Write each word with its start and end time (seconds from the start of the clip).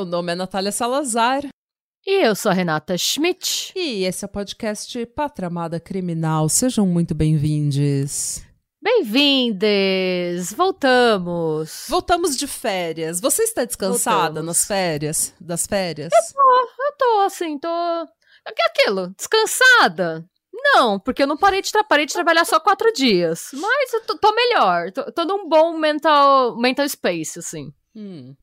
Meu 0.00 0.04
nome 0.06 0.32
é 0.32 0.34
Natália 0.34 0.72
Salazar. 0.72 1.42
E 2.12 2.24
eu 2.24 2.34
sou 2.34 2.50
a 2.50 2.52
Renata 2.52 2.98
Schmidt. 2.98 3.72
E 3.76 4.02
esse 4.02 4.24
é 4.24 4.26
o 4.26 4.28
podcast 4.28 5.06
Patramada 5.06 5.78
Criminal. 5.78 6.48
Sejam 6.48 6.84
muito 6.84 7.14
bem-vindos. 7.14 8.42
Bem-vindes! 8.82 10.52
Voltamos! 10.52 11.86
Voltamos 11.88 12.36
de 12.36 12.48
férias. 12.48 13.20
Você 13.20 13.44
está 13.44 13.64
descansada 13.64 14.22
Voltamos. 14.22 14.46
nas 14.48 14.64
férias? 14.66 15.32
Das 15.40 15.68
férias? 15.68 16.12
Eu 16.12 16.96
tô 16.98 17.20
assim, 17.20 17.56
tô. 17.56 17.68
É 17.68 18.52
Aquilo, 18.70 19.14
descansada? 19.16 20.28
Não, 20.52 20.98
porque 20.98 21.22
eu 21.22 21.28
não 21.28 21.36
parei 21.36 21.62
de, 21.62 21.70
tra 21.70 21.84
parei 21.84 22.06
de 22.06 22.12
trabalhar 22.12 22.44
só 22.44 22.58
quatro 22.58 22.92
dias. 22.92 23.50
Mas 23.52 23.92
eu 23.92 24.00
tô, 24.00 24.18
tô 24.18 24.34
melhor. 24.34 24.90
Tô, 24.90 25.12
tô 25.12 25.24
num 25.24 25.48
bom 25.48 25.78
mental, 25.78 26.58
mental 26.58 26.88
space, 26.88 27.38
assim. 27.38 27.72
Hum. 27.94 28.34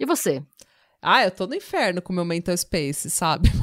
E 0.00 0.06
você? 0.06 0.42
Ah, 1.02 1.24
eu 1.24 1.30
tô 1.30 1.46
no 1.46 1.54
inferno 1.54 2.00
com 2.02 2.12
o 2.12 2.16
meu 2.16 2.24
mental 2.24 2.56
space, 2.56 3.10
sabe? 3.10 3.48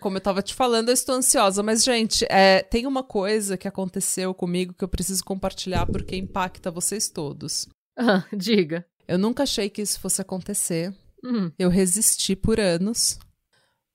Como 0.00 0.16
eu 0.16 0.20
tava 0.20 0.42
te 0.42 0.54
falando, 0.54 0.88
eu 0.88 0.94
estou 0.94 1.14
ansiosa. 1.14 1.62
Mas, 1.62 1.84
gente, 1.84 2.24
é, 2.30 2.62
tem 2.62 2.86
uma 2.86 3.02
coisa 3.02 3.56
que 3.56 3.68
aconteceu 3.68 4.32
comigo 4.34 4.74
que 4.74 4.84
eu 4.84 4.88
preciso 4.88 5.24
compartilhar 5.24 5.86
porque 5.86 6.16
impacta 6.16 6.70
vocês 6.70 7.08
todos. 7.08 7.68
Ah, 7.98 8.24
diga. 8.34 8.84
Eu 9.06 9.18
nunca 9.18 9.42
achei 9.42 9.68
que 9.68 9.82
isso 9.82 10.00
fosse 10.00 10.20
acontecer. 10.22 10.94
Hum, 11.24 11.50
Eu 11.58 11.68
resisti 11.68 12.34
por 12.34 12.58
anos, 12.58 13.18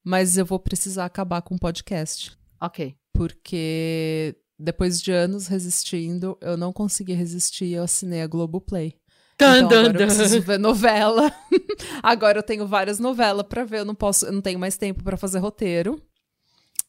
mas 0.04 0.38
eu 0.38 0.46
vou 0.46 0.60
precisar 0.60 1.06
acabar 1.06 1.42
com 1.42 1.56
o 1.56 1.60
podcast. 1.60 2.38
ok. 2.62 2.96
Porque 3.14 4.36
depois 4.60 5.02
de 5.02 5.12
anos 5.12 5.48
resistindo, 5.48 6.38
eu 6.42 6.58
não 6.58 6.74
consegui 6.74 7.14
resistir 7.14 7.66
e 7.66 7.74
eu 7.74 7.84
assinei 7.84 8.22
a 8.22 8.28
Globoplay. 8.28 8.94
Tan, 9.38 9.58
então 9.58 9.70
dan, 9.70 9.80
agora 9.80 9.88
eu 9.88 9.94
dan. 9.94 10.16
preciso 10.16 10.42
ver 10.44 10.60
novela. 10.60 11.32
agora 12.02 12.40
eu 12.40 12.44
tenho 12.44 12.66
várias 12.66 13.00
novelas 13.00 13.46
pra 13.48 13.64
ver, 13.64 13.80
eu 13.80 13.86
não 13.86 13.96
posso, 13.96 14.26
eu 14.26 14.32
não 14.32 14.42
tenho 14.42 14.60
mais 14.60 14.78
tempo 14.78 15.04
pra 15.04 15.18
fazer 15.18 15.40
roteiro. 15.40 16.02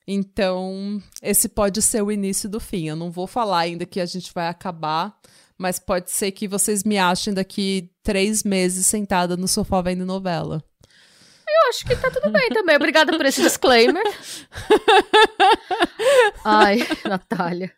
Então, 0.07 1.03
esse 1.21 1.49
pode 1.49 1.83
ser 1.83 2.01
o 2.03 2.13
início 2.13 2.49
do 2.49 2.61
fim. 2.61 2.89
Eu 2.89 2.95
não 2.95 3.11
vou 3.11 3.27
falar 3.27 3.61
ainda 3.61 3.85
que 3.85 4.01
a 4.01 4.07
gente 4.07 4.33
vai 4.33 4.47
acabar, 4.47 5.19
mas 5.59 5.81
pode 5.81 6.13
ser 6.13 6.31
que 6.31 6.47
vocês 6.47 6.85
me 6.85 6.97
achem 6.97 7.35
daqui 7.35 7.91
três 8.05 8.45
meses 8.45 8.87
sentada 8.87 9.37
no 9.37 9.49
sofá 9.49 9.83
vendo 9.83 10.07
novela. 10.07 10.63
Eu 11.49 11.71
acho 11.71 11.85
que 11.85 11.97
tá 11.97 12.11
tudo 12.11 12.31
bem 12.31 12.49
também. 12.51 12.77
Obrigada 12.77 13.17
por 13.17 13.27
esse 13.27 13.43
disclaimer. 13.43 14.03
Ai, 16.45 16.79
Natália. 17.05 17.73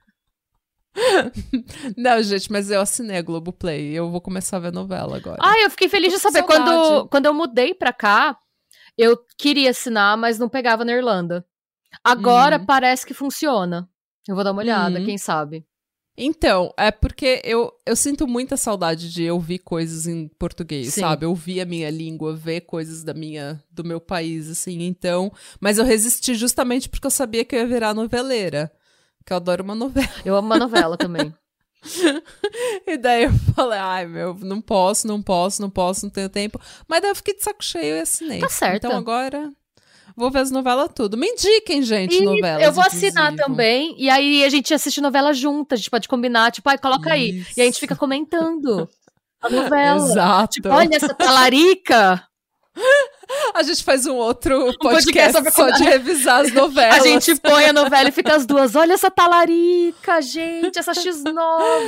Não, 1.97 2.23
gente, 2.23 2.51
mas 2.51 2.71
eu 2.71 2.81
assinei 2.81 3.17
a 3.19 3.23
Globoplay. 3.23 3.93
Eu 3.93 4.11
vou 4.11 4.21
começar 4.21 4.57
a 4.57 4.61
ver 4.61 4.73
novela 4.73 5.17
agora. 5.17 5.39
Ai, 5.41 5.65
eu 5.65 5.71
fiquei 5.71 5.89
feliz 5.89 6.13
de 6.13 6.19
saber. 6.19 6.43
Quando, 6.43 6.67
saudade. 6.71 7.09
quando 7.11 7.27
eu 7.27 7.35
mudei 7.35 7.75
pra 7.75 7.93
cá, 7.93 8.37
eu 8.97 9.17
queria 9.37 9.71
assinar, 9.71 10.17
mas 10.17 10.39
não 10.39 10.49
pegava 10.49 10.85
na 10.85 10.93
Irlanda. 10.93 11.45
Agora 12.05 12.59
Uhum. 12.59 12.67
parece 12.67 13.07
que 13.07 13.15
funciona. 13.15 13.89
Eu 14.27 14.35
vou 14.35 14.45
dar 14.45 14.53
uma 14.53 14.61
olhada, 14.63 14.99
Uhum. 14.99 15.05
quem 15.05 15.17
sabe. 15.19 15.65
Então, 16.21 16.75
é 16.77 16.91
porque 16.91 17.41
eu, 17.45 17.73
eu 17.87 17.95
sinto 17.95 18.27
muita 18.27 18.57
saudade 18.57 19.13
de 19.13 19.31
ouvir 19.31 19.61
coisas 19.61 20.05
em 20.09 20.27
português, 20.27 20.93
Sim. 20.95 21.03
sabe? 21.03 21.25
Ouvir 21.25 21.61
a 21.61 21.65
minha 21.65 21.89
língua, 21.91 22.35
ver 22.35 22.63
coisas 22.63 23.05
da 23.05 23.15
minha, 23.15 23.63
do 23.71 23.85
meu 23.85 24.01
país, 24.01 24.51
assim. 24.51 24.83
Então, 24.83 25.33
mas 25.61 25.79
eu 25.79 25.85
resisti 25.85 26.35
justamente 26.35 26.89
porque 26.89 27.07
eu 27.07 27.11
sabia 27.11 27.45
que 27.45 27.55
eu 27.55 27.61
ia 27.61 27.67
virar 27.69 27.95
noveleira. 27.95 28.69
Que 29.29 29.33
eu 29.35 29.37
adoro 29.37 29.63
uma 29.63 29.75
novela. 29.75 30.09
Eu 30.25 30.35
amo 30.35 30.47
uma 30.49 30.59
novela 30.59 30.97
também. 30.97 31.35
E 32.87 32.97
daí 32.97 33.25
eu 33.25 33.31
falei, 33.55 33.79
ai, 33.79 34.07
meu, 34.07 34.35
não 34.41 34.59
posso, 34.61 35.07
não 35.07 35.23
posso, 35.23 35.61
não 35.61 35.69
posso, 35.69 36.07
não 36.07 36.11
tenho 36.11 36.29
tempo. 36.31 36.59
Mas 36.89 37.03
daí 37.03 37.11
eu 37.11 37.15
fiquei 37.15 37.37
de 37.37 37.45
saco 37.45 37.63
cheio 37.63 37.97
e 37.97 38.01
assinei. 38.01 38.41
Tá 38.41 38.49
certo. 38.49 38.87
Então 38.87 38.97
agora 38.99 39.53
vou 40.17 40.31
ver 40.31 40.39
as 40.41 40.51
novelas 40.51 40.89
tudo. 40.95 41.17
Me 41.19 41.27
indiquem, 41.29 41.83
gente, 41.83 42.17
E 42.17 42.25
novelas. 42.25 42.63
eu 42.65 42.73
vou 42.73 42.83
assinar 42.83 43.33
inclusive. 43.33 43.37
também, 43.43 43.95
e 43.99 44.09
aí 44.09 44.45
a 44.45 44.49
gente 44.49 44.73
assiste 44.73 45.01
novela 45.03 45.33
junto, 45.35 45.75
a 45.75 45.77
gente 45.77 45.91
pode 45.91 46.09
combinar, 46.09 46.51
tipo, 46.51 46.69
ai, 46.71 46.79
coloca 46.79 47.13
aí. 47.13 47.39
Isso. 47.41 47.53
E 47.59 47.61
a 47.61 47.65
gente 47.67 47.79
fica 47.81 47.95
comentando 47.95 48.89
a 49.43 49.49
novela. 49.51 50.05
Exato. 50.05 50.55
Tipo, 50.55 50.69
olha 50.71 50.97
essa 50.97 51.15
talarica. 51.15 52.27
A 53.55 53.63
gente 53.63 53.83
faz 53.83 54.07
um 54.07 54.15
outro 54.15 54.73
podcast 54.79 55.05
podcast, 55.07 55.33
sobre 55.33 55.51
só 55.51 55.71
de 55.71 55.85
revisar 55.85 56.41
as 56.41 56.53
novelas. 56.53 56.97
A 57.01 57.07
gente 57.07 57.35
põe 57.41 57.67
a 57.67 57.73
novela 57.73 58.09
e 58.09 58.13
fica 58.13 58.35
as 58.35 58.47
duas. 58.47 58.75
Olha 58.77 58.93
essa 58.93 59.11
talarica, 59.11 60.21
gente, 60.23 60.79
essa 60.79 60.93
X9, 60.99 61.35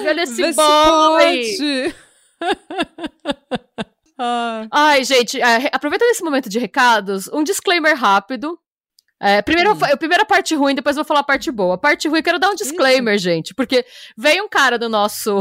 olha 0.08 0.22
esse 0.22 0.34
Vê 0.34 0.52
se 0.52 0.56
boy. 0.56 0.64
pode. 0.66 1.94
Ah, 4.22 4.66
Ai, 4.70 5.02
gente, 5.02 5.40
é, 5.40 5.70
aproveitando 5.72 6.10
esse 6.10 6.22
momento 6.22 6.46
de 6.50 6.58
recados, 6.58 7.26
um 7.32 7.42
disclaimer 7.42 7.96
rápido. 7.96 8.58
É, 9.18 9.40
primeiro, 9.40 9.70
a 9.82 9.96
primeira 9.96 10.26
parte 10.26 10.54
ruim, 10.54 10.74
depois 10.74 10.94
eu 10.94 11.02
vou 11.02 11.08
falar 11.08 11.20
a 11.20 11.24
parte 11.24 11.50
boa. 11.50 11.76
A 11.76 11.78
parte 11.78 12.06
ruim, 12.06 12.18
eu 12.18 12.22
quero 12.22 12.38
dar 12.38 12.50
um 12.50 12.54
disclaimer, 12.54 13.16
gente, 13.16 13.54
porque 13.54 13.82
veio 14.18 14.44
um 14.44 14.48
cara 14.48 14.76
no 14.76 14.90
nosso, 14.90 15.40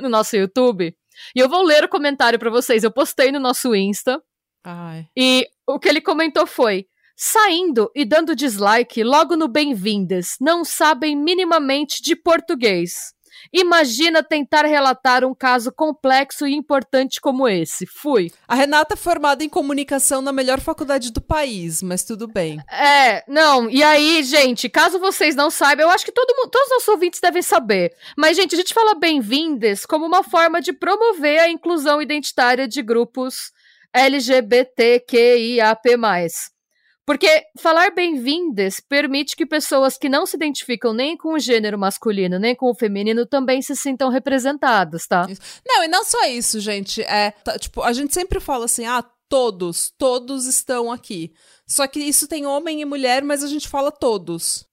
no 0.00 0.08
nosso 0.08 0.36
YouTube 0.36 0.94
e 1.34 1.40
eu 1.40 1.48
vou 1.48 1.62
ler 1.62 1.82
o 1.82 1.88
comentário 1.88 2.38
pra 2.38 2.50
vocês. 2.50 2.84
Eu 2.84 2.90
postei 2.92 3.32
no 3.32 3.40
nosso 3.40 3.74
Insta 3.74 4.22
ai. 4.64 5.06
e 5.16 5.46
o 5.66 5.78
que 5.78 5.88
ele 5.88 6.00
comentou 6.00 6.46
foi: 6.46 6.86
saindo 7.16 7.90
e 7.94 8.04
dando 8.04 8.34
dislike 8.34 9.04
logo 9.04 9.36
no 9.36 9.48
bem-vindas, 9.48 10.36
não 10.40 10.64
sabem 10.64 11.14
minimamente 11.16 12.02
de 12.02 12.16
português. 12.16 13.14
Imagina 13.52 14.22
tentar 14.22 14.64
relatar 14.64 15.24
um 15.24 15.34
caso 15.34 15.70
complexo 15.72 16.46
e 16.46 16.54
importante 16.54 17.20
como 17.20 17.48
esse. 17.48 17.86
Fui. 17.86 18.30
A 18.48 18.54
Renata 18.54 18.94
é 18.94 18.96
formada 18.96 19.44
em 19.44 19.48
comunicação 19.48 20.20
na 20.20 20.32
melhor 20.32 20.60
faculdade 20.60 21.12
do 21.12 21.20
país, 21.20 21.82
mas 21.82 22.04
tudo 22.04 22.26
bem. 22.26 22.58
É, 22.70 23.22
não, 23.28 23.70
e 23.70 23.82
aí, 23.82 24.22
gente, 24.22 24.68
caso 24.68 24.98
vocês 24.98 25.34
não 25.34 25.50
saibam, 25.50 25.86
eu 25.86 25.90
acho 25.90 26.04
que 26.04 26.12
todo 26.12 26.34
mundo, 26.36 26.50
todos 26.50 26.66
os 26.68 26.74
nossos 26.74 26.88
ouvintes 26.88 27.20
devem 27.20 27.42
saber. 27.42 27.92
Mas, 28.16 28.36
gente, 28.36 28.54
a 28.54 28.58
gente 28.58 28.74
fala 28.74 28.94
bem-vindas 28.94 29.84
como 29.84 30.06
uma 30.06 30.22
forma 30.22 30.60
de 30.60 30.72
promover 30.72 31.40
a 31.40 31.50
inclusão 31.50 32.00
identitária 32.00 32.66
de 32.66 32.82
grupos 32.82 33.52
LGBTQIAP+. 33.94 35.80
Porque 37.06 37.44
falar 37.58 37.90
bem-vindas 37.94 38.80
permite 38.80 39.36
que 39.36 39.44
pessoas 39.44 39.98
que 39.98 40.08
não 40.08 40.24
se 40.24 40.36
identificam 40.36 40.94
nem 40.94 41.16
com 41.16 41.34
o 41.34 41.38
gênero 41.38 41.78
masculino 41.78 42.38
nem 42.38 42.54
com 42.54 42.70
o 42.70 42.74
feminino 42.74 43.26
também 43.26 43.60
se 43.60 43.76
sintam 43.76 44.08
representadas, 44.08 45.06
tá? 45.06 45.26
Não, 45.66 45.84
e 45.84 45.88
não 45.88 46.02
só 46.02 46.24
isso, 46.26 46.58
gente. 46.60 47.02
É, 47.02 47.30
tá, 47.30 47.58
tipo, 47.58 47.82
a 47.82 47.92
gente 47.92 48.14
sempre 48.14 48.40
fala 48.40 48.64
assim, 48.64 48.86
ah, 48.86 49.04
todos, 49.28 49.92
todos 49.98 50.46
estão 50.46 50.90
aqui. 50.90 51.32
Só 51.66 51.86
que 51.86 52.00
isso 52.00 52.26
tem 52.26 52.46
homem 52.46 52.80
e 52.80 52.84
mulher, 52.86 53.22
mas 53.22 53.44
a 53.44 53.48
gente 53.48 53.68
fala 53.68 53.92
todos. 53.92 54.66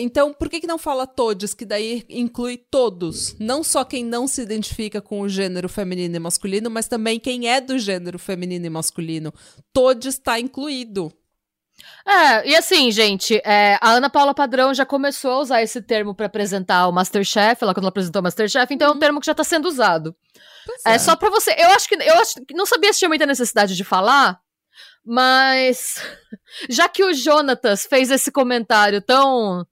Então, 0.00 0.32
por 0.32 0.48
que, 0.48 0.60
que 0.60 0.66
não 0.66 0.78
fala 0.78 1.06
todos, 1.06 1.54
que 1.54 1.64
daí 1.64 2.04
inclui 2.08 2.56
todos? 2.56 3.36
Não 3.38 3.62
só 3.62 3.84
quem 3.84 4.04
não 4.04 4.26
se 4.26 4.42
identifica 4.42 5.00
com 5.00 5.20
o 5.20 5.28
gênero 5.28 5.68
feminino 5.68 6.16
e 6.16 6.18
masculino, 6.18 6.70
mas 6.70 6.88
também 6.88 7.18
quem 7.18 7.48
é 7.48 7.60
do 7.60 7.78
gênero 7.78 8.18
feminino 8.18 8.66
e 8.66 8.70
masculino. 8.70 9.32
Todos 9.72 10.06
está 10.06 10.38
incluído. 10.38 11.12
É, 12.06 12.48
e 12.48 12.56
assim, 12.56 12.90
gente, 12.90 13.40
é, 13.44 13.78
a 13.80 13.90
Ana 13.92 14.10
Paula 14.10 14.34
Padrão 14.34 14.74
já 14.74 14.84
começou 14.84 15.32
a 15.32 15.38
usar 15.38 15.62
esse 15.62 15.80
termo 15.80 16.14
pra 16.14 16.26
apresentar 16.26 16.86
o 16.88 16.92
Masterchef, 16.92 17.62
ela 17.62 17.74
quando 17.74 17.84
ela 17.84 17.90
apresentou 17.90 18.20
o 18.20 18.22
Masterchef, 18.22 18.72
então 18.72 18.88
é 18.88 18.90
um 18.94 18.98
termo 18.98 19.20
que 19.20 19.26
já 19.26 19.34
tá 19.34 19.44
sendo 19.44 19.66
usado. 19.66 20.14
Pois 20.66 20.82
É, 20.84 20.98
só 20.98 21.16
pra 21.16 21.30
você, 21.30 21.52
eu 21.58 21.70
acho 21.70 21.88
que 21.88 21.94
eu 21.94 22.14
acho 22.14 22.34
que 22.46 22.54
não 22.54 22.66
sabia 22.66 22.92
se 22.92 23.00
tinha 23.00 23.08
muita 23.08 23.26
necessidade 23.26 23.76
de 23.76 23.84
falar, 23.84 24.40
mas 25.04 25.96
já 26.68 26.88
que 26.88 27.04
o 27.04 27.12
Jonatas 27.12 27.86
fez 27.86 28.10
esse 28.10 28.30
comentário 28.30 29.00
tão 29.00 29.66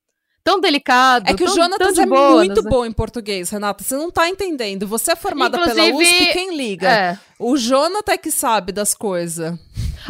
tão 0.45 0.61
delicado, 0.61 1.29
É 1.29 1.35
que 1.35 1.43
o 1.45 1.47
tão- 1.47 1.55
tão 1.55 1.65
Jonatas 1.65 1.99
é 1.99 2.07
boas, 2.07 2.47
muito 2.47 2.63
né? 2.63 2.71
bom 2.71 2.85
em 2.87 2.93
português, 2.93 3.51
Renata. 3.51 3.83
Você 3.85 3.97
não 3.97 4.11
tá 4.11 4.29
entendendo. 4.29 4.87
Você 4.87 5.13
é 5.13 5.17
formada 5.17 5.59
pela 5.59 5.87
Inclusive, 5.89 6.21
USP, 6.23 6.33
quem 6.33 6.57
liga? 6.57 6.89
É. 6.91 7.19
O 7.39 7.57
Jonathan 7.57 8.13
é 8.13 8.19
que 8.19 8.31
sabe 8.31 8.73
das 8.73 8.95
coisas. 8.95 9.59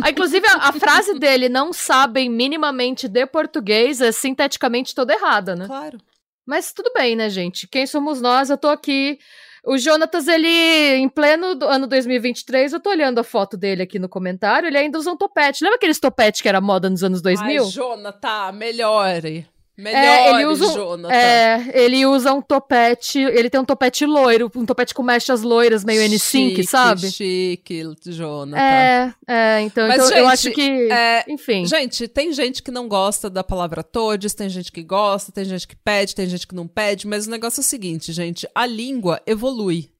Ah, 0.02 0.10
inclusive, 0.10 0.46
a, 0.46 0.68
a 0.68 0.72
frase 0.72 1.18
dele, 1.18 1.48
não 1.48 1.72
sabem 1.72 2.28
minimamente 2.30 3.08
de 3.08 3.26
português, 3.26 4.00
é 4.00 4.12
sinteticamente 4.12 4.94
toda 4.94 5.12
errada, 5.12 5.56
né? 5.56 5.66
Claro. 5.66 5.98
Mas 6.46 6.72
tudo 6.72 6.90
bem, 6.94 7.14
né, 7.16 7.28
gente? 7.28 7.66
Quem 7.68 7.86
somos 7.86 8.20
nós? 8.20 8.50
Eu 8.50 8.56
tô 8.56 8.68
aqui 8.68 9.18
O 9.64 9.76
Jonatas, 9.76 10.26
ele, 10.26 10.48
em 10.48 11.06
pleno 11.08 11.54
do 11.54 11.66
ano 11.66 11.86
2023, 11.86 12.72
eu 12.72 12.80
tô 12.80 12.88
olhando 12.88 13.18
a 13.18 13.22
foto 13.24 13.58
dele 13.58 13.82
aqui 13.82 13.98
no 13.98 14.08
comentário, 14.08 14.66
ele 14.66 14.78
ainda 14.78 14.98
usa 14.98 15.10
um 15.10 15.16
topete. 15.18 15.62
Lembra 15.62 15.76
aqueles 15.76 16.00
topete 16.00 16.42
que 16.42 16.48
era 16.48 16.60
moda 16.62 16.88
nos 16.88 17.04
anos 17.04 17.20
2000? 17.20 17.64
Ai, 17.64 17.70
Jonathan, 17.70 18.52
melhore. 18.52 19.46
Melhor, 19.80 19.98
É, 19.98 20.30
ele 20.32 20.46
usa 20.46 20.66
um- 20.66 20.72
Jonathan. 20.74 21.14
É, 21.14 21.70
ele 21.72 22.06
usa 22.06 22.32
um 22.34 22.42
topete, 22.42 23.18
ele 23.18 23.48
tem 23.48 23.60
um 23.60 23.64
topete 23.64 24.04
loiro, 24.04 24.50
um 24.54 24.66
topete 24.66 24.92
com 24.92 25.02
mechas 25.02 25.42
loiras, 25.42 25.84
meio 25.84 26.02
N5, 26.02 26.18
Chique, 26.18 26.64
sabe? 26.64 27.10
Chique, 27.10 27.82
Jonathan. 28.06 28.60
É, 28.62 29.14
é, 29.26 29.60
então, 29.62 29.88
Mas, 29.88 29.96
então 29.96 30.10
eu 30.18 30.24
gente, 30.24 30.32
acho 30.32 30.50
que, 30.52 30.92
é, 30.92 31.24
enfim. 31.28 31.64
Gente, 31.64 32.06
tem 32.06 32.32
gente 32.32 32.62
que 32.62 32.70
não 32.70 32.86
gosta 32.88 33.30
da 33.30 33.42
palavra 33.42 33.82
todes, 33.82 34.34
tem 34.34 34.48
gente 34.48 34.70
que 34.70 34.82
gosta, 34.82 35.32
tem 35.32 35.44
gente 35.44 35.66
que 35.66 35.76
pede, 35.76 36.14
tem 36.14 36.26
gente 36.26 36.46
que 36.46 36.54
não 36.54 36.66
pede, 36.68 37.06
mas 37.06 37.26
o 37.26 37.30
negócio 37.30 37.60
é 37.60 37.62
o 37.62 37.64
seguinte, 37.64 38.12
gente, 38.12 38.46
a 38.54 38.66
língua 38.66 39.20
evolui. 39.26 39.90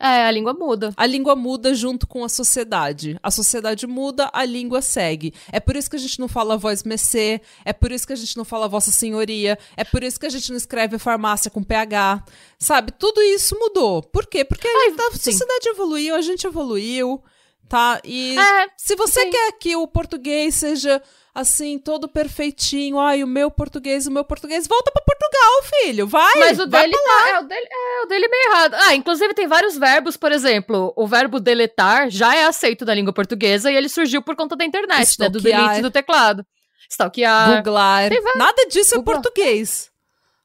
É, 0.00 0.26
a 0.26 0.30
língua 0.30 0.52
muda. 0.52 0.92
A 0.96 1.06
língua 1.06 1.36
muda 1.36 1.72
junto 1.72 2.06
com 2.06 2.24
a 2.24 2.28
sociedade. 2.28 3.16
A 3.22 3.30
sociedade 3.30 3.86
muda, 3.86 4.28
a 4.32 4.44
língua 4.44 4.82
segue. 4.82 5.32
É 5.52 5.60
por 5.60 5.76
isso 5.76 5.88
que 5.88 5.96
a 5.96 5.98
gente 5.98 6.18
não 6.18 6.26
fala 6.28 6.56
voz 6.56 6.82
mecê, 6.82 7.40
é 7.64 7.72
por 7.72 7.92
isso 7.92 8.06
que 8.06 8.12
a 8.12 8.16
gente 8.16 8.36
não 8.36 8.44
fala 8.44 8.66
vossa 8.68 8.90
senhoria, 8.90 9.56
é 9.76 9.84
por 9.84 10.02
isso 10.02 10.18
que 10.18 10.26
a 10.26 10.30
gente 10.30 10.50
não 10.50 10.56
escreve 10.56 10.98
farmácia 10.98 11.50
com 11.50 11.62
PH. 11.62 12.24
Sabe? 12.58 12.92
Tudo 12.92 13.22
isso 13.22 13.56
mudou. 13.58 14.02
Por 14.02 14.26
quê? 14.26 14.44
Porque 14.44 14.66
a, 14.66 14.90
gente- 14.90 15.00
a 15.00 15.10
sim. 15.12 15.30
sociedade 15.32 15.68
evoluiu, 15.68 16.14
a 16.16 16.20
gente 16.22 16.44
evoluiu, 16.46 17.22
tá? 17.68 18.00
E 18.04 18.36
É, 18.38 18.68
se 18.76 18.96
você 18.96 19.22
sim. 19.22 19.30
quer 19.30 19.52
que 19.52 19.76
o 19.76 19.86
português 19.86 20.56
seja 20.56 21.00
assim, 21.34 21.78
todo 21.78 22.08
perfeitinho, 22.08 22.98
ai, 22.98 23.24
o 23.24 23.26
meu 23.26 23.50
português, 23.50 24.06
o 24.06 24.10
meu 24.10 24.24
português, 24.24 24.68
volta 24.68 24.92
pra 24.92 25.02
Portugal, 25.02 25.62
filho, 25.82 26.06
vai! 26.06 26.38
Mas 26.38 26.58
o 26.60 26.68
vai 26.68 26.82
dele, 26.82 26.92
tá, 26.92 27.28
é, 27.28 27.38
o 27.40 27.42
dele 27.42 27.68
é 27.70 28.02
o 28.02 28.06
dele 28.06 28.28
meio 28.28 28.52
errado. 28.52 28.74
Ah, 28.78 28.94
inclusive 28.94 29.34
tem 29.34 29.48
vários 29.48 29.76
verbos, 29.76 30.16
por 30.16 30.30
exemplo, 30.30 30.92
o 30.96 31.06
verbo 31.06 31.40
deletar 31.40 32.08
já 32.08 32.34
é 32.36 32.44
aceito 32.44 32.84
na 32.84 32.94
língua 32.94 33.12
portuguesa 33.12 33.70
e 33.70 33.74
ele 33.74 33.88
surgiu 33.88 34.22
por 34.22 34.36
conta 34.36 34.54
da 34.54 34.64
internet, 34.64 35.18
né, 35.18 35.28
do 35.28 35.38
Stalkear. 35.38 35.62
delete 35.66 35.82
do 35.82 35.90
teclado. 35.90 36.46
Stalkear. 36.88 37.62
Googlar. 37.62 38.10
Nada 38.36 38.66
disso 38.66 38.94
é 38.94 38.98
Googlar. 38.98 39.20
português. 39.22 39.90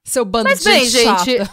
Seu 0.04 0.26
bando 0.26 0.50
Mas 0.50 0.60
de 0.60 0.66
bem, 0.66 0.86
gente, 0.90 1.26
gente. 1.38 1.52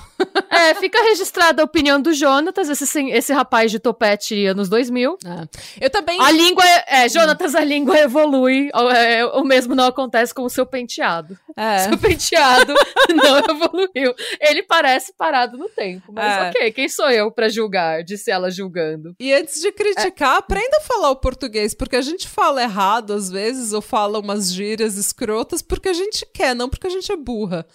É, 0.49 0.75
fica 0.77 1.03
registrada 1.03 1.61
a 1.61 1.65
opinião 1.65 2.01
do 2.01 2.15
Jonatas, 2.15 2.71
esse, 2.71 3.11
esse 3.11 3.33
rapaz 3.33 3.71
de 3.71 3.79
topete 3.79 4.47
anos 4.47 4.69
2000. 4.71 5.19
É. 5.27 5.85
Eu 5.85 5.91
também. 5.91 6.19
A 6.23 6.31
língua, 6.31 6.65
é, 6.65 7.05
é, 7.05 7.09
Jonatas, 7.09 7.55
a 7.55 7.63
língua 7.63 7.99
evolui, 7.99 8.71
o- 8.75 8.91
é, 8.91 9.27
o 9.27 9.45
mesmo 9.45 9.75
não 9.75 9.85
acontece 9.85 10.33
com 10.33 10.43
o 10.43 10.49
seu 10.49 10.65
penteado. 10.65 11.37
É. 11.55 11.81
Seu 11.81 11.99
penteado 11.99 12.73
não 13.15 13.39
evoluiu. 13.39 14.15
Ele 14.41 14.63
parece 14.63 15.13
parado 15.13 15.59
no 15.59 15.69
tempo, 15.69 16.11
mas 16.13 16.45
É. 16.47 16.49
ok, 16.49 16.73
quem 16.73 16.89
sou 16.89 17.11
eu 17.11 17.31
pra 17.31 17.51
julgar? 17.51 18.03
Disse 18.05 18.31
ela 18.31 18.51
julgando. 18.51 19.15
E 19.21 19.35
antes 19.35 19.61
de 19.61 19.71
criticar, 19.71 20.37
aprenda 20.39 20.79
a 20.79 20.83
falar 20.83 21.11
o 21.11 21.17
português, 21.17 21.75
porque 21.75 21.97
a 21.97 22.01
gente 22.03 22.27
fala 22.27 22.63
errado 22.63 23.13
às 23.13 23.29
vezes, 23.31 23.75
ou 23.75 23.83
fala 23.83 24.19
umas 24.19 24.51
gírias 24.51 24.97
escrotas 24.97 25.61
porque 25.61 25.91
a 25.91 25.95
gente 25.95 26.27
quer, 26.33 26.55
não 26.55 26.71
porque 26.71 26.87
a 26.87 26.91
gente 26.91 27.13
é 27.13 27.17
burra. 27.17 27.67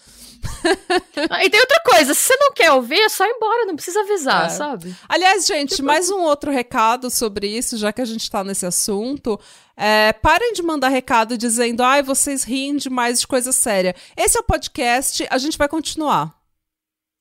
E 1.44 1.50
tem 1.50 1.60
outra 1.60 1.80
coisa, 1.86 2.14
se 2.14 2.22
você 2.22 2.36
não 2.38 2.52
quer 2.54 2.72
ouvir, 2.72 3.00
é 3.00 3.10
só 3.10 3.26
ir 3.26 3.30
embora, 3.32 3.66
não 3.66 3.76
precisa 3.76 4.02
avisar, 4.02 4.46
É. 4.46 4.50
sabe? 4.50 4.96
Aliás, 5.08 5.46
gente, 5.46 5.82
mais 5.82 6.10
um 6.10 6.22
outro 6.22 6.52
recado 6.52 7.10
sobre 7.10 7.48
isso, 7.48 7.78
já 7.78 7.92
que 7.94 8.02
a 8.02 8.06
gente 8.06 8.30
tá 8.30 8.44
nesse 8.44 8.66
assunto. 8.66 9.40
É, 9.76 10.14
parem 10.14 10.54
de 10.54 10.62
mandar 10.62 10.90
recado 10.90 11.38
dizendo, 11.38 11.82
ai, 11.84 12.04
vocês 12.04 12.44
riem 12.44 12.76
demais 12.78 13.20
de 13.20 13.28
coisa 13.28 13.52
séria. 13.52 13.96
Esse 14.16 14.38
é 14.38 14.42
o 14.42 14.44
podcast, 14.44 15.26
a 15.30 15.38
gente 15.38 15.58
vai 15.58 15.68
continuar. 15.68 16.36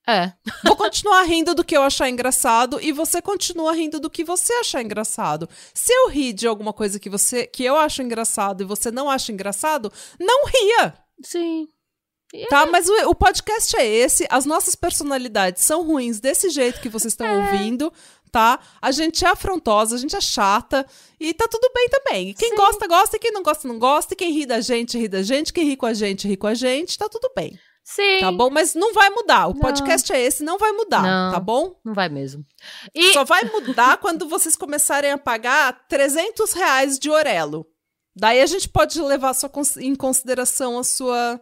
É. 0.08 0.32
Vou 0.64 0.74
continuar 0.76 1.22
rindo 1.22 1.54
do 1.54 1.62
que 1.62 1.76
eu 1.76 1.82
achar 1.82 2.08
engraçado 2.08 2.80
e 2.82 2.90
você 2.90 3.22
continua 3.22 3.72
rindo 3.72 4.00
do 4.00 4.10
que 4.10 4.24
você 4.24 4.52
achar 4.54 4.82
engraçado. 4.82 5.48
Se 5.72 5.92
eu 5.92 6.08
rir 6.08 6.32
de 6.32 6.46
alguma 6.48 6.72
coisa 6.72 6.98
que 6.98 7.08
você 7.08 7.46
que 7.46 7.62
eu 7.64 7.76
acho 7.76 8.02
engraçado 8.02 8.62
e 8.62 8.66
você 8.66 8.90
não 8.90 9.08
acha 9.08 9.30
engraçado, 9.30 9.92
não 10.18 10.46
ria, 10.46 10.94
Sim. 11.22 11.68
Tá? 12.48 12.66
Mas 12.66 12.88
o, 12.88 13.10
o 13.10 13.14
podcast 13.14 13.76
é 13.76 13.86
esse, 13.86 14.26
as 14.30 14.44
nossas 14.44 14.74
personalidades 14.74 15.64
são 15.64 15.84
ruins 15.84 16.20
desse 16.20 16.50
jeito 16.50 16.80
que 16.80 16.88
vocês 16.88 17.12
estão 17.12 17.26
ouvindo, 17.40 17.92
tá? 18.30 18.58
A 18.80 18.90
gente 18.92 19.24
é 19.24 19.28
afrontosa, 19.28 19.96
a 19.96 19.98
gente 19.98 20.14
é 20.16 20.20
chata 20.20 20.86
e 21.18 21.34
tá 21.34 21.46
tudo 21.48 21.70
bem 21.74 21.88
também. 21.88 22.28
E 22.30 22.34
Quem 22.34 22.50
Sim. 22.50 22.56
gosta, 22.56 22.86
gosta, 22.86 23.16
e 23.16 23.20
quem 23.20 23.32
não 23.32 23.42
gosta, 23.42 23.66
não 23.66 23.78
gosta, 23.78 24.14
e 24.14 24.16
quem 24.16 24.32
ri 24.32 24.46
da 24.46 24.60
gente, 24.60 24.96
ri 24.98 25.08
da 25.08 25.22
gente, 25.22 25.52
quem 25.52 25.64
ri 25.64 25.76
com 25.76 25.86
a 25.86 25.94
gente, 25.94 26.28
ri 26.28 26.36
com 26.36 26.46
a 26.46 26.54
gente, 26.54 26.96
tá 26.96 27.08
tudo 27.08 27.30
bem. 27.36 27.58
Sim. 27.82 28.18
Tá 28.20 28.30
bom? 28.30 28.50
Mas 28.50 28.74
não 28.74 28.92
vai 28.92 29.10
mudar. 29.10 29.48
O 29.48 29.54
Não. 29.54 29.60
podcast 29.60 30.12
é 30.12 30.20
esse, 30.22 30.44
não 30.44 30.58
vai 30.58 30.70
mudar, 30.70 31.02
Não. 31.02 31.32
tá 31.32 31.40
bom? 31.40 31.74
Não 31.84 31.92
vai 31.92 32.08
mesmo. 32.08 32.44
E 32.94 33.12
Só 33.14 33.24
vai 33.24 33.42
mudar 33.44 33.96
quando 33.98 34.28
vocês 34.28 34.54
começarem 34.54 35.10
a 35.10 35.18
pagar 35.18 35.86
300 35.88 36.52
reais 36.52 36.98
de 37.00 37.10
Orelo. 37.10 37.66
Daí 38.14 38.40
a 38.42 38.46
gente 38.46 38.68
pode 38.68 39.00
levar 39.02 39.34
sua 39.34 39.50
em 39.78 39.94
consideração 39.96 40.78
a 40.78 40.84
sua, 40.84 41.40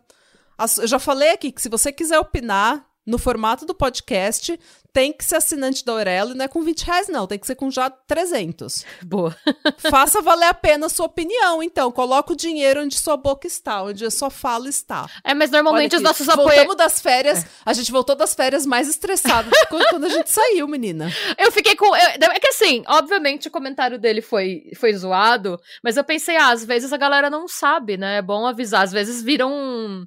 Eu 0.80 0.86
já 0.86 0.98
falei 0.98 1.30
aqui 1.30 1.52
que 1.52 1.62
se 1.62 1.68
você 1.68 1.92
quiser 1.92 2.18
opinar 2.18 2.84
no 3.06 3.16
formato 3.16 3.64
do 3.64 3.74
podcast, 3.74 4.60
tem 4.92 5.14
que 5.14 5.24
ser 5.24 5.36
assinante 5.36 5.82
da 5.82 5.94
Orelo 5.94 6.32
e 6.32 6.34
não 6.34 6.44
é 6.44 6.48
com 6.48 6.60
20 6.60 6.82
reais, 6.82 7.08
não. 7.08 7.26
Tem 7.26 7.38
que 7.38 7.46
ser 7.46 7.54
com 7.54 7.70
já 7.70 7.88
300. 7.88 8.84
boa. 9.02 9.34
Faça 9.90 10.20
valer 10.20 10.44
a 10.48 10.52
pena 10.52 10.84
a 10.86 10.88
sua 10.90 11.06
opinião, 11.06 11.62
então. 11.62 11.90
Coloca 11.90 12.34
o 12.34 12.36
dinheiro 12.36 12.82
onde 12.82 12.98
sua 12.98 13.16
boca 13.16 13.46
está, 13.46 13.82
onde 13.82 14.04
a 14.04 14.10
sua 14.10 14.28
fala 14.28 14.68
está. 14.68 15.08
É, 15.24 15.32
mas 15.32 15.50
normalmente 15.50 15.96
os 15.96 16.02
nossos 16.02 16.28
apoiadores. 16.28 16.56
Voltamos 16.66 16.76
das 16.76 17.00
férias, 17.00 17.46
a 17.64 17.72
gente 17.72 17.90
voltou 17.90 18.14
das 18.14 18.34
férias 18.34 18.66
mais 18.66 18.86
estressado 18.88 19.48
do 19.48 19.56
que 19.56 19.66
quando 19.68 19.88
quando 19.88 20.04
a 20.04 20.08
gente 20.10 20.30
saiu, 20.30 20.68
menina. 20.68 21.10
Eu 21.38 21.50
fiquei 21.50 21.76
com. 21.76 21.86
eu- 21.86 21.92
é 22.30 22.38
que 22.40 22.48
assim, 22.48 22.84
obviamente 22.88 23.48
o 23.48 23.50
comentário 23.50 23.98
dele 23.98 24.20
foi, 24.20 24.64
foi 24.76 24.92
zoado, 24.92 25.58
mas 25.82 25.96
eu 25.96 26.04
pensei, 26.04 26.36
ah, 26.36 26.50
às 26.50 26.62
vezes 26.62 26.92
a 26.92 26.96
galera 26.98 27.30
não 27.30 27.48
sabe, 27.48 27.96
né? 27.96 28.18
É 28.18 28.22
bom 28.22 28.46
avisar. 28.46 28.82
Às 28.82 28.92
vezes 28.92 29.22
viram. 29.22 29.50
um- 29.50 30.06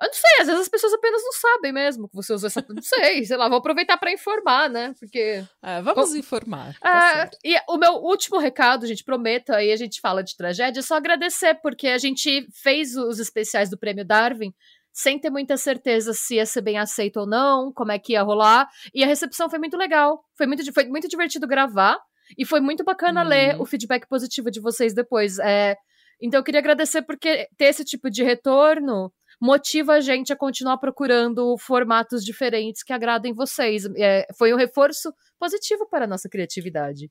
Eu 0.00 0.06
não 0.06 0.14
sei, 0.14 0.40
às 0.40 0.46
vezes 0.46 0.62
as 0.62 0.68
pessoas 0.68 0.92
apenas 0.94 1.22
não 1.22 1.32
sabem 1.32 1.72
mesmo 1.72 2.08
que 2.08 2.16
você 2.16 2.32
usou 2.32 2.46
essa. 2.46 2.64
Não 2.68 2.82
sei, 2.82 3.24
sei 3.24 3.36
lá, 3.36 3.48
vou 3.48 3.58
aproveitar 3.58 3.98
pra 3.98 4.12
informar, 4.12 4.70
né? 4.70 4.94
Porque. 4.98 5.44
É, 5.62 5.82
vamos 5.82 6.14
informar. 6.14 6.74
tá 6.80 7.30
É, 7.44 7.48
e 7.48 7.56
o 7.68 7.76
meu 7.76 7.92
último 7.94 8.38
recado, 8.38 8.86
gente, 8.86 9.04
prometo, 9.04 9.50
aí 9.50 9.70
a 9.72 9.76
gente 9.76 10.00
fala 10.00 10.22
de 10.22 10.36
tragédia, 10.36 10.80
é 10.80 10.82
só 10.82 10.96
agradecer, 10.96 11.54
porque 11.62 11.88
a 11.88 11.98
gente 11.98 12.46
fez 12.62 12.96
os 12.96 13.18
especiais 13.18 13.68
do 13.68 13.78
Prêmio 13.78 14.04
Darwin 14.04 14.52
sem 14.92 15.18
ter 15.20 15.30
muita 15.30 15.56
certeza 15.56 16.12
se 16.12 16.34
ia 16.36 16.46
ser 16.46 16.62
bem 16.62 16.76
aceito 16.78 17.20
ou 17.20 17.26
não, 17.26 17.72
como 17.72 17.92
é 17.92 17.98
que 17.98 18.14
ia 18.14 18.22
rolar, 18.22 18.68
e 18.92 19.04
a 19.04 19.06
recepção 19.06 19.48
foi 19.48 19.58
muito 19.58 19.76
legal, 19.76 20.20
foi 20.36 20.46
muito, 20.46 20.72
foi 20.72 20.84
muito 20.88 21.08
divertido 21.08 21.46
gravar, 21.46 21.96
e 22.36 22.44
foi 22.44 22.60
muito 22.60 22.82
bacana 22.82 23.22
Uhum. 23.22 23.28
ler 23.28 23.60
o 23.60 23.64
feedback 23.66 24.06
positivo 24.08 24.50
de 24.50 24.60
vocês 24.60 24.92
depois. 24.94 25.38
É, 25.38 25.76
então 26.20 26.40
eu 26.40 26.44
queria 26.44 26.60
agradecer 26.60 27.02
porque 27.02 27.46
ter 27.56 27.66
esse 27.66 27.84
tipo 27.84 28.10
de 28.10 28.22
retorno 28.24 29.12
motiva 29.40 29.94
a 29.94 30.00
gente 30.00 30.32
a 30.32 30.36
continuar 30.36 30.78
procurando 30.78 31.56
formatos 31.58 32.24
diferentes 32.24 32.82
que 32.82 32.92
agradem 32.92 33.32
vocês. 33.32 33.84
É, 33.96 34.26
foi 34.36 34.52
um 34.52 34.56
reforço 34.56 35.12
positivo 35.38 35.88
para 35.88 36.04
a 36.04 36.08
nossa 36.08 36.28
criatividade. 36.28 37.10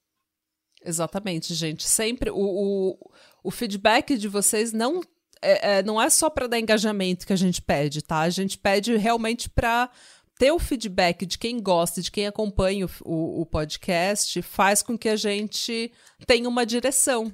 Exatamente, 0.85 1.53
gente. 1.53 1.87
Sempre 1.87 2.29
o, 2.29 2.37
o, 2.37 3.11
o 3.43 3.51
feedback 3.51 4.17
de 4.17 4.27
vocês 4.27 4.71
não 4.71 5.01
é, 5.41 5.77
é, 5.77 5.83
não 5.83 6.01
é 6.01 6.09
só 6.09 6.29
para 6.29 6.47
dar 6.47 6.59
engajamento 6.59 7.25
que 7.25 7.33
a 7.33 7.37
gente 7.37 7.61
pede, 7.61 8.01
tá? 8.01 8.19
A 8.19 8.29
gente 8.29 8.57
pede 8.57 8.95
realmente 8.95 9.49
para 9.49 9.89
ter 10.37 10.51
o 10.51 10.59
feedback 10.59 11.25
de 11.25 11.37
quem 11.37 11.61
gosta, 11.61 12.01
de 12.01 12.11
quem 12.11 12.27
acompanha 12.27 12.85
o, 12.85 12.89
o, 13.03 13.41
o 13.41 13.45
podcast, 13.45 14.41
faz 14.41 14.81
com 14.81 14.97
que 14.97 15.09
a 15.09 15.15
gente 15.15 15.91
tenha 16.25 16.47
uma 16.47 16.65
direção. 16.65 17.31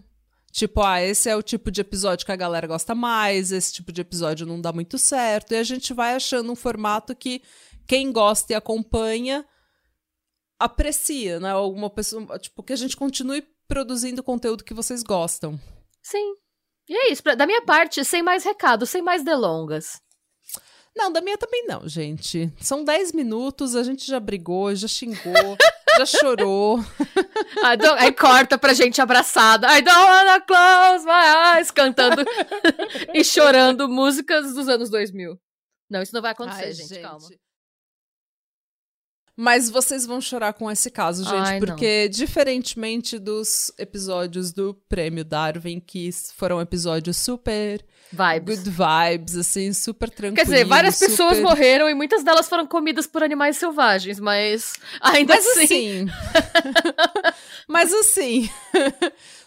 Tipo, 0.55 0.81
ah, 0.83 1.01
esse 1.01 1.29
é 1.29 1.35
o 1.35 1.43
tipo 1.43 1.69
de 1.69 1.81
episódio 1.81 2.25
que 2.25 2.31
a 2.31 2.35
galera 2.38 2.65
gosta 2.65 2.95
mais, 2.95 3.51
esse 3.51 3.74
tipo 3.74 3.91
de 3.91 4.00
episódio 4.00 4.47
não 4.47 4.62
dá 4.62 4.71
muito 4.71 4.97
certo, 4.97 5.51
e 5.51 5.57
a 5.57 5.63
gente 5.63 5.93
vai 5.93 6.15
achando 6.15 6.50
um 6.50 6.55
formato 6.55 7.13
que 7.13 7.41
quem 7.85 8.09
gosta 8.09 8.53
e 8.53 8.55
acompanha 8.55 9.45
aprecia, 10.57 11.41
né? 11.41 11.51
Alguma 11.51 11.89
pessoa, 11.89 12.39
tipo, 12.39 12.63
que 12.63 12.71
a 12.71 12.77
gente 12.77 12.95
continue 12.95 13.45
produzindo 13.67 14.24
conteúdo 14.24 14.63
que 14.63 14.74
vocês 14.74 15.03
gostam. 15.03 15.59
Sim. 16.01 16.35
E 16.88 16.95
é 16.95 17.12
isso. 17.12 17.21
Da 17.21 17.45
minha 17.45 17.62
parte, 17.63 18.05
sem 18.05 18.24
mais 18.24 18.45
recado, 18.45 18.85
sem 18.85 19.01
mais 19.01 19.25
delongas. 19.25 20.01
Não, 20.95 21.12
da 21.12 21.19
minha 21.19 21.38
também 21.38 21.65
não, 21.67 21.85
gente. 21.85 22.50
São 22.62 22.81
10 22.81 23.12
minutos, 23.12 23.75
a 23.75 23.83
gente 23.83 24.07
já 24.07 24.21
brigou, 24.21 24.74
já 24.74 24.88
xingou, 24.88 25.57
já 25.97 26.05
chorou. 26.05 26.79
Aí 27.97 28.11
corta 28.11 28.57
pra 28.57 28.73
gente 28.73 29.01
abraçada. 29.01 29.67
I 29.77 29.81
don't 29.81 29.97
wanna 29.97 30.41
close 30.41 31.05
my 31.05 31.57
eyes, 31.57 31.71
cantando 31.71 32.23
e 33.13 33.23
chorando 33.23 33.87
músicas 33.87 34.53
dos 34.53 34.67
anos 34.67 34.89
2000. 34.89 35.39
Não, 35.89 36.01
isso 36.01 36.13
não 36.13 36.21
vai 36.21 36.31
acontecer, 36.31 36.65
Ai, 36.65 36.73
gente, 36.73 36.99
calma. 36.99 37.27
Mas 39.37 39.69
vocês 39.69 40.05
vão 40.05 40.21
chorar 40.21 40.53
com 40.53 40.71
esse 40.71 40.89
caso, 40.89 41.23
gente, 41.23 41.35
Ai, 41.35 41.59
não. 41.59 41.67
porque 41.67 42.07
diferentemente 42.07 43.19
dos 43.19 43.71
episódios 43.77 44.53
do 44.53 44.73
Prêmio 44.87 45.25
Darwin, 45.25 45.79
que 45.81 46.09
foram 46.35 46.61
episódios 46.61 47.17
super 47.17 47.85
Vibes. 48.12 48.59
good 48.59 48.69
vibes, 48.69 49.35
assim, 49.35 49.74
super 49.74 50.09
Quer 50.09 50.15
tranquilos. 50.15 50.50
dizer, 50.50 50.65
várias 50.65 50.97
pessoas 50.97 51.38
super... 51.38 51.41
morreram 51.50 51.89
e 51.89 51.93
muitas 51.93 52.24
delas 52.24 52.47
foram 52.47 52.65
comidas 52.65 53.07
por 53.07 53.24
animais 53.24 53.57
selvagens, 53.57 54.19
mas 54.19 54.74
ainda 55.01 55.33
Mas 55.35 55.45
assim. 55.47 55.63
assim. 55.63 56.07
mas 57.67 57.93
assim. 57.93 58.50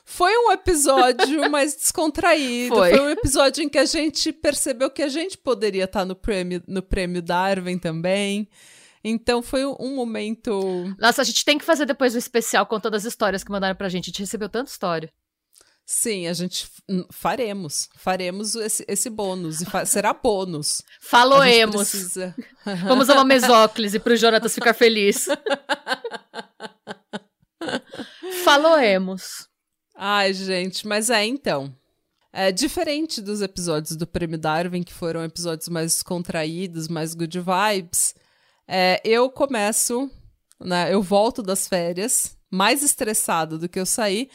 Foi 0.04 0.32
um 0.38 0.50
episódio 0.52 1.50
mais 1.50 1.76
descontraído. 1.76 2.74
Foi. 2.74 2.90
Foi. 2.90 3.00
um 3.00 3.10
episódio 3.10 3.62
em 3.62 3.68
que 3.68 3.78
a 3.78 3.84
gente 3.84 4.32
percebeu 4.32 4.90
que 4.90 5.02
a 5.02 5.08
gente 5.08 5.36
poderia 5.36 5.84
estar 5.84 6.04
no 6.04 6.16
prêmio, 6.16 6.62
no 6.66 6.82
prêmio 6.82 7.20
Darwin 7.20 7.78
também. 7.78 8.48
Então 9.04 9.42
foi 9.42 9.64
um 9.64 9.94
momento. 9.94 10.94
Nossa, 10.98 11.22
a 11.22 11.24
gente 11.24 11.44
tem 11.44 11.58
que 11.58 11.64
fazer 11.64 11.86
depois 11.86 12.14
o 12.14 12.18
especial 12.18 12.66
contando 12.66 12.94
as 12.94 13.04
histórias 13.04 13.44
que 13.44 13.50
mandaram 13.50 13.76
pra 13.76 13.88
gente. 13.88 14.06
A 14.06 14.08
gente 14.10 14.20
recebeu 14.20 14.48
tanta 14.48 14.70
história. 14.70 15.12
Sim, 15.90 16.26
a 16.26 16.34
gente 16.34 16.64
f- 16.66 17.06
faremos. 17.10 17.88
Faremos 17.96 18.54
esse, 18.56 18.84
esse 18.86 19.08
bônus. 19.08 19.62
E 19.62 19.64
fa- 19.64 19.86
será 19.86 20.12
bônus. 20.12 20.82
Faloemos. 21.00 21.90
Vamos 22.86 23.08
a 23.08 23.14
uma 23.14 23.24
mesóclise 23.24 23.98
pro 23.98 24.14
Jonatas 24.14 24.54
ficar 24.54 24.74
feliz. 24.74 25.28
Faloemos. 28.44 29.48
Ai, 29.96 30.32
gente, 30.34 30.86
mas 30.86 31.08
é 31.10 31.24
então. 31.24 31.74
É 32.32 32.52
diferente 32.52 33.20
dos 33.22 33.40
episódios 33.40 33.96
do 33.96 34.06
Prêmio 34.06 34.38
Darwin, 34.38 34.82
que 34.82 34.92
foram 34.92 35.24
episódios 35.24 35.68
mais 35.68 35.94
descontraídos, 35.94 36.86
mais 36.86 37.14
good 37.14 37.40
vibes. 37.40 38.14
é, 38.66 39.00
eu 39.02 39.30
começo, 39.30 40.10
né? 40.60 40.92
Eu 40.92 41.02
volto 41.02 41.42
das 41.42 41.66
férias, 41.66 42.36
mais 42.50 42.82
estressado 42.82 43.58
do 43.58 43.68
que 43.68 43.80
eu 43.80 43.86
saí, 43.86 44.28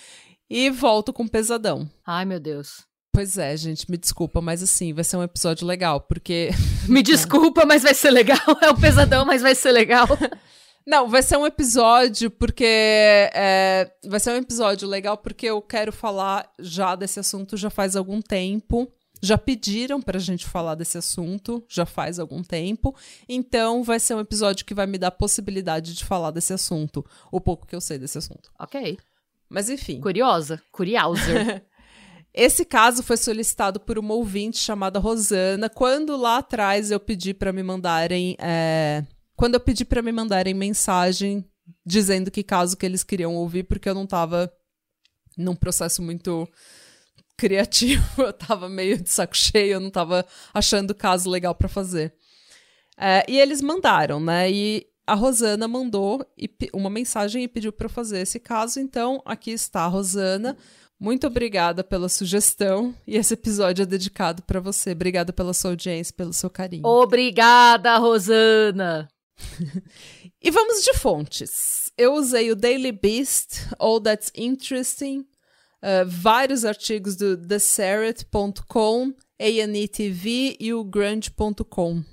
e 0.53 0.69
volto 0.69 1.11
com 1.11 1.27
pesadão. 1.27 1.89
Ai, 2.05 2.25
meu 2.25 2.39
Deus. 2.39 2.85
Pois 3.11 3.39
é, 3.39 3.57
gente, 3.57 3.89
me 3.89 3.97
desculpa, 3.97 4.39
mas 4.39 4.61
assim, 4.61 4.93
vai 4.93 5.03
ser 5.03 5.17
um 5.17 5.23
episódio 5.23 5.65
legal, 5.65 5.99
porque. 6.01 6.49
Me 6.87 7.01
desculpa, 7.01 7.65
mas 7.65 7.81
vai 7.83 7.93
ser 7.93 8.11
legal. 8.11 8.39
É 8.61 8.69
um 8.69 8.75
pesadão, 8.75 9.25
mas 9.25 9.41
vai 9.41 9.55
ser 9.55 9.71
legal. 9.71 10.07
Não, 10.85 11.07
vai 11.07 11.23
ser 11.23 11.37
um 11.37 11.45
episódio 11.45 12.29
porque. 12.29 12.65
é, 12.65 13.91
vai 14.05 14.19
ser 14.19 14.31
um 14.31 14.37
episódio 14.37 14.87
legal 14.87 15.17
porque 15.17 15.47
eu 15.47 15.61
quero 15.61 15.91
falar 15.91 16.51
já 16.59 16.95
desse 16.95 17.19
assunto 17.19 17.55
já 17.55 17.69
faz 17.69 17.95
algum 17.95 18.21
tempo. 18.21 18.91
Já 19.21 19.37
pediram 19.37 20.01
pra 20.01 20.19
gente 20.19 20.45
falar 20.45 20.75
desse 20.75 20.97
assunto 20.97 21.63
já 21.69 21.85
faz 21.85 22.19
algum 22.19 22.43
tempo. 22.43 22.95
Então 23.29 23.83
vai 23.83 23.99
ser 23.99 24.15
um 24.15 24.19
episódio 24.19 24.65
que 24.65 24.73
vai 24.73 24.85
me 24.85 24.97
dar 24.97 25.07
a 25.07 25.11
possibilidade 25.11 25.93
de 25.93 26.03
falar 26.03 26.31
desse 26.31 26.51
assunto. 26.51 27.05
O 27.31 27.39
pouco 27.39 27.65
que 27.65 27.75
eu 27.75 27.81
sei 27.81 27.97
desse 27.97 28.17
assunto. 28.17 28.51
ok. 28.59 28.97
Mas 29.53 29.69
enfim. 29.69 30.01
Curiosa. 30.01 30.59
Curiouser. 30.71 31.63
Esse 32.33 32.65
caso 32.65 33.03
foi 33.03 33.15
solicitado 33.15 33.79
por 33.79 33.99
uma 33.99 34.15
ouvinte 34.15 34.57
chamada 34.57 34.97
Rosana, 34.97 35.69
quando 35.69 36.17
lá 36.17 36.39
atrás 36.39 36.89
eu 36.89 36.99
pedi 36.99 37.31
pra 37.35 37.53
me 37.53 37.61
mandarem. 37.61 38.35
é, 38.39 39.03
Quando 39.35 39.53
eu 39.53 39.59
pedi 39.59 39.85
pra 39.85 40.01
me 40.01 40.11
mandarem 40.11 40.55
mensagem 40.55 41.45
dizendo 41.85 42.31
que 42.31 42.41
caso 42.41 42.75
que 42.75 42.85
eles 42.85 43.03
queriam 43.03 43.35
ouvir, 43.35 43.63
porque 43.63 43.87
eu 43.87 43.93
não 43.93 44.07
tava 44.07 44.51
num 45.37 45.55
processo 45.55 46.01
muito 46.01 46.49
criativo, 47.37 48.03
eu 48.23 48.33
tava 48.33 48.67
meio 48.67 48.99
de 48.99 49.09
saco 49.11 49.37
cheio, 49.37 49.73
eu 49.73 49.79
não 49.79 49.91
tava 49.91 50.25
achando 50.51 50.95
caso 50.95 51.29
legal 51.29 51.53
pra 51.53 51.67
fazer. 51.69 52.15
É, 52.97 53.23
e 53.27 53.39
eles 53.39 53.61
mandaram, 53.61 54.19
né? 54.19 54.51
E 54.51 54.87
a 55.05 55.13
Rosana 55.15 55.67
mandou 55.67 56.25
uma 56.73 56.89
mensagem 56.89 57.43
e 57.43 57.47
pediu 57.47 57.73
pra 57.73 57.85
eu 57.85 57.89
fazer 57.89 58.19
esse 58.19 58.39
caso, 58.39 58.79
então 58.79 59.21
aqui 59.25 59.51
está 59.51 59.81
a 59.81 59.87
Rosana. 59.87 60.57
Muito 60.99 61.27
obrigada 61.27 61.83
pela 61.83 62.07
sugestão 62.07 62.95
e 63.05 63.17
esse 63.17 63.33
episódio 63.33 63.83
é 63.83 63.85
dedicado 63.85 64.41
pra 64.43 64.59
você. 64.59 64.91
Obrigada 64.91 65.33
pela 65.33 65.53
sua 65.53 65.71
audiência, 65.71 66.13
pelo 66.15 66.31
seu 66.31 66.49
carinho. 66.49 66.85
Obrigada, 66.85 67.97
Rosana. 67.97 69.07
E 70.45 70.51
vamos 70.51 70.83
de 70.83 70.93
fontes. 70.95 71.89
Eu 71.97 72.15
usei 72.15 72.51
o 72.51 72.55
Daily 72.55 72.91
Beast, 72.91 73.65
All 73.79 74.01
That's 74.01 74.29
Interesting, 74.35 75.19
uh, 75.19 76.05
vários 76.05 76.65
artigos 76.65 77.15
do 77.15 77.37
TheSarret.com, 77.37 79.13
A&E 79.39 79.87
TV 79.87 80.57
e 80.59 80.73
o 80.73 80.83
Grunge.com. 80.83 82.03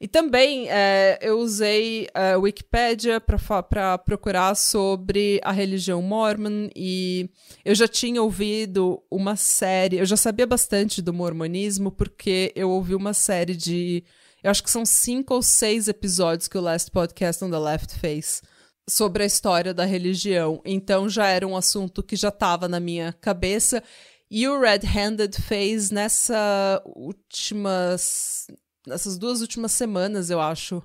E 0.00 0.08
também 0.08 0.66
eh, 0.68 1.18
eu 1.22 1.38
usei 1.38 2.08
a 2.12 2.36
Wikipedia 2.36 3.20
para 3.20 3.96
procurar 3.96 4.54
sobre 4.54 5.40
a 5.42 5.52
religião 5.52 6.02
mormon 6.02 6.68
e 6.74 7.30
eu 7.64 7.74
já 7.74 7.86
tinha 7.86 8.20
ouvido 8.20 9.02
uma 9.10 9.36
série, 9.36 9.98
eu 9.98 10.04
já 10.04 10.16
sabia 10.16 10.46
bastante 10.46 11.00
do 11.00 11.14
mormonismo 11.14 11.90
porque 11.92 12.52
eu 12.56 12.70
ouvi 12.70 12.94
uma 12.94 13.14
série 13.14 13.56
de, 13.56 14.04
eu 14.42 14.50
acho 14.50 14.62
que 14.62 14.70
são 14.70 14.84
cinco 14.84 15.34
ou 15.34 15.42
seis 15.42 15.88
episódios 15.88 16.48
que 16.48 16.58
o 16.58 16.60
Last 16.60 16.90
Podcast 16.90 17.42
on 17.44 17.50
the 17.50 17.58
Left 17.58 17.98
fez 17.98 18.42
sobre 18.88 19.22
a 19.22 19.26
história 19.26 19.72
da 19.72 19.84
religião. 19.84 20.60
Então 20.64 21.08
já 21.08 21.28
era 21.28 21.46
um 21.46 21.56
assunto 21.56 22.02
que 22.02 22.16
já 22.16 22.28
estava 22.28 22.68
na 22.68 22.80
minha 22.80 23.12
cabeça. 23.20 23.82
E 24.30 24.48
o 24.48 24.60
Red 24.60 24.80
Handed 24.86 25.40
fez 25.40 25.90
nessa 25.90 26.82
últimas. 26.84 28.46
Nessas 28.86 29.16
duas 29.18 29.40
últimas 29.40 29.72
semanas, 29.72 30.30
eu 30.30 30.40
acho. 30.40 30.82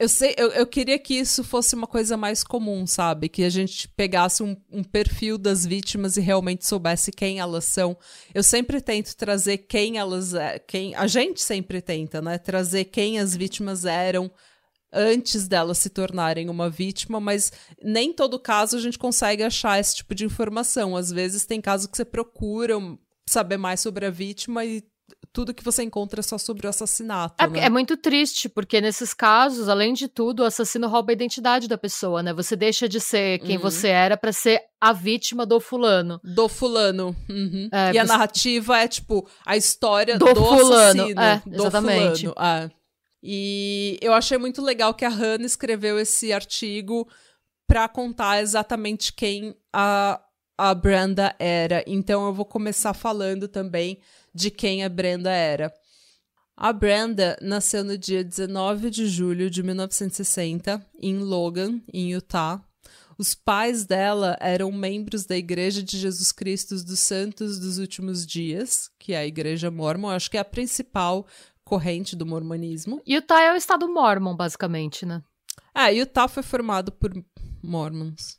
eu 0.00 0.08
sei, 0.08 0.34
eu, 0.38 0.48
eu 0.52 0.66
queria 0.66 0.98
que 0.98 1.12
isso 1.12 1.44
fosse 1.44 1.74
uma 1.74 1.86
coisa 1.86 2.16
mais 2.16 2.42
comum, 2.42 2.86
sabe? 2.86 3.28
Que 3.28 3.44
a 3.44 3.50
gente 3.50 3.86
pegasse 3.86 4.42
um, 4.42 4.56
um 4.72 4.82
perfil 4.82 5.36
das 5.36 5.66
vítimas 5.66 6.16
e 6.16 6.22
realmente 6.22 6.66
soubesse 6.66 7.12
quem 7.12 7.38
elas 7.38 7.66
são. 7.66 7.94
Eu 8.34 8.42
sempre 8.42 8.80
tento 8.80 9.14
trazer 9.14 9.58
quem 9.58 9.98
elas 9.98 10.32
é, 10.32 10.58
quem 10.58 10.94
a 10.94 11.06
gente 11.06 11.42
sempre 11.42 11.82
tenta, 11.82 12.22
né? 12.22 12.38
Trazer 12.38 12.86
quem 12.86 13.18
as 13.18 13.36
vítimas 13.36 13.84
eram 13.84 14.32
antes 14.90 15.46
delas 15.46 15.76
se 15.76 15.90
tornarem 15.90 16.48
uma 16.48 16.70
vítima, 16.70 17.20
mas 17.20 17.52
nem 17.82 18.10
todo 18.10 18.40
caso 18.40 18.78
a 18.78 18.80
gente 18.80 18.98
consegue 18.98 19.42
achar 19.42 19.78
esse 19.78 19.96
tipo 19.96 20.14
de 20.14 20.24
informação. 20.24 20.96
Às 20.96 21.12
vezes 21.12 21.44
tem 21.44 21.60
casos 21.60 21.86
que 21.86 21.96
você 21.98 22.06
procura 22.06 22.74
saber 23.28 23.58
mais 23.58 23.80
sobre 23.80 24.06
a 24.06 24.10
vítima 24.10 24.64
e 24.64 24.82
tudo 25.32 25.54
que 25.54 25.62
você 25.64 25.82
encontra 25.82 26.20
é 26.20 26.22
só 26.22 26.36
sobre 26.38 26.66
o 26.66 26.70
assassinato. 26.70 27.34
É, 27.42 27.46
né? 27.48 27.60
é 27.66 27.70
muito 27.70 27.96
triste, 27.96 28.48
porque 28.48 28.80
nesses 28.80 29.12
casos, 29.14 29.68
além 29.68 29.92
de 29.92 30.08
tudo, 30.08 30.40
o 30.40 30.46
assassino 30.46 30.88
rouba 30.88 31.12
a 31.12 31.14
identidade 31.14 31.68
da 31.68 31.78
pessoa, 31.78 32.22
né? 32.22 32.32
Você 32.32 32.56
deixa 32.56 32.88
de 32.88 32.98
ser 33.00 33.38
quem 33.40 33.56
Uhum. 33.56 33.62
você 33.62 33.88
era 33.88 34.16
pra 34.16 34.32
ser 34.32 34.60
a 34.80 34.92
vítima 34.92 35.44
do 35.46 35.60
fulano. 35.60 36.20
Do 36.24 36.48
fulano. 36.48 37.14
Uhum. 37.28 37.68
É, 37.72 37.92
e 37.92 37.98
a 37.98 38.04
você- 38.04 38.12
narrativa 38.12 38.78
é, 38.78 38.88
tipo, 38.88 39.28
a 39.46 39.56
história 39.56 40.18
Do 40.18 40.26
do, 40.32 40.34
fulano, 40.44 41.02
assassino. 41.02 41.20
é, 41.20 41.42
do 41.46 41.54
exatamente. 41.54 42.26
fulano. 42.28 42.34
é. 42.66 42.70
E 43.22 43.98
eu 44.00 44.12
achei 44.14 44.38
muito 44.38 44.62
legal 44.62 44.94
que 44.94 45.04
a 45.04 45.08
Hannah 45.10 45.44
escreveu 45.44 45.98
esse 45.98 46.32
artigo 46.32 47.06
pra 47.68 47.86
contar 47.86 48.40
exatamente 48.40 49.12
quem 49.12 49.54
a, 49.72 50.18
a 50.56 50.74
Brenda 50.74 51.34
era. 51.38 51.84
Então 51.86 52.26
eu 52.26 52.32
vou 52.32 52.46
começar 52.46 52.94
falando 52.94 53.46
também 53.46 53.98
de 54.34 54.50
quem 54.50 54.84
a 54.84 54.88
Brenda 54.88 55.30
era. 55.30 55.72
A 56.56 56.72
Brenda 56.72 57.38
nasceu 57.40 57.82
no 57.82 57.96
dia 57.96 58.22
19 58.22 58.90
de 58.90 59.08
julho 59.08 59.48
de 59.48 59.62
1960 59.62 60.84
em 61.00 61.18
Logan, 61.18 61.80
em 61.92 62.12
Utah. 62.12 62.62
Os 63.16 63.34
pais 63.34 63.84
dela 63.84 64.36
eram 64.40 64.70
membros 64.72 65.24
da 65.26 65.36
Igreja 65.36 65.82
de 65.82 65.98
Jesus 65.98 66.32
Cristo 66.32 66.74
dos 66.84 67.00
Santos 67.00 67.58
dos 67.58 67.78
Últimos 67.78 68.26
Dias, 68.26 68.90
que 68.98 69.12
é 69.12 69.18
a 69.18 69.26
Igreja 69.26 69.70
Mormon, 69.70 70.10
acho 70.10 70.30
que 70.30 70.36
é 70.36 70.40
a 70.40 70.44
principal 70.44 71.26
corrente 71.64 72.16
do 72.16 72.26
mormonismo. 72.26 73.00
Utah 73.06 73.42
é 73.42 73.52
o 73.52 73.56
estado 73.56 73.88
mormon, 73.88 74.34
basicamente, 74.34 75.06
né? 75.06 75.22
É, 75.74 75.92
Utah 75.92 76.28
foi 76.28 76.42
formado 76.42 76.90
por 76.92 77.12
mormons. 77.62 78.38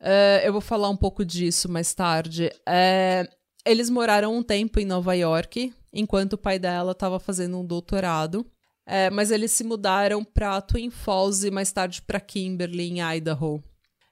Uh, 0.00 0.40
eu 0.44 0.52
vou 0.52 0.60
falar 0.60 0.88
um 0.88 0.96
pouco 0.96 1.24
disso 1.24 1.68
mais 1.68 1.94
tarde. 1.94 2.50
Uh, 2.68 3.39
eles 3.64 3.90
moraram 3.90 4.34
um 4.36 4.42
tempo 4.42 4.80
em 4.80 4.84
Nova 4.84 5.14
York, 5.14 5.72
enquanto 5.92 6.34
o 6.34 6.38
pai 6.38 6.58
dela 6.58 6.92
estava 6.92 7.18
fazendo 7.18 7.58
um 7.58 7.64
doutorado. 7.64 8.46
Uh, 8.86 9.12
mas 9.12 9.30
eles 9.30 9.52
se 9.52 9.62
mudaram 9.62 10.24
para 10.24 10.60
Twin 10.60 10.90
Falls 10.90 11.46
e 11.46 11.50
mais 11.50 11.70
tarde 11.70 12.02
para 12.02 12.18
Kimberly, 12.18 12.90
em 12.90 13.00
Idaho. 13.00 13.62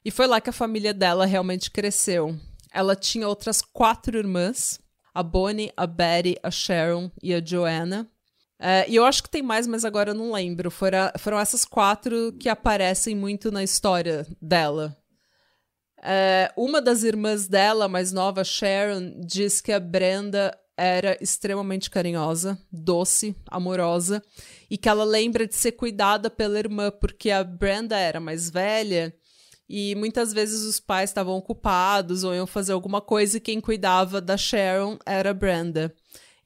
E 0.04 0.10
foi 0.10 0.26
lá 0.26 0.40
que 0.40 0.50
a 0.50 0.52
família 0.52 0.94
dela 0.94 1.26
realmente 1.26 1.70
cresceu. 1.70 2.36
Ela 2.72 2.94
tinha 2.94 3.26
outras 3.26 3.60
quatro 3.60 4.16
irmãs: 4.16 4.78
a 5.12 5.22
Bonnie, 5.22 5.72
a 5.76 5.86
Betty, 5.86 6.38
a 6.42 6.50
Sharon 6.50 7.10
e 7.20 7.34
a 7.34 7.44
Joanna. 7.44 8.08
e 8.86 8.94
eu 8.94 9.04
acho 9.04 9.22
que 9.22 9.30
tem 9.30 9.42
mais, 9.42 9.66
mas 9.66 9.84
agora 9.84 10.10
eu 10.10 10.14
não 10.14 10.32
lembro. 10.32 10.70
Foram, 10.70 11.10
foram 11.18 11.40
essas 11.40 11.64
quatro 11.64 12.32
que 12.38 12.48
aparecem 12.48 13.16
muito 13.16 13.50
na 13.50 13.64
história 13.64 14.26
dela. 14.40 14.96
É, 16.02 16.52
uma 16.56 16.80
das 16.80 17.02
irmãs 17.02 17.48
dela, 17.48 17.88
mais 17.88 18.12
nova, 18.12 18.44
Sharon, 18.44 19.20
diz 19.20 19.60
que 19.60 19.72
a 19.72 19.80
Brenda 19.80 20.56
era 20.76 21.18
extremamente 21.20 21.90
carinhosa, 21.90 22.56
doce, 22.70 23.34
amorosa, 23.50 24.22
e 24.70 24.78
que 24.78 24.88
ela 24.88 25.04
lembra 25.04 25.46
de 25.46 25.56
ser 25.56 25.72
cuidada 25.72 26.30
pela 26.30 26.58
irmã, 26.58 26.90
porque 26.90 27.30
a 27.30 27.42
Brenda 27.42 27.98
era 27.98 28.20
mais 28.20 28.48
velha 28.48 29.12
e 29.68 29.94
muitas 29.96 30.32
vezes 30.32 30.62
os 30.62 30.80
pais 30.80 31.10
estavam 31.10 31.36
ocupados 31.36 32.24
ou 32.24 32.34
iam 32.34 32.46
fazer 32.46 32.72
alguma 32.72 33.00
coisa 33.00 33.36
e 33.36 33.40
quem 33.40 33.60
cuidava 33.60 34.20
da 34.20 34.36
Sharon 34.36 34.98
era 35.04 35.30
a 35.30 35.34
Brenda. 35.34 35.94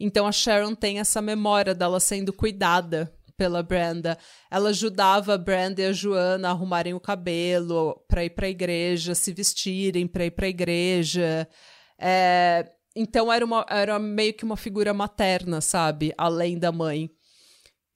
Então 0.00 0.26
a 0.26 0.32
Sharon 0.32 0.74
tem 0.74 0.98
essa 0.98 1.22
memória 1.22 1.74
dela 1.74 2.00
sendo 2.00 2.32
cuidada 2.32 3.12
pela 3.36 3.62
Brenda. 3.62 4.18
Ela 4.50 4.70
ajudava 4.70 5.34
a 5.34 5.38
Brenda 5.38 5.82
e 5.82 5.86
a 5.86 5.92
Joana 5.92 6.48
a 6.48 6.50
arrumarem 6.50 6.94
o 6.94 7.00
cabelo 7.00 8.02
para 8.08 8.24
ir 8.24 8.30
para 8.30 8.46
a 8.46 8.50
igreja, 8.50 9.14
se 9.14 9.32
vestirem 9.32 10.06
para 10.06 10.26
ir 10.26 10.30
para 10.30 10.46
a 10.46 10.50
igreja. 10.50 11.48
É, 11.98 12.70
então 12.94 13.32
era, 13.32 13.44
uma, 13.44 13.66
era 13.68 13.98
meio 13.98 14.34
que 14.34 14.44
uma 14.44 14.56
figura 14.56 14.92
materna, 14.92 15.60
sabe? 15.60 16.12
Além 16.16 16.58
da 16.58 16.70
mãe. 16.70 17.10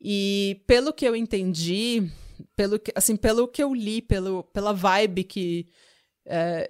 E 0.01 0.63
pelo 0.67 0.93
que 0.93 1.07
eu 1.07 1.17
entendi, 1.17 2.11
pelo 2.55 2.79
que, 2.79 2.93
assim, 2.95 3.17
pelo 3.17 3.49
que 3.49 3.63
eu 3.63 3.75
li, 3.75 4.01
pelo, 4.03 4.45
pela 4.45 4.73
vibe 4.73 5.25
que, 5.25 5.67
é, 6.27 6.69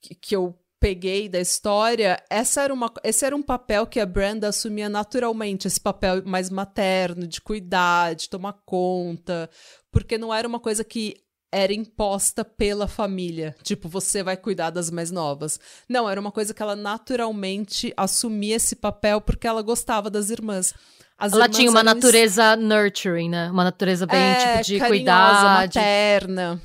que, 0.00 0.14
que 0.14 0.36
eu 0.36 0.58
peguei 0.82 1.28
da 1.28 1.38
história, 1.38 2.20
essa 2.28 2.60
era 2.60 2.74
uma, 2.74 2.92
esse 3.04 3.24
era 3.24 3.36
um 3.36 3.42
papel 3.42 3.86
que 3.86 4.00
a 4.00 4.04
Brenda 4.04 4.48
assumia 4.48 4.88
naturalmente, 4.88 5.68
esse 5.68 5.80
papel 5.80 6.24
mais 6.26 6.50
materno, 6.50 7.24
de 7.24 7.40
cuidar, 7.40 8.16
de 8.16 8.28
tomar 8.28 8.54
conta, 8.66 9.48
porque 9.92 10.18
não 10.18 10.34
era 10.34 10.46
uma 10.46 10.58
coisa 10.58 10.82
que 10.82 11.14
era 11.52 11.72
imposta 11.72 12.44
pela 12.44 12.88
família. 12.88 13.54
Tipo, 13.62 13.88
você 13.88 14.24
vai 14.24 14.36
cuidar 14.36 14.70
das 14.70 14.90
mais 14.90 15.12
novas. 15.12 15.60
Não, 15.88 16.10
era 16.10 16.20
uma 16.20 16.32
coisa 16.32 16.52
que 16.52 16.60
ela 16.60 16.74
naturalmente 16.74 17.92
assumia 17.96 18.56
esse 18.56 18.74
papel 18.74 19.20
porque 19.20 19.46
ela 19.46 19.62
gostava 19.62 20.10
das 20.10 20.30
irmãs. 20.30 20.74
As 21.16 21.32
ela 21.32 21.48
tinha 21.48 21.70
uma 21.70 21.84
natureza 21.84 22.56
nurturing, 22.56 23.28
né? 23.28 23.48
Uma 23.52 23.62
natureza 23.62 24.04
bem, 24.04 24.18
é, 24.18 24.62
tipo, 24.62 24.80
de 24.80 24.88
cuidar. 24.88 25.60
materna. 25.60 26.60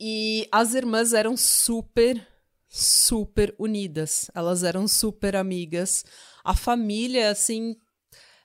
E 0.00 0.48
as 0.50 0.74
irmãs 0.74 1.12
eram 1.12 1.36
super 1.36 2.26
super 2.76 3.54
unidas. 3.58 4.30
Elas 4.34 4.62
eram 4.62 4.86
super 4.86 5.34
amigas. 5.36 6.04
A 6.44 6.54
família, 6.54 7.30
assim. 7.30 7.76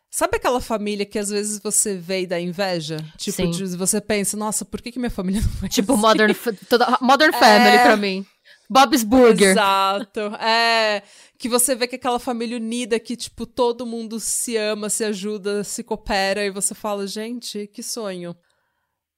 Sabe 0.09 0.37
aquela 0.37 0.59
família 0.59 1.05
que 1.05 1.17
às 1.17 1.29
vezes 1.29 1.59
você 1.61 1.95
vê 1.95 2.21
e 2.21 2.27
dá 2.27 2.39
inveja? 2.39 2.97
Tipo, 3.17 3.49
de, 3.49 3.77
você 3.77 4.01
pensa, 4.01 4.35
nossa, 4.35 4.65
por 4.65 4.81
que, 4.81 4.91
que 4.91 4.99
minha 4.99 5.09
família 5.09 5.39
não 5.43 5.49
foi 5.49 5.69
Tipo, 5.69 5.93
assim? 5.93 6.01
Modern, 6.01 6.35
toda, 6.67 6.97
modern 7.01 7.31
Family 7.33 7.77
é... 7.77 7.83
pra 7.83 7.95
mim. 7.95 8.25
Bob's 8.69 9.03
Burger. 9.03 9.51
Exato. 9.51 10.19
É. 10.35 11.03
Que 11.37 11.49
você 11.49 11.75
vê 11.75 11.87
que 11.87 11.97
aquela 11.97 12.19
família 12.19 12.55
unida, 12.55 12.99
que, 12.99 13.17
tipo, 13.17 13.45
todo 13.45 13.85
mundo 13.85 14.19
se 14.19 14.55
ama, 14.55 14.89
se 14.89 15.03
ajuda, 15.03 15.63
se 15.63 15.83
coopera, 15.83 16.45
e 16.45 16.49
você 16.49 16.73
fala, 16.73 17.05
gente, 17.05 17.67
que 17.67 17.83
sonho. 17.83 18.35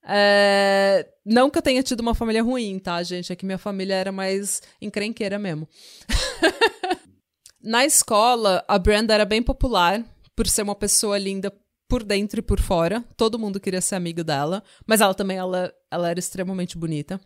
É... 0.05 1.07
Não 1.25 1.49
que 1.49 1.57
eu 1.57 1.61
tenha 1.61 1.81
tido 1.81 2.01
uma 2.01 2.13
família 2.13 2.43
ruim, 2.43 2.77
tá, 2.79 3.01
gente? 3.03 3.31
É 3.31 3.35
que 3.35 3.45
minha 3.45 3.57
família 3.57 3.95
era 3.95 4.11
mais 4.11 4.61
encrenqueira 4.81 5.39
mesmo. 5.39 5.67
Na 7.61 7.85
escola, 7.85 8.63
a 8.67 8.77
Brenda 8.77 9.13
era 9.13 9.23
bem 9.23 9.41
popular 9.41 10.03
por 10.35 10.47
ser 10.47 10.63
uma 10.63 10.75
pessoa 10.75 11.17
linda 11.17 11.53
por 11.87 12.03
dentro 12.03 12.39
e 12.39 12.43
por 12.43 12.59
fora. 12.59 13.03
Todo 13.15 13.39
mundo 13.39 13.59
queria 13.59 13.79
ser 13.79 13.95
amigo 13.95 14.23
dela, 14.23 14.63
mas 14.85 14.99
ela 14.99 15.13
também 15.13 15.37
ela, 15.37 15.73
ela 15.89 16.09
era 16.09 16.19
extremamente 16.19 16.77
bonita. 16.77 17.21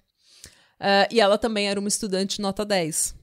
Uh, 0.80 1.10
e 1.10 1.20
ela 1.20 1.38
também 1.38 1.68
era 1.68 1.80
uma 1.80 1.90
estudante 1.90 2.40
nota 2.40 2.64
10. 2.64 3.16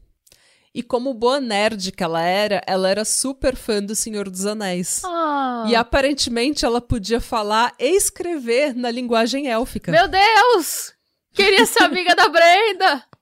E 0.75 0.83
como 0.83 1.15
boa 1.15 1.41
nerd 1.41 1.93
que 1.93 2.03
ela 2.03 2.21
era, 2.21 2.61
ela 2.67 2.91
era 2.91 3.05
super 3.05 3.55
fã 3.55 3.81
do 3.81 3.95
Senhor 3.95 4.29
dos 4.29 4.45
Anéis. 4.45 5.03
Oh. 5.05 5.69
E 5.69 5.77
aparentemente 5.77 6.65
ela 6.65 6.81
podia 6.81 7.21
falar 7.21 7.73
e 7.79 7.97
escrever 7.97 8.75
na 8.75 8.91
linguagem 8.91 9.49
élfica. 9.49 9.93
Meu 9.93 10.09
Deus! 10.09 10.93
Queria 11.33 11.65
ser 11.65 11.85
amiga 11.85 12.15
da 12.17 12.29
Brenda! 12.29 13.05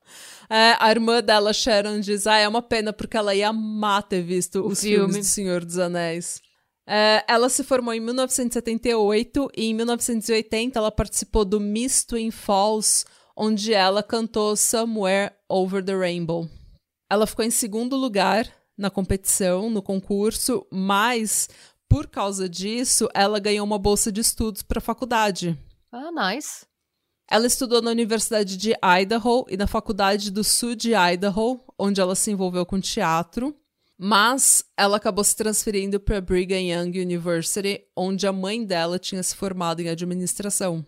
É, 0.54 0.76
a 0.78 0.90
irmã 0.90 1.22
dela, 1.22 1.50
Sharon, 1.50 1.98
diz: 2.00 2.26
Ah, 2.26 2.36
é 2.36 2.46
uma 2.46 2.60
pena 2.60 2.92
porque 2.92 3.16
ela 3.16 3.34
ia 3.34 3.48
amar 3.48 4.02
ter 4.02 4.20
visto 4.20 4.60
os 4.66 4.82
filme. 4.82 4.96
filmes 4.96 5.16
do 5.16 5.24
Senhor 5.24 5.64
dos 5.64 5.78
Anéis. 5.78 6.42
É, 6.86 7.24
ela 7.26 7.48
se 7.48 7.64
formou 7.64 7.94
em 7.94 8.00
1978 8.00 9.50
e 9.56 9.70
em 9.70 9.74
1980 9.74 10.78
ela 10.78 10.90
participou 10.90 11.46
do 11.46 11.58
Miss 11.58 12.04
Twin 12.04 12.30
Falls, 12.30 13.06
onde 13.34 13.72
ela 13.72 14.02
cantou 14.02 14.54
Somewhere 14.54 15.32
Over 15.48 15.82
the 15.82 15.96
Rainbow. 15.96 16.46
Ela 17.12 17.26
ficou 17.26 17.44
em 17.44 17.50
segundo 17.50 17.94
lugar 17.94 18.50
na 18.74 18.88
competição, 18.88 19.68
no 19.68 19.82
concurso, 19.82 20.66
mas 20.72 21.46
por 21.86 22.06
causa 22.06 22.48
disso, 22.48 23.06
ela 23.12 23.38
ganhou 23.38 23.66
uma 23.66 23.78
bolsa 23.78 24.10
de 24.10 24.22
estudos 24.22 24.62
para 24.62 24.78
a 24.78 24.80
faculdade. 24.80 25.58
Ah, 25.92 26.10
nice. 26.10 26.64
Ela 27.30 27.46
estudou 27.46 27.82
na 27.82 27.90
Universidade 27.90 28.56
de 28.56 28.72
Idaho 28.82 29.44
e 29.50 29.58
na 29.58 29.66
Faculdade 29.66 30.30
do 30.30 30.42
Sul 30.42 30.74
de 30.74 30.94
Idaho, 30.94 31.60
onde 31.78 32.00
ela 32.00 32.14
se 32.14 32.30
envolveu 32.30 32.64
com 32.64 32.80
teatro. 32.80 33.54
Mas 33.98 34.64
ela 34.74 34.96
acabou 34.96 35.22
se 35.22 35.36
transferindo 35.36 36.00
para 36.00 36.18
Brigham 36.18 36.62
Young 36.62 36.98
University, 36.98 37.84
onde 37.94 38.26
a 38.26 38.32
mãe 38.32 38.64
dela 38.64 38.98
tinha 38.98 39.22
se 39.22 39.36
formado 39.36 39.80
em 39.80 39.90
administração. 39.90 40.82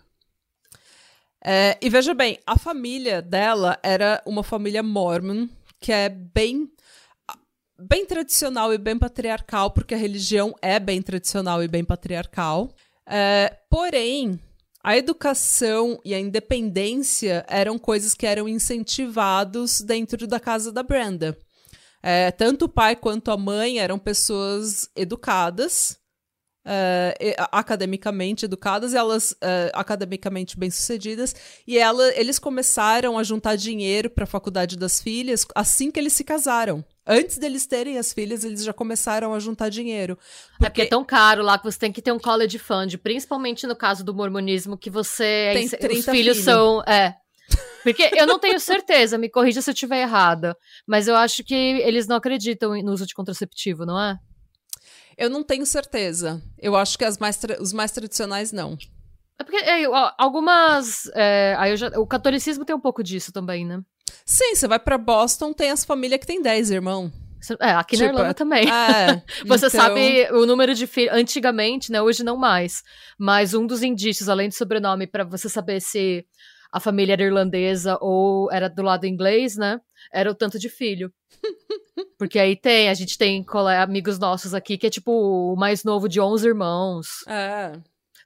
É, 1.44 1.76
e 1.82 1.90
veja 1.90 2.14
bem, 2.14 2.38
a 2.46 2.58
família 2.58 3.20
dela 3.20 3.78
era 3.82 4.22
uma 4.24 4.42
família 4.42 4.82
mormon, 4.82 5.46
que 5.84 5.92
é 5.92 6.08
bem 6.08 6.72
bem 7.78 8.06
tradicional 8.06 8.72
e 8.72 8.78
bem 8.78 8.98
patriarcal, 8.98 9.70
porque 9.70 9.94
a 9.94 9.98
religião 9.98 10.54
é 10.62 10.80
bem 10.80 11.02
tradicional 11.02 11.62
e 11.62 11.68
bem 11.68 11.84
patriarcal. 11.84 12.72
É, 13.06 13.54
porém, 13.68 14.40
a 14.82 14.96
educação 14.96 16.00
e 16.02 16.14
a 16.14 16.18
independência 16.18 17.44
eram 17.46 17.78
coisas 17.78 18.14
que 18.14 18.26
eram 18.26 18.48
incentivados 18.48 19.82
dentro 19.82 20.26
da 20.26 20.40
casa 20.40 20.72
da 20.72 20.82
Brenda. 20.82 21.36
É, 22.02 22.30
tanto 22.30 22.64
o 22.64 22.68
pai 22.68 22.96
quanto 22.96 23.30
a 23.30 23.36
mãe 23.36 23.78
eram 23.78 23.98
pessoas 23.98 24.88
educadas, 24.96 25.98
uh, 26.64 27.46
academicamente 27.52 28.44
educadas, 28.44 28.94
elas 28.94 29.32
uh, 29.32 29.70
academicamente 29.72 30.58
bem-sucedidas, 30.58 31.34
e 31.66 31.78
ela, 31.78 32.12
eles 32.14 32.38
começaram 32.38 33.18
a 33.18 33.22
juntar 33.22 33.56
dinheiro 33.56 34.10
para 34.10 34.24
a 34.24 34.26
faculdade 34.26 34.76
das 34.76 35.00
filhas 35.00 35.46
assim 35.54 35.90
que 35.90 35.98
eles 35.98 36.12
se 36.12 36.24
casaram. 36.24 36.84
Antes 37.06 37.36
deles 37.36 37.66
terem 37.66 37.98
as 37.98 38.14
filhas, 38.14 38.44
eles 38.44 38.64
já 38.64 38.72
começaram 38.72 39.34
a 39.34 39.38
juntar 39.38 39.68
dinheiro. 39.68 40.16
Porque... 40.52 40.64
É 40.64 40.70
porque 40.70 40.82
é 40.82 40.86
tão 40.86 41.04
caro 41.04 41.42
lá 41.42 41.58
que 41.58 41.64
você 41.64 41.78
tem 41.78 41.92
que 41.92 42.00
ter 42.00 42.12
um 42.12 42.18
college 42.18 42.58
fund, 42.58 42.96
principalmente 42.96 43.66
no 43.66 43.76
caso 43.76 44.02
do 44.02 44.14
mormonismo, 44.14 44.78
que 44.78 44.88
você. 44.88 45.50
Tem 45.52 45.68
30 45.68 45.86
os 45.86 46.04
filhos 46.06 46.36
filho. 46.38 46.44
são. 46.44 46.82
É, 46.84 47.14
porque 47.82 48.10
eu 48.14 48.26
não 48.26 48.38
tenho 48.38 48.58
certeza, 48.58 49.18
me 49.18 49.28
corrija 49.28 49.60
se 49.60 49.68
eu 49.68 49.74
estiver 49.74 50.00
errada. 50.00 50.56
Mas 50.86 51.06
eu 51.06 51.14
acho 51.14 51.44
que 51.44 51.54
eles 51.54 52.06
não 52.06 52.16
acreditam 52.16 52.70
no 52.82 52.92
uso 52.92 53.06
de 53.06 53.14
contraceptivo, 53.14 53.84
não 53.84 54.00
é? 54.00 54.18
Eu 55.16 55.30
não 55.30 55.42
tenho 55.42 55.64
certeza. 55.66 56.42
Eu 56.58 56.76
acho 56.76 56.98
que 56.98 57.04
as 57.04 57.18
mais 57.18 57.38
os 57.60 57.72
mais 57.72 57.90
tradicionais 57.92 58.52
não. 58.52 58.76
É 59.38 59.44
porque 59.44 59.56
é, 59.56 59.84
algumas. 60.18 61.10
É, 61.14 61.56
aí 61.58 61.76
já, 61.76 61.88
o 61.98 62.06
catolicismo 62.06 62.64
tem 62.64 62.74
um 62.74 62.80
pouco 62.80 63.02
disso 63.02 63.32
também, 63.32 63.66
né? 63.66 63.80
Sim, 64.24 64.54
você 64.54 64.68
vai 64.68 64.78
para 64.78 64.96
Boston, 64.96 65.52
tem 65.52 65.70
as 65.70 65.84
famílias 65.84 66.20
que 66.20 66.26
tem 66.26 66.40
10 66.40 66.70
irmãos. 66.70 67.12
É, 67.60 67.72
aqui 67.72 67.96
tipo, 67.96 68.06
na 68.06 68.12
Irlanda 68.14 68.34
também. 68.34 68.64
É, 68.70 69.22
você 69.44 69.66
então... 69.66 69.80
sabe 69.80 70.28
o 70.32 70.46
número 70.46 70.74
de 70.74 70.86
filhos. 70.86 71.14
Antigamente, 71.14 71.92
né? 71.92 72.00
Hoje 72.00 72.24
não 72.24 72.36
mais. 72.36 72.82
Mas 73.18 73.52
um 73.52 73.66
dos 73.66 73.82
indícios, 73.82 74.28
além 74.28 74.48
do 74.48 74.54
sobrenome, 74.54 75.06
para 75.06 75.24
você 75.24 75.48
saber 75.48 75.80
se 75.80 76.24
a 76.74 76.80
família 76.80 77.12
era 77.12 77.22
irlandesa 77.22 77.96
ou 78.00 78.50
era 78.50 78.68
do 78.68 78.82
lado 78.82 79.06
inglês, 79.06 79.56
né? 79.56 79.80
Era 80.12 80.28
o 80.28 80.34
tanto 80.34 80.58
de 80.58 80.68
filho. 80.68 81.12
Porque 82.18 82.36
aí 82.36 82.56
tem, 82.56 82.88
a 82.88 82.94
gente 82.94 83.16
tem 83.16 83.46
amigos 83.80 84.18
nossos 84.18 84.52
aqui 84.52 84.76
que 84.76 84.88
é 84.88 84.90
tipo 84.90 85.12
o 85.12 85.54
mais 85.54 85.84
novo 85.84 86.08
de 86.08 86.20
11 86.20 86.48
irmãos. 86.48 87.06
É. 87.28 87.70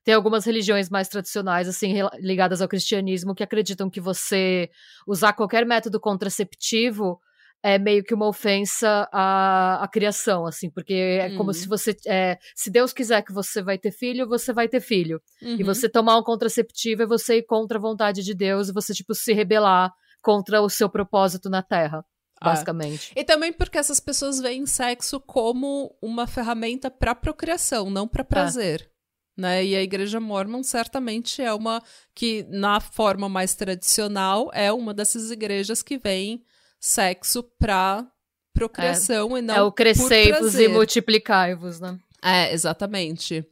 Tem 0.02 0.14
algumas 0.14 0.46
religiões 0.46 0.88
mais 0.88 1.08
tradicionais, 1.08 1.68
assim, 1.68 1.96
ligadas 2.20 2.62
ao 2.62 2.68
cristianismo, 2.68 3.34
que 3.34 3.42
acreditam 3.42 3.90
que 3.90 4.00
você 4.00 4.70
usar 5.06 5.34
qualquer 5.34 5.66
método 5.66 6.00
contraceptivo 6.00 7.20
é 7.62 7.78
meio 7.78 8.04
que 8.04 8.14
uma 8.14 8.28
ofensa 8.28 9.08
à, 9.12 9.82
à 9.82 9.88
criação, 9.88 10.46
assim, 10.46 10.70
porque 10.70 10.94
é 10.94 11.36
como 11.36 11.52
se 11.52 11.64
uhum. 11.64 11.70
você. 11.70 11.96
É, 12.06 12.38
se 12.54 12.70
Deus 12.70 12.92
quiser 12.92 13.22
que 13.22 13.32
você 13.32 13.62
vai 13.62 13.78
ter 13.78 13.90
filho, 13.90 14.28
você 14.28 14.52
vai 14.52 14.68
ter 14.68 14.80
filho. 14.80 15.20
Uhum. 15.42 15.56
E 15.58 15.62
você 15.64 15.88
tomar 15.88 16.16
um 16.18 16.22
contraceptivo 16.22 17.02
é 17.02 17.06
você 17.06 17.38
ir 17.38 17.42
contra 17.44 17.78
a 17.78 17.80
vontade 17.80 18.22
de 18.22 18.34
Deus 18.34 18.68
e 18.68 18.72
você, 18.72 18.94
tipo, 18.94 19.14
se 19.14 19.32
rebelar 19.32 19.92
contra 20.22 20.60
o 20.62 20.68
seu 20.68 20.88
propósito 20.88 21.50
na 21.50 21.62
Terra. 21.62 22.04
Ah. 22.40 22.50
Basicamente. 22.50 23.12
E 23.16 23.24
também 23.24 23.52
porque 23.52 23.78
essas 23.78 23.98
pessoas 23.98 24.40
veem 24.40 24.64
sexo 24.64 25.20
como 25.20 25.96
uma 26.00 26.26
ferramenta 26.26 26.90
para 26.90 27.14
procriação, 27.14 27.90
não 27.90 28.06
para 28.06 28.22
é. 28.22 28.24
prazer. 28.24 28.90
Né? 29.36 29.64
E 29.64 29.76
a 29.76 29.82
igreja 29.82 30.18
mormon 30.18 30.62
certamente 30.62 31.42
é 31.42 31.52
uma 31.52 31.80
que, 32.14 32.44
na 32.48 32.80
forma 32.80 33.28
mais 33.28 33.54
tradicional, 33.54 34.50
é 34.52 34.72
uma 34.72 34.92
dessas 34.92 35.30
igrejas 35.30 35.82
que 35.82 35.96
vem 35.96 36.44
sexo 36.80 37.42
para 37.58 38.06
procriação 38.52 39.36
é, 39.36 39.40
e 39.40 39.42
não 39.42 39.54
É 39.54 39.62
o 39.62 39.72
crescei-vos 39.72 40.54
e 40.54 40.68
multiplicai-vos, 40.68 41.80
né? 41.80 41.98
É, 42.22 42.52
exatamente. 42.52 43.46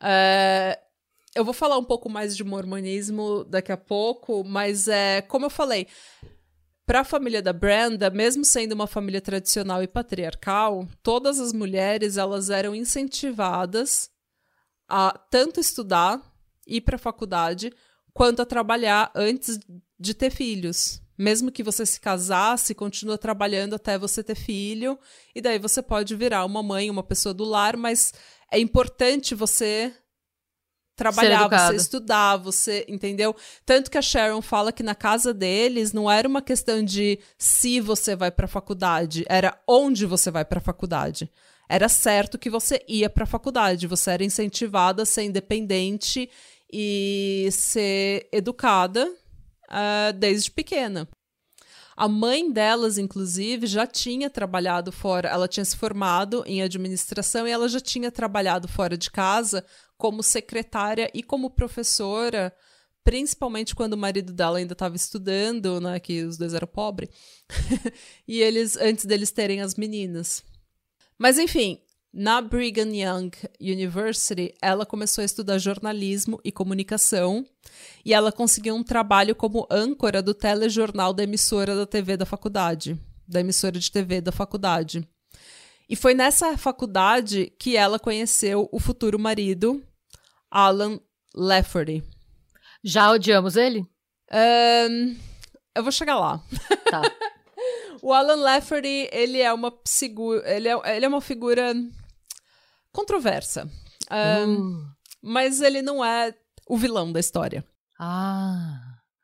É, 0.00 0.78
eu 1.34 1.44
vou 1.44 1.54
falar 1.54 1.78
um 1.78 1.84
pouco 1.84 2.08
mais 2.08 2.36
de 2.36 2.44
mormonismo 2.44 3.44
daqui 3.44 3.72
a 3.72 3.76
pouco, 3.76 4.44
mas 4.44 4.88
é 4.88 5.22
como 5.22 5.46
eu 5.46 5.50
falei, 5.50 5.86
para 6.86 7.00
a 7.00 7.04
família 7.04 7.42
da 7.42 7.52
Brenda, 7.52 8.10
mesmo 8.10 8.44
sendo 8.44 8.72
uma 8.72 8.86
família 8.86 9.20
tradicional 9.20 9.82
e 9.82 9.88
patriarcal, 9.88 10.86
todas 11.02 11.40
as 11.40 11.52
mulheres 11.52 12.16
elas 12.16 12.48
eram 12.48 12.74
incentivadas 12.74 14.08
a 14.88 15.18
tanto 15.30 15.58
estudar, 15.58 16.22
ir 16.66 16.82
para 16.82 16.96
a 16.96 16.98
faculdade, 16.98 17.72
quanto 18.12 18.40
a 18.40 18.46
trabalhar 18.46 19.10
antes 19.14 19.58
de 19.98 20.14
ter 20.14 20.30
filhos. 20.30 21.02
Mesmo 21.18 21.50
que 21.50 21.62
você 21.62 21.86
se 21.86 22.00
casasse, 22.00 22.74
continua 22.74 23.16
trabalhando 23.16 23.74
até 23.74 23.98
você 23.98 24.22
ter 24.22 24.34
filho, 24.34 24.98
e 25.34 25.40
daí 25.40 25.58
você 25.58 25.82
pode 25.82 26.14
virar 26.14 26.44
uma 26.44 26.62
mãe, 26.62 26.90
uma 26.90 27.02
pessoa 27.02 27.32
do 27.32 27.44
lar, 27.44 27.76
mas 27.76 28.12
é 28.52 28.58
importante 28.58 29.34
você 29.34 29.92
trabalhar, 30.96 31.48
você 31.48 31.76
estudar, 31.76 32.36
você, 32.38 32.84
entendeu? 32.88 33.36
Tanto 33.66 33.90
que 33.90 33.98
a 33.98 34.02
Sharon 34.02 34.40
fala 34.40 34.72
que 34.72 34.82
na 34.82 34.94
casa 34.94 35.32
deles 35.34 35.92
não 35.92 36.10
era 36.10 36.26
uma 36.26 36.40
questão 36.40 36.82
de 36.82 37.18
se 37.36 37.80
você 37.80 38.16
vai 38.16 38.30
para 38.30 38.46
a 38.46 38.48
faculdade, 38.48 39.24
era 39.28 39.60
onde 39.68 40.06
você 40.06 40.30
vai 40.30 40.44
para 40.44 40.58
a 40.58 40.62
faculdade. 40.62 41.30
Era 41.68 41.88
certo 41.88 42.38
que 42.38 42.48
você 42.48 42.82
ia 42.88 43.10
para 43.10 43.24
a 43.24 43.26
faculdade, 43.26 43.86
você 43.86 44.10
era 44.10 44.24
incentivada 44.24 45.02
a 45.02 45.06
ser 45.06 45.24
independente 45.24 46.30
e 46.72 47.48
ser 47.52 48.28
educada 48.32 49.12
uh, 49.68 50.12
desde 50.12 50.50
pequena. 50.50 51.08
A 51.96 52.06
mãe 52.08 52.52
delas, 52.52 52.98
inclusive, 52.98 53.66
já 53.66 53.86
tinha 53.86 54.28
trabalhado 54.28 54.92
fora, 54.92 55.30
ela 55.30 55.48
tinha 55.48 55.64
se 55.64 55.74
formado 55.74 56.44
em 56.46 56.62
administração 56.62 57.48
e 57.48 57.50
ela 57.50 57.68
já 57.68 57.80
tinha 57.80 58.10
trabalhado 58.12 58.68
fora 58.68 58.98
de 58.98 59.10
casa 59.10 59.64
como 59.96 60.22
secretária 60.22 61.10
e 61.14 61.22
como 61.22 61.48
professora, 61.48 62.54
principalmente 63.02 63.74
quando 63.74 63.94
o 63.94 63.96
marido 63.96 64.32
dela 64.32 64.58
ainda 64.58 64.74
estava 64.74 64.94
estudando, 64.94 65.80
né, 65.80 65.98
que 65.98 66.22
os 66.22 66.36
dois 66.36 66.52
eram 66.52 66.68
pobres, 66.68 67.08
e 68.28 68.42
eles 68.42 68.76
antes 68.76 69.06
deles 69.06 69.30
terem 69.30 69.62
as 69.62 69.74
meninas. 69.74 70.44
Mas 71.18 71.38
enfim, 71.38 71.80
na 72.18 72.40
Brigham 72.40 72.94
Young 72.94 73.30
University, 73.60 74.54
ela 74.62 74.86
começou 74.86 75.20
a 75.20 75.24
estudar 75.26 75.58
jornalismo 75.58 76.40
e 76.42 76.50
comunicação 76.50 77.44
e 78.02 78.14
ela 78.14 78.32
conseguiu 78.32 78.74
um 78.74 78.82
trabalho 78.82 79.36
como 79.36 79.66
âncora 79.70 80.22
do 80.22 80.32
telejornal 80.32 81.12
da 81.12 81.24
emissora 81.24 81.76
da 81.76 81.84
TV 81.84 82.16
da 82.16 82.24
faculdade, 82.24 82.98
da 83.28 83.40
emissora 83.40 83.78
de 83.78 83.92
TV 83.92 84.22
da 84.22 84.32
faculdade. 84.32 85.06
E 85.90 85.94
foi 85.94 86.14
nessa 86.14 86.56
faculdade 86.56 87.52
que 87.58 87.76
ela 87.76 87.98
conheceu 87.98 88.66
o 88.72 88.80
futuro 88.80 89.18
marido, 89.18 89.84
Alan 90.50 90.98
Lafferty. 91.34 92.02
Já 92.82 93.10
odiamos 93.10 93.56
ele? 93.56 93.86
Um, 94.32 95.16
eu 95.74 95.82
vou 95.82 95.92
chegar 95.92 96.18
lá. 96.18 96.42
Tá. 96.90 97.02
o 98.00 98.10
Alan 98.10 98.36
Lafferty, 98.36 99.06
ele 99.12 99.38
é 99.42 99.52
uma 99.52 99.70
ele 100.46 100.68
é, 100.68 100.96
ele 100.96 101.04
é 101.04 101.08
uma 101.08 101.20
figura 101.20 101.74
controversa. 102.96 103.68
Um, 104.10 104.54
uh. 104.54 104.86
Mas 105.22 105.60
ele 105.60 105.82
não 105.82 106.02
é 106.04 106.34
o 106.66 106.76
vilão 106.76 107.12
da 107.12 107.20
história. 107.20 107.62
Ah. 108.00 108.80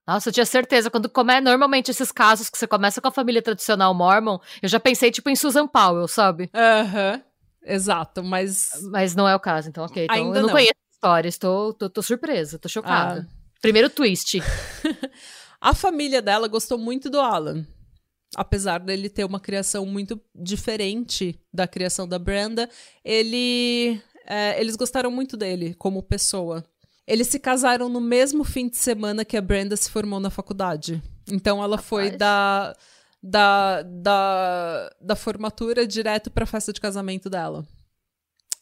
Nossa, 0.07 0.29
eu 0.29 0.33
tinha 0.33 0.45
certeza. 0.45 0.91
Quando 0.91 1.09
come... 1.09 1.41
normalmente 1.41 1.91
esses 1.91 2.13
casos 2.13 2.51
que 2.51 2.59
você 2.59 2.67
começa 2.67 3.01
com 3.01 3.09
a 3.09 3.13
família 3.13 3.41
tradicional 3.41 3.95
mormon, 3.95 4.39
eu 4.61 4.69
já 4.69 4.79
pensei 4.79 5.11
tipo 5.11 5.31
em 5.31 5.37
Susan 5.37 5.67
Powell, 5.67 6.07
sabe? 6.07 6.51
Aham. 6.55 7.23
Exato, 7.65 8.23
mas. 8.23 8.71
Mas 8.91 9.15
não 9.15 9.29
é 9.29 9.35
o 9.35 9.41
caso, 9.41 9.69
então, 9.69 9.85
ok. 9.85 10.05
Então, 10.05 10.17
Ainda 10.17 10.39
eu 10.39 10.43
não, 10.43 10.49
não 10.49 10.55
conheço 10.55 10.73
a 10.73 10.95
história, 10.95 11.29
estou 11.29 11.73
tô, 11.73 11.89
tô 11.89 12.03
surpresa, 12.03 12.59
tô 12.59 12.69
chocada. 12.69 13.29
Ah. 13.29 13.35
Primeiro 13.61 13.89
twist. 13.89 14.43
a 15.61 15.73
família 15.73 16.21
dela 16.21 16.49
gostou 16.49 16.77
muito 16.77 17.09
do 17.09 17.21
Alan 17.21 17.65
apesar 18.37 18.79
dele 18.79 19.09
ter 19.09 19.25
uma 19.25 19.41
criação 19.41 19.85
muito 19.85 20.21
diferente 20.35 21.39
da 21.53 21.67
criação 21.67 22.09
da 22.09 22.19
Brenda, 22.19 22.69
ele, 23.05 24.01
é, 24.27 24.61
eles 24.61 24.77
gostaram 24.77 25.11
muito 25.11 25.37
dele 25.37 25.75
como 25.75 26.03
pessoa. 26.03 26.65
Eles 27.07 27.29
se 27.29 27.39
casaram 27.39 27.89
no 27.89 28.01
mesmo 28.01 28.45
fim 28.45 28.69
de 28.69 28.77
semana 28.77 29.25
que 29.25 29.37
a 29.37 29.43
Brenda 29.43 29.77
se 29.77 29.91
formou 29.91 30.21
na 30.21 30.31
faculdade. 30.31 31.03
Então 31.31 31.63
ela 31.63 31.77
Rapaz. 31.77 31.89
foi 31.89 32.11
da, 32.11 32.75
da, 33.23 33.83
da, 33.83 34.91
da 35.01 35.17
formatura 35.17 35.87
direto 35.87 36.31
para 36.31 36.45
a 36.45 36.47
festa 36.47 36.73
de 36.73 36.81
casamento 36.81 37.29
dela. 37.29 37.67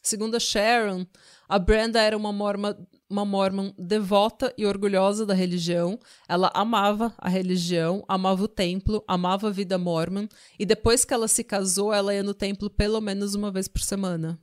Segundo 0.03 0.35
a 0.35 0.39
Sharon, 0.39 1.05
a 1.47 1.59
Brenda 1.59 2.01
era 2.01 2.17
uma 2.17 2.33
morma 2.33 2.75
uma 3.11 3.25
mormon 3.25 3.73
devota 3.77 4.53
e 4.57 4.65
orgulhosa 4.65 5.25
da 5.25 5.33
religião. 5.33 5.99
Ela 6.27 6.49
amava 6.53 7.13
a 7.17 7.27
religião, 7.27 8.03
amava 8.07 8.43
o 8.43 8.47
templo, 8.47 9.03
amava 9.07 9.49
a 9.49 9.51
vida 9.51 9.77
mormon, 9.77 10.27
e 10.57 10.65
depois 10.65 11.03
que 11.03 11.13
ela 11.13 11.27
se 11.27 11.43
casou, 11.43 11.93
ela 11.93 12.13
ia 12.13 12.23
no 12.23 12.33
templo 12.33 12.69
pelo 12.69 13.01
menos 13.01 13.35
uma 13.35 13.51
vez 13.51 13.67
por 13.67 13.81
semana. 13.81 14.39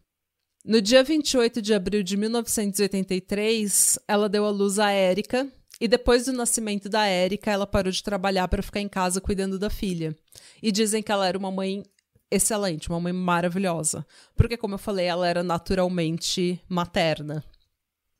No 0.65 0.83
dia 0.83 1.03
28 1.03 1.63
de 1.63 1.73
abril 1.73 2.03
de 2.03 2.17
1983, 2.17 3.99
ela 4.07 4.29
deu 4.29 4.45
à 4.45 4.51
luz 4.51 4.79
a 4.79 4.91
Érica, 4.91 5.51
e 5.81 5.89
depois 5.89 6.27
do 6.27 6.33
nascimento 6.33 6.89
da 6.89 7.07
Érica, 7.07 7.51
ela 7.51 7.67
parou 7.67 7.91
de 7.91 8.03
trabalhar 8.03 8.49
para 8.49 8.63
ficar 8.63 8.81
em 8.81 8.89
casa 8.89 9.21
cuidando 9.21 9.59
da 9.59 9.71
filha. 9.71 10.15
E 10.63 10.71
dizem 10.73 11.03
que 11.03 11.13
ela 11.13 11.27
era 11.27 11.39
uma 11.39 11.53
mãe 11.53 11.85
excelente, 12.31 12.89
uma 12.89 13.01
mãe 13.01 13.13
maravilhosa. 13.13 14.05
Porque, 14.37 14.57
como 14.57 14.75
eu 14.75 14.79
falei, 14.79 15.07
ela 15.07 15.27
era 15.27 15.43
naturalmente 15.43 16.61
materna. 16.69 17.45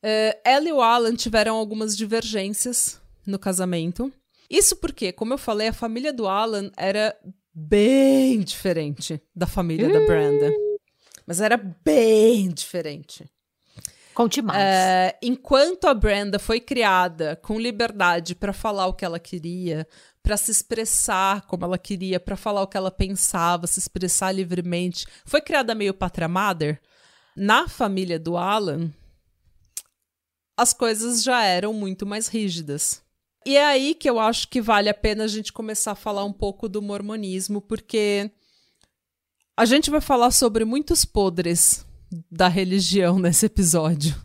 Uh, 0.03 0.39
ela 0.45 0.67
e 0.67 0.71
o 0.71 0.81
Alan 0.81 1.15
tiveram 1.15 1.55
algumas 1.55 1.95
divergências 1.95 2.99
no 3.25 3.37
casamento. 3.37 4.11
Isso 4.49 4.75
porque, 4.77 5.11
como 5.11 5.33
eu 5.33 5.37
falei, 5.37 5.67
a 5.67 5.73
família 5.73 6.11
do 6.11 6.27
Alan 6.27 6.71
era 6.75 7.15
bem 7.53 8.39
diferente 8.39 9.21
da 9.35 9.45
família 9.45 9.89
da 9.89 9.99
Brenda. 10.05 10.51
Mas 11.27 11.41
era 11.41 11.57
bem 11.57 12.49
diferente. 12.49 13.29
Conte 14.13 14.41
mais. 14.41 14.57
Uh, 14.57 15.17
enquanto 15.21 15.85
a 15.85 15.93
Brenda 15.93 16.39
foi 16.39 16.59
criada 16.59 17.35
com 17.35 17.59
liberdade 17.59 18.33
para 18.35 18.51
falar 18.51 18.87
o 18.87 18.93
que 18.93 19.05
ela 19.05 19.19
queria, 19.19 19.87
para 20.23 20.35
se 20.35 20.51
expressar 20.51 21.45
como 21.45 21.63
ela 21.63 21.77
queria, 21.77 22.19
para 22.19 22.35
falar 22.35 22.63
o 22.63 22.67
que 22.67 22.75
ela 22.75 22.91
pensava, 22.91 23.67
se 23.67 23.79
expressar 23.79 24.31
livremente, 24.31 25.05
foi 25.23 25.41
criada 25.41 25.75
meio 25.75 25.95
mother. 26.29 26.81
Na 27.35 27.69
família 27.69 28.19
do 28.19 28.35
Alan, 28.35 28.91
as 30.59 30.73
coisas 30.73 31.23
já 31.23 31.43
eram 31.43 31.73
muito 31.73 32.05
mais 32.05 32.27
rígidas. 32.27 33.01
E 33.45 33.55
é 33.55 33.65
aí 33.65 33.95
que 33.95 34.09
eu 34.09 34.19
acho 34.19 34.49
que 34.49 34.61
vale 34.61 34.89
a 34.89 34.93
pena 34.93 35.23
a 35.23 35.27
gente 35.27 35.53
começar 35.53 35.93
a 35.93 35.95
falar 35.95 36.25
um 36.25 36.33
pouco 36.33 36.67
do 36.67 36.81
mormonismo, 36.81 37.61
porque 37.61 38.29
a 39.57 39.63
gente 39.63 39.89
vai 39.89 40.01
falar 40.01 40.31
sobre 40.31 40.65
muitos 40.65 41.05
podres 41.05 41.85
da 42.29 42.49
religião 42.49 43.17
nesse 43.19 43.45
episódio. 43.45 44.15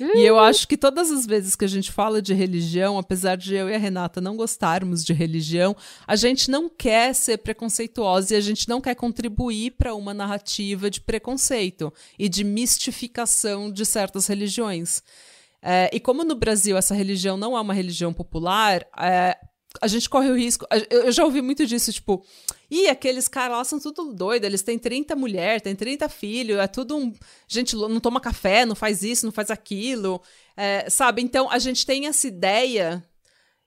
E 0.00 0.24
eu 0.24 0.38
acho 0.38 0.66
que 0.66 0.76
todas 0.76 1.10
as 1.10 1.26
vezes 1.26 1.54
que 1.54 1.64
a 1.64 1.68
gente 1.68 1.92
fala 1.92 2.20
de 2.20 2.32
religião, 2.32 2.98
apesar 2.98 3.36
de 3.36 3.54
eu 3.54 3.68
e 3.68 3.74
a 3.74 3.78
Renata 3.78 4.20
não 4.20 4.36
gostarmos 4.36 5.04
de 5.04 5.12
religião, 5.12 5.76
a 6.06 6.16
gente 6.16 6.50
não 6.50 6.68
quer 6.68 7.14
ser 7.14 7.38
preconceituosa 7.38 8.34
e 8.34 8.36
a 8.36 8.40
gente 8.40 8.68
não 8.68 8.80
quer 8.80 8.94
contribuir 8.94 9.72
para 9.72 9.94
uma 9.94 10.14
narrativa 10.14 10.90
de 10.90 11.00
preconceito 11.00 11.92
e 12.18 12.28
de 12.28 12.42
mistificação 12.42 13.70
de 13.70 13.84
certas 13.84 14.26
religiões. 14.26 15.02
É, 15.62 15.88
e 15.92 16.00
como 16.00 16.24
no 16.24 16.34
Brasil 16.34 16.76
essa 16.76 16.94
religião 16.94 17.36
não 17.36 17.56
é 17.56 17.60
uma 17.60 17.72
religião 17.72 18.12
popular, 18.12 18.84
é, 18.98 19.38
a 19.80 19.86
gente 19.86 20.08
corre 20.08 20.30
o 20.30 20.36
risco. 20.36 20.66
Eu 20.90 21.12
já 21.12 21.24
ouvi 21.24 21.40
muito 21.40 21.64
disso, 21.64 21.92
tipo, 21.92 22.24
e 22.70 22.88
aqueles 22.88 23.28
caras 23.28 23.56
lá 23.56 23.64
são 23.64 23.78
tudo 23.78 24.12
doido, 24.12 24.44
eles 24.44 24.62
têm 24.62 24.78
30 24.78 25.14
mulheres, 25.16 25.62
têm 25.62 25.74
30 25.74 26.08
filhos, 26.08 26.58
é 26.58 26.66
tudo 26.66 26.96
um. 26.96 27.12
Gente, 27.48 27.76
não 27.76 28.00
toma 28.00 28.20
café, 28.20 28.66
não 28.66 28.74
faz 28.74 29.02
isso, 29.02 29.24
não 29.24 29.32
faz 29.32 29.50
aquilo, 29.50 30.20
é, 30.56 30.90
sabe? 30.90 31.22
Então 31.22 31.50
a 31.50 31.58
gente 31.58 31.86
tem 31.86 32.06
essa 32.06 32.26
ideia 32.26 33.02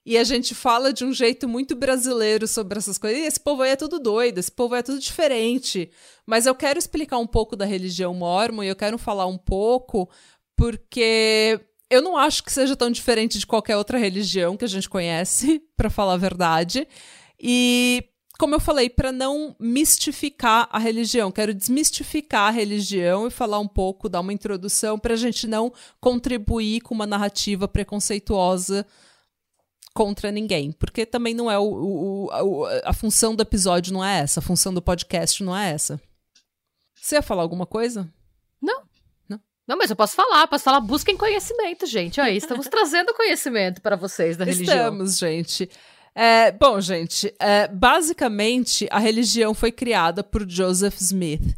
e 0.04 0.16
a 0.16 0.22
gente 0.22 0.54
fala 0.54 0.92
de 0.92 1.04
um 1.04 1.12
jeito 1.12 1.48
muito 1.48 1.74
brasileiro 1.74 2.46
sobre 2.46 2.78
essas 2.78 2.98
coisas. 2.98 3.18
E 3.18 3.26
esse 3.26 3.40
povo 3.40 3.62
aí 3.62 3.70
é 3.70 3.76
tudo 3.76 3.98
doido, 3.98 4.38
esse 4.38 4.52
povo 4.52 4.74
aí 4.74 4.80
é 4.80 4.82
tudo 4.82 5.00
diferente. 5.00 5.90
Mas 6.24 6.46
eu 6.46 6.54
quero 6.54 6.78
explicar 6.78 7.18
um 7.18 7.26
pouco 7.26 7.56
da 7.56 7.64
religião 7.64 8.14
mormon 8.14 8.62
e 8.62 8.68
eu 8.68 8.76
quero 8.76 8.98
falar 8.98 9.26
um 9.26 9.38
pouco 9.38 10.08
porque 10.56 11.60
eu 11.90 12.02
não 12.02 12.16
acho 12.16 12.42
que 12.42 12.52
seja 12.52 12.76
tão 12.76 12.90
diferente 12.90 13.38
de 13.38 13.46
qualquer 13.46 13.76
outra 13.76 13.98
religião 13.98 14.56
que 14.56 14.64
a 14.64 14.68
gente 14.68 14.88
conhece, 14.88 15.62
para 15.76 15.90
falar 15.90 16.14
a 16.14 16.18
verdade. 16.18 16.86
E 17.40 18.04
como 18.38 18.54
eu 18.54 18.60
falei, 18.60 18.90
para 18.90 19.12
não 19.12 19.56
mistificar 19.58 20.68
a 20.70 20.78
religião, 20.78 21.32
quero 21.32 21.54
desmistificar 21.54 22.48
a 22.48 22.50
religião 22.50 23.26
e 23.26 23.30
falar 23.30 23.58
um 23.58 23.68
pouco, 23.68 24.08
dar 24.08 24.20
uma 24.20 24.32
introdução 24.32 24.98
para 24.98 25.14
a 25.14 25.16
gente 25.16 25.46
não 25.46 25.72
contribuir 26.00 26.82
com 26.82 26.94
uma 26.94 27.06
narrativa 27.06 27.66
preconceituosa 27.66 28.86
contra 29.94 30.30
ninguém, 30.30 30.72
porque 30.72 31.06
também 31.06 31.32
não 31.32 31.50
é 31.50 31.58
o, 31.58 31.64
o, 31.64 32.26
o, 32.26 32.66
a 32.84 32.92
função 32.92 33.34
do 33.34 33.40
episódio 33.40 33.94
não 33.94 34.04
é 34.04 34.18
essa, 34.18 34.40
a 34.40 34.42
função 34.42 34.74
do 34.74 34.82
podcast 34.82 35.42
não 35.42 35.56
é 35.56 35.70
essa. 35.70 35.98
Você 37.00 37.14
ia 37.14 37.22
falar 37.22 37.40
alguma 37.42 37.64
coisa? 37.64 38.06
Não. 39.66 39.76
Mas 39.76 39.90
eu 39.90 39.96
posso 39.96 40.14
falar, 40.14 40.46
posso 40.46 40.64
falar, 40.64 40.80
busquem 40.80 41.16
conhecimento, 41.16 41.86
gente. 41.86 42.20
Aí, 42.20 42.36
estamos 42.36 42.66
trazendo 42.68 43.12
conhecimento 43.14 43.80
para 43.80 43.96
vocês 43.96 44.36
da 44.36 44.44
religião. 44.44 44.76
Estamos, 44.76 45.18
gente. 45.18 45.68
É, 46.18 46.50
bom, 46.50 46.80
gente, 46.80 47.30
é, 47.38 47.68
basicamente 47.68 48.88
a 48.90 48.98
religião 48.98 49.52
foi 49.52 49.70
criada 49.70 50.24
por 50.24 50.48
Joseph 50.48 50.98
Smith. 50.98 51.54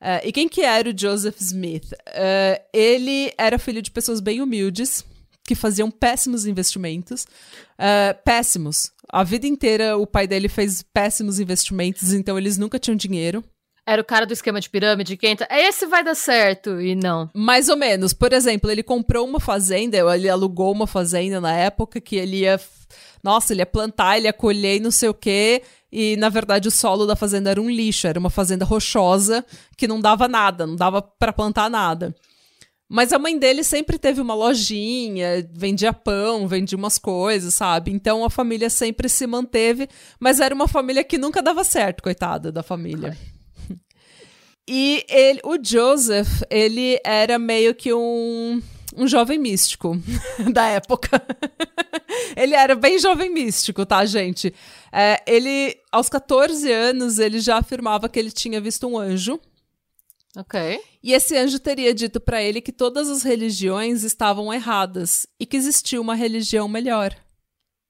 É, 0.00 0.26
e 0.26 0.32
quem 0.32 0.48
que 0.48 0.62
era 0.62 0.88
o 0.88 0.98
Joseph 0.98 1.38
Smith? 1.40 1.92
É, 2.06 2.62
ele 2.72 3.30
era 3.36 3.58
filho 3.58 3.82
de 3.82 3.90
pessoas 3.90 4.20
bem 4.20 4.40
humildes, 4.40 5.04
que 5.44 5.54
faziam 5.54 5.90
péssimos 5.90 6.46
investimentos. 6.46 7.26
É, 7.76 8.14
péssimos. 8.14 8.92
A 9.10 9.22
vida 9.22 9.46
inteira 9.46 9.98
o 9.98 10.06
pai 10.06 10.26
dele 10.26 10.48
fez 10.48 10.82
péssimos 10.82 11.38
investimentos, 11.38 12.12
então 12.12 12.38
eles 12.38 12.56
nunca 12.56 12.78
tinham 12.78 12.96
dinheiro. 12.96 13.44
Era 13.88 14.02
o 14.02 14.04
cara 14.04 14.26
do 14.26 14.34
esquema 14.34 14.60
de 14.60 14.68
pirâmide 14.68 15.16
que 15.16 15.26
entra. 15.26 15.48
Esse 15.50 15.86
vai 15.86 16.04
dar 16.04 16.14
certo. 16.14 16.78
E 16.78 16.94
não. 16.94 17.30
Mais 17.32 17.70
ou 17.70 17.76
menos. 17.76 18.12
Por 18.12 18.34
exemplo, 18.34 18.70
ele 18.70 18.82
comprou 18.82 19.26
uma 19.26 19.40
fazenda, 19.40 19.96
ele 20.14 20.28
alugou 20.28 20.70
uma 20.70 20.86
fazenda 20.86 21.40
na 21.40 21.54
época 21.54 21.98
que 21.98 22.14
ele 22.14 22.40
ia. 22.40 22.60
Nossa, 23.24 23.54
ele 23.54 23.62
ia 23.62 23.66
plantar, 23.66 24.18
ele 24.18 24.26
ia 24.26 24.32
colher 24.34 24.76
e 24.76 24.80
não 24.80 24.90
sei 24.90 25.08
o 25.08 25.14
quê. 25.14 25.62
E, 25.90 26.18
na 26.18 26.28
verdade, 26.28 26.68
o 26.68 26.70
solo 26.70 27.06
da 27.06 27.16
fazenda 27.16 27.48
era 27.48 27.58
um 27.58 27.70
lixo, 27.70 28.06
era 28.06 28.18
uma 28.18 28.28
fazenda 28.28 28.62
rochosa 28.62 29.42
que 29.74 29.88
não 29.88 30.02
dava 30.02 30.28
nada, 30.28 30.66
não 30.66 30.76
dava 30.76 31.00
para 31.00 31.32
plantar 31.32 31.70
nada. 31.70 32.14
Mas 32.86 33.10
a 33.10 33.18
mãe 33.18 33.38
dele 33.38 33.64
sempre 33.64 33.98
teve 33.98 34.20
uma 34.20 34.34
lojinha, 34.34 35.48
vendia 35.50 35.94
pão, 35.94 36.46
vendia 36.46 36.76
umas 36.76 36.98
coisas, 36.98 37.54
sabe? 37.54 37.90
Então 37.90 38.22
a 38.22 38.28
família 38.28 38.68
sempre 38.68 39.08
se 39.08 39.26
manteve, 39.26 39.88
mas 40.20 40.40
era 40.40 40.54
uma 40.54 40.68
família 40.68 41.02
que 41.02 41.16
nunca 41.16 41.40
dava 41.40 41.64
certo, 41.64 42.02
coitada 42.02 42.52
da 42.52 42.62
família. 42.62 43.16
Ai. 43.18 43.37
E 44.70 45.02
ele, 45.08 45.40
o 45.44 45.56
Joseph, 45.60 46.42
ele 46.50 47.00
era 47.02 47.38
meio 47.38 47.74
que 47.74 47.94
um, 47.94 48.62
um 48.94 49.08
jovem 49.08 49.38
místico 49.38 49.98
da 50.52 50.66
época. 50.66 51.24
ele 52.36 52.54
era 52.54 52.74
bem 52.74 52.98
jovem 52.98 53.32
místico, 53.32 53.86
tá, 53.86 54.04
gente? 54.04 54.54
É, 54.92 55.22
ele, 55.26 55.74
aos 55.90 56.10
14 56.10 56.70
anos, 56.70 57.18
ele 57.18 57.40
já 57.40 57.56
afirmava 57.56 58.10
que 58.10 58.18
ele 58.18 58.30
tinha 58.30 58.60
visto 58.60 58.86
um 58.86 58.98
anjo. 58.98 59.40
Ok. 60.36 60.78
E 61.02 61.14
esse 61.14 61.34
anjo 61.34 61.58
teria 61.58 61.94
dito 61.94 62.20
para 62.20 62.42
ele 62.42 62.60
que 62.60 62.70
todas 62.70 63.08
as 63.08 63.22
religiões 63.22 64.02
estavam 64.02 64.52
erradas 64.52 65.26
e 65.40 65.46
que 65.46 65.56
existia 65.56 65.98
uma 65.98 66.14
religião 66.14 66.68
melhor. 66.68 67.16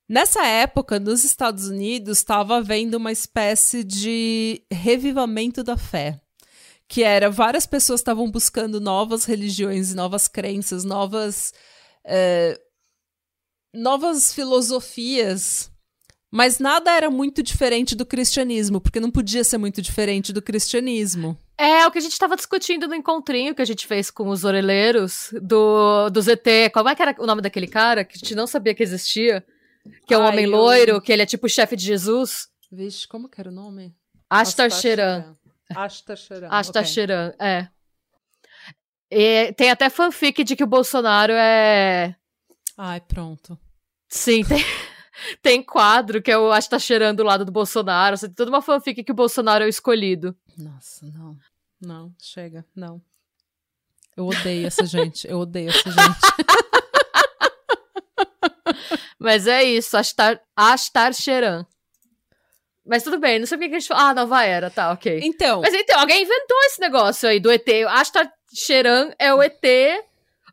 Nessa 0.08 0.46
época, 0.46 1.00
nos 1.00 1.24
Estados 1.24 1.66
Unidos, 1.66 2.18
estava 2.18 2.58
havendo 2.58 2.98
uma 2.98 3.10
espécie 3.10 3.82
de 3.82 4.62
revivamento 4.70 5.64
da 5.64 5.76
fé 5.76 6.20
que 6.88 7.02
era 7.02 7.30
várias 7.30 7.66
pessoas 7.66 8.00
estavam 8.00 8.30
buscando 8.30 8.80
novas 8.80 9.24
religiões, 9.24 9.94
novas 9.94 10.26
crenças, 10.26 10.84
novas 10.84 11.52
é, 12.04 12.58
novas 13.74 14.32
filosofias, 14.32 15.70
mas 16.30 16.58
nada 16.58 16.90
era 16.90 17.10
muito 17.10 17.42
diferente 17.42 17.94
do 17.94 18.06
cristianismo, 18.06 18.80
porque 18.80 19.00
não 19.00 19.10
podia 19.10 19.44
ser 19.44 19.58
muito 19.58 19.82
diferente 19.82 20.32
do 20.32 20.42
cristianismo. 20.42 21.38
É, 21.56 21.86
o 21.86 21.90
que 21.90 21.98
a 21.98 22.00
gente 22.00 22.12
estava 22.12 22.36
discutindo 22.36 22.86
no 22.86 22.94
encontrinho 22.94 23.54
que 23.54 23.62
a 23.62 23.66
gente 23.66 23.86
fez 23.86 24.10
com 24.10 24.28
os 24.28 24.44
orelheiros 24.44 25.30
do, 25.42 26.08
do 26.08 26.22
ZT. 26.22 26.70
Qual 26.72 26.88
é 26.88 26.94
que 26.94 27.02
era 27.02 27.16
o 27.18 27.26
nome 27.26 27.42
daquele 27.42 27.66
cara 27.66 28.04
que 28.04 28.16
a 28.16 28.18
gente 28.18 28.34
não 28.34 28.46
sabia 28.46 28.74
que 28.74 28.82
existia? 28.82 29.44
Que 30.06 30.14
é 30.14 30.18
um 30.18 30.22
Ai, 30.22 30.28
homem 30.28 30.44
eu... 30.44 30.50
loiro, 30.50 31.00
que 31.00 31.12
ele 31.12 31.22
é 31.22 31.26
tipo 31.26 31.48
chefe 31.48 31.74
de 31.74 31.84
Jesus. 31.84 32.46
Vixe, 32.70 33.08
como 33.08 33.28
que 33.28 33.40
era 33.40 33.50
o 33.50 33.52
nome? 33.52 33.94
Ashtar 34.30 34.70
Sheran. 34.70 35.34
Ashtasharan. 35.74 36.48
Ashtasharan, 36.50 37.32
okay. 37.34 37.46
é. 37.46 37.68
E 39.10 39.52
tem 39.54 39.70
até 39.70 39.88
fanfic 39.88 40.44
de 40.44 40.54
que 40.54 40.64
o 40.64 40.66
Bolsonaro 40.66 41.32
é. 41.32 42.14
Ai, 42.76 43.00
pronto. 43.00 43.58
Sim, 44.08 44.44
tem, 44.44 44.64
tem 45.42 45.62
quadro 45.62 46.22
que 46.22 46.30
é 46.30 46.38
o 46.38 46.52
Ashtasharan 46.52 47.14
do 47.14 47.22
lado 47.22 47.44
do 47.44 47.52
Bolsonaro. 47.52 48.16
Você 48.16 48.26
tem 48.26 48.34
toda 48.34 48.50
uma 48.50 48.62
fanfic 48.62 49.02
que 49.02 49.12
o 49.12 49.14
Bolsonaro 49.14 49.64
é 49.64 49.66
o 49.66 49.70
escolhido. 49.70 50.36
Nossa, 50.56 51.06
não. 51.06 51.38
Não, 51.80 52.14
chega, 52.20 52.64
não. 52.74 53.00
Eu 54.16 54.26
odeio 54.26 54.66
essa 54.66 54.84
gente. 54.84 55.28
Eu 55.28 55.38
odeio 55.38 55.70
essa 55.70 55.90
gente. 55.90 55.94
Mas 59.18 59.46
é 59.46 59.64
isso, 59.64 59.96
Ashtar, 59.96 60.40
Ashtar 60.56 61.12
Sheran. 61.12 61.66
Mas 62.88 63.02
tudo 63.02 63.18
bem, 63.18 63.38
não 63.38 63.46
sei 63.46 63.58
porque 63.58 63.68
que 63.68 63.76
a 63.76 63.80
gente. 63.80 63.92
Ah, 63.92 64.14
Nova 64.14 64.42
Era, 64.42 64.70
tá, 64.70 64.92
ok. 64.92 65.20
Então. 65.22 65.60
Mas 65.60 65.74
então, 65.74 66.00
alguém 66.00 66.22
inventou 66.22 66.56
esse 66.64 66.80
negócio 66.80 67.28
aí 67.28 67.38
do 67.38 67.50
ET. 67.50 67.68
Asta 67.88 68.32
Sheran 68.52 69.10
é 69.18 69.32
o 69.32 69.42
ET 69.42 69.62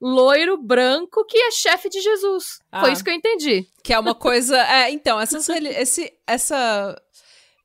loiro, 0.01 0.57
branco, 0.57 1.25
que 1.25 1.37
é 1.37 1.51
chefe 1.51 1.89
de 1.89 2.01
Jesus. 2.01 2.59
Ah, 2.71 2.81
Foi 2.81 2.91
isso 2.91 3.03
que 3.03 3.09
eu 3.09 3.13
entendi. 3.13 3.65
Que 3.81 3.93
é 3.93 3.99
uma 3.99 4.13
coisa. 4.13 4.57
É, 4.57 4.91
então, 4.91 5.19
essas, 5.19 5.47
esse, 5.49 6.13
essa. 6.27 7.01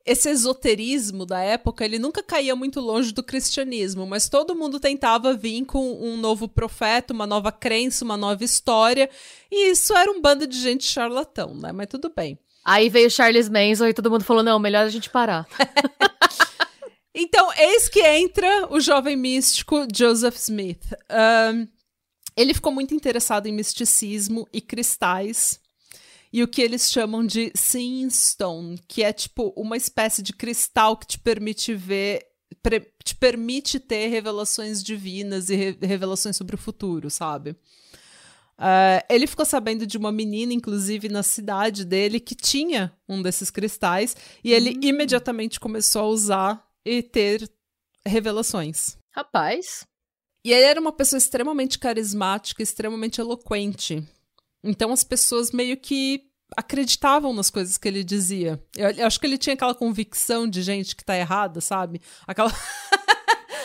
Esse 0.03 0.31
esoterismo 0.31 1.27
da 1.27 1.41
época, 1.41 1.85
ele 1.85 1.99
nunca 1.99 2.23
caía 2.23 2.55
muito 2.55 2.79
longe 2.79 3.11
do 3.11 3.21
cristianismo, 3.21 4.07
mas 4.07 4.27
todo 4.27 4.55
mundo 4.55 4.79
tentava 4.79 5.31
vir 5.35 5.63
com 5.63 5.93
um 6.01 6.17
novo 6.17 6.47
profeta, 6.47 7.13
uma 7.13 7.27
nova 7.27 7.51
crença, 7.51 8.03
uma 8.03 8.17
nova 8.17 8.43
história, 8.43 9.07
e 9.51 9.69
isso 9.69 9.95
era 9.95 10.11
um 10.11 10.19
bando 10.19 10.47
de 10.47 10.59
gente 10.59 10.85
charlatão, 10.85 11.53
né? 11.53 11.71
Mas 11.71 11.85
tudo 11.85 12.11
bem. 12.15 12.39
Aí 12.63 12.89
veio 12.89 13.09
Charles 13.09 13.49
Manson 13.49 13.87
e 13.87 13.93
todo 13.93 14.09
mundo 14.09 14.23
falou: 14.23 14.43
não, 14.43 14.59
melhor 14.59 14.85
a 14.85 14.89
gente 14.89 15.09
parar. 15.09 15.47
então, 17.13 17.51
eis 17.57 17.89
que 17.89 18.01
entra 18.01 18.67
o 18.71 18.79
jovem 18.79 19.15
místico 19.15 19.87
Joseph 19.93 20.35
Smith. 20.37 20.85
Um, 21.09 21.67
ele 22.35 22.53
ficou 22.53 22.71
muito 22.71 22.93
interessado 22.93 23.47
em 23.47 23.53
misticismo 23.53 24.47
e 24.53 24.61
cristais. 24.61 25.59
E 26.33 26.41
o 26.41 26.47
que 26.47 26.61
eles 26.61 26.89
chamam 26.89 27.25
de 27.25 27.51
Seeing 27.53 28.09
Stone, 28.09 28.79
que 28.87 29.03
é 29.03 29.11
tipo 29.11 29.51
uma 29.55 29.75
espécie 29.75 30.21
de 30.21 30.31
cristal 30.31 30.95
que 30.95 31.05
te 31.05 31.19
permite 31.19 31.73
ver, 31.73 32.25
te 33.03 33.15
permite 33.15 33.81
ter 33.81 34.07
revelações 34.07 34.81
divinas 34.81 35.49
e 35.49 35.55
re 35.55 35.77
revelações 35.81 36.37
sobre 36.37 36.55
o 36.55 36.57
futuro, 36.57 37.09
sabe? 37.09 37.53
Uh, 38.61 39.03
ele 39.09 39.25
ficou 39.25 39.43
sabendo 39.43 39.87
de 39.87 39.97
uma 39.97 40.11
menina, 40.11 40.53
inclusive, 40.53 41.09
na 41.09 41.23
cidade 41.23 41.83
dele, 41.83 42.19
que 42.19 42.35
tinha 42.35 42.95
um 43.09 43.19
desses 43.21 43.49
cristais, 43.49 44.15
e 44.43 44.53
ele 44.53 44.77
hum. 44.77 44.79
imediatamente 44.83 45.59
começou 45.59 46.03
a 46.03 46.07
usar 46.07 46.67
e 46.85 47.01
ter 47.01 47.51
revelações. 48.05 48.97
Rapaz. 49.11 49.85
E 50.45 50.53
ele 50.53 50.65
era 50.65 50.79
uma 50.79 50.91
pessoa 50.91 51.17
extremamente 51.17 51.79
carismática, 51.79 52.61
extremamente 52.61 53.19
eloquente. 53.19 54.07
Então 54.63 54.91
as 54.91 55.03
pessoas 55.03 55.51
meio 55.51 55.75
que 55.77 56.29
acreditavam 56.55 57.33
nas 57.33 57.49
coisas 57.49 57.77
que 57.77 57.87
ele 57.87 58.03
dizia. 58.03 58.61
Eu, 58.75 58.89
eu 58.91 59.07
acho 59.07 59.19
que 59.19 59.25
ele 59.25 59.37
tinha 59.37 59.53
aquela 59.53 59.73
convicção 59.73 60.47
de 60.47 60.61
gente 60.61 60.95
que 60.95 61.05
tá 61.05 61.17
errada, 61.17 61.61
sabe? 61.61 62.01
Aquela. 62.27 62.51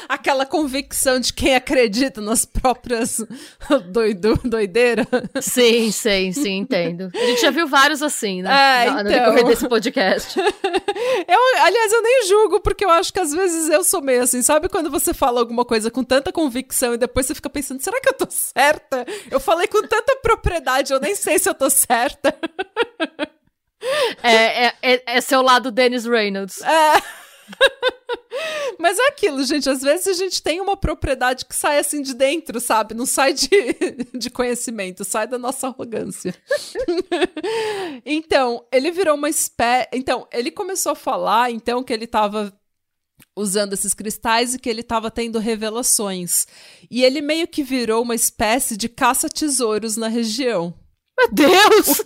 Aquela 0.09 0.47
convicção 0.47 1.19
de 1.19 1.33
quem 1.33 1.55
acredita 1.55 2.21
nas 2.21 2.45
próprias 2.45 3.25
doido, 3.91 4.39
doideira. 4.45 5.07
Sim, 5.41 5.91
sim, 5.91 6.33
sim, 6.33 6.59
entendo. 6.59 7.11
A 7.15 7.27
gente 7.27 7.41
já 7.41 7.51
viu 7.51 7.67
vários 7.67 8.03
assim, 8.03 8.43
né? 8.43 8.87
É, 8.87 8.91
no, 8.91 9.01
então... 9.01 9.05
no 9.05 9.11
decorrer 9.11 9.45
desse 9.47 9.69
podcast. 9.69 10.39
Eu, 11.29 11.65
aliás, 11.65 11.93
eu 11.93 12.03
nem 12.03 12.27
julgo, 12.27 12.61
porque 12.61 12.85
eu 12.85 12.91
acho 12.91 13.13
que 13.13 13.21
às 13.21 13.33
vezes 13.33 13.69
eu 13.69 13.85
sou 13.85 14.01
meio 14.03 14.23
assim, 14.23 14.43
sabe 14.43 14.69
quando 14.69 14.91
você 14.91 15.13
fala 15.13 15.41
alguma 15.41 15.65
coisa 15.65 15.91
com 15.91 16.03
tanta 16.03 16.33
convicção 16.33 16.95
e 16.95 16.99
depois 16.99 17.27
você 17.27 17.35
fica 17.35 17.51
pensando, 17.51 17.81
será 17.81 18.01
que 18.01 18.09
eu 18.09 18.15
tô 18.15 18.27
certa? 18.31 19.05
Eu 19.31 19.39
falei 19.39 19.67
com 19.67 19.83
tanta 19.83 20.17
propriedade, 20.17 20.93
eu 20.93 21.01
nem 21.01 21.15
sei 21.15 21.39
se 21.39 21.49
eu 21.49 21.55
tô 21.55 21.69
certa. 21.71 22.35
É, 24.23 24.67
é, 24.67 24.75
é, 24.83 25.03
é 25.07 25.21
seu 25.21 25.43
lado 25.43 25.71
Dennis 25.71 26.05
Reynolds. 26.07 26.61
É. 26.63 27.26
Mas 28.79 28.99
é 28.99 29.09
aquilo, 29.09 29.43
gente. 29.45 29.69
Às 29.69 29.81
vezes 29.81 30.07
a 30.07 30.13
gente 30.13 30.43
tem 30.43 30.61
uma 30.61 30.77
propriedade 30.77 31.45
que 31.45 31.55
sai 31.55 31.79
assim 31.79 32.03
de 32.03 32.15
dentro, 32.15 32.61
sabe? 32.61 32.95
Não 32.95 33.07
sai 33.07 33.33
de, 33.33 33.49
de 34.17 34.31
conhecimento, 34.31 35.05
sai 35.05 35.27
da 35.27 35.39
nossa 35.39 35.69
arrogância. 35.69 36.35
então, 38.05 38.65
ele 38.71 38.91
virou 38.91 39.17
uma 39.17 39.29
espécie. 39.29 39.89
Então, 39.93 40.27
ele 40.33 40.51
começou 40.51 40.93
a 40.93 40.97
falar, 40.97 41.51
então, 41.51 41.83
que 41.83 41.93
ele 41.93 42.05
estava 42.05 42.53
usando 43.35 43.73
esses 43.73 43.95
cristais 43.95 44.55
e 44.55 44.59
que 44.59 44.69
ele 44.69 44.81
estava 44.81 45.11
tendo 45.11 45.39
revelações. 45.39 46.47
E 46.91 47.05
ele 47.05 47.21
meio 47.21 47.49
que 47.49 47.63
virou 47.63 48.03
uma 48.03 48.15
espécie 48.15 48.77
de 48.77 48.89
caça-tesouros 48.89 49.97
na 49.97 50.09
região. 50.09 50.75
Meu 51.19 51.33
Deus! 51.33 52.01
O 52.01 52.05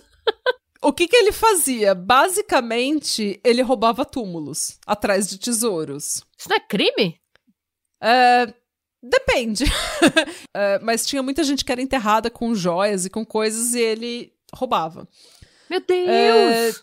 que, 0.91 1.07
que 1.07 1.15
ele 1.15 1.31
fazia? 1.31 1.93
Basicamente, 1.93 3.39
ele 3.43 3.61
roubava 3.61 4.03
túmulos 4.03 4.79
atrás 4.85 5.29
de 5.29 5.37
tesouros. 5.37 6.23
Isso 6.37 6.49
não 6.49 6.55
é 6.55 6.59
crime? 6.59 7.19
É, 8.01 8.51
depende. 9.01 9.65
é, 10.55 10.79
mas 10.79 11.05
tinha 11.05 11.21
muita 11.21 11.43
gente 11.43 11.63
que 11.63 11.71
era 11.71 11.81
enterrada 11.81 12.31
com 12.31 12.55
joias 12.55 13.05
e 13.05 13.11
com 13.11 13.23
coisas 13.23 13.75
e 13.75 13.79
ele 13.79 14.33
roubava. 14.53 15.07
Meu 15.69 15.79
Deus! 15.79 16.09
É, 16.09 16.73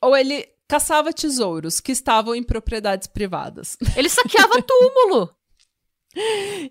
ou 0.00 0.16
ele 0.16 0.48
caçava 0.66 1.12
tesouros 1.12 1.80
que 1.80 1.92
estavam 1.92 2.34
em 2.34 2.42
propriedades 2.42 3.06
privadas. 3.06 3.76
Ele 3.96 4.08
saqueava 4.08 4.62
túmulo! 4.62 5.30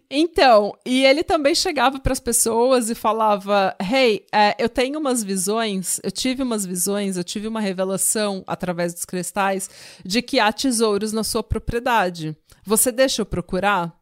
Então, 0.10 0.78
e 0.86 1.06
ele 1.06 1.24
também 1.24 1.54
chegava 1.54 2.00
para 2.00 2.14
as 2.14 2.20
pessoas 2.20 2.90
e 2.90 2.96
falava: 2.96 3.76
Hey, 3.82 4.26
é, 4.34 4.56
eu 4.58 4.70
tenho 4.70 5.00
umas 5.00 5.24
visões, 5.24 6.00
eu 6.04 6.12
tive 6.12 6.42
umas 6.42 6.66
visões, 6.66 7.18
eu 7.18 7.24
tive 7.24 7.48
uma 7.48 7.60
revelação 7.60 8.44
através 8.48 8.94
dos 8.94 9.06
cristais 9.06 9.70
de 10.04 10.22
que 10.22 10.40
há 10.40 10.52
tesouros 10.52 11.12
na 11.12 11.24
sua 11.24 11.44
propriedade. 11.44 12.38
Você 12.66 12.92
deixa 12.92 13.22
eu 13.22 13.26
procurar? 13.26 13.94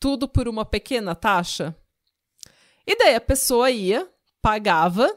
Tudo 0.00 0.28
por 0.28 0.48
uma 0.48 0.64
pequena 0.64 1.14
taxa? 1.14 1.74
E 2.86 2.96
daí 2.96 3.14
a 3.14 3.20
pessoa 3.20 3.70
ia, 3.70 4.08
pagava, 4.42 5.08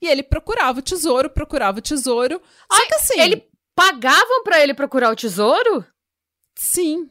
e 0.00 0.08
ele 0.08 0.22
procurava 0.22 0.80
o 0.80 0.82
tesouro, 0.82 1.30
procurava 1.30 1.78
o 1.78 1.82
tesouro. 1.82 2.40
Só 2.70 2.86
que 2.86 2.94
assim. 2.94 3.20
Ele 3.20 3.48
pagavam 3.74 4.42
para 4.42 4.60
ele 4.60 4.74
procurar 4.74 5.10
o 5.10 5.16
tesouro? 5.16 5.84
Sim. 6.58 7.10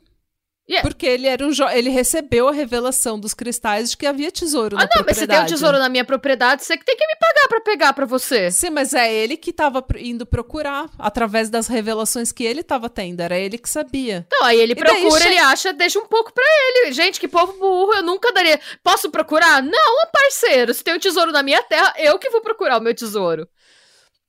Yeah. 0.68 0.82
Porque 0.88 1.06
ele 1.06 1.28
era 1.28 1.46
um 1.46 1.52
jo 1.52 1.64
ele 1.70 1.92
recebeu 1.92 2.48
a 2.48 2.52
revelação 2.52 3.20
dos 3.20 3.36
cristais 3.36 3.92
de 3.92 3.98
que 3.98 4.06
havia 4.08 4.32
tesouro 4.32 4.76
ah, 4.76 4.80
na 4.80 4.90
não, 4.96 5.06
mas 5.06 5.16
você 5.16 5.28
tem 5.28 5.36
um 5.36 5.40
propriedade. 5.42 5.54
tesouro 5.54 5.78
na 5.78 5.90
minha 5.90 6.04
propriedade, 6.04 6.64
você 6.64 6.76
que 6.76 6.84
tem 6.84 6.98
que 6.98 7.06
me 7.06 7.16
pagar 7.20 7.48
pra 7.48 7.62
pegar 7.62 7.94
pra 7.94 8.06
você. 8.08 8.50
Sim, 8.50 8.72
mas 8.72 8.92
é 8.96 9.14
ele 9.14 9.38
que 9.38 9.54
tava 9.54 9.86
indo 9.98 10.26
procurar 10.26 10.90
através 10.98 11.52
das 11.52 11.68
revelações 11.68 12.32
que 12.32 12.44
ele 12.44 12.64
tava 12.64 12.90
tendo, 12.90 13.22
era 13.22 13.38
ele 13.38 13.60
que 13.60 13.70
sabia. 13.70 14.26
Então, 14.26 14.44
aí 14.44 14.60
ele 14.60 14.72
E 14.72 14.76
daí 14.76 14.84
procura, 15.02 15.22
che- 15.22 15.28
ele 15.30 15.38
acha, 15.38 15.72
deixa 15.72 16.00
um 16.00 16.08
pouco 16.08 16.34
pra 16.34 16.44
ele. 16.44 16.92
Gente, 16.94 17.20
que 17.20 17.28
povo 17.28 17.54
burro, 17.60 17.94
eu 17.94 18.02
nunca 18.04 18.32
daria. 18.34 18.60
Posso 18.84 19.12
procurar? 19.12 19.62
Não, 19.62 20.08
parceiro, 20.12 20.74
se 20.74 20.84
tem 20.84 20.96
um 20.96 21.00
tesouro 21.00 21.32
na 21.32 21.44
minha 21.44 21.62
terra, 21.62 21.94
eu 22.00 22.18
que 22.18 22.32
vou 22.32 22.42
procurar 22.42 22.80
o 22.80 22.82
meu 22.82 22.96
tesouro. 22.96 23.48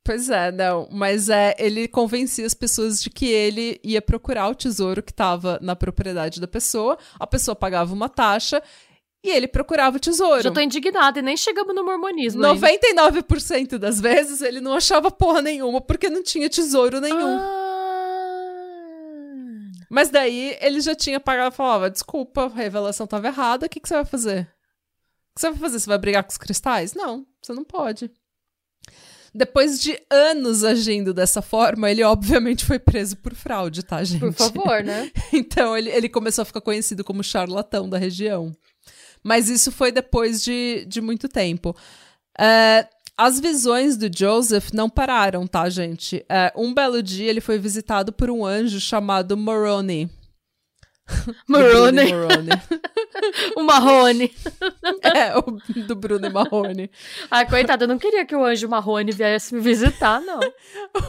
Pois 0.06 0.30
é, 0.30 0.52
não, 0.52 0.88
mas 0.92 1.28
é, 1.28 1.56
ele 1.58 1.88
convencia 1.88 2.46
as 2.46 2.54
pessoas 2.54 3.02
de 3.02 3.10
que 3.10 3.26
ele 3.26 3.80
ia 3.82 4.00
procurar 4.00 4.48
o 4.48 4.54
tesouro 4.54 5.02
que 5.02 5.12
tava 5.12 5.58
na 5.60 5.74
propriedade 5.74 6.40
da 6.40 6.46
pessoa, 6.46 6.96
a 7.18 7.26
pessoa 7.26 7.56
pagava 7.56 7.92
uma 7.92 8.08
taxa 8.08 8.62
e 9.20 9.28
ele 9.28 9.48
procurava 9.48 9.96
o 9.96 10.00
tesouro. 10.00 10.42
Já 10.42 10.52
tô 10.52 10.60
indignada 10.60 11.18
e 11.18 11.22
nem 11.22 11.36
chegamos 11.36 11.74
no 11.74 11.84
mormonismo. 11.84 12.46
ainda. 12.46 12.68
99% 12.68 13.78
das 13.78 14.00
vezes 14.00 14.42
ele 14.42 14.60
não 14.60 14.74
achava 14.74 15.10
porra 15.10 15.42
nenhuma 15.42 15.80
porque 15.80 16.08
não 16.08 16.22
tinha 16.22 16.48
tesouro 16.48 17.00
nenhum. 17.00 17.38
Ah. 17.40 17.62
Mas 19.90 20.08
daí 20.08 20.56
ele 20.60 20.80
já 20.80 20.94
tinha 20.94 21.18
pagado 21.18 21.52
e 21.52 21.56
falava: 21.56 21.90
desculpa, 21.90 22.44
a 22.44 22.48
revelação 22.48 23.08
tava 23.08 23.26
errada, 23.26 23.66
o 23.66 23.68
que, 23.68 23.80
que 23.80 23.88
você 23.88 23.94
vai 23.94 24.04
fazer? 24.04 24.42
O 25.32 25.34
que 25.34 25.40
você 25.40 25.50
vai 25.50 25.58
fazer? 25.58 25.80
Você 25.80 25.88
vai 25.88 25.98
brigar 25.98 26.22
com 26.22 26.30
os 26.30 26.38
cristais? 26.38 26.94
Não, 26.94 27.26
você 27.42 27.52
não 27.52 27.64
pode. 27.64 28.08
Depois 29.36 29.80
de 29.80 30.00
anos 30.10 30.64
agindo 30.64 31.12
dessa 31.12 31.42
forma, 31.42 31.90
ele 31.90 32.02
obviamente 32.02 32.64
foi 32.64 32.78
preso 32.78 33.16
por 33.16 33.34
fraude, 33.34 33.82
tá, 33.82 34.02
gente? 34.02 34.20
Por 34.20 34.32
favor, 34.32 34.82
né? 34.82 35.10
Então 35.32 35.76
ele, 35.76 35.90
ele 35.90 36.08
começou 36.08 36.42
a 36.42 36.46
ficar 36.46 36.60
conhecido 36.60 37.04
como 37.04 37.22
charlatão 37.22 37.88
da 37.88 37.98
região. 37.98 38.52
Mas 39.22 39.48
isso 39.48 39.70
foi 39.70 39.92
depois 39.92 40.42
de, 40.42 40.84
de 40.86 41.00
muito 41.00 41.28
tempo. 41.28 41.76
É, 42.38 42.86
as 43.16 43.40
visões 43.40 43.96
do 43.96 44.10
Joseph 44.14 44.72
não 44.72 44.88
pararam, 44.90 45.46
tá, 45.46 45.68
gente? 45.68 46.24
É, 46.28 46.52
um 46.56 46.72
belo 46.72 47.02
dia 47.02 47.28
ele 47.28 47.40
foi 47.40 47.58
visitado 47.58 48.12
por 48.12 48.30
um 48.30 48.44
anjo 48.44 48.78
chamado 48.78 49.36
Moroni. 49.36 50.10
E 51.48 51.52
Moroni. 51.52 52.12
o 53.56 53.62
Marrone. 53.62 54.34
é, 55.02 55.36
o 55.38 55.42
do 55.86 55.94
Bruno 55.94 56.30
Marrone. 56.30 56.90
Ai, 57.30 57.48
coitada, 57.48 57.84
eu 57.84 57.88
não 57.88 57.98
queria 57.98 58.24
que 58.26 58.34
o 58.34 58.44
anjo 58.44 58.68
Marrone 58.68 59.12
viesse 59.12 59.54
me 59.54 59.60
visitar, 59.60 60.20
não. 60.20 60.40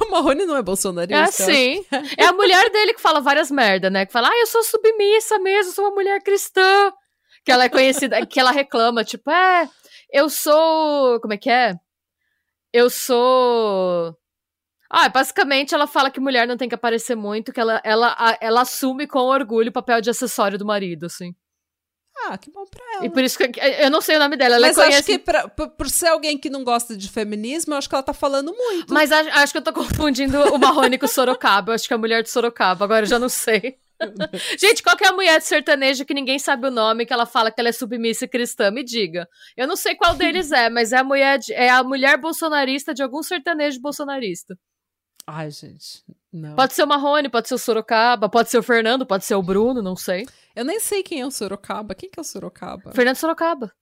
O 0.01 0.11
Marrone 0.11 0.45
não 0.45 0.55
é 0.55 0.61
bolsonarista? 0.61 1.15
É 1.15 1.23
acho 1.23 1.41
assim. 1.43 1.85
É 2.17 2.25
a 2.25 2.33
mulher 2.33 2.69
dele 2.69 2.93
que 2.93 3.01
fala 3.01 3.19
várias 3.19 3.49
merda, 3.49 3.89
né? 3.89 4.05
Que 4.05 4.11
fala, 4.11 4.29
ah, 4.29 4.39
eu 4.39 4.47
sou 4.47 4.63
submissa 4.63 5.39
mesmo, 5.39 5.73
sou 5.73 5.85
uma 5.85 5.95
mulher 5.95 6.21
cristã. 6.21 6.91
Que 7.43 7.51
ela 7.51 7.63
é 7.63 7.69
conhecida, 7.69 8.25
que 8.25 8.39
ela 8.39 8.51
reclama, 8.51 9.03
tipo, 9.03 9.31
é, 9.31 9.69
eu 10.11 10.29
sou. 10.29 11.19
Como 11.21 11.33
é 11.33 11.37
que 11.37 11.49
é? 11.49 11.75
Eu 12.73 12.89
sou. 12.89 14.15
Ah, 14.89 15.09
basicamente 15.09 15.73
ela 15.75 15.87
fala 15.87 16.09
que 16.09 16.19
mulher 16.19 16.47
não 16.47 16.57
tem 16.57 16.69
que 16.69 16.75
aparecer 16.75 17.15
muito, 17.15 17.51
que 17.51 17.59
ela, 17.59 17.81
ela, 17.83 18.15
a- 18.17 18.37
ela 18.41 18.61
assume 18.61 19.05
com 19.07 19.19
orgulho 19.19 19.69
o 19.69 19.73
papel 19.73 19.99
de 20.01 20.09
acessório 20.09 20.57
do 20.57 20.65
marido, 20.65 21.05
assim. 21.07 21.35
Ah, 22.25 22.37
que 22.37 22.49
bom 22.51 22.65
pra 22.65 22.83
ela. 22.95 23.05
E 23.05 23.09
por 23.11 23.23
isso 23.23 23.37
que 23.37 23.59
eu 23.79 23.91
não 23.91 24.01
sei 24.01 24.15
o 24.15 24.19
nome 24.19 24.35
dela, 24.35 24.55
ela 24.55 24.67
Mas 24.67 24.77
é 24.77 24.85
acho 24.87 25.03
que 25.03 25.19
pra- 25.19 25.47
por, 25.47 25.87
ser 25.89 26.07
alguém 26.07 26.37
que 26.37 26.49
não 26.49 26.63
gosta 26.63 26.97
de 26.97 27.07
feminismo, 27.09 27.73
eu 27.73 27.77
acho 27.77 27.87
que 27.87 27.93
ela 27.95 28.01
tá 28.03 28.13
falando 28.13 28.51
muito. 28.55 28.91
Mas 28.93 29.11
acho, 29.11 29.29
acho 29.29 29.51
que 29.53 29.57
eu 29.59 29.63
tô 29.63 29.71
confundindo 29.71 30.37
o 30.53 30.57
Marrone 30.57 30.97
com 30.97 31.05
o 31.05 31.09
Sorocaba. 31.09 31.71
Eu 31.71 31.75
acho 31.75 31.87
que 31.87 31.93
é 31.93 31.95
a 31.95 31.99
mulher 31.99 32.23
de 32.23 32.29
Sorocaba, 32.29 32.83
agora 32.85 33.03
eu 33.05 33.09
já 33.09 33.19
não 33.19 33.29
sei. 33.29 33.77
Gente, 34.59 34.83
qual 34.83 34.95
que 34.97 35.03
é 35.05 35.09
a 35.09 35.13
mulher 35.13 35.37
de 35.39 35.45
sertanejo 35.45 36.05
que 36.05 36.13
ninguém 36.13 36.37
sabe 36.39 36.67
o 36.67 36.71
nome, 36.71 37.05
que 37.05 37.13
ela 37.13 37.25
fala 37.25 37.51
que 37.51 37.59
ela 37.59 37.69
é 37.69 37.71
submissa 37.71 38.25
e 38.25 38.27
cristã? 38.27 38.69
Me 38.71 38.83
diga. 38.83 39.27
Eu 39.55 39.67
não 39.67 39.75
sei 39.75 39.95
qual 39.95 40.15
deles 40.15 40.51
é, 40.51 40.69
mas 40.69 40.91
é 40.93 40.97
a 40.97 41.03
mulher, 41.03 41.37
de- 41.39 41.53
é 41.53 41.69
a 41.69 41.83
mulher 41.83 42.17
bolsonarista 42.17 42.93
de 42.93 43.01
algum 43.03 43.21
sertanejo 43.23 43.79
bolsonarista. 43.79 44.55
Ai, 45.29 45.51
gente, 45.51 46.05
não. 46.31 46.55
Pode 46.55 46.73
ser 46.73 46.83
o 46.83 46.87
Marrone, 46.87 47.27
pode 47.27 47.49
ser 47.49 47.55
o 47.55 47.57
Sorocaba, 47.57 48.29
pode 48.29 48.49
ser 48.49 48.57
o 48.59 48.63
Fernando, 48.63 49.05
pode 49.05 49.25
ser 49.25 49.35
o 49.35 49.43
Bruno, 49.43 49.81
não 49.81 49.95
sei. 49.95 50.25
Eu 50.55 50.63
nem 50.63 50.79
sei 50.79 51.03
quem 51.03 51.19
é 51.19 51.25
o 51.25 51.31
Sorocaba. 51.31 51.93
Quem 51.93 52.09
que 52.09 52.17
é 52.17 52.21
o 52.21 52.23
Sorocaba? 52.23 52.93
Fernando 52.93 53.17
Sorocaba. 53.17 53.73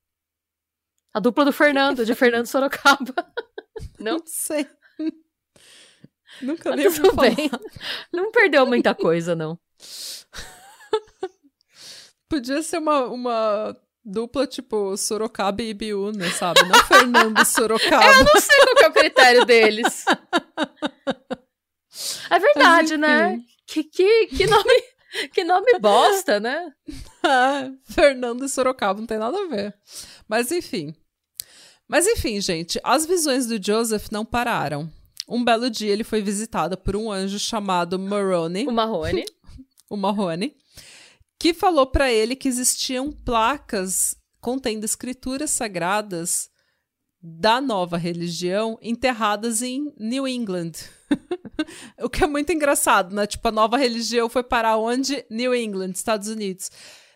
A 1.13 1.19
dupla 1.19 1.45
do 1.45 1.53
Fernando, 1.53 2.03
de 2.03 2.15
Fernando 2.15 2.47
Sorocaba. 2.47 3.13
Não? 3.99 4.17
Não 4.17 4.23
sei. 4.25 4.67
Nunca 6.41 6.69
Mas 6.69 6.77
nem 6.77 6.87
ouvi 6.87 7.01
tudo 7.01 7.15
falar. 7.15 7.35
bem. 7.35 7.49
Não 8.11 8.31
perdeu 8.31 8.65
muita 8.65 8.93
coisa, 8.93 9.35
não. 9.35 9.57
Podia 12.27 12.61
ser 12.61 12.79
uma, 12.79 13.05
uma 13.05 13.77
dupla 14.03 14.45
tipo 14.47 14.97
Sorocaba 14.97 15.61
e 15.61 15.69
Ibiúna, 15.69 16.29
sabe? 16.31 16.61
Não 16.63 16.79
Fernando 16.83 17.43
Sorocaba. 17.45 18.05
Eu 18.05 18.23
não 18.25 18.41
sei 18.41 18.57
qual 18.59 18.75
que 18.75 18.83
é 18.83 18.87
o 18.89 18.93
critério 18.93 19.45
deles. 19.45 20.05
É 22.29 22.37
verdade, 22.39 22.97
Mas, 22.97 22.99
né? 22.99 23.39
Que, 23.65 23.83
que, 23.83 24.27
que, 24.27 24.45
nome, 24.47 24.83
que 25.33 25.43
nome 25.45 25.79
bosta, 25.79 26.39
né? 26.39 26.71
Ah, 27.23 27.71
Fernando 27.85 28.45
e 28.45 28.49
Sorocaba 28.49 28.99
não 28.99 29.07
tem 29.07 29.17
nada 29.17 29.35
a 29.35 29.47
ver. 29.47 29.73
Mas 30.27 30.51
enfim. 30.51 30.93
Mas 31.87 32.05
enfim, 32.05 32.39
gente, 32.41 32.79
as 32.83 33.05
visões 33.05 33.47
do 33.47 33.59
Joseph 33.63 34.09
não 34.11 34.23
pararam. 34.25 34.91
Um 35.27 35.43
belo 35.43 35.69
dia 35.69 35.91
ele 35.91 36.03
foi 36.03 36.21
visitado 36.21 36.77
por 36.77 36.95
um 36.95 37.11
anjo 37.11 37.39
chamado 37.39 37.97
Moroni, 37.97 38.67
O 38.67 38.71
Marrone. 38.71 39.25
o 39.89 39.97
Marrone, 39.97 40.55
que 41.39 41.51
falou 41.53 41.87
pra 41.87 42.11
ele 42.11 42.35
que 42.35 42.47
existiam 42.47 43.11
placas 43.11 44.15
contendo 44.39 44.83
escrituras 44.83 45.49
sagradas 45.49 46.49
da 47.27 47.59
nova 47.59 47.97
religião 47.97 48.77
enterradas 48.83 49.63
em 49.63 49.91
New 49.97 50.27
England. 50.27 50.73
o 51.99 52.07
que 52.07 52.23
é 52.23 52.27
muito 52.27 52.53
engraçado, 52.53 53.15
né? 53.15 53.25
Tipo, 53.25 53.47
a 53.47 53.51
nova 53.51 53.77
religião 53.77 54.29
foi 54.29 54.43
para 54.43 54.77
onde? 54.77 55.25
New 55.27 55.55
England, 55.55 55.93
Estados 55.95 56.27
Unidos. 56.27 56.69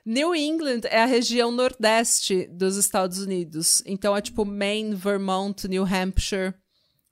New 0.04 0.34
England 0.34 0.82
é 0.86 1.04
a 1.04 1.06
região 1.06 1.52
nordeste 1.52 2.48
dos 2.48 2.76
Estados 2.76 3.20
Unidos. 3.20 3.84
Então 3.86 4.18
é 4.18 4.22
tipo 4.22 4.44
Maine, 4.44 4.96
Vermont, 4.96 5.68
New 5.68 5.84
Hampshire, 5.84 6.56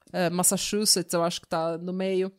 uh, 0.07 0.33
Massachusetts, 0.33 1.13
eu 1.13 1.23
acho 1.23 1.39
que 1.41 1.47
tá 1.47 1.77
no 1.77 1.93
meio. 1.93 2.31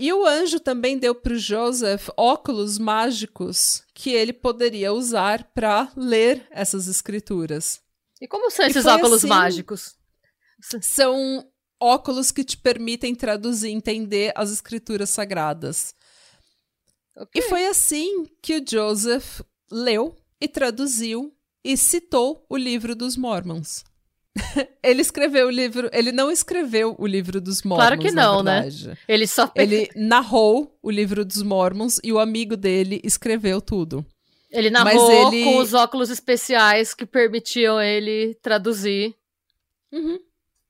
E 0.00 0.10
o 0.14 0.24
anjo 0.24 0.60
também 0.60 0.96
deu 0.96 1.14
para 1.14 1.34
o 1.34 1.38
Joseph 1.38 2.08
óculos 2.16 2.78
mágicos 2.78 3.82
que 3.92 4.10
ele 4.10 4.32
poderia 4.32 4.94
usar 4.94 5.44
para 5.52 5.92
ler 5.94 6.46
essas 6.50 6.88
escrituras. 6.88 7.86
E 8.20 8.26
como 8.26 8.50
são 8.50 8.66
esses 8.66 8.84
óculos 8.84 9.18
assim, 9.18 9.28
mágicos? 9.28 9.96
São 10.80 11.46
óculos 11.80 12.32
que 12.32 12.44
te 12.44 12.56
permitem 12.56 13.14
traduzir 13.14 13.70
entender 13.70 14.32
as 14.34 14.50
escrituras 14.50 15.10
sagradas. 15.10 15.94
Okay. 17.16 17.42
E 17.42 17.48
foi 17.48 17.66
assim 17.66 18.26
que 18.42 18.58
o 18.58 18.64
Joseph 18.68 19.40
leu 19.70 20.16
e 20.40 20.48
traduziu 20.48 21.34
e 21.64 21.76
citou 21.76 22.44
o 22.48 22.56
livro 22.56 22.94
dos 22.94 23.16
Mormons. 23.16 23.84
ele 24.82 25.02
escreveu 25.02 25.48
o 25.48 25.50
livro. 25.50 25.90
Ele 25.92 26.12
não 26.12 26.30
escreveu 26.30 26.94
o 26.98 27.06
livro 27.06 27.40
dos 27.40 27.62
Mormons. 27.62 27.86
Claro 27.86 28.00
que 28.00 28.10
não, 28.10 28.42
né? 28.42 28.68
Ele 29.06 29.26
só. 29.26 29.50
Ele 29.54 29.90
narrou 29.94 30.78
o 30.82 30.90
livro 30.90 31.24
dos 31.24 31.42
Mormons 31.42 32.00
e 32.02 32.12
o 32.12 32.18
amigo 32.18 32.56
dele 32.56 33.00
escreveu 33.04 33.60
tudo. 33.60 34.04
Ele 34.50 34.70
narrou 34.70 35.32
ele... 35.32 35.44
com 35.44 35.58
os 35.58 35.74
óculos 35.74 36.10
especiais 36.10 36.94
que 36.94 37.04
permitiam 37.04 37.80
ele 37.80 38.34
traduzir. 38.42 39.14
Uhum. 39.92 40.18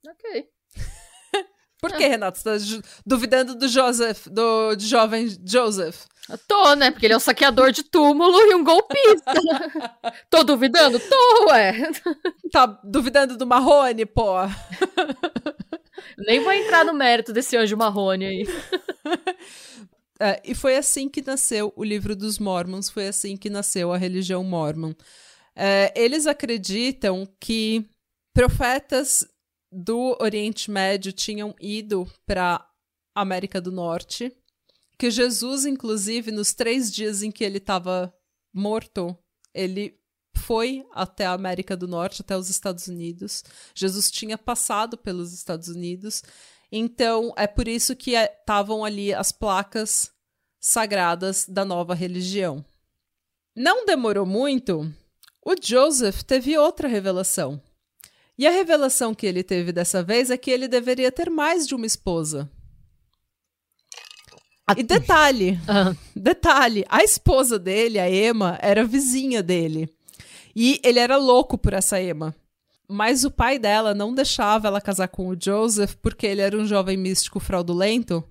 Ok. 0.07 0.49
Por 1.81 1.93
que, 1.93 2.07
Renato? 2.07 2.39
Você 2.39 2.45
tá 2.45 2.83
duvidando 3.07 3.55
do 3.55 3.68
Joseph, 3.68 4.26
do 4.26 4.76
jovem 4.79 5.29
Joseph? 5.47 6.07
Eu 6.29 6.39
tô, 6.47 6.74
né? 6.74 6.91
Porque 6.91 7.07
ele 7.07 7.14
é 7.14 7.16
um 7.16 7.20
saqueador 7.20 7.72
de 7.72 7.83
túmulo 7.83 8.39
e 8.43 8.55
um 8.55 8.62
golpista. 8.62 9.33
tô 10.29 10.45
duvidando? 10.45 11.01
Tô, 11.01 11.47
ué. 11.49 11.91
Tá 12.53 12.66
duvidando 12.85 13.37
do 13.37 13.47
Marrone, 13.47 14.05
pô? 14.05 14.35
Nem 16.18 16.41
vou 16.41 16.53
entrar 16.53 16.85
no 16.85 16.93
mérito 16.93 17.33
desse 17.33 17.57
anjo 17.57 17.76
Marrone 17.76 18.26
aí. 18.26 18.49
É, 20.21 20.43
e 20.45 20.55
foi 20.55 20.77
assim 20.77 21.09
que 21.09 21.23
nasceu 21.23 21.73
o 21.77 21.85
livro 21.85 22.16
dos 22.16 22.39
Mormons, 22.39 22.91
foi 22.91 23.09
assim 23.09 23.37
que 23.37 23.49
nasceu 23.49 23.93
a 23.93 23.97
religião 23.97 24.43
Mormon. 24.43 24.93
É, 25.55 25.93
eles 25.97 26.27
acreditam 26.27 27.27
que 27.41 27.89
profetas 28.35 29.27
do 29.73 30.16
Oriente 30.21 30.71
Médio 30.71 31.12
tinham 31.12 31.55
ido 31.61 32.11
para 32.27 32.69
América 33.14 33.61
do 33.61 33.71
Norte 33.71 34.33
que 34.99 35.11
Jesus, 35.11 35.64
inclusive, 35.64 36.33
nos 36.33 36.53
três 36.53 36.91
dias 36.91 37.23
em 37.23 37.31
que 37.31 37.45
ele 37.45 37.59
estava 37.59 38.12
morto, 38.53 39.16
ele 39.55 39.97
foi 40.37 40.85
até 40.93 41.25
a 41.25 41.33
América 41.33 41.77
do 41.77 41.87
Norte, 41.87 42.23
até 42.23 42.37
os 42.37 42.51
Estados 42.51 42.89
Unidos. 42.89 43.45
Jesus 43.75 44.11
tinha 44.11 44.37
passado 44.37 44.99
pelos 44.99 45.33
Estados 45.33 45.69
Unidos. 45.69 46.23
Então, 46.71 47.33
é 47.37 47.47
por 47.47 47.66
isso 47.66 47.97
que 47.97 48.12
estavam 48.14 48.85
é, 48.85 48.89
ali 48.89 49.14
as 49.14 49.33
placas 49.33 50.11
sagradas 50.61 51.47
da 51.49 51.64
nova 51.64 51.95
religião. 51.95 52.64
Não 53.57 53.87
demorou 53.87 54.27
muito, 54.27 54.93
o 55.45 55.55
Joseph 55.61 56.23
teve 56.23 56.59
outra 56.59 56.87
revelação. 56.87 57.61
E 58.37 58.47
a 58.47 58.51
revelação 58.51 59.14
que 59.14 59.27
ele 59.27 59.43
teve 59.43 59.73
dessa 59.73 60.03
vez 60.03 60.31
é 60.31 60.37
que 60.37 60.51
ele 60.51 60.69
deveria 60.69 61.11
ter 61.11 61.29
mais 61.29 61.66
de 61.66 61.75
uma 61.75 61.87
esposa. 61.87 62.49
E 64.77 64.83
detalhe, 64.83 65.53
uhum. 65.53 65.97
detalhe, 66.14 66.85
a 66.89 67.03
esposa 67.03 67.59
dele, 67.59 67.99
a 67.99 68.11
Emma, 68.11 68.59
era 68.61 68.85
vizinha 68.85 69.43
dele. 69.43 69.89
E 70.55 70.81
ele 70.85 70.99
era 70.99 71.16
louco 71.16 71.57
por 71.57 71.73
essa 71.73 72.01
Emma. 72.01 72.35
Mas 72.89 73.24
o 73.24 73.30
pai 73.30 73.59
dela 73.59 73.95
não 73.95 74.14
deixava 74.14 74.68
ela 74.68 74.80
casar 74.80 75.09
com 75.09 75.28
o 75.28 75.36
Joseph 75.39 75.95
porque 76.01 76.26
ele 76.26 76.41
era 76.41 76.57
um 76.57 76.66
jovem 76.66 76.97
místico 76.97 77.39
fraudulento 77.39 78.24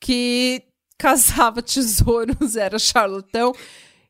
que 0.00 0.62
casava 0.96 1.60
tesouros, 1.60 2.56
era 2.56 2.78
charlatão 2.78 3.52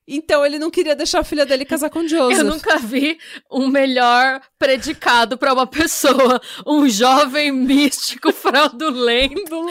então 0.09 0.47
ele 0.47 0.59
não 0.59 0.71
queria 0.71 0.95
deixar 0.95 1.21
a 1.21 1.25
filha 1.25 1.45
dele 1.45 1.65
casar 1.65 1.91
com 1.91 2.07
Joseph. 2.07 2.39
Eu 2.39 2.45
nunca 2.45 2.79
vi 2.79 3.19
um 3.51 3.67
melhor 3.67 4.41
predicado 4.59 5.37
para 5.37 5.53
uma 5.53 5.67
pessoa. 5.67 6.41
Um 6.65 6.89
jovem 6.89 7.51
místico 7.51 8.31
fraudulento 8.33 9.67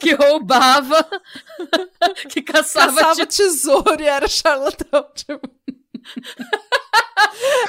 que 0.00 0.14
roubava, 0.14 1.04
que 2.28 2.40
caçava, 2.40 2.94
caçava 2.94 3.26
tesouro 3.26 4.00
e 4.00 4.06
era 4.06 4.28
charlatão. 4.28 5.06
Tipo... 5.14 5.50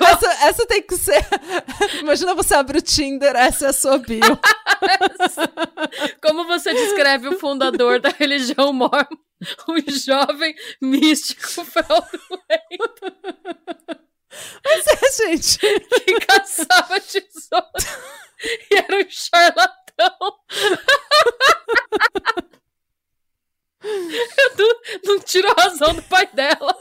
essa, 0.05 0.27
essa 0.45 0.65
tem 0.65 0.81
que 0.81 0.97
ser. 0.97 1.25
Imagina 1.99 2.35
você 2.35 2.55
abre 2.55 2.79
o 2.79 2.81
Tinder, 2.81 3.35
essa 3.35 3.67
é 3.67 3.69
a 3.69 3.73
sua 3.73 3.97
bio. 3.97 4.19
Como 6.21 6.45
você 6.45 6.73
descreve 6.73 7.27
o 7.27 7.39
fundador 7.39 7.99
da 7.99 8.09
religião 8.09 8.73
mormon? 8.73 9.17
Um 9.67 9.79
jovem 9.89 10.55
místico 10.81 11.65
fraudulento. 11.65 12.09
Mas 14.65 14.87
é, 14.87 15.11
gente. 15.27 15.57
Que 15.57 16.19
caçava 16.25 16.99
tesouro 16.99 17.65
e 18.71 18.75
era 18.75 18.97
um 18.97 19.09
charlatão. 19.09 20.39
Eu 23.81 24.57
não, 24.57 24.81
não 25.05 25.19
tiro 25.19 25.49
a 25.49 25.61
razão 25.61 25.95
do 25.95 26.03
pai 26.03 26.27
dela. 26.33 26.77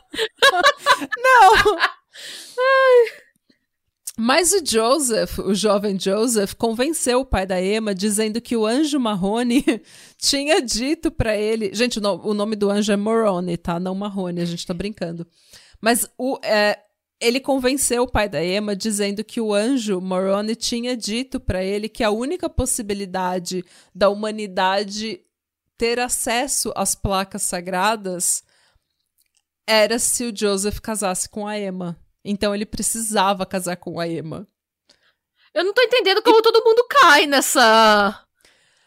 Não. 1.16 1.78
Ai. 2.58 3.28
Mas 4.20 4.52
o 4.52 4.60
Joseph, 4.64 5.38
o 5.38 5.54
jovem 5.54 5.96
Joseph, 5.98 6.52
convenceu 6.54 7.20
o 7.20 7.24
pai 7.24 7.46
da 7.46 7.62
Emma 7.62 7.94
dizendo 7.94 8.40
que 8.40 8.56
o 8.56 8.66
anjo 8.66 8.98
Marrone 8.98 9.64
tinha 10.18 10.60
dito 10.60 11.08
para 11.08 11.36
ele. 11.36 11.72
Gente, 11.72 12.00
o, 12.00 12.02
no, 12.02 12.26
o, 12.26 12.34
nome 12.34 12.56
do 12.56 12.68
anjo 12.68 12.90
é 12.90 12.96
Moroni, 12.96 13.56
tá? 13.56 13.78
Não 13.78 13.94
Marrone, 13.94 14.40
a 14.40 14.44
gente 14.44 14.66
tá 14.66 14.74
brincando. 14.74 15.24
Mas 15.80 16.10
o, 16.18 16.36
é, 16.42 16.80
ele 17.20 17.38
convenceu 17.38 18.02
o 18.02 18.10
pai 18.10 18.28
da 18.28 18.44
Emma 18.44 18.74
dizendo 18.74 19.22
que 19.22 19.40
o 19.40 19.54
anjo 19.54 20.00
Moroni 20.00 20.56
tinha 20.56 20.96
dito 20.96 21.38
para 21.38 21.62
ele 21.62 21.88
que 21.88 22.02
a 22.02 22.10
única 22.10 22.50
possibilidade 22.50 23.64
da 23.94 24.08
humanidade 24.08 25.20
ter 25.76 26.00
acesso 26.00 26.72
às 26.74 26.96
placas 26.96 27.42
sagradas 27.42 28.42
era 29.64 29.96
se 30.00 30.24
o 30.24 30.36
Joseph 30.36 30.80
casasse 30.80 31.28
com 31.28 31.46
a 31.46 31.56
Emma. 31.56 31.96
Então 32.24 32.54
ele 32.54 32.66
precisava 32.66 33.46
casar 33.46 33.76
com 33.76 33.98
a 33.98 34.08
Emma. 34.08 34.46
Eu 35.54 35.64
não 35.64 35.72
tô 35.72 35.82
entendendo 35.82 36.22
como 36.22 36.38
e... 36.38 36.42
todo 36.42 36.64
mundo 36.64 36.86
cai 36.88 37.26
nessa. 37.26 38.24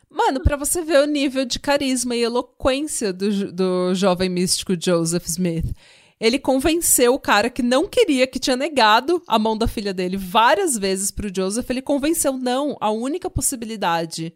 Mano, 0.10 0.42
para 0.42 0.58
você 0.58 0.82
ver 0.82 1.02
o 1.02 1.08
nível 1.08 1.46
de 1.46 1.58
carisma 1.58 2.16
e 2.16 2.22
eloquência 2.22 3.14
do, 3.14 3.52
do 3.52 3.96
jovem 3.96 4.30
místico 4.30 4.74
Joseph 4.80 5.26
Smith. 5.26 5.74
Ele 6.20 6.38
convenceu 6.38 7.16
o 7.16 7.20
cara 7.20 7.50
que 7.50 7.64
não 7.64 7.88
queria, 7.88 8.28
que 8.28 8.38
tinha 8.38 8.56
negado 8.56 9.24
a 9.26 9.40
mão 9.40 9.58
da 9.58 9.68
filha 9.68 9.92
dele 9.92 10.18
várias 10.18 10.78
vezes 10.78 11.10
pro 11.10 11.34
Joseph. 11.34 11.68
Ele 11.70 11.82
convenceu, 11.82 12.34
não, 12.34 12.78
a 12.80 12.92
única 12.92 13.28
possibilidade 13.28 14.32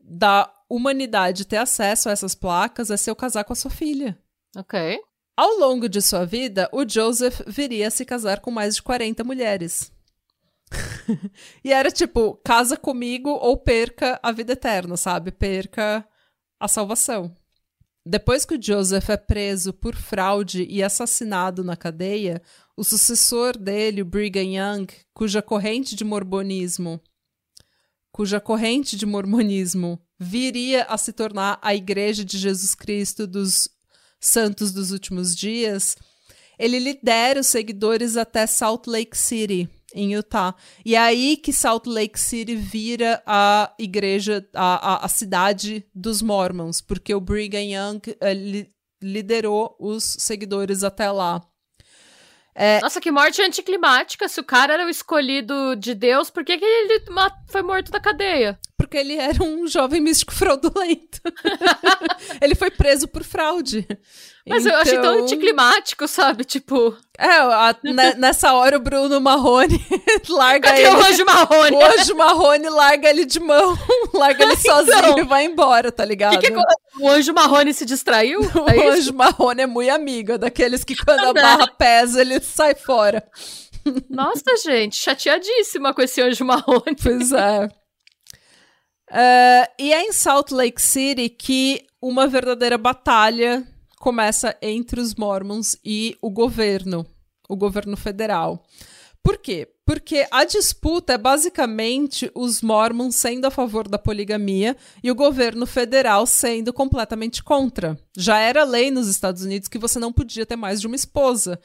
da 0.00 0.50
humanidade 0.68 1.44
ter 1.44 1.58
acesso 1.58 2.08
a 2.08 2.12
essas 2.12 2.34
placas 2.34 2.90
é 2.90 2.96
se 2.96 3.10
eu 3.10 3.16
casar 3.16 3.44
com 3.44 3.52
a 3.52 3.56
sua 3.56 3.70
filha. 3.70 4.18
Ok. 4.56 4.98
Ao 5.36 5.58
longo 5.58 5.86
de 5.86 6.00
sua 6.00 6.24
vida, 6.24 6.66
o 6.72 6.88
Joseph 6.88 7.42
viria 7.46 7.88
a 7.88 7.90
se 7.90 8.06
casar 8.06 8.40
com 8.40 8.50
mais 8.50 8.76
de 8.76 8.82
40 8.82 9.22
mulheres. 9.22 9.92
e 11.62 11.72
era 11.72 11.90
tipo, 11.90 12.40
casa 12.42 12.74
comigo 12.76 13.28
ou 13.28 13.58
perca 13.58 14.18
a 14.22 14.32
vida 14.32 14.54
eterna, 14.54 14.96
sabe? 14.96 15.30
Perca 15.30 16.08
a 16.58 16.66
salvação. 16.66 17.34
Depois 18.04 18.46
que 18.46 18.54
o 18.54 18.62
Joseph 18.62 19.10
é 19.10 19.16
preso 19.16 19.74
por 19.74 19.94
fraude 19.94 20.64
e 20.70 20.82
assassinado 20.82 21.62
na 21.62 21.76
cadeia, 21.76 22.40
o 22.74 22.82
sucessor 22.82 23.58
dele, 23.58 24.00
o 24.00 24.06
Brigham 24.06 24.54
Young, 24.54 24.86
cuja 25.12 25.42
corrente 25.42 25.94
de 25.94 26.04
mormonismo, 26.04 26.98
cuja 28.10 28.40
corrente 28.40 28.96
de 28.96 29.04
mormonismo 29.04 30.00
viria 30.18 30.84
a 30.84 30.96
se 30.96 31.12
tornar 31.12 31.58
a 31.60 31.74
Igreja 31.74 32.24
de 32.24 32.38
Jesus 32.38 32.74
Cristo 32.74 33.26
dos 33.26 33.68
santos 34.26 34.72
dos 34.72 34.90
últimos 34.90 35.34
dias, 35.34 35.96
ele 36.58 36.78
lidera 36.78 37.40
os 37.40 37.46
seguidores 37.46 38.16
até 38.16 38.46
Salt 38.46 38.86
Lake 38.86 39.16
City, 39.16 39.68
em 39.94 40.14
Utah. 40.14 40.54
E 40.84 40.94
é 40.94 40.98
aí 40.98 41.36
que 41.36 41.52
Salt 41.52 41.86
Lake 41.86 42.18
City 42.18 42.54
vira 42.54 43.22
a 43.26 43.74
igreja, 43.78 44.46
a, 44.54 44.94
a, 44.94 45.04
a 45.04 45.08
cidade 45.08 45.84
dos 45.94 46.22
Mormons, 46.22 46.80
porque 46.80 47.14
o 47.14 47.20
Brigham 47.20 47.62
Young 47.62 48.00
li, 48.34 48.68
liderou 49.02 49.76
os 49.78 50.04
seguidores 50.18 50.82
até 50.82 51.10
lá. 51.10 51.42
É... 52.58 52.80
Nossa, 52.80 53.02
que 53.02 53.10
morte 53.10 53.42
anticlimática. 53.42 54.26
Se 54.28 54.40
o 54.40 54.44
cara 54.44 54.72
era 54.72 54.86
o 54.86 54.88
escolhido 54.88 55.76
de 55.76 55.94
Deus, 55.94 56.30
por 56.30 56.42
que, 56.42 56.56
que 56.56 56.64
ele 56.64 57.02
foi 57.48 57.60
morto 57.60 57.92
da 57.92 58.00
cadeia? 58.00 58.58
Porque 58.78 58.96
ele 58.96 59.14
era 59.14 59.44
um 59.44 59.68
jovem 59.68 60.00
místico 60.00 60.32
fraudulento. 60.34 61.20
ele 62.40 62.54
foi 62.54 62.70
preso 62.70 63.06
por 63.06 63.22
fraude. 63.22 63.86
Mas 64.48 64.64
então... 64.64 64.76
eu 64.76 64.80
achei 64.80 64.94
tão 64.94 65.12
então 65.12 65.24
anticlimático, 65.24 66.06
sabe? 66.06 66.44
Tipo. 66.44 66.96
É, 67.18 67.26
a, 67.26 67.74
ne, 67.82 68.14
nessa 68.14 68.52
hora 68.52 68.76
o 68.76 68.80
Bruno 68.80 69.20
Marrone 69.20 69.84
larga 70.28 70.68
Cadê 70.68 70.82
ele. 70.82 70.94
o 70.94 71.04
Anjo 71.04 71.24
Marrone? 71.24 71.76
O 71.76 71.84
Anjo 71.84 72.14
Marrone 72.14 72.68
larga 72.68 73.10
ele 73.10 73.24
de 73.24 73.40
mão, 73.40 73.76
larga 74.14 74.44
ele 74.44 74.52
então, 74.60 74.86
sozinho 74.86 75.18
e 75.18 75.24
vai 75.24 75.44
embora, 75.44 75.90
tá 75.90 76.04
ligado? 76.04 76.38
Que 76.38 76.50
que 76.50 76.56
o 77.00 77.08
Anjo 77.08 77.32
Marrone 77.32 77.74
se 77.74 77.84
distraiu? 77.84 78.40
O 78.40 78.70
é 78.70 78.88
Anjo 78.88 79.12
Marrone 79.14 79.62
é 79.62 79.66
muito 79.66 79.90
amigo, 79.90 80.32
é 80.32 80.38
daqueles 80.38 80.84
que 80.84 80.94
quando 80.94 81.24
a 81.24 81.32
barra 81.32 81.66
pesa, 81.66 82.20
ele 82.20 82.40
sai 82.40 82.74
fora. 82.74 83.26
Nossa, 84.08 84.56
gente, 84.62 84.96
chateadíssima 84.96 85.92
com 85.92 86.02
esse 86.02 86.20
Anjo 86.20 86.44
Marrone. 86.44 86.96
Pois 87.02 87.32
é. 87.32 87.68
Uh, 89.10 89.66
e 89.78 89.92
é 89.92 90.02
em 90.02 90.12
Salt 90.12 90.50
Lake 90.50 90.82
City 90.82 91.28
que 91.28 91.84
uma 92.00 92.26
verdadeira 92.26 92.76
batalha 92.76 93.66
começa 94.06 94.56
entre 94.62 95.00
os 95.00 95.16
Mormons 95.16 95.76
e 95.84 96.16
o 96.22 96.30
governo, 96.30 97.04
o 97.48 97.56
governo 97.56 97.96
federal. 97.96 98.64
Por 99.20 99.36
quê? 99.36 99.68
Porque 99.84 100.28
a 100.30 100.44
disputa 100.44 101.14
é 101.14 101.18
basicamente 101.18 102.30
os 102.32 102.62
Mormons 102.62 103.16
sendo 103.16 103.46
a 103.46 103.50
favor 103.50 103.88
da 103.88 103.98
poligamia 103.98 104.76
e 105.02 105.10
o 105.10 105.14
governo 105.16 105.66
federal 105.66 106.24
sendo 106.24 106.72
completamente 106.72 107.42
contra. 107.42 107.98
Já 108.16 108.38
era 108.38 108.62
lei 108.62 108.92
nos 108.92 109.08
Estados 109.08 109.42
Unidos 109.42 109.66
que 109.66 109.76
você 109.76 109.98
não 109.98 110.12
podia 110.12 110.46
ter 110.46 110.54
mais 110.54 110.80
de 110.80 110.86
uma 110.86 110.94
esposa. 110.94 111.58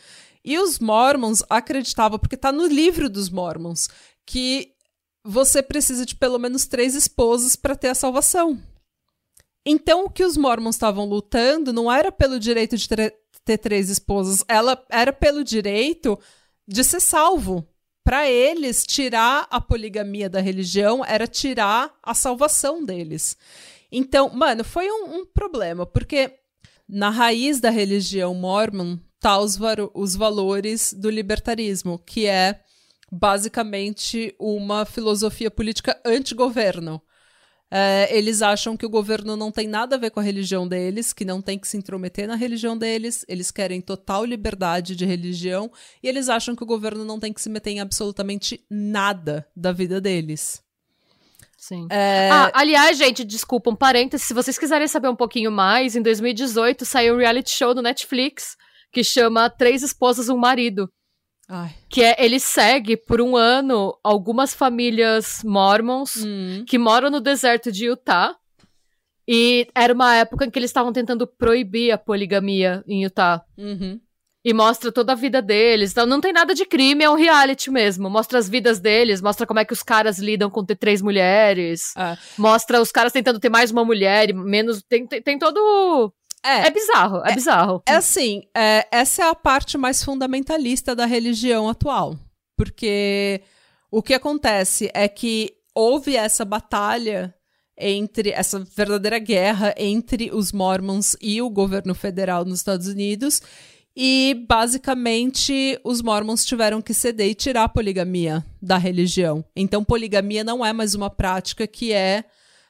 E 0.44 0.58
os 0.58 0.80
Mormons 0.80 1.44
acreditavam, 1.48 2.18
porque 2.18 2.34
está 2.34 2.52
no 2.52 2.66
livro 2.66 3.08
dos 3.08 3.30
Mormons, 3.30 3.88
que 4.26 4.72
você 5.24 5.62
precisa 5.62 6.08
de 6.08 6.16
pelo 6.16 6.40
menos 6.40 6.66
três 6.66 6.96
esposas 6.96 7.56
para 7.56 7.76
ter 7.76 7.90
a 7.90 7.96
salvação. 7.96 8.60
Então, 9.66 10.06
o 10.06 10.10
que 10.10 10.24
os 10.24 10.38
Mormons 10.38 10.76
estavam 10.76 11.06
lutando 11.06 11.72
não 11.72 11.92
era 11.92 12.12
pelo 12.12 12.40
direito 12.40 12.76
de 12.78 12.88
ter, 12.88 13.58
três 13.58 13.90
esposas, 13.90 14.44
ela 14.48 14.84
era 14.90 15.14
pelo 15.14 15.44
direito 15.44 16.18
de 16.68 16.84
ser 16.84 17.00
salvo. 17.00 17.68
Para 18.04 18.28
eles, 18.30 18.84
tirar 18.86 19.48
a 19.52 19.62
poligamia 19.62 20.28
da 20.30 20.42
religião 20.42 21.06
era 21.06 21.28
tirar 21.28 21.94
a 22.02 22.16
salvação 22.16 22.84
deles. 22.84 23.38
Então, 23.92 24.30
mano, 24.30 24.64
foi 24.64 24.90
um, 24.90 25.18
um 25.18 25.26
problema, 25.26 25.86
porque 25.86 26.34
na 26.90 27.10
raiz 27.10 27.60
da 27.60 27.70
religião 27.70 28.34
mormon 28.34 28.98
tá 29.20 29.38
os, 29.38 29.60
os 29.94 30.16
valores 30.16 30.94
do 30.94 31.10
libertarismo, 31.10 32.00
que 32.00 32.26
é 32.26 32.60
basicamente 33.12 34.34
uma 34.40 34.86
filosofia 34.86 35.52
política 35.52 36.00
anti-governo. 36.04 37.02
É, 37.74 38.10
eles 38.16 38.42
acham 38.42 38.76
que 38.76 38.86
o 38.86 38.90
governo 38.90 39.38
não 39.38 39.50
tem 39.50 39.66
nada 39.66 39.96
a 39.96 40.00
ver 40.00 40.12
com 40.12 40.20
a 40.20 40.24
religião 40.24 40.68
deles, 40.68 41.14
que 41.14 41.24
não 41.24 41.42
tem 41.42 41.58
que 41.58 41.68
se 41.68 41.78
intrometer 41.78 42.28
na 42.28 42.36
religião 42.36 42.78
deles, 42.78 43.24
eles 43.30 43.50
querem 43.50 43.80
total 43.80 44.26
liberdade 44.26 44.94
de 44.94 45.06
religião 45.06 45.72
e 46.04 46.10
eles 46.10 46.28
acham 46.28 46.54
que 46.54 46.64
o 46.64 46.68
governo 46.68 47.06
não 47.06 47.18
tem 47.18 47.32
que 47.32 47.42
se 47.42 47.50
meter 47.50 47.72
em 47.72 47.80
absolutamente 47.80 48.62
nada 48.70 49.48
da 49.56 49.72
vida 49.72 50.02
deles. 50.02 50.62
Sim. 51.58 51.88
É... 51.90 52.30
Ah, 52.30 52.52
aliás, 52.56 52.98
gente, 52.98 53.24
desculpa, 53.24 53.70
um 53.70 53.76
parênteses, 53.76 54.28
se 54.28 54.34
vocês 54.34 54.58
quiserem 54.58 54.88
saber 54.88 55.08
um 55.08 55.16
pouquinho 55.16 55.52
mais, 55.52 55.96
em 55.96 56.02
2018 56.02 56.84
saiu 56.84 57.16
um 57.16 57.20
reality 57.20 57.52
show 57.52 57.74
no 57.74 57.82
Netflix 57.82 58.58
que 58.92 59.04
chama 59.04 59.50
Três 59.50 59.82
Esposas, 59.82 60.28
um 60.28 60.38
Marido. 60.38 60.92
Ai. 61.54 61.72
Que 61.90 62.02
é, 62.02 62.16
ele 62.18 62.40
segue 62.40 62.96
por 62.96 63.20
um 63.20 63.36
ano 63.36 63.94
algumas 64.02 64.54
famílias 64.54 65.42
mormons 65.44 66.16
hum. 66.16 66.64
que 66.66 66.78
moram 66.78 67.10
no 67.10 67.20
deserto 67.20 67.70
de 67.70 67.88
Utah. 67.88 68.34
E 69.28 69.68
era 69.76 69.94
uma 69.94 70.16
época 70.16 70.46
em 70.46 70.50
que 70.50 70.58
eles 70.58 70.70
estavam 70.70 70.94
tentando 70.94 71.28
proibir 71.28 71.92
a 71.92 71.98
poligamia 71.98 72.82
em 72.88 73.04
Utah. 73.04 73.44
Uhum. 73.58 74.00
E 74.46 74.54
mostra 74.54 74.94
toda 74.94 75.12
a 75.12 75.16
vida 75.16 75.42
deles. 75.42 75.92
Então 75.92 76.06
não 76.06 76.22
tem 76.22 76.32
nada 76.32 76.56
de 76.56 76.66
crime, 76.66 77.04
é 77.04 77.10
um 77.10 77.16
reality 77.16 77.70
mesmo. 77.70 78.10
Mostra 78.10 78.40
as 78.40 78.48
vidas 78.48 78.80
deles, 78.80 79.22
mostra 79.22 79.46
como 79.46 79.60
é 79.60 79.66
que 79.66 79.74
os 79.74 79.84
caras 79.84 80.20
lidam 80.20 80.50
com 80.50 80.64
ter 80.64 80.76
três 80.76 81.02
mulheres. 81.02 81.94
É. 81.98 82.18
Mostra 82.38 82.82
os 82.82 82.94
caras 82.94 83.12
tentando 83.12 83.40
ter 83.42 83.50
mais 83.50 83.72
uma 83.72 83.84
mulher 83.84 84.30
e 84.30 84.34
menos. 84.34 84.82
Tem, 84.84 85.06
tem, 85.06 85.22
tem 85.22 85.38
todo 85.38 86.14
é, 86.44 86.68
é 86.68 86.72
bizarro, 86.72 87.22
é, 87.26 87.32
é 87.32 87.36
bizarro. 87.36 87.84
É 87.88 87.96
assim, 87.96 88.44
é, 88.56 88.88
essa 88.92 89.24
é 89.24 89.30
a 89.30 89.36
parte 89.36 89.78
mais 89.78 90.04
fundamentalista 90.04 90.96
da 90.96 91.06
religião 91.06 91.70
atual. 91.70 92.18
Porque 92.58 93.42
o 93.92 94.02
que 94.02 94.14
acontece 94.14 94.90
é 94.94 95.08
que 95.08 95.54
houve 95.76 96.16
essa 96.16 96.44
batalha 96.44 97.34
entre 97.78 98.30
essa 98.30 98.60
verdadeira 98.60 99.18
guerra 99.18 99.74
entre 99.78 100.30
os 100.32 100.52
Mormons 100.52 101.16
e 101.22 101.42
o 101.42 101.50
governo 101.50 101.96
federal 101.96 102.44
nos 102.46 102.60
Estados 102.60 102.88
Unidos. 102.88 103.42
E 103.96 104.46
basicamente 104.48 105.80
os 105.84 106.02
Mormons 106.02 106.46
tiveram 106.46 106.82
que 106.82 106.94
ceder 106.94 107.30
e 107.30 107.36
tirar 107.36 107.66
a 107.66 107.70
poligamia 107.70 108.46
da 108.62 108.78
religião. 108.78 109.44
Então, 109.56 109.84
poligamia 109.84 110.44
não 110.44 110.66
é 110.66 110.72
mais 110.72 110.96
uma 110.96 111.10
prática 111.10 111.68
que 111.68 111.92
é, 111.92 112.24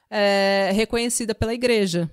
é 0.09 0.72
reconhecida 0.74 1.36
pela 1.36 1.53
igreja 1.53 2.09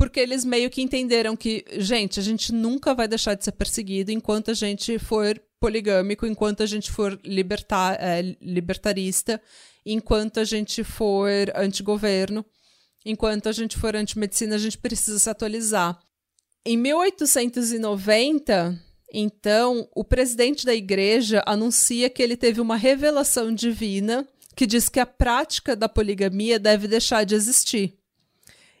porque 0.00 0.18
eles 0.18 0.46
meio 0.46 0.70
que 0.70 0.80
entenderam 0.80 1.36
que, 1.36 1.62
gente, 1.72 2.18
a 2.18 2.22
gente 2.22 2.54
nunca 2.54 2.94
vai 2.94 3.06
deixar 3.06 3.34
de 3.34 3.44
ser 3.44 3.52
perseguido 3.52 4.10
enquanto 4.10 4.50
a 4.50 4.54
gente 4.54 4.98
for 4.98 5.38
poligâmico, 5.60 6.26
enquanto 6.26 6.62
a 6.62 6.66
gente 6.66 6.90
for 6.90 7.20
libertar, 7.22 7.98
é, 8.00 8.22
libertarista, 8.40 9.38
enquanto 9.84 10.40
a 10.40 10.44
gente 10.44 10.82
for 10.82 11.28
antigoverno, 11.54 12.42
enquanto 13.04 13.50
a 13.50 13.52
gente 13.52 13.76
for 13.76 13.94
antimedicina, 13.94 14.54
a 14.54 14.58
gente 14.58 14.78
precisa 14.78 15.18
se 15.18 15.28
atualizar. 15.28 16.00
Em 16.64 16.78
1890, 16.78 18.82
então, 19.12 19.86
o 19.94 20.02
presidente 20.02 20.64
da 20.64 20.74
igreja 20.74 21.42
anuncia 21.44 22.08
que 22.08 22.22
ele 22.22 22.38
teve 22.38 22.58
uma 22.58 22.76
revelação 22.76 23.54
divina 23.54 24.26
que 24.56 24.66
diz 24.66 24.88
que 24.88 24.98
a 24.98 25.04
prática 25.04 25.76
da 25.76 25.90
poligamia 25.90 26.58
deve 26.58 26.88
deixar 26.88 27.24
de 27.24 27.34
existir. 27.34 27.99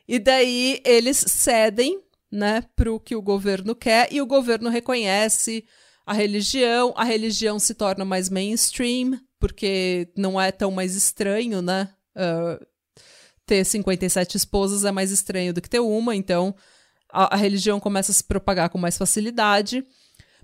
E 0.06 0.18
daí 0.18 0.80
eles 0.84 1.16
cedem, 1.16 2.00
né, 2.30 2.62
para 2.76 2.92
o 2.92 3.00
que 3.00 3.16
o 3.16 3.22
governo 3.22 3.74
quer 3.74 4.12
e 4.12 4.20
o 4.20 4.26
governo 4.26 4.70
reconhece 4.70 5.64
a 6.06 6.12
religião, 6.12 6.92
a 6.96 7.04
religião 7.04 7.58
se 7.58 7.74
torna 7.74 8.04
mais 8.04 8.28
mainstream, 8.28 9.20
porque 9.38 10.08
não 10.16 10.40
é 10.40 10.50
tão 10.50 10.70
mais 10.70 10.94
estranho, 10.94 11.62
né? 11.62 11.88
Uh, 12.16 12.64
ter 13.46 13.64
57 13.64 14.36
esposas 14.36 14.84
é 14.84 14.92
mais 14.92 15.10
estranho 15.10 15.52
do 15.52 15.60
que 15.60 15.70
ter 15.70 15.80
uma, 15.80 16.14
então 16.14 16.54
a, 17.12 17.34
a 17.34 17.36
religião 17.36 17.80
começa 17.80 18.12
a 18.12 18.14
se 18.14 18.24
propagar 18.24 18.68
com 18.70 18.78
mais 18.78 18.96
facilidade. 18.96 19.84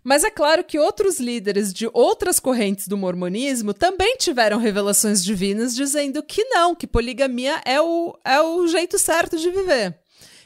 Mas 0.06 0.22
é 0.22 0.30
claro 0.30 0.62
que 0.62 0.78
outros 0.78 1.18
líderes 1.18 1.74
de 1.74 1.90
outras 1.92 2.38
correntes 2.38 2.86
do 2.86 2.96
mormonismo 2.96 3.74
também 3.74 4.16
tiveram 4.16 4.56
revelações 4.56 5.24
divinas 5.24 5.74
dizendo 5.74 6.22
que 6.22 6.44
não, 6.44 6.76
que 6.76 6.86
poligamia 6.86 7.60
é 7.64 7.80
o, 7.80 8.16
é 8.24 8.40
o 8.40 8.68
jeito 8.68 9.00
certo 9.00 9.36
de 9.36 9.50
viver. 9.50 9.98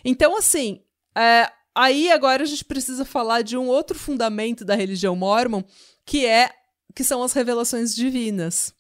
Então, 0.03 0.35
assim, 0.35 0.81
é, 1.15 1.47
aí 1.75 2.11
agora 2.11 2.43
a 2.43 2.47
gente 2.47 2.65
precisa 2.65 3.05
falar 3.05 3.43
de 3.43 3.55
um 3.55 3.67
outro 3.67 3.99
fundamento 3.99 4.65
da 4.65 4.75
religião 4.75 5.15
mormon, 5.15 5.63
que 6.07 6.25
é 6.25 6.49
que 6.95 7.05
são 7.05 7.23
as 7.23 7.35
revelações 7.35 7.95
divinas. 7.95 8.73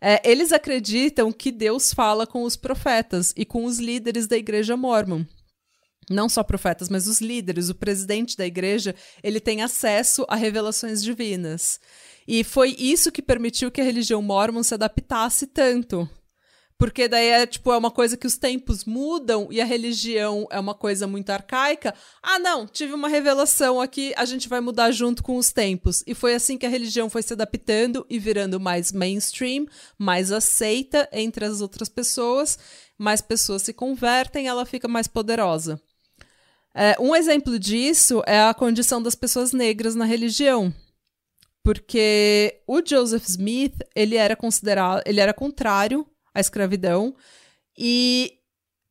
É, 0.00 0.20
eles 0.28 0.52
acreditam 0.52 1.30
que 1.30 1.52
Deus 1.52 1.94
fala 1.94 2.26
com 2.26 2.42
os 2.42 2.56
profetas 2.56 3.32
e 3.36 3.44
com 3.44 3.64
os 3.64 3.78
líderes 3.78 4.26
da 4.26 4.36
igreja 4.36 4.76
mormon 4.76 5.22
não 6.10 6.28
só 6.28 6.42
profetas, 6.42 6.88
mas 6.88 7.06
os 7.06 7.20
líderes, 7.20 7.68
o 7.68 7.74
presidente 7.74 8.36
da 8.36 8.46
igreja, 8.46 8.94
ele 9.22 9.40
tem 9.40 9.62
acesso 9.62 10.24
a 10.28 10.36
revelações 10.36 11.02
divinas. 11.02 11.80
E 12.26 12.44
foi 12.44 12.76
isso 12.78 13.10
que 13.10 13.22
permitiu 13.22 13.70
que 13.70 13.80
a 13.80 13.84
religião 13.84 14.20
mormon 14.20 14.62
se 14.62 14.74
adaptasse 14.74 15.46
tanto. 15.46 16.08
Porque 16.78 17.08
daí 17.08 17.26
é 17.26 17.44
tipo, 17.44 17.72
é 17.72 17.76
uma 17.76 17.90
coisa 17.90 18.16
que 18.16 18.26
os 18.26 18.36
tempos 18.36 18.84
mudam 18.84 19.48
e 19.50 19.60
a 19.60 19.64
religião 19.64 20.46
é 20.48 20.60
uma 20.60 20.76
coisa 20.76 21.08
muito 21.08 21.28
arcaica. 21.30 21.92
Ah, 22.22 22.38
não, 22.38 22.68
tive 22.68 22.94
uma 22.94 23.08
revelação 23.08 23.80
aqui, 23.80 24.14
a 24.16 24.24
gente 24.24 24.48
vai 24.48 24.60
mudar 24.60 24.92
junto 24.92 25.20
com 25.20 25.36
os 25.36 25.50
tempos. 25.50 26.04
E 26.06 26.14
foi 26.14 26.36
assim 26.36 26.56
que 26.56 26.64
a 26.64 26.68
religião 26.68 27.10
foi 27.10 27.20
se 27.22 27.32
adaptando 27.32 28.06
e 28.08 28.16
virando 28.16 28.60
mais 28.60 28.92
mainstream, 28.92 29.66
mais 29.98 30.30
aceita 30.30 31.08
entre 31.12 31.44
as 31.44 31.60
outras 31.60 31.88
pessoas. 31.88 32.56
Mais 32.96 33.20
pessoas 33.20 33.62
se 33.62 33.72
convertem, 33.72 34.46
ela 34.46 34.64
fica 34.64 34.86
mais 34.86 35.08
poderosa. 35.08 35.82
É, 36.74 36.96
um 37.00 37.14
exemplo 37.14 37.58
disso 37.58 38.22
é 38.26 38.40
a 38.40 38.54
condição 38.54 39.02
das 39.02 39.14
pessoas 39.14 39.52
negras 39.52 39.94
na 39.94 40.04
religião. 40.04 40.72
Porque 41.62 42.62
o 42.66 42.80
Joseph 42.84 43.26
Smith, 43.28 43.74
ele 43.94 44.16
era 44.16 44.34
considerado, 44.36 45.02
ele 45.04 45.20
era 45.20 45.34
contrário 45.34 46.06
à 46.34 46.40
escravidão 46.40 47.14
e 47.76 48.38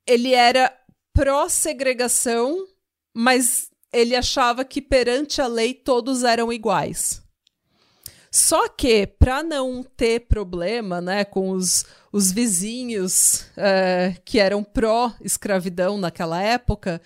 ele 0.05 0.33
era 0.33 0.71
pró-segregação, 1.13 2.67
mas 3.13 3.69
ele 3.91 4.15
achava 4.15 4.63
que 4.63 4.81
perante 4.81 5.41
a 5.41 5.47
lei 5.47 5.73
todos 5.73 6.23
eram 6.23 6.53
iguais. 6.53 7.23
Só 8.29 8.67
que, 8.67 9.07
para 9.07 9.41
não 9.41 9.81
ter 9.83 10.27
problema 10.27 11.01
né, 11.01 11.25
com 11.25 11.49
os, 11.49 11.85
os 12.11 12.31
vizinhos 12.31 13.45
é, 13.57 14.15
que 14.23 14.37
eram 14.37 14.63
pró-escravidão 14.63 15.97
naquela 15.97 16.41
época, 16.41 17.01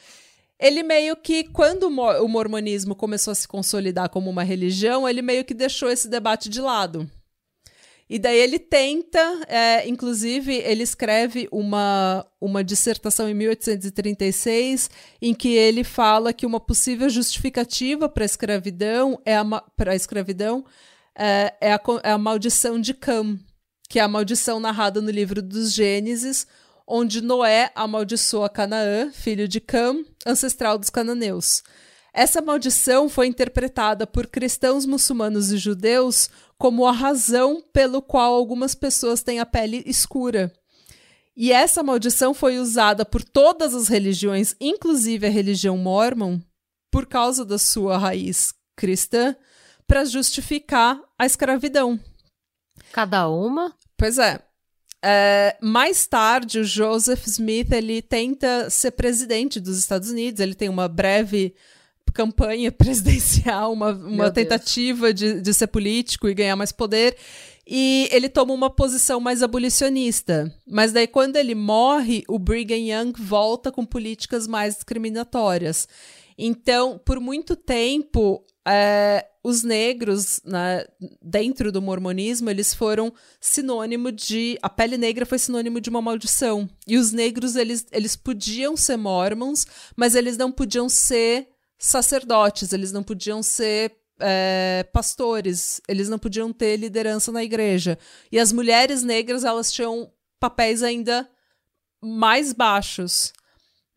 ele 0.61 0.83
meio 0.83 1.15
que, 1.15 1.43
quando 1.45 1.87
o 1.87 2.27
mormonismo 2.27 2.95
começou 2.95 3.31
a 3.31 3.35
se 3.35 3.47
consolidar 3.47 4.09
como 4.09 4.29
uma 4.29 4.43
religião, 4.43 5.09
ele 5.09 5.23
meio 5.23 5.43
que 5.43 5.55
deixou 5.55 5.89
esse 5.89 6.07
debate 6.07 6.47
de 6.49 6.61
lado. 6.61 7.09
E 8.07 8.19
daí 8.19 8.37
ele 8.37 8.59
tenta, 8.59 9.19
é, 9.47 9.87
inclusive, 9.87 10.53
ele 10.53 10.83
escreve 10.83 11.47
uma, 11.49 12.27
uma 12.41 12.63
dissertação 12.63 13.27
em 13.27 13.33
1836 13.33 14.89
em 15.21 15.33
que 15.33 15.55
ele 15.55 15.83
fala 15.83 16.33
que 16.33 16.45
uma 16.45 16.59
possível 16.59 17.09
justificativa 17.09 18.09
para 18.09 18.23
a 18.23 18.25
escravidão 18.25 19.19
é 19.25 19.37
a, 19.37 19.45
para 19.77 19.93
a 19.93 19.95
escravidão 19.95 20.65
é, 21.17 21.53
é, 21.61 21.73
a, 21.73 21.81
é 22.03 22.11
a 22.11 22.17
maldição 22.17 22.81
de 22.81 22.93
Cam, 22.93 23.39
que 23.89 23.97
é 23.97 24.01
a 24.01 24.09
maldição 24.09 24.59
narrada 24.59 24.99
no 24.99 25.09
livro 25.09 25.41
dos 25.41 25.71
Gênesis, 25.71 26.45
onde 26.87 27.21
Noé 27.21 27.71
amaldiçoa 27.75 28.49
Canaã, 28.49 29.11
filho 29.11 29.47
de 29.47 29.59
Cam, 29.59 30.03
ancestral 30.25 30.77
dos 30.77 30.89
cananeus. 30.89 31.63
Essa 32.13 32.41
maldição 32.41 33.07
foi 33.07 33.27
interpretada 33.27 34.05
por 34.05 34.27
cristãos 34.27 34.85
muçulmanos 34.85 35.51
e 35.51 35.57
judeus 35.57 36.29
como 36.57 36.85
a 36.85 36.91
razão 36.91 37.63
pelo 37.73 38.01
qual 38.01 38.33
algumas 38.33 38.75
pessoas 38.75 39.23
têm 39.23 39.39
a 39.39 39.45
pele 39.45 39.81
escura. 39.85 40.51
E 41.35 41.51
essa 41.51 41.81
maldição 41.81 42.33
foi 42.33 42.59
usada 42.59 43.05
por 43.05 43.23
todas 43.23 43.73
as 43.73 43.87
religiões, 43.87 44.53
inclusive 44.59 45.25
a 45.25 45.29
religião 45.29 45.77
mormon, 45.77 46.39
por 46.91 47.05
causa 47.05 47.45
da 47.45 47.57
sua 47.57 47.97
raiz 47.97 48.53
cristã, 48.75 49.35
para 49.87 50.03
justificar 50.05 50.99
a 51.17 51.25
escravidão. 51.25 51.99
Cada 52.91 53.29
uma? 53.29 53.73
Pois 53.97 54.17
é. 54.17 54.39
É. 55.03 55.57
mais 55.61 56.05
tarde, 56.05 56.59
o 56.59 56.63
Joseph 56.63 57.25
Smith 57.27 57.71
ele 57.71 58.01
tenta 58.01 58.69
ser 58.69 58.91
presidente 58.91 59.59
dos 59.59 59.77
Estados 59.77 60.09
Unidos. 60.09 60.39
Ele 60.39 60.55
tem 60.55 60.69
uma 60.69 60.87
breve 60.87 61.53
campanha 62.13 62.71
presidencial, 62.73 63.73
uma, 63.73 63.91
uma 63.91 64.31
tentativa 64.31 65.13
de, 65.13 65.41
de 65.41 65.53
ser 65.53 65.67
político 65.67 66.27
e 66.27 66.33
ganhar 66.33 66.55
mais 66.55 66.71
poder. 66.71 67.15
E 67.65 68.09
ele 68.11 68.27
toma 68.27 68.53
uma 68.53 68.69
posição 68.69 69.19
mais 69.19 69.41
abolicionista. 69.41 70.53
Mas 70.67 70.91
daí, 70.91 71.07
quando 71.07 71.37
ele 71.37 71.55
morre, 71.55 72.23
o 72.27 72.37
Brigham 72.37 72.77
Young 72.77 73.13
volta 73.17 73.71
com 73.71 73.85
políticas 73.85 74.47
mais 74.47 74.75
discriminatórias. 74.75 75.87
Então, 76.37 76.99
por 77.05 77.19
muito 77.19 77.55
tempo, 77.55 78.43
é, 78.67 79.25
os 79.43 79.63
negros, 79.63 80.39
né, 80.45 80.85
dentro 81.21 81.71
do 81.71 81.81
mormonismo, 81.81 82.49
eles 82.49 82.73
foram 82.73 83.11
sinônimo 83.39 84.11
de. 84.11 84.57
A 84.61 84.69
pele 84.69 84.97
negra 84.97 85.25
foi 85.25 85.39
sinônimo 85.39 85.81
de 85.81 85.89
uma 85.89 86.01
maldição. 86.01 86.69
E 86.87 86.97
os 86.97 87.11
negros, 87.11 87.55
eles, 87.55 87.85
eles 87.91 88.15
podiam 88.15 88.77
ser 88.77 88.97
mormons, 88.97 89.65
mas 89.95 90.15
eles 90.15 90.37
não 90.37 90.51
podiam 90.51 90.87
ser 90.87 91.47
sacerdotes, 91.77 92.71
eles 92.71 92.91
não 92.91 93.01
podiam 93.01 93.41
ser 93.41 93.95
é, 94.19 94.85
pastores, 94.93 95.81
eles 95.87 96.07
não 96.07 96.19
podiam 96.19 96.53
ter 96.53 96.77
liderança 96.77 97.31
na 97.31 97.43
igreja. 97.43 97.97
E 98.31 98.39
as 98.39 98.53
mulheres 98.53 99.01
negras, 99.01 99.43
elas 99.43 99.71
tinham 99.71 100.11
papéis 100.39 100.83
ainda 100.83 101.27
mais 101.99 102.53
baixos. 102.53 103.33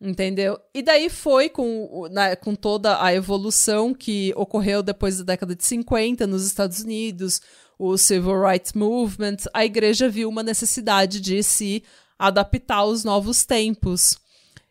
Entendeu? 0.05 0.59
E 0.71 0.83
daí 0.83 1.09
foi 1.09 1.49
com, 1.49 2.07
né, 2.11 2.35
com 2.35 2.53
toda 2.53 3.03
a 3.03 3.11
evolução 3.11 3.91
que 3.91 4.31
ocorreu 4.35 4.83
depois 4.83 5.17
da 5.17 5.23
década 5.23 5.55
de 5.55 5.65
50 5.65 6.27
nos 6.27 6.45
Estados 6.45 6.81
Unidos, 6.81 7.41
o 7.79 7.97
Civil 7.97 8.45
Rights 8.45 8.73
Movement, 8.73 9.37
a 9.51 9.65
igreja 9.65 10.07
viu 10.07 10.29
uma 10.29 10.43
necessidade 10.43 11.19
de 11.19 11.41
se 11.41 11.83
adaptar 12.19 12.75
aos 12.75 13.03
novos 13.03 13.45
tempos. 13.45 14.15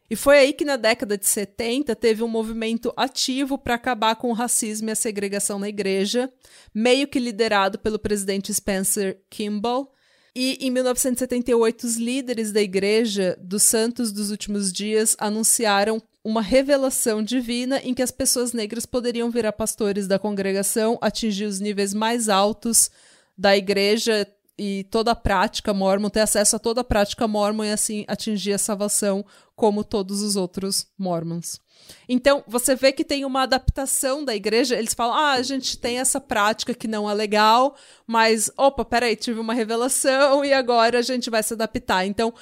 E 0.08 0.14
foi 0.14 0.38
aí 0.38 0.52
que 0.52 0.64
na 0.64 0.76
década 0.76 1.18
de 1.18 1.26
70 1.26 1.96
teve 1.96 2.22
um 2.22 2.28
movimento 2.28 2.92
ativo 2.96 3.58
para 3.58 3.74
acabar 3.74 4.14
com 4.14 4.30
o 4.30 4.34
racismo 4.34 4.88
e 4.88 4.92
a 4.92 4.96
segregação 4.96 5.58
na 5.58 5.68
igreja, 5.68 6.32
meio 6.72 7.08
que 7.08 7.18
liderado 7.18 7.76
pelo 7.76 7.98
presidente 7.98 8.54
Spencer 8.54 9.20
Kimball. 9.28 9.92
E 10.36 10.58
em 10.60 10.70
1978, 10.70 11.86
os 11.86 11.96
líderes 11.96 12.50
da 12.50 12.60
Igreja 12.60 13.38
dos 13.40 13.62
Santos 13.62 14.10
dos 14.10 14.30
Últimos 14.30 14.72
Dias 14.72 15.16
anunciaram 15.18 16.02
uma 16.24 16.42
revelação 16.42 17.22
divina 17.22 17.78
em 17.84 17.94
que 17.94 18.02
as 18.02 18.10
pessoas 18.10 18.52
negras 18.52 18.84
poderiam 18.84 19.30
virar 19.30 19.52
pastores 19.52 20.08
da 20.08 20.18
congregação, 20.18 20.98
atingir 21.00 21.44
os 21.44 21.60
níveis 21.60 21.94
mais 21.94 22.28
altos 22.28 22.90
da 23.36 23.56
igreja, 23.56 24.26
e 24.56 24.84
toda 24.84 25.10
a 25.10 25.16
prática 25.16 25.74
mormon, 25.74 26.08
ter 26.08 26.20
acesso 26.20 26.56
a 26.56 26.58
toda 26.58 26.80
a 26.80 26.84
prática 26.84 27.26
mormon 27.26 27.64
e 27.64 27.72
assim 27.72 28.04
atingir 28.06 28.52
a 28.52 28.58
salvação 28.58 29.24
como 29.56 29.84
todos 29.84 30.22
os 30.22 30.36
outros 30.36 30.86
mormons. 30.96 31.60
Então, 32.08 32.44
você 32.46 32.74
vê 32.74 32.92
que 32.92 33.04
tem 33.04 33.24
uma 33.24 33.42
adaptação 33.42 34.24
da 34.24 34.34
igreja, 34.34 34.76
eles 34.76 34.94
falam: 34.94 35.14
"Ah, 35.16 35.32
a 35.32 35.42
gente 35.42 35.78
tem 35.78 35.98
essa 35.98 36.20
prática 36.20 36.74
que 36.74 36.88
não 36.88 37.08
é 37.08 37.14
legal, 37.14 37.76
mas 38.06 38.50
opa, 38.56 38.84
peraí, 38.84 39.16
tive 39.16 39.40
uma 39.40 39.54
revelação 39.54 40.44
e 40.44 40.52
agora 40.52 40.98
a 40.98 41.02
gente 41.02 41.30
vai 41.30 41.42
se 41.42 41.54
adaptar". 41.54 42.06
Então, 42.06 42.32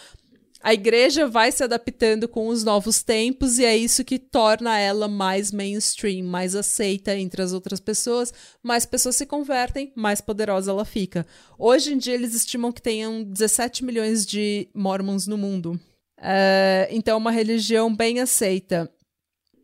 a 0.62 0.72
igreja 0.72 1.26
vai 1.26 1.50
se 1.50 1.64
adaptando 1.64 2.28
com 2.28 2.46
os 2.46 2.62
novos 2.62 3.02
tempos 3.02 3.58
e 3.58 3.64
é 3.64 3.76
isso 3.76 4.04
que 4.04 4.16
torna 4.16 4.78
ela 4.78 5.08
mais 5.08 5.50
mainstream, 5.50 6.24
mais 6.24 6.54
aceita 6.54 7.16
entre 7.16 7.42
as 7.42 7.52
outras 7.52 7.80
pessoas. 7.80 8.32
Mais 8.62 8.86
pessoas 8.86 9.16
se 9.16 9.26
convertem, 9.26 9.92
mais 9.96 10.20
poderosa 10.20 10.70
ela 10.70 10.84
fica. 10.84 11.26
Hoje 11.58 11.92
em 11.92 11.98
dia, 11.98 12.14
eles 12.14 12.32
estimam 12.32 12.70
que 12.70 12.80
tenham 12.80 13.24
17 13.24 13.84
milhões 13.84 14.24
de 14.24 14.68
mormons 14.72 15.26
no 15.26 15.36
mundo. 15.36 15.72
Uh, 16.18 16.86
então, 16.90 17.14
é 17.14 17.18
uma 17.18 17.32
religião 17.32 17.92
bem 17.92 18.20
aceita. 18.20 18.88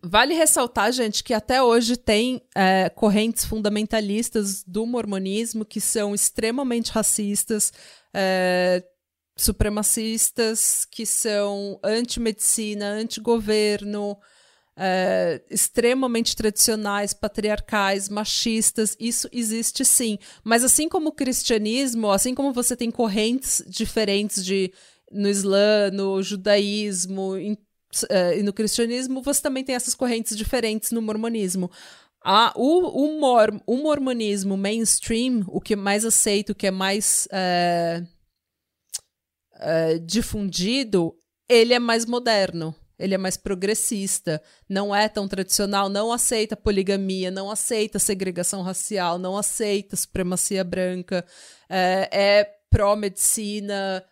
Vale 0.02 0.34
ressaltar, 0.34 0.92
gente, 0.92 1.24
que 1.24 1.34
até 1.34 1.62
hoje 1.62 1.96
tem 1.96 2.40
é, 2.54 2.88
correntes 2.88 3.44
fundamentalistas 3.44 4.62
do 4.64 4.86
mormonismo 4.86 5.64
que 5.64 5.80
são 5.80 6.14
extremamente 6.14 6.92
racistas. 6.92 7.72
É, 8.14 8.84
supremacistas 9.36 10.84
que 10.84 11.06
são 11.06 11.78
anti-medicina, 11.82 12.86
anti-governo, 12.86 14.18
é, 14.76 15.42
extremamente 15.50 16.36
tradicionais, 16.36 17.14
patriarcais, 17.14 18.08
machistas, 18.08 18.96
isso 18.98 19.28
existe 19.32 19.84
sim. 19.84 20.18
Mas 20.44 20.62
assim 20.62 20.88
como 20.88 21.08
o 21.08 21.12
cristianismo, 21.12 22.10
assim 22.10 22.34
como 22.34 22.52
você 22.52 22.76
tem 22.76 22.90
correntes 22.90 23.62
diferentes 23.66 24.44
de 24.44 24.72
no 25.10 25.28
Islã, 25.28 25.90
no 25.90 26.22
judaísmo 26.22 27.36
em, 27.36 27.56
é, 28.08 28.38
e 28.38 28.42
no 28.42 28.52
cristianismo, 28.52 29.22
você 29.22 29.40
também 29.40 29.64
tem 29.64 29.74
essas 29.74 29.94
correntes 29.94 30.36
diferentes 30.36 30.90
no 30.90 31.02
mormonismo. 31.02 31.70
A, 32.22 32.52
o, 32.56 33.04
o, 33.04 33.20
mor, 33.20 33.60
o 33.66 33.76
mormonismo 33.76 34.56
mainstream, 34.56 35.44
o 35.48 35.60
que 35.60 35.72
é 35.74 35.76
mais 35.76 36.04
aceito, 36.04 36.50
o 36.50 36.54
que 36.54 36.66
é 36.66 36.70
mais 36.70 37.28
é, 37.30 38.02
uh, 39.54 40.00
difundido, 40.00 41.16
ele 41.48 41.72
é 41.72 41.78
mais 41.78 42.04
moderno. 42.04 42.74
Ele 42.98 43.14
é 43.14 43.18
mais 43.18 43.36
progressista, 43.36 44.42
não 44.68 44.94
é 44.94 45.08
tão 45.08 45.28
tradicional, 45.28 45.88
não 45.88 46.10
aceita 46.10 46.56
poligamia, 46.56 47.30
não 47.30 47.48
aceita 47.48 47.96
segregação 47.98 48.60
racial, 48.60 49.20
não 49.20 49.38
aceita 49.38 49.94
supremacia 49.94 50.64
branca, 50.64 51.24
é, 51.68 52.08
é 52.10 52.44
pró-medicina, 52.68 54.04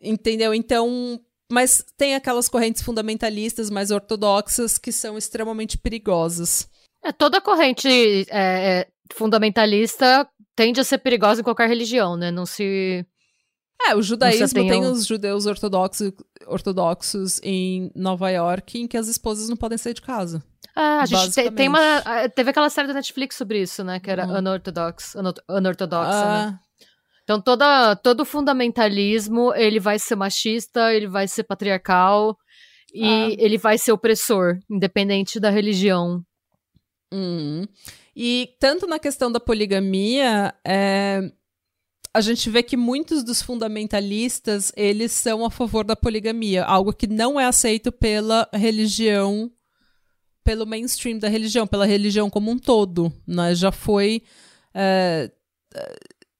entendeu? 0.00 0.52
Então, 0.52 1.20
mas 1.54 1.84
tem 1.96 2.16
aquelas 2.16 2.48
correntes 2.48 2.82
fundamentalistas 2.82 3.70
mais 3.70 3.92
ortodoxas 3.92 4.76
que 4.76 4.90
são 4.90 5.16
extremamente 5.16 5.78
perigosas. 5.78 6.68
É, 7.02 7.12
toda 7.12 7.40
corrente 7.40 7.88
é, 7.88 8.26
é 8.30 8.88
fundamentalista 9.12 10.28
tende 10.56 10.80
a 10.80 10.84
ser 10.84 10.98
perigosa 10.98 11.40
em 11.40 11.44
qualquer 11.44 11.68
religião, 11.68 12.16
né? 12.16 12.32
Não 12.32 12.44
se 12.44 13.06
é, 13.86 13.94
o 13.94 14.02
judaísmo 14.02 14.66
tem 14.66 14.84
os 14.84 15.06
judeus 15.06 15.46
ortodoxos, 15.46 16.12
ortodoxos 16.46 17.40
em 17.42 17.90
Nova 17.94 18.30
York 18.30 18.80
em 18.80 18.86
que 18.88 18.96
as 18.96 19.08
esposas 19.08 19.48
não 19.48 19.56
podem 19.56 19.78
sair 19.78 19.94
de 19.94 20.02
casa. 20.02 20.42
Ah, 20.74 21.02
a 21.02 21.06
gente 21.06 21.32
tem, 21.32 21.52
tem 21.52 21.68
uma. 21.68 22.02
Teve 22.34 22.50
aquela 22.50 22.68
série 22.68 22.88
da 22.88 22.94
Netflix 22.94 23.36
sobre 23.36 23.62
isso, 23.62 23.84
né? 23.84 24.00
Que 24.00 24.10
era 24.10 24.26
uhum. 24.26 24.38
Unorthodox, 24.38 25.14
Unortodoxa, 25.48 26.10
ah. 26.10 26.46
né? 26.50 26.60
Então 27.24 27.40
toda, 27.40 27.96
todo 27.96 28.24
fundamentalismo, 28.24 29.52
ele 29.54 29.80
vai 29.80 29.98
ser 29.98 30.14
machista, 30.14 30.94
ele 30.94 31.08
vai 31.08 31.26
ser 31.26 31.44
patriarcal 31.44 32.36
e 32.92 33.04
ah. 33.04 33.36
ele 33.38 33.56
vai 33.58 33.78
ser 33.78 33.92
opressor, 33.92 34.58
independente 34.70 35.40
da 35.40 35.48
religião. 35.50 36.22
Uhum. 37.12 37.66
E 38.14 38.50
tanto 38.60 38.86
na 38.86 38.98
questão 38.98 39.32
da 39.32 39.40
poligamia, 39.40 40.54
é, 40.66 41.32
a 42.12 42.20
gente 42.20 42.48
vê 42.50 42.62
que 42.62 42.76
muitos 42.76 43.24
dos 43.24 43.40
fundamentalistas, 43.40 44.70
eles 44.76 45.10
são 45.10 45.44
a 45.44 45.50
favor 45.50 45.84
da 45.84 45.96
poligamia, 45.96 46.62
algo 46.64 46.92
que 46.92 47.06
não 47.06 47.40
é 47.40 47.46
aceito 47.46 47.90
pela 47.90 48.48
religião, 48.52 49.50
pelo 50.44 50.66
mainstream 50.66 51.18
da 51.18 51.28
religião, 51.28 51.66
pela 51.66 51.86
religião 51.86 52.28
como 52.28 52.50
um 52.50 52.58
todo, 52.58 53.10
né? 53.26 53.54
Já 53.54 53.72
foi... 53.72 54.22
É, 54.74 55.30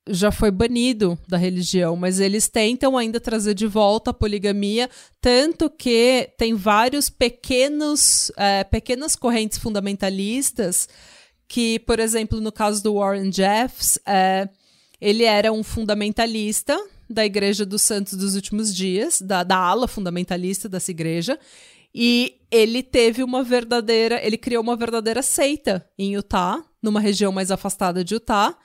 já 0.09 0.31
foi 0.31 0.51
banido 0.51 1.19
da 1.27 1.37
religião, 1.37 1.97
mas 1.97 2.21
eles 2.21 2.49
tentam 2.49 2.97
ainda 2.97 3.19
trazer 3.19 3.55
de 3.55 3.67
volta 3.67 4.11
a 4.11 4.15
poligamia, 4.15 4.89
tanto 5.21 5.71
que 5.71 6.31
tem 6.37 6.55
vários 6.55 7.09
pequenos, 7.09 8.31
é, 8.37 8.65
pequenas 8.65 9.17
correntes 9.17 9.59
fundamentalistas 9.59 10.89
que, 11.49 11.79
por 11.81 11.99
exemplo, 11.99 12.41
no 12.41 12.53
caso 12.53 12.83
do 12.83 12.95
Warren 12.95 13.33
Jeffs, 13.33 13.99
é, 14.07 14.49
ele 15.01 15.25
era 15.25 15.53
um 15.53 15.63
fundamentalista 15.63 16.79
da 17.09 17.25
Igreja 17.25 17.65
dos 17.65 17.83
Santos 17.83 18.15
dos 18.15 18.35
Últimos 18.35 18.75
Dias, 18.75 19.21
da, 19.21 19.43
da 19.43 19.57
ala 19.57 19.87
fundamentalista 19.87 20.69
dessa 20.69 20.91
igreja, 20.91 21.39
e 21.95 22.41
ele 22.51 22.83
teve 22.83 23.23
uma 23.23 23.43
verdadeira, 23.43 24.21
ele 24.25 24.37
criou 24.37 24.63
uma 24.63 24.77
verdadeira 24.77 25.23
seita 25.23 25.89
em 25.99 26.15
Utah, 26.15 26.63
numa 26.83 27.01
região 27.01 27.31
mais 27.31 27.51
afastada 27.51 28.03
de 28.03 28.15
Utah, 28.15 28.57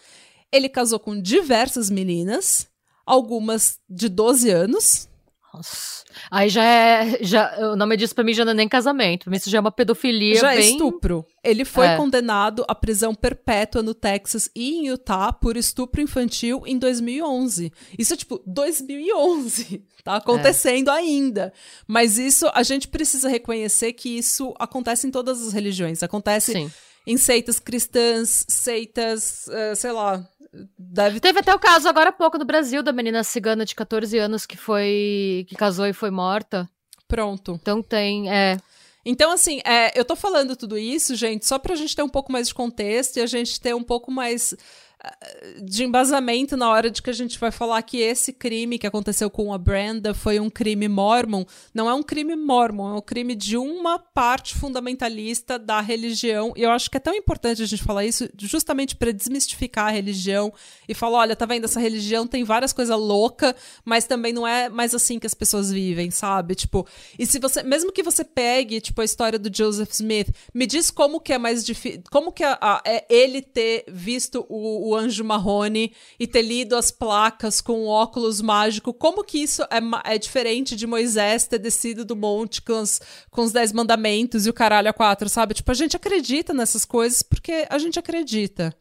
ele 0.51 0.69
casou 0.69 0.99
com 0.99 1.19
diversas 1.19 1.89
meninas, 1.89 2.67
algumas 3.05 3.79
de 3.89 4.09
12 4.09 4.49
anos. 4.49 5.09
Nossa. 5.53 6.03
Aí 6.29 6.49
já 6.49 6.63
é. 6.63 7.23
Já, 7.23 7.71
o 7.71 7.75
nome 7.75 7.97
disso 7.97 8.13
pra 8.13 8.23
mim 8.23 8.33
já 8.33 8.45
não 8.45 8.51
é 8.51 8.55
nem 8.55 8.69
casamento. 8.69 9.23
Pra 9.23 9.31
mim 9.31 9.37
isso 9.37 9.49
já 9.49 9.57
é 9.57 9.61
uma 9.61 9.71
pedofilia. 9.71 10.35
Já 10.35 10.53
é 10.53 10.57
bem... 10.57 10.65
é 10.65 10.71
estupro. 10.71 11.25
Ele 11.43 11.65
foi 11.65 11.87
é. 11.87 11.97
condenado 11.97 12.63
à 12.67 12.75
prisão 12.75 13.15
perpétua 13.15 13.81
no 13.81 13.95
Texas 13.95 14.49
e 14.55 14.75
em 14.75 14.87
Utah 14.87 15.33
por 15.33 15.57
estupro 15.57 16.01
infantil 16.01 16.63
em 16.65 16.77
2011. 16.77 17.71
Isso 17.97 18.13
é 18.13 18.17
tipo 18.17 18.41
2011. 18.45 19.83
Tá 20.01 20.15
acontecendo 20.15 20.89
é. 20.89 20.93
ainda. 20.93 21.53
Mas 21.85 22.17
isso, 22.17 22.49
a 22.53 22.63
gente 22.63 22.87
precisa 22.87 23.27
reconhecer 23.27 23.91
que 23.91 24.17
isso 24.17 24.55
acontece 24.57 25.05
em 25.05 25.11
todas 25.11 25.45
as 25.45 25.51
religiões. 25.51 26.01
Acontece. 26.01 26.53
Sim 26.53 26.71
em 27.09 27.17
seitas 27.17 27.59
cristãs, 27.59 28.45
seitas, 28.47 29.47
uh, 29.47 29.75
sei 29.75 29.91
lá, 29.91 30.23
Deve... 30.77 31.19
Teve 31.19 31.39
até 31.39 31.53
o 31.53 31.59
caso 31.59 31.87
agora 31.87 32.09
há 32.09 32.13
pouco 32.13 32.37
no 32.37 32.45
Brasil 32.45 32.81
da 32.81 32.91
menina 32.91 33.23
cigana 33.23 33.65
de 33.65 33.75
14 33.75 34.17
anos 34.17 34.45
que 34.45 34.57
foi. 34.57 35.45
que 35.47 35.55
casou 35.55 35.85
e 35.85 35.93
foi 35.93 36.09
morta. 36.09 36.69
Pronto. 37.07 37.57
Então 37.61 37.81
tem, 37.81 38.31
é. 38.31 38.57
Então, 39.05 39.31
assim, 39.31 39.61
é, 39.65 39.97
eu 39.97 40.03
tô 40.03 40.15
falando 40.15 40.55
tudo 40.55 40.77
isso, 40.77 41.15
gente, 41.15 41.45
só 41.45 41.57
pra 41.57 41.75
gente 41.75 41.95
ter 41.95 42.03
um 42.03 42.09
pouco 42.09 42.31
mais 42.31 42.49
de 42.49 42.53
contexto 42.53 43.17
e 43.17 43.21
a 43.21 43.25
gente 43.25 43.59
ter 43.59 43.73
um 43.73 43.83
pouco 43.83 44.11
mais 44.11 44.53
de 45.61 45.83
embasamento 45.85 46.57
na 46.57 46.69
hora 46.69 46.91
de 46.91 47.01
que 47.01 47.09
a 47.09 47.13
gente 47.13 47.39
vai 47.39 47.51
falar 47.51 47.81
que 47.83 47.99
esse 47.99 48.33
crime 48.33 48.77
que 48.77 48.85
aconteceu 48.85 49.29
com 49.29 49.53
a 49.53 49.57
Brenda 49.57 50.13
foi 50.13 50.39
um 50.41 50.49
crime 50.49 50.89
mormon, 50.89 51.45
não 51.73 51.89
é 51.89 51.93
um 51.93 52.03
crime 52.03 52.35
mormon, 52.35 52.95
é 52.95 52.97
um 52.97 53.01
crime 53.01 53.33
de 53.33 53.55
uma 53.55 53.97
parte 53.97 54.55
fundamentalista 54.55 55.57
da 55.57 55.79
religião. 55.79 56.51
E 56.55 56.63
eu 56.63 56.71
acho 56.71 56.91
que 56.91 56.97
é 56.97 56.99
tão 56.99 57.13
importante 57.13 57.61
a 57.61 57.65
gente 57.65 57.81
falar 57.81 58.03
isso 58.03 58.29
justamente 58.37 58.95
para 58.95 59.13
desmistificar 59.13 59.87
a 59.87 59.91
religião 59.91 60.51
e 60.87 60.93
falar, 60.93 61.19
olha, 61.19 61.35
tá 61.35 61.45
vendo 61.45 61.63
essa 61.63 61.79
religião 61.79 62.27
tem 62.27 62.43
várias 62.43 62.73
coisas 62.73 62.97
loucas, 62.97 63.55
mas 63.85 64.05
também 64.05 64.33
não 64.33 64.45
é 64.45 64.67
mais 64.67 64.93
assim 64.93 65.17
que 65.17 65.27
as 65.27 65.33
pessoas 65.33 65.71
vivem, 65.71 66.11
sabe? 66.11 66.55
Tipo, 66.55 66.85
e 67.17 67.25
se 67.25 67.39
você, 67.39 67.63
mesmo 67.63 67.93
que 67.93 68.03
você 68.03 68.25
pegue, 68.25 68.81
tipo, 68.81 68.99
a 68.99 69.05
história 69.05 69.39
do 69.39 69.55
Joseph 69.55 69.91
Smith, 69.91 70.27
me 70.53 70.65
diz 70.65 70.91
como 70.91 71.21
que 71.21 71.31
é 71.31 71.37
mais 71.37 71.65
difícil, 71.65 72.03
como 72.11 72.33
que 72.33 72.43
é 72.43 73.05
ele 73.09 73.41
ter 73.41 73.85
visto 73.87 74.45
o 74.49 74.88
o 74.88 74.88
anjo 74.95 75.23
marrone 75.23 75.93
e 76.19 76.25
ter 76.25 76.41
lido 76.41 76.75
as 76.75 76.91
placas 76.91 77.61
com 77.61 77.81
o 77.81 77.87
óculos 77.87 78.41
mágico, 78.41 78.93
como 78.93 79.23
que 79.23 79.37
isso 79.37 79.63
é, 79.63 80.13
é 80.13 80.17
diferente 80.17 80.75
de 80.75 80.87
Moisés 80.87 81.47
ter 81.47 81.59
descido 81.59 82.03
do 82.03 82.15
monte 82.15 82.61
com 82.61 82.79
com 83.29 83.41
os 83.43 83.51
dez 83.51 83.71
mandamentos 83.71 84.45
e 84.45 84.49
o 84.49 84.53
caralho 84.53 84.89
a 84.89 84.93
quatro, 84.93 85.29
sabe? 85.29 85.53
Tipo, 85.53 85.71
a 85.71 85.75
gente 85.75 85.95
acredita 85.95 86.53
nessas 86.53 86.85
coisas 86.85 87.21
porque 87.21 87.67
a 87.69 87.77
gente 87.77 87.99
acredita. 87.99 88.75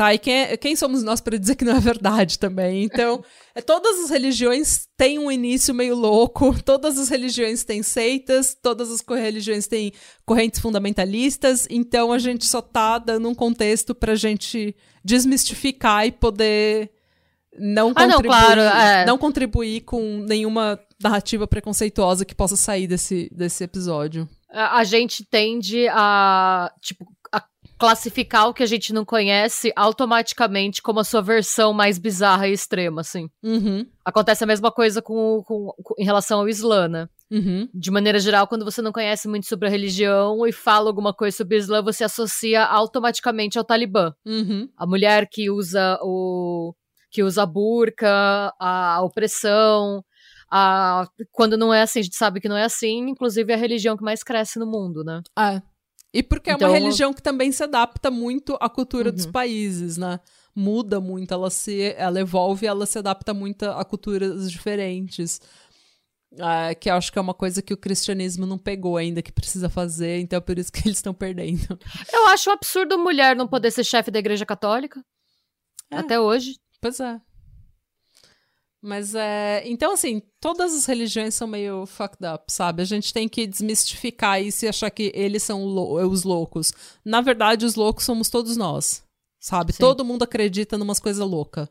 Tá, 0.00 0.14
e 0.14 0.18
quem, 0.18 0.34
é, 0.34 0.56
quem 0.56 0.74
somos 0.74 1.02
nós 1.02 1.20
para 1.20 1.38
dizer 1.38 1.56
que 1.56 1.62
não 1.62 1.76
é 1.76 1.78
verdade 1.78 2.38
também? 2.38 2.84
Então, 2.84 3.22
é, 3.54 3.60
todas 3.60 4.02
as 4.02 4.08
religiões 4.08 4.88
têm 4.96 5.18
um 5.18 5.30
início 5.30 5.74
meio 5.74 5.94
louco, 5.94 6.56
todas 6.64 6.98
as 6.98 7.10
religiões 7.10 7.64
têm 7.64 7.82
seitas, 7.82 8.56
todas 8.62 8.90
as 8.90 9.02
religiões 9.06 9.66
têm 9.66 9.92
correntes 10.24 10.58
fundamentalistas, 10.58 11.66
então 11.68 12.14
a 12.14 12.18
gente 12.18 12.46
só 12.46 12.62
tá 12.62 12.96
dando 12.96 13.28
um 13.28 13.34
contexto 13.34 13.94
pra 13.94 14.14
gente 14.14 14.74
desmistificar 15.04 16.06
e 16.06 16.12
poder 16.12 16.90
não 17.58 17.90
ah, 17.90 17.94
contribuir, 17.94 18.22
não, 18.22 18.22
claro, 18.22 18.60
é. 18.62 19.04
não 19.04 19.18
contribuir 19.18 19.82
com 19.82 20.24
nenhuma 20.26 20.80
narrativa 20.98 21.46
preconceituosa 21.46 22.24
que 22.24 22.34
possa 22.34 22.56
sair 22.56 22.86
desse, 22.86 23.28
desse 23.34 23.62
episódio. 23.64 24.26
A, 24.50 24.78
a 24.78 24.84
gente 24.84 25.26
tende 25.26 25.86
a, 25.88 26.72
tipo, 26.80 27.06
classificar 27.80 28.46
o 28.46 28.52
que 28.52 28.62
a 28.62 28.66
gente 28.66 28.92
não 28.92 29.06
conhece 29.06 29.72
automaticamente 29.74 30.82
como 30.82 31.00
a 31.00 31.04
sua 31.04 31.22
versão 31.22 31.72
mais 31.72 31.98
bizarra 31.98 32.46
e 32.46 32.52
extrema, 32.52 33.00
assim. 33.00 33.30
Uhum. 33.42 33.86
Acontece 34.04 34.44
a 34.44 34.46
mesma 34.46 34.70
coisa 34.70 35.00
com, 35.00 35.42
com, 35.46 35.72
com 35.82 35.94
em 35.98 36.04
relação 36.04 36.40
ao 36.40 36.48
Islã, 36.48 36.88
né? 36.88 37.08
Uhum. 37.30 37.66
De 37.72 37.90
maneira 37.90 38.18
geral, 38.18 38.46
quando 38.46 38.66
você 38.66 38.82
não 38.82 38.92
conhece 38.92 39.26
muito 39.26 39.46
sobre 39.46 39.66
a 39.66 39.70
religião 39.70 40.46
e 40.46 40.52
fala 40.52 40.90
alguma 40.90 41.14
coisa 41.14 41.38
sobre 41.38 41.56
o 41.56 41.58
Islã, 41.58 41.82
você 41.82 42.04
associa 42.04 42.62
automaticamente 42.64 43.56
ao 43.56 43.64
Talibã. 43.64 44.12
Uhum. 44.26 44.68
A 44.76 44.86
mulher 44.86 45.26
que 45.30 45.50
usa 45.50 45.98
o 46.02 46.74
que 47.10 47.22
usa 47.22 47.42
a 47.42 47.46
burca, 47.46 48.54
a 48.60 49.02
opressão, 49.02 50.04
a... 50.52 51.08
quando 51.32 51.56
não 51.56 51.74
é 51.74 51.82
assim, 51.82 52.00
a 52.00 52.02
gente 52.02 52.14
sabe 52.14 52.40
que 52.40 52.48
não 52.48 52.56
é 52.56 52.62
assim, 52.62 53.08
inclusive 53.08 53.50
é 53.50 53.56
a 53.56 53.58
religião 53.58 53.96
que 53.96 54.04
mais 54.04 54.22
cresce 54.22 54.60
no 54.60 54.66
mundo, 54.66 55.02
né? 55.02 55.20
Ah, 55.36 55.60
e 56.12 56.22
porque 56.22 56.50
então, 56.50 56.68
é 56.68 56.70
uma 56.70 56.76
então, 56.76 56.84
religião 56.86 57.12
que 57.12 57.22
também 57.22 57.52
se 57.52 57.62
adapta 57.62 58.10
muito 58.10 58.56
à 58.60 58.68
cultura 58.68 59.10
uhum. 59.10 59.14
dos 59.14 59.26
países, 59.26 59.96
né? 59.96 60.18
Muda 60.54 61.00
muito, 61.00 61.32
ela 61.32 61.48
se 61.48 61.94
ela 61.96 62.20
evolve, 62.20 62.66
ela 62.66 62.84
se 62.84 62.98
adapta 62.98 63.32
muito 63.32 63.64
a 63.64 63.84
culturas 63.84 64.50
diferentes. 64.50 65.40
É, 66.32 66.74
que 66.76 66.88
eu 66.88 66.94
acho 66.94 67.10
que 67.12 67.18
é 67.18 67.22
uma 67.22 67.34
coisa 67.34 67.60
que 67.60 67.74
o 67.74 67.76
cristianismo 67.76 68.46
não 68.46 68.56
pegou 68.56 68.96
ainda, 68.96 69.20
que 69.20 69.32
precisa 69.32 69.68
fazer, 69.68 70.20
então 70.20 70.36
é 70.36 70.40
por 70.40 70.58
isso 70.58 70.70
que 70.72 70.80
eles 70.86 70.98
estão 70.98 71.14
perdendo. 71.14 71.78
Eu 72.12 72.26
acho 72.28 72.50
um 72.50 72.52
absurdo 72.52 72.98
mulher 72.98 73.34
não 73.34 73.48
poder 73.48 73.70
ser 73.70 73.84
chefe 73.84 74.10
da 74.10 74.18
igreja 74.18 74.46
católica. 74.46 75.04
É. 75.90 75.96
Até 75.96 76.20
hoje. 76.20 76.54
Pois 76.80 77.00
é. 77.00 77.20
Mas 78.82 79.14
é. 79.14 79.62
Então, 79.66 79.92
assim, 79.92 80.22
todas 80.40 80.74
as 80.74 80.86
religiões 80.86 81.34
são 81.34 81.46
meio 81.46 81.84
fucked 81.84 82.24
up, 82.26 82.44
sabe? 82.50 82.80
A 82.80 82.86
gente 82.86 83.12
tem 83.12 83.28
que 83.28 83.46
desmistificar 83.46 84.42
isso 84.42 84.64
e 84.64 84.68
achar 84.68 84.90
que 84.90 85.12
eles 85.14 85.42
são 85.42 85.62
os 85.64 86.22
loucos. 86.22 86.72
Na 87.04 87.20
verdade, 87.20 87.66
os 87.66 87.74
loucos 87.74 88.04
somos 88.04 88.30
todos 88.30 88.56
nós, 88.56 89.04
sabe? 89.38 89.72
Sim. 89.72 89.80
Todo 89.80 90.04
mundo 90.04 90.22
acredita 90.22 90.78
numas 90.78 90.98
coisas 90.98 91.26
loucas. 91.26 91.68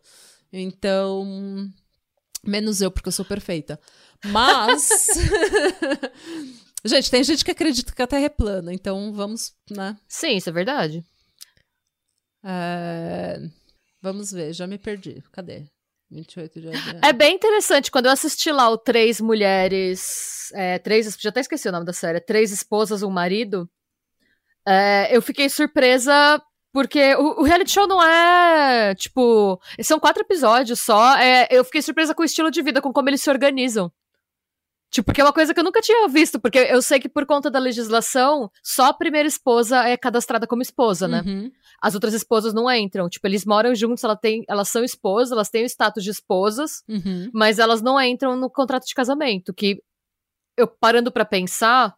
Então. 0.54 1.72
Menos 2.46 2.80
eu, 2.80 2.92
porque 2.92 3.10
eu 3.10 3.14
sou 3.14 3.26
perfeita. 3.26 3.80
Mas. 4.26 4.90
gente, 6.86 7.10
tem 7.10 7.24
gente 7.24 7.44
que 7.44 7.52
acredita 7.52 7.92
que 7.92 8.02
a 8.02 8.08
Terra 8.08 8.26
é 8.26 8.30
plana, 8.30 8.72
então 8.72 9.12
vamos, 9.14 9.54
né? 9.70 9.98
Sim, 10.08 10.38
isso 10.38 10.50
é 10.50 10.54
verdade. 10.54 11.04
É... 12.44 13.42
Vamos 14.02 14.32
ver, 14.32 14.54
já 14.54 14.68
me 14.68 14.78
perdi. 14.78 15.22
Cadê? 15.32 15.66
28 16.12 16.60
de. 16.60 16.70
É 17.04 17.14
bem 17.14 17.36
interessante. 17.36 17.92
Quando 17.92 18.08
eu 18.08 18.12
assisti 18.12 18.52
lá 18.52 18.70
o 18.70 18.78
Três 18.78 19.22
Mulheres. 19.22 20.52
É, 20.54 20.80
três, 20.80 21.16
já 21.20 21.30
até 21.30 21.42
esqueci 21.42 21.70
o 21.70 21.72
nome 21.72 21.86
da 21.86 21.94
série. 21.94 22.20
Três 22.20 22.52
Esposas, 22.52 23.04
um 23.04 23.10
Marido. 23.10 23.70
É, 24.68 25.16
eu 25.16 25.22
fiquei 25.22 25.50
surpresa. 25.50 26.42
Porque 26.72 27.16
o, 27.16 27.42
o, 27.42 27.44
reality 27.44 27.72
show 27.72 27.88
não 27.88 28.04
é. 28.04 28.94
Tipo. 28.96 29.60
São 29.82 30.00
quatro 30.00 30.24
episódios 30.24 30.80
só. 30.80 31.18
É, 31.18 31.48
eu 31.52 31.64
fiquei 31.64 31.82
surpresa 31.82 32.14
com 32.14 32.22
o 32.22 32.26
estilo 32.26 32.52
de 32.52 32.62
vida, 32.62 32.82
com 32.82 32.94
como 32.94 33.10
eles 33.10 33.22
se 33.22 33.30
organizam. 33.30 33.92
Tipo, 34.92 35.06
porque 35.06 35.22
é 35.22 35.24
uma 35.24 35.34
coisa 35.34 35.54
que 35.54 35.60
eu 35.60 35.64
nunca 35.64 35.82
tinha 35.82 36.08
visto, 36.08 36.40
porque 36.40 36.58
eu 36.58 36.82
sei 36.82 37.00
que 37.00 37.08
por 37.08 37.26
conta 37.26 37.52
da 37.52 37.60
legislação, 37.60 38.50
só 38.64 38.86
a 38.86 38.94
primeira 38.94 39.28
esposa 39.28 39.88
é 39.88 39.96
cadastrada 39.96 40.48
como 40.48 40.64
esposa, 40.64 41.08
né? 41.08 41.22
Uhum. 41.26 41.52
As 41.80 41.94
outras 41.94 42.14
esposas 42.14 42.54
não 42.54 42.72
entram. 42.72 43.08
Tipo, 43.08 43.28
eles 43.28 43.46
moram 43.46 43.76
juntos, 43.76 44.04
ela 44.04 44.16
tem, 44.16 44.44
elas 44.48 44.70
são 44.70 44.84
esposas, 44.84 45.32
elas 45.32 45.50
têm 45.50 45.64
o 45.64 45.70
status 45.70 46.04
de 46.04 46.10
esposas, 46.10 46.84
uhum. 46.90 47.30
mas 47.32 47.60
elas 47.60 47.82
não 47.82 48.02
entram 48.02 48.36
no 48.36 48.50
contrato 48.50 48.88
de 48.88 48.96
casamento. 48.96 49.54
Que 49.54 49.80
eu 50.58 50.68
parando 50.68 51.12
para 51.12 51.24
pensar 51.24 51.96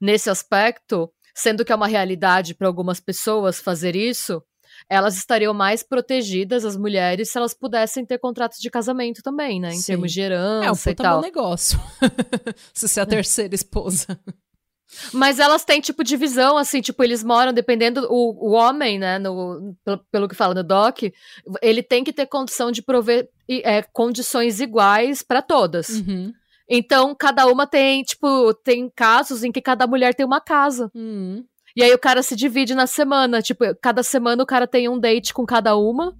nesse 0.00 0.30
aspecto, 0.30 1.12
sendo 1.34 1.64
que 1.64 1.72
é 1.72 1.74
uma 1.74 1.88
realidade 1.88 2.54
para 2.54 2.68
algumas 2.68 3.00
pessoas 3.00 3.60
fazer 3.60 3.96
isso, 3.96 4.40
elas 4.88 5.16
estariam 5.16 5.54
mais 5.54 5.82
protegidas, 5.82 6.64
as 6.64 6.76
mulheres, 6.76 7.30
se 7.30 7.38
elas 7.38 7.54
pudessem 7.54 8.04
ter 8.04 8.18
contratos 8.18 8.58
de 8.58 8.70
casamento 8.70 9.22
também, 9.22 9.60
né? 9.60 9.70
Em 9.70 9.78
Sim. 9.78 9.86
termos 9.86 10.12
de 10.12 10.20
herança 10.20 10.66
é, 10.66 10.70
um 10.70 10.76
puta 10.76 10.90
e 10.90 10.94
tal. 10.94 11.16
bom 11.16 11.22
negócio. 11.22 11.80
se 12.74 12.88
você 12.88 13.00
é 13.00 13.02
a 13.02 13.06
terceira 13.06 13.54
esposa. 13.54 14.18
Mas 15.12 15.38
elas 15.38 15.64
têm, 15.64 15.80
tipo, 15.80 16.02
divisão, 16.02 16.56
assim, 16.56 16.80
tipo, 16.80 17.04
eles 17.04 17.22
moram, 17.22 17.52
dependendo, 17.52 18.06
o, 18.10 18.48
o 18.48 18.52
homem, 18.52 18.98
né, 18.98 19.18
no, 19.18 19.76
pelo, 19.84 19.98
pelo 20.10 20.28
que 20.28 20.34
fala 20.34 20.54
no 20.54 20.64
doc, 20.64 21.02
ele 21.60 21.82
tem 21.82 22.02
que 22.02 22.12
ter 22.12 22.26
condição 22.26 22.72
de 22.72 22.82
prover 22.82 23.28
é, 23.48 23.82
condições 23.82 24.60
iguais 24.60 25.22
para 25.22 25.42
todas. 25.42 25.88
Uhum. 25.90 26.32
Então, 26.68 27.14
cada 27.14 27.46
uma 27.46 27.66
tem, 27.66 28.02
tipo, 28.02 28.52
tem 28.54 28.90
casos 28.94 29.44
em 29.44 29.52
que 29.52 29.60
cada 29.60 29.86
mulher 29.86 30.14
tem 30.14 30.24
uma 30.24 30.40
casa. 30.40 30.90
Uhum. 30.94 31.44
E 31.78 31.82
aí 31.84 31.94
o 31.94 31.98
cara 31.98 32.24
se 32.24 32.34
divide 32.34 32.74
na 32.74 32.88
semana. 32.88 33.40
Tipo, 33.40 33.64
cada 33.80 34.02
semana 34.02 34.42
o 34.42 34.46
cara 34.46 34.66
tem 34.66 34.88
um 34.88 34.98
date 34.98 35.32
com 35.32 35.46
cada 35.46 35.76
uma. 35.76 36.12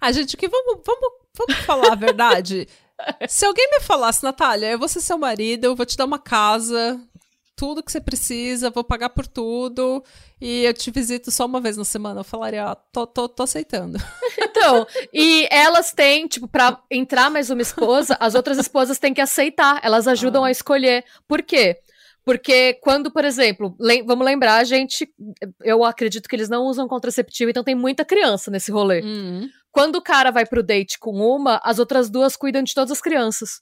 Ah, 0.00 0.10
gente, 0.10 0.38
que 0.38 0.48
vamos, 0.48 0.80
vamos, 0.86 1.08
vamos 1.36 1.64
falar 1.66 1.92
a 1.92 1.94
verdade. 1.94 2.66
Se 3.28 3.44
alguém 3.44 3.68
me 3.72 3.80
falasse, 3.80 4.24
Natália, 4.24 4.70
eu 4.70 4.78
vou 4.78 4.88
ser 4.88 5.02
seu 5.02 5.18
marido, 5.18 5.66
eu 5.66 5.76
vou 5.76 5.84
te 5.84 5.98
dar 5.98 6.06
uma 6.06 6.18
casa, 6.18 6.98
tudo 7.54 7.82
que 7.82 7.92
você 7.92 8.00
precisa, 8.00 8.70
vou 8.70 8.82
pagar 8.82 9.10
por 9.10 9.26
tudo 9.26 10.02
e 10.40 10.64
eu 10.64 10.72
te 10.72 10.90
visito 10.90 11.30
só 11.30 11.44
uma 11.44 11.60
vez 11.60 11.76
na 11.76 11.84
semana. 11.84 12.20
Eu 12.20 12.24
falaria, 12.24 12.64
ah, 12.64 12.74
tô, 12.74 13.06
tô, 13.06 13.28
tô 13.28 13.42
aceitando. 13.42 13.98
Então, 14.56 14.86
e 15.12 15.46
elas 15.50 15.92
têm, 15.92 16.26
tipo, 16.26 16.48
pra 16.48 16.80
entrar 16.90 17.30
mais 17.30 17.50
uma 17.50 17.60
esposa, 17.60 18.16
as 18.18 18.34
outras 18.34 18.56
esposas 18.56 18.98
têm 18.98 19.12
que 19.12 19.20
aceitar, 19.20 19.78
elas 19.82 20.08
ajudam 20.08 20.42
ah. 20.42 20.46
a 20.46 20.50
escolher. 20.50 21.04
Por 21.28 21.42
quê? 21.42 21.80
Porque 22.24 22.74
quando, 22.82 23.10
por 23.10 23.24
exemplo, 23.24 23.76
lem 23.78 24.04
vamos 24.04 24.24
lembrar, 24.24 24.56
a 24.56 24.64
gente, 24.64 25.08
eu 25.62 25.84
acredito 25.84 26.28
que 26.28 26.34
eles 26.34 26.48
não 26.48 26.64
usam 26.64 26.88
contraceptivo, 26.88 27.50
então 27.50 27.64
tem 27.64 27.74
muita 27.74 28.04
criança 28.04 28.50
nesse 28.50 28.72
rolê. 28.72 29.00
Uhum. 29.00 29.48
Quando 29.70 29.96
o 29.96 30.02
cara 30.02 30.30
vai 30.30 30.46
pro 30.46 30.62
date 30.62 30.98
com 30.98 31.12
uma, 31.12 31.60
as 31.62 31.78
outras 31.78 32.08
duas 32.08 32.36
cuidam 32.36 32.62
de 32.62 32.74
todas 32.74 32.92
as 32.92 33.00
crianças 33.00 33.60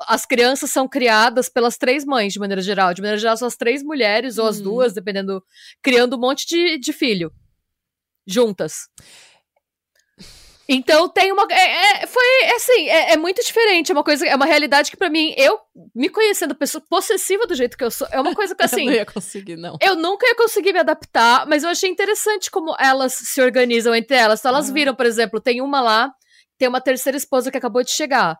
as 0.00 0.24
crianças 0.24 0.70
são 0.70 0.88
criadas 0.88 1.48
pelas 1.48 1.76
três 1.76 2.04
mães, 2.04 2.32
de 2.32 2.38
maneira 2.38 2.62
geral. 2.62 2.94
De 2.94 3.00
maneira 3.00 3.18
geral, 3.18 3.36
são 3.36 3.48
as 3.48 3.56
três 3.56 3.82
mulheres, 3.82 4.38
ou 4.38 4.46
as 4.46 4.58
uhum. 4.58 4.64
duas, 4.64 4.92
dependendo, 4.92 5.42
criando 5.82 6.16
um 6.16 6.20
monte 6.20 6.46
de, 6.46 6.78
de 6.78 6.92
filho. 6.92 7.32
Juntas. 8.26 8.88
Então 10.68 11.08
tem 11.08 11.30
uma. 11.32 11.46
É, 11.50 12.02
é, 12.02 12.06
foi 12.06 12.24
assim, 12.56 12.88
é, 12.88 13.12
é, 13.12 13.16
muito 13.16 13.42
diferente. 13.42 13.90
É 13.90 13.94
uma 13.94 14.04
coisa, 14.04 14.26
é 14.26 14.34
uma 14.34 14.46
realidade 14.46 14.90
que, 14.90 14.96
para 14.96 15.10
mim, 15.10 15.34
eu, 15.36 15.58
me 15.94 16.08
conhecendo 16.08 16.54
pessoa 16.54 16.82
possessiva 16.88 17.46
do 17.46 17.54
jeito 17.54 17.76
que 17.76 17.84
eu 17.84 17.90
sou, 17.90 18.06
é 18.10 18.20
uma 18.20 18.34
coisa 18.34 18.54
que 18.54 18.64
assim. 18.64 18.80
eu 18.80 18.86
não 18.86 18.92
ia 18.92 19.06
conseguir, 19.06 19.56
não. 19.56 19.76
Eu 19.80 19.94
nunca 19.94 20.26
ia 20.26 20.34
conseguir 20.34 20.72
me 20.72 20.80
adaptar, 20.80 21.46
mas 21.46 21.62
eu 21.62 21.70
achei 21.70 21.90
interessante 21.90 22.50
como 22.50 22.74
elas 22.78 23.12
se 23.12 23.40
organizam 23.42 23.94
entre 23.94 24.16
elas. 24.16 24.40
Então, 24.40 24.50
elas 24.50 24.68
uhum. 24.68 24.74
viram, 24.74 24.94
por 24.94 25.06
exemplo, 25.06 25.40
tem 25.40 25.60
uma 25.60 25.80
lá, 25.80 26.10
tem 26.58 26.68
uma 26.68 26.80
terceira 26.80 27.16
esposa 27.16 27.50
que 27.50 27.58
acabou 27.58 27.82
de 27.82 27.90
chegar. 27.90 28.38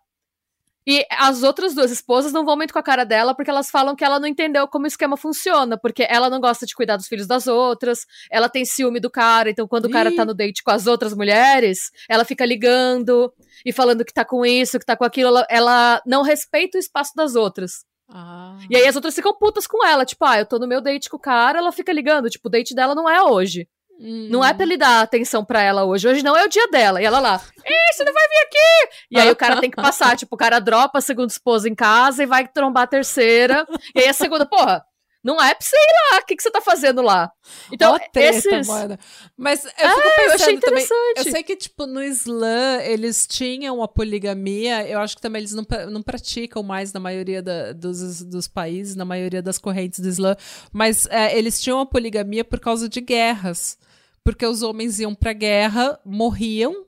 E 0.87 1.05
as 1.11 1.43
outras 1.43 1.75
duas 1.75 1.91
esposas 1.91 2.33
não 2.33 2.45
vão 2.45 2.57
muito 2.57 2.73
com 2.73 2.79
a 2.79 2.83
cara 2.83 3.05
dela 3.05 3.35
porque 3.35 3.51
elas 3.51 3.71
falam 3.71 3.97
que 3.97 4.05
ela 4.05 4.21
não 4.21 4.29
entendeu 4.29 4.69
como 4.69 4.85
o 4.85 4.89
esquema 4.89 5.17
funciona, 5.17 5.79
porque 5.79 6.07
ela 6.09 6.29
não 6.29 6.41
gosta 6.41 6.67
de 6.67 6.75
cuidar 6.75 6.97
dos 6.97 7.09
filhos 7.09 7.27
das 7.27 7.47
outras, 7.47 8.07
ela 8.31 8.49
tem 8.49 8.65
ciúme 8.65 9.01
do 9.01 9.11
cara, 9.11 9.49
então 9.49 9.67
quando 9.67 9.87
Ih. 9.87 9.89
o 9.89 9.93
cara 9.93 10.15
tá 10.15 10.25
no 10.25 10.35
date 10.35 10.63
com 10.63 10.71
as 10.71 10.87
outras 10.87 11.15
mulheres, 11.15 11.91
ela 12.09 12.25
fica 12.25 12.45
ligando 12.45 13.33
e 13.65 13.73
falando 13.73 14.05
que 14.05 14.13
tá 14.13 14.25
com 14.25 14.45
isso, 14.45 14.79
que 14.79 14.85
tá 14.85 14.97
com 14.97 15.05
aquilo, 15.05 15.29
ela, 15.29 15.47
ela 15.49 16.03
não 16.07 16.23
respeita 16.23 16.77
o 16.77 16.81
espaço 16.81 17.13
das 17.17 17.35
outras. 17.35 17.85
Ah. 18.09 18.59
E 18.69 18.77
aí 18.77 18.87
as 18.87 18.95
outras 18.95 19.15
ficam 19.15 19.33
putas 19.35 19.67
com 19.67 19.85
ela, 19.87 20.05
tipo, 20.05 20.25
ah, 20.25 20.39
eu 20.39 20.47
tô 20.47 20.59
no 20.59 20.69
meu 20.69 20.81
date 20.81 21.09
com 21.09 21.17
o 21.17 21.21
cara, 21.21 21.59
ela 21.59 21.73
fica 21.73 21.93
ligando, 21.93 22.29
tipo, 22.29 22.49
o 22.49 22.51
date 22.51 22.75
dela 22.75 22.95
não 22.95 23.09
é 23.09 23.23
hoje. 23.23 23.67
Não 23.99 24.45
é 24.45 24.53
pra 24.53 24.65
ele 24.65 24.77
dar 24.77 25.03
atenção 25.03 25.45
pra 25.45 25.63
ela 25.63 25.85
hoje. 25.85 26.09
Hoje 26.09 26.23
não 26.23 26.37
é 26.37 26.45
o 26.45 26.49
dia 26.49 26.67
dela. 26.69 27.01
E 27.01 27.05
ela 27.05 27.21
lá, 27.21 27.41
Ih, 27.65 27.93
você 27.93 28.05
não 28.05 28.13
vai 28.13 28.29
vir 28.29 28.47
aqui! 28.47 28.97
E 29.11 29.21
aí 29.21 29.31
o 29.31 29.37
cara 29.37 29.61
tem 29.61 29.71
que 29.71 29.77
passar. 29.77 30.17
Tipo, 30.17 30.35
o 30.35 30.39
cara 30.39 30.59
dropa 30.59 30.99
a 30.99 31.03
segunda 31.03 31.29
esposa 31.29 31.69
em 31.69 31.75
casa 31.75 32.23
e 32.23 32.27
vai 32.27 32.47
trombar 32.47 32.85
a 32.85 32.89
terceira. 32.89 33.67
E 33.95 34.01
aí 34.01 34.09
a 34.09 34.13
segunda, 34.13 34.45
porra, 34.47 34.85
não 35.25 35.43
é 35.43 35.55
pra 35.55 35.67
você 35.67 35.77
ir 35.77 36.13
lá. 36.13 36.21
O 36.21 36.27
que, 36.27 36.37
que 36.37 36.43
você 36.43 36.51
tá 36.51 36.61
fazendo 36.61 37.01
lá? 37.01 37.33
Então, 37.73 37.99
treta, 38.13 38.37
esses... 38.37 38.69
Mano. 38.69 38.99
Mas 39.37 39.65
eu 39.65 39.71
fico 39.71 39.83
ah, 39.83 40.13
pensando 40.17 40.29
eu 40.29 40.35
achei 40.35 40.55
interessante. 40.55 40.89
também... 40.89 41.13
Eu 41.17 41.33
sei 41.33 41.43
que, 41.43 41.57
tipo, 41.57 41.87
no 41.87 42.03
Islã, 42.03 42.79
eles 42.83 43.27
tinham 43.27 43.83
a 43.83 43.89
poligamia. 43.89 44.87
Eu 44.87 45.01
acho 45.01 45.17
que 45.17 45.23
também 45.23 45.41
eles 45.41 45.55
não, 45.55 45.67
não 45.91 46.03
praticam 46.03 46.63
mais 46.63 46.93
na 46.93 47.01
maioria 47.01 47.43
da, 47.43 47.73
dos, 47.73 48.23
dos 48.23 48.47
países, 48.47 48.95
na 48.95 49.05
maioria 49.05 49.41
das 49.41 49.59
correntes 49.59 50.01
do 50.01 50.09
Islã. 50.09 50.37
Mas 50.71 51.07
é, 51.07 51.37
eles 51.37 51.61
tinham 51.61 51.81
a 51.81 51.87
poligamia 51.87 52.45
por 52.45 52.61
causa 52.61 52.89
de 52.89 53.01
guerras 53.01 53.79
porque 54.25 54.47
os 54.47 54.63
homens 54.63 54.99
iam 54.99 55.15
para 55.15 55.31
a 55.31 55.35
guerra, 55.35 56.01
morriam, 56.03 56.87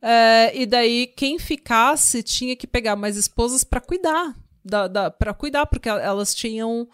é, 0.00 0.52
e 0.56 0.64
daí 0.64 1.08
quem 1.08 1.38
ficasse 1.38 2.22
tinha 2.22 2.56
que 2.56 2.66
pegar 2.66 2.94
mais 2.94 3.16
esposas 3.16 3.64
para 3.64 3.80
cuidar, 3.80 4.34
da, 4.64 4.86
da 4.86 5.10
para 5.10 5.34
cuidar, 5.34 5.66
porque 5.66 5.88
elas 5.88 6.34
tinham 6.34 6.88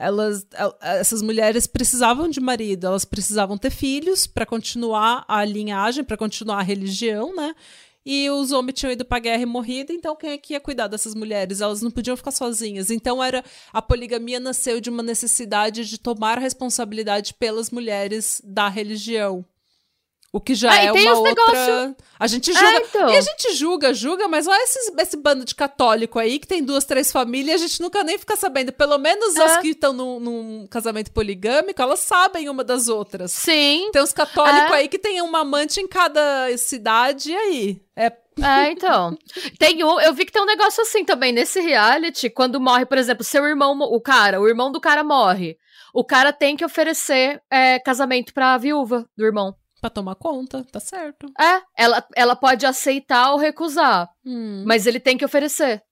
elas, 0.00 0.46
essas 0.80 1.22
mulheres 1.22 1.66
precisavam 1.66 2.28
de 2.28 2.40
marido, 2.40 2.86
elas 2.86 3.04
precisavam 3.04 3.58
ter 3.58 3.70
filhos 3.70 4.26
para 4.26 4.46
continuar 4.46 5.24
a 5.28 5.44
linhagem, 5.44 6.02
para 6.02 6.16
continuar 6.16 6.58
a 6.58 6.62
religião, 6.62 7.34
né? 7.34 7.54
e 8.04 8.30
os 8.30 8.50
homens 8.50 8.74
tinham 8.78 8.92
ido 8.92 9.04
pra 9.04 9.18
guerra 9.18 9.42
e 9.42 9.46
morrido, 9.46 9.92
então 9.92 10.16
quem 10.16 10.30
é 10.30 10.38
que 10.38 10.54
ia 10.54 10.60
cuidar 10.60 10.88
dessas 10.88 11.14
mulheres? 11.14 11.60
Elas 11.60 11.82
não 11.82 11.90
podiam 11.90 12.16
ficar 12.16 12.30
sozinhas. 12.30 12.90
Então 12.90 13.22
era 13.22 13.44
a 13.72 13.82
poligamia 13.82 14.40
nasceu 14.40 14.80
de 14.80 14.88
uma 14.88 15.02
necessidade 15.02 15.84
de 15.84 15.98
tomar 15.98 16.38
responsabilidade 16.38 17.34
pelas 17.34 17.70
mulheres 17.70 18.40
da 18.44 18.68
religião. 18.68 19.44
O 20.32 20.40
que 20.40 20.54
já 20.54 20.70
ah, 20.70 20.76
é 20.76 20.92
uma 20.92 21.14
outra. 21.14 21.34
Negócio... 21.34 21.96
A 22.18 22.26
gente 22.28 22.52
julga. 22.52 22.68
É, 22.68 22.76
então. 22.76 23.10
E 23.10 23.16
a 23.16 23.20
gente 23.20 23.52
julga, 23.54 23.92
julga, 23.92 24.28
mas 24.28 24.46
olha 24.46 24.62
esse, 24.62 24.92
esse 24.96 25.16
bando 25.16 25.44
de 25.44 25.56
católico 25.56 26.20
aí 26.20 26.38
que 26.38 26.46
tem 26.46 26.62
duas, 26.62 26.84
três 26.84 27.10
famílias, 27.10 27.60
a 27.60 27.66
gente 27.66 27.80
nunca 27.82 28.04
nem 28.04 28.16
fica 28.16 28.36
sabendo. 28.36 28.72
Pelo 28.72 28.96
menos 28.96 29.34
é. 29.36 29.42
as 29.42 29.56
que 29.56 29.70
estão 29.70 29.92
num, 29.92 30.20
num, 30.20 30.66
casamento 30.68 31.10
poligâmico, 31.10 31.82
elas 31.82 32.00
sabem 32.00 32.48
uma 32.48 32.62
das 32.62 32.86
outras. 32.86 33.32
Sim. 33.32 33.90
Tem 33.92 34.02
os 34.02 34.12
católicos 34.12 34.70
é. 34.70 34.74
aí 34.74 34.88
que 34.88 35.00
tem 35.00 35.20
uma 35.20 35.40
amante 35.40 35.80
em 35.80 35.88
cada 35.88 36.56
cidade, 36.56 37.32
e 37.32 37.36
aí? 37.36 37.82
É 37.96 38.12
é, 38.42 38.70
então. 38.70 39.16
Tem 39.58 39.84
um, 39.84 40.00
eu 40.00 40.14
vi 40.14 40.24
que 40.24 40.32
tem 40.32 40.40
um 40.40 40.46
negócio 40.46 40.82
assim 40.82 41.04
também 41.04 41.32
nesse 41.32 41.60
reality, 41.60 42.30
quando 42.30 42.60
morre, 42.60 42.86
por 42.86 42.96
exemplo, 42.96 43.24
seu 43.24 43.44
irmão, 43.44 43.78
o 43.78 44.00
cara, 44.00 44.40
o 44.40 44.48
irmão 44.48 44.72
do 44.72 44.80
cara 44.80 45.04
morre. 45.04 45.58
O 45.92 46.04
cara 46.04 46.32
tem 46.32 46.56
que 46.56 46.64
oferecer 46.64 47.42
é, 47.50 47.78
casamento 47.80 48.32
pra 48.32 48.56
viúva 48.56 49.04
do 49.16 49.24
irmão. 49.24 49.54
Pra 49.80 49.88
tomar 49.88 50.14
conta, 50.14 50.62
tá 50.70 50.78
certo. 50.78 51.26
É, 51.40 51.62
ela, 51.76 52.06
ela 52.14 52.36
pode 52.36 52.66
aceitar 52.66 53.32
ou 53.32 53.38
recusar. 53.38 54.08
Hum. 54.24 54.62
Mas 54.66 54.86
ele 54.86 55.00
tem 55.00 55.16
que 55.16 55.24
oferecer. 55.24 55.82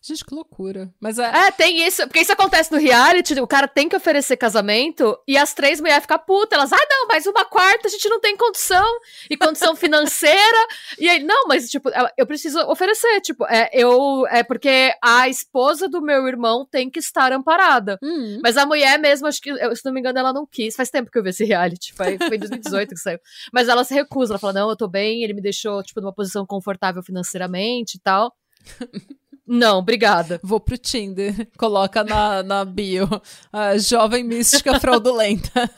Gente, 0.00 0.24
que 0.24 0.34
loucura. 0.34 0.92
Mas 1.00 1.18
é... 1.18 1.24
é, 1.24 1.50
tem 1.50 1.84
isso. 1.84 2.02
Porque 2.02 2.20
isso 2.20 2.32
acontece 2.32 2.70
no 2.70 2.78
reality, 2.78 3.38
o 3.40 3.46
cara 3.46 3.66
tem 3.66 3.88
que 3.88 3.96
oferecer 3.96 4.36
casamento 4.36 5.18
e 5.26 5.36
as 5.36 5.52
três 5.52 5.80
mulheres 5.80 6.02
ficam 6.02 6.18
putas. 6.18 6.56
Elas, 6.56 6.72
ah, 6.72 6.86
não, 6.88 7.08
mas 7.08 7.26
uma 7.26 7.44
quarta 7.44 7.88
a 7.88 7.90
gente 7.90 8.08
não 8.08 8.20
tem 8.20 8.36
condição. 8.36 8.86
E 9.28 9.36
condição 9.36 9.74
financeira. 9.74 10.66
e 10.98 11.08
aí, 11.08 11.22
não, 11.22 11.46
mas, 11.48 11.68
tipo, 11.68 11.90
eu 12.16 12.26
preciso 12.26 12.60
oferecer. 12.60 13.20
Tipo, 13.20 13.44
é, 13.46 13.68
eu. 13.72 14.24
É 14.28 14.42
porque 14.44 14.92
a 15.02 15.28
esposa 15.28 15.88
do 15.88 16.00
meu 16.00 16.26
irmão 16.28 16.64
tem 16.64 16.88
que 16.88 17.00
estar 17.00 17.32
amparada. 17.32 17.98
Hum. 18.02 18.38
Mas 18.42 18.56
a 18.56 18.64
mulher 18.64 18.98
mesmo, 18.98 19.26
acho 19.26 19.40
que, 19.40 19.52
se 19.74 19.84
não 19.84 19.92
me 19.92 20.00
engano, 20.00 20.18
ela 20.18 20.32
não 20.32 20.46
quis. 20.46 20.76
Faz 20.76 20.90
tempo 20.90 21.10
que 21.10 21.18
eu 21.18 21.22
vi 21.24 21.30
esse 21.30 21.44
reality. 21.44 21.92
Foi, 21.94 22.16
foi 22.18 22.36
em 22.36 22.40
2018 22.40 22.90
que 22.90 23.00
saiu. 23.00 23.18
Mas 23.52 23.68
ela 23.68 23.82
se 23.82 23.94
recusa. 23.94 24.32
Ela 24.32 24.38
fala, 24.38 24.52
não, 24.52 24.70
eu 24.70 24.76
tô 24.76 24.86
bem, 24.86 25.24
ele 25.24 25.34
me 25.34 25.42
deixou, 25.42 25.82
tipo, 25.82 26.00
numa 26.00 26.14
posição 26.14 26.46
confortável 26.46 27.02
financeiramente 27.02 27.96
e 27.96 28.00
tal. 28.00 28.32
Não, 29.48 29.78
obrigada. 29.78 30.38
Vou 30.42 30.60
pro 30.60 30.76
Tinder. 30.76 31.48
Coloca 31.56 32.04
na, 32.04 32.42
na 32.42 32.64
bio. 32.66 33.08
A 33.50 33.78
jovem 33.78 34.22
mística 34.22 34.78
fraudulenta. 34.78 35.50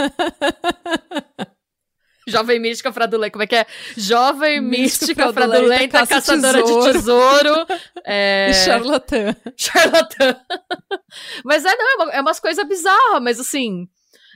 Jovem 2.26 2.60
mística 2.60 2.92
fraudulenta. 2.92 3.32
Como 3.32 3.42
é 3.42 3.46
que 3.46 3.56
é? 3.56 3.66
Jovem 3.96 4.60
mística, 4.60 5.32
fraudulenta, 5.32 5.98
fraudulenta 5.98 6.06
caçadora 6.06 6.62
tesouro. 6.62 6.86
de 6.86 6.92
tesouro. 6.92 7.66
É... 8.04 8.48
E 8.50 8.54
charlatã. 8.54 9.36
Charlatã. 9.56 10.36
mas 11.44 11.64
é, 11.64 11.76
não, 11.76 12.10
é, 12.10 12.16
é 12.16 12.20
umas 12.20 12.40
coisas 12.40 12.66
bizarras, 12.66 13.22
mas 13.22 13.38
assim. 13.38 13.86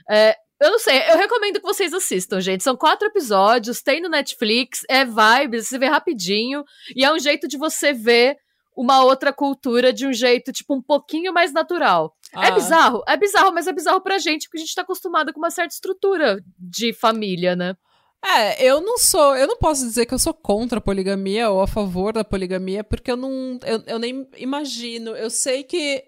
É, 0.09 0.35
eu 0.61 0.71
não 0.71 0.79
sei, 0.79 0.97
eu 1.09 1.17
recomendo 1.17 1.59
que 1.59 1.65
vocês 1.65 1.93
assistam, 1.93 2.39
gente. 2.39 2.63
São 2.63 2.77
quatro 2.77 3.07
episódios, 3.07 3.81
tem 3.81 4.01
no 4.01 4.09
Netflix, 4.09 4.81
é 4.89 5.03
vibes, 5.03 5.67
você 5.67 5.77
vê 5.77 5.87
rapidinho. 5.87 6.63
E 6.95 7.03
é 7.03 7.11
um 7.11 7.19
jeito 7.19 7.47
de 7.47 7.57
você 7.57 7.91
ver 7.91 8.37
uma 8.75 9.03
outra 9.03 9.31
cultura 9.31 9.93
de 9.93 10.05
um 10.05 10.13
jeito, 10.13 10.51
tipo, 10.51 10.75
um 10.75 10.81
pouquinho 10.81 11.33
mais 11.33 11.53
natural. 11.53 12.15
É 12.33 12.37
ah. 12.39 12.47
É 12.47 12.51
bizarro, 12.51 13.03
é 13.07 13.17
bizarro, 13.17 13.53
mas 13.53 13.67
é 13.67 13.73
bizarro 13.73 14.01
pra 14.01 14.17
gente, 14.17 14.47
porque 14.47 14.57
a 14.57 14.61
gente 14.61 14.75
tá 14.75 14.81
acostumado 14.81 15.31
com 15.31 15.39
uma 15.39 15.51
certa 15.51 15.73
estrutura 15.73 16.43
de 16.57 16.93
família, 16.93 17.55
né? 17.55 17.75
É, 18.23 18.63
eu 18.63 18.81
não 18.81 18.97
sou, 18.97 19.35
eu 19.35 19.47
não 19.47 19.57
posso 19.57 19.85
dizer 19.85 20.07
que 20.07 20.13
eu 20.13 20.19
sou 20.19 20.33
contra 20.33 20.79
a 20.79 20.81
poligamia 20.81 21.49
ou 21.51 21.61
a 21.61 21.67
favor 21.67 22.11
da 22.11 22.23
poligamia, 22.23 22.83
porque 22.83 23.11
eu 23.11 23.15
não, 23.15 23.59
eu, 23.63 23.83
eu 23.85 23.99
nem 23.99 24.27
imagino. 24.35 25.11
Eu 25.11 25.29
sei 25.29 25.63
que 25.63 26.03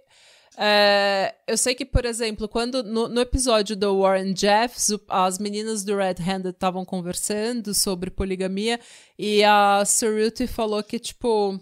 é, 0.59 1.35
eu 1.45 1.55
sei 1.55 1.75
que, 1.75 1.85
por 1.85 2.03
exemplo, 2.03 2.47
quando 2.49 2.81
no, 2.81 3.07
no, 3.07 3.21
episódio 3.21 3.75
do 3.75 4.01
Warren 4.01 4.35
Jeffs, 4.35 4.91
as 5.07 5.37
meninas 5.37 5.83
do 5.83 5.95
Red 5.95 6.15
Handed 6.19 6.49
estavam 6.49 6.83
conversando 6.83 7.75
sobre 7.75 8.09
poligamia 8.09 8.79
e 9.19 9.43
a 9.43 9.83
Suruti 9.85 10.47
falou 10.47 10.81
que, 10.81 10.97
tipo, 10.97 11.59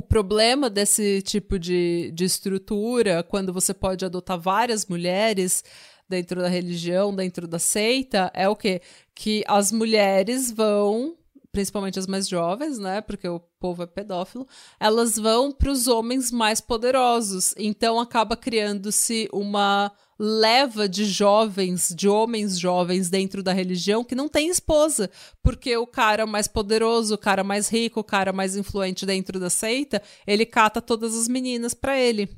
o 0.00 0.02
problema 0.02 0.70
desse 0.70 1.20
tipo 1.20 1.58
de, 1.58 2.10
de 2.14 2.24
estrutura, 2.24 3.22
quando 3.22 3.52
você 3.52 3.74
pode 3.74 4.02
adotar 4.02 4.40
várias 4.40 4.86
mulheres 4.86 5.62
dentro 6.08 6.40
da 6.40 6.48
religião, 6.48 7.14
dentro 7.14 7.46
da 7.46 7.58
seita, 7.58 8.30
é 8.32 8.48
o 8.48 8.56
quê? 8.56 8.80
Que 9.14 9.44
as 9.46 9.70
mulheres 9.70 10.50
vão, 10.50 11.18
principalmente 11.52 11.98
as 11.98 12.06
mais 12.06 12.26
jovens, 12.26 12.78
né? 12.78 13.02
Porque 13.02 13.28
o 13.28 13.40
povo 13.60 13.82
é 13.82 13.86
pedófilo, 13.86 14.48
elas 14.80 15.16
vão 15.16 15.52
para 15.52 15.70
os 15.70 15.86
homens 15.86 16.32
mais 16.32 16.62
poderosos. 16.62 17.54
Então 17.58 18.00
acaba 18.00 18.38
criando-se 18.38 19.28
uma 19.34 19.92
leva 20.22 20.86
de 20.86 21.06
jovens, 21.06 21.94
de 21.96 22.06
homens 22.06 22.58
jovens 22.58 23.08
dentro 23.08 23.42
da 23.42 23.54
religião 23.54 24.04
que 24.04 24.14
não 24.14 24.28
tem 24.28 24.50
esposa, 24.50 25.10
porque 25.42 25.74
o 25.78 25.86
cara 25.86 26.26
mais 26.26 26.46
poderoso, 26.46 27.14
o 27.14 27.18
cara 27.18 27.42
mais 27.42 27.70
rico, 27.70 28.00
o 28.00 28.04
cara 28.04 28.30
mais 28.30 28.54
influente 28.54 29.06
dentro 29.06 29.40
da 29.40 29.48
seita, 29.48 30.02
ele 30.26 30.44
cata 30.44 30.82
todas 30.82 31.16
as 31.16 31.26
meninas 31.26 31.72
para 31.72 31.98
ele. 31.98 32.28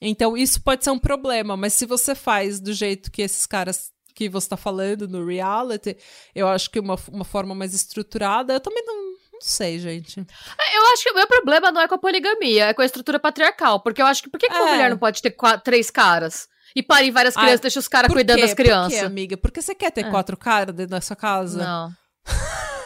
Então 0.00 0.34
isso 0.34 0.62
pode 0.62 0.82
ser 0.82 0.90
um 0.92 0.98
problema, 0.98 1.58
mas 1.58 1.74
se 1.74 1.84
você 1.84 2.14
faz 2.14 2.58
do 2.58 2.72
jeito 2.72 3.10
que 3.10 3.20
esses 3.20 3.44
caras 3.44 3.90
que 4.14 4.30
você 4.30 4.46
está 4.46 4.56
falando 4.56 5.06
no 5.06 5.26
reality, 5.26 5.94
eu 6.34 6.48
acho 6.48 6.70
que 6.70 6.80
uma, 6.80 6.96
uma 7.12 7.24
forma 7.24 7.54
mais 7.54 7.74
estruturada, 7.74 8.54
eu 8.54 8.60
também 8.60 8.82
não, 8.86 8.96
não 9.34 9.40
sei, 9.42 9.78
gente. 9.78 10.20
É, 10.20 10.78
eu 10.78 10.86
acho 10.94 11.02
que 11.02 11.10
o 11.10 11.14
meu 11.14 11.26
problema 11.26 11.70
não 11.70 11.82
é 11.82 11.86
com 11.88 11.96
a 11.96 11.98
poligamia, 11.98 12.68
é 12.68 12.72
com 12.74 12.80
a 12.80 12.86
estrutura 12.86 13.18
patriarcal. 13.18 13.80
Porque 13.80 14.00
eu 14.00 14.06
acho 14.06 14.22
que. 14.22 14.30
Por 14.30 14.40
que, 14.40 14.48
que 14.48 14.54
uma 14.54 14.68
É. 14.70 14.72
mulher 14.72 14.88
não 14.90 14.96
pode 14.96 15.20
ter 15.20 15.32
quatro, 15.32 15.62
três 15.64 15.90
caras? 15.90 16.48
E 16.76 16.82
parem 16.82 17.10
várias 17.10 17.34
Ah, 17.36 17.40
crianças, 17.40 17.60
deixa 17.60 17.78
os 17.80 17.88
caras 17.88 18.12
cuidando 18.12 18.36
quê? 18.36 18.42
das 18.42 18.54
crianças. 18.54 18.92
Por 18.92 19.00
quê, 19.00 19.06
amiga? 19.06 19.36
Porque 19.38 19.62
você 19.62 19.74
quer 19.74 19.90
ter 19.90 20.04
É. 20.04 20.10
quatro 20.10 20.36
caras 20.36 20.74
dentro 20.74 20.90
da 20.90 21.00
sua 21.00 21.16
casa? 21.16 21.58
Não. 21.64 21.90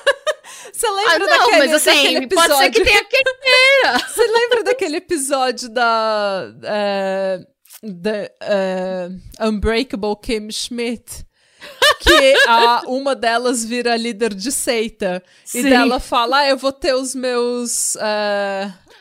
Você 0.72 0.86
Ah, 0.86 0.90
lembra 0.92 1.18
não, 1.18 1.26
daquele, 1.26 1.58
mas 1.58 1.72
assim, 1.74 1.90
daquele 2.14 2.26
pode 2.28 2.54
ser 2.56 2.70
que 2.70 2.78
episódio- 2.80 2.84
tenha 2.84 3.04
quem 3.04 3.22
queira. 3.24 3.98
Você 4.08 4.26
lembra 4.26 4.62
daquele 4.64 4.96
episódio 4.96 5.68
da 5.68 6.52
é, 6.62 7.40
da, 7.82 8.10
é, 8.40 9.08
Unbreakable 9.40 10.16
Kim 10.22 10.50
Schmidt? 10.50 11.26
Que 12.00 12.34
a, 12.46 12.82
uma 12.88 13.14
delas 13.14 13.62
vira 13.64 13.94
líder 13.96 14.32
de 14.32 14.50
seita. 14.50 15.22
E 15.54 15.62
Sim. 15.62 15.68
dela 15.68 16.00
fala: 16.00 16.38
ah, 16.38 16.48
eu 16.48 16.56
vou 16.56 16.72
ter 16.72 16.94
os 16.94 17.14
meus. 17.14 17.96
Ó, 17.96 18.00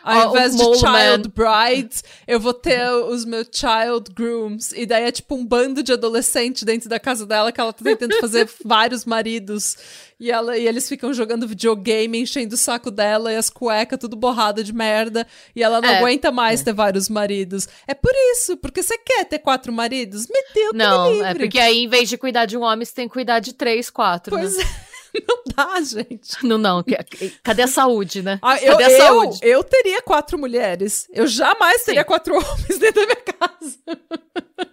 ao 0.03 0.29
invés 0.29 0.55
de 0.55 0.63
child 0.63 1.29
brides, 1.29 2.03
eu 2.27 2.39
vou 2.39 2.53
ter 2.53 2.89
os 2.91 3.25
meus 3.25 3.47
child 3.51 4.11
grooms. 4.13 4.71
E 4.73 4.85
daí 4.85 5.03
é 5.03 5.11
tipo 5.11 5.35
um 5.35 5.45
bando 5.45 5.83
de 5.83 5.91
adolescente 5.93 6.63
dentro 6.65 6.89
da 6.89 6.99
casa 6.99 7.25
dela 7.25 7.51
que 7.51 7.59
ela 7.59 7.73
tá 7.73 7.83
tentando 7.83 8.19
fazer 8.19 8.49
vários 8.63 9.05
maridos. 9.05 9.77
E, 10.19 10.29
ela, 10.29 10.57
e 10.57 10.67
eles 10.67 10.89
ficam 10.89 11.13
jogando 11.13 11.47
videogame, 11.47 12.19
enchendo 12.19 12.55
o 12.55 12.57
saco 12.57 12.91
dela 12.91 13.31
e 13.31 13.37
as 13.37 13.49
cuecas 13.49 13.97
tudo 13.97 14.17
borrada 14.17 14.61
de 14.63 14.73
merda. 14.73 15.25
E 15.55 15.63
ela 15.63 15.79
não 15.79 15.89
É. 15.89 15.97
aguenta 15.99 16.29
mais 16.29 16.61
ter 16.61 16.73
vários 16.73 17.07
maridos. 17.07 17.67
É 17.87 17.93
por 17.93 18.11
isso, 18.33 18.57
porque 18.57 18.83
você 18.83 18.97
quer 18.97 19.23
ter 19.25 19.39
quatro 19.39 19.71
maridos? 19.71 20.27
Me 20.27 20.43
deu 20.53 20.73
Não, 20.73 21.25
é 21.25 21.33
porque 21.33 21.57
aí, 21.59 21.83
em 21.83 21.87
vez 21.87 22.09
de 22.09 22.17
cuidar 22.17 22.45
de 22.45 22.57
um 22.57 22.61
homem, 22.63 22.85
você 22.85 22.93
tem 22.93 23.07
que 23.07 23.13
cuidar 23.13 23.39
de 23.39 23.53
três, 23.53 23.89
quatro. 23.89 24.35
Pois 24.35 24.57
né? 24.57 24.63
é, 24.63 24.88
não 25.27 25.43
dá, 25.55 25.81
gente. 25.81 26.45
Não, 26.45 26.57
não. 26.57 26.83
Cadê 27.43 27.63
a 27.63 27.67
saúde, 27.67 28.21
né? 28.21 28.39
Ah, 28.41 28.57
eu, 28.61 28.73
Cadê 28.77 28.83
a 28.85 28.91
eu, 28.91 28.97
saúde? 28.97 29.39
eu 29.41 29.63
teria 29.63 30.01
quatro 30.01 30.37
mulheres. 30.37 31.07
Eu 31.11 31.27
jamais 31.27 31.83
teria 31.83 32.01
Sim. 32.01 32.07
quatro 32.07 32.35
homens 32.35 32.77
dentro 32.79 33.01
da 33.01 33.05
minha 33.07 33.15
casa. 33.15 33.79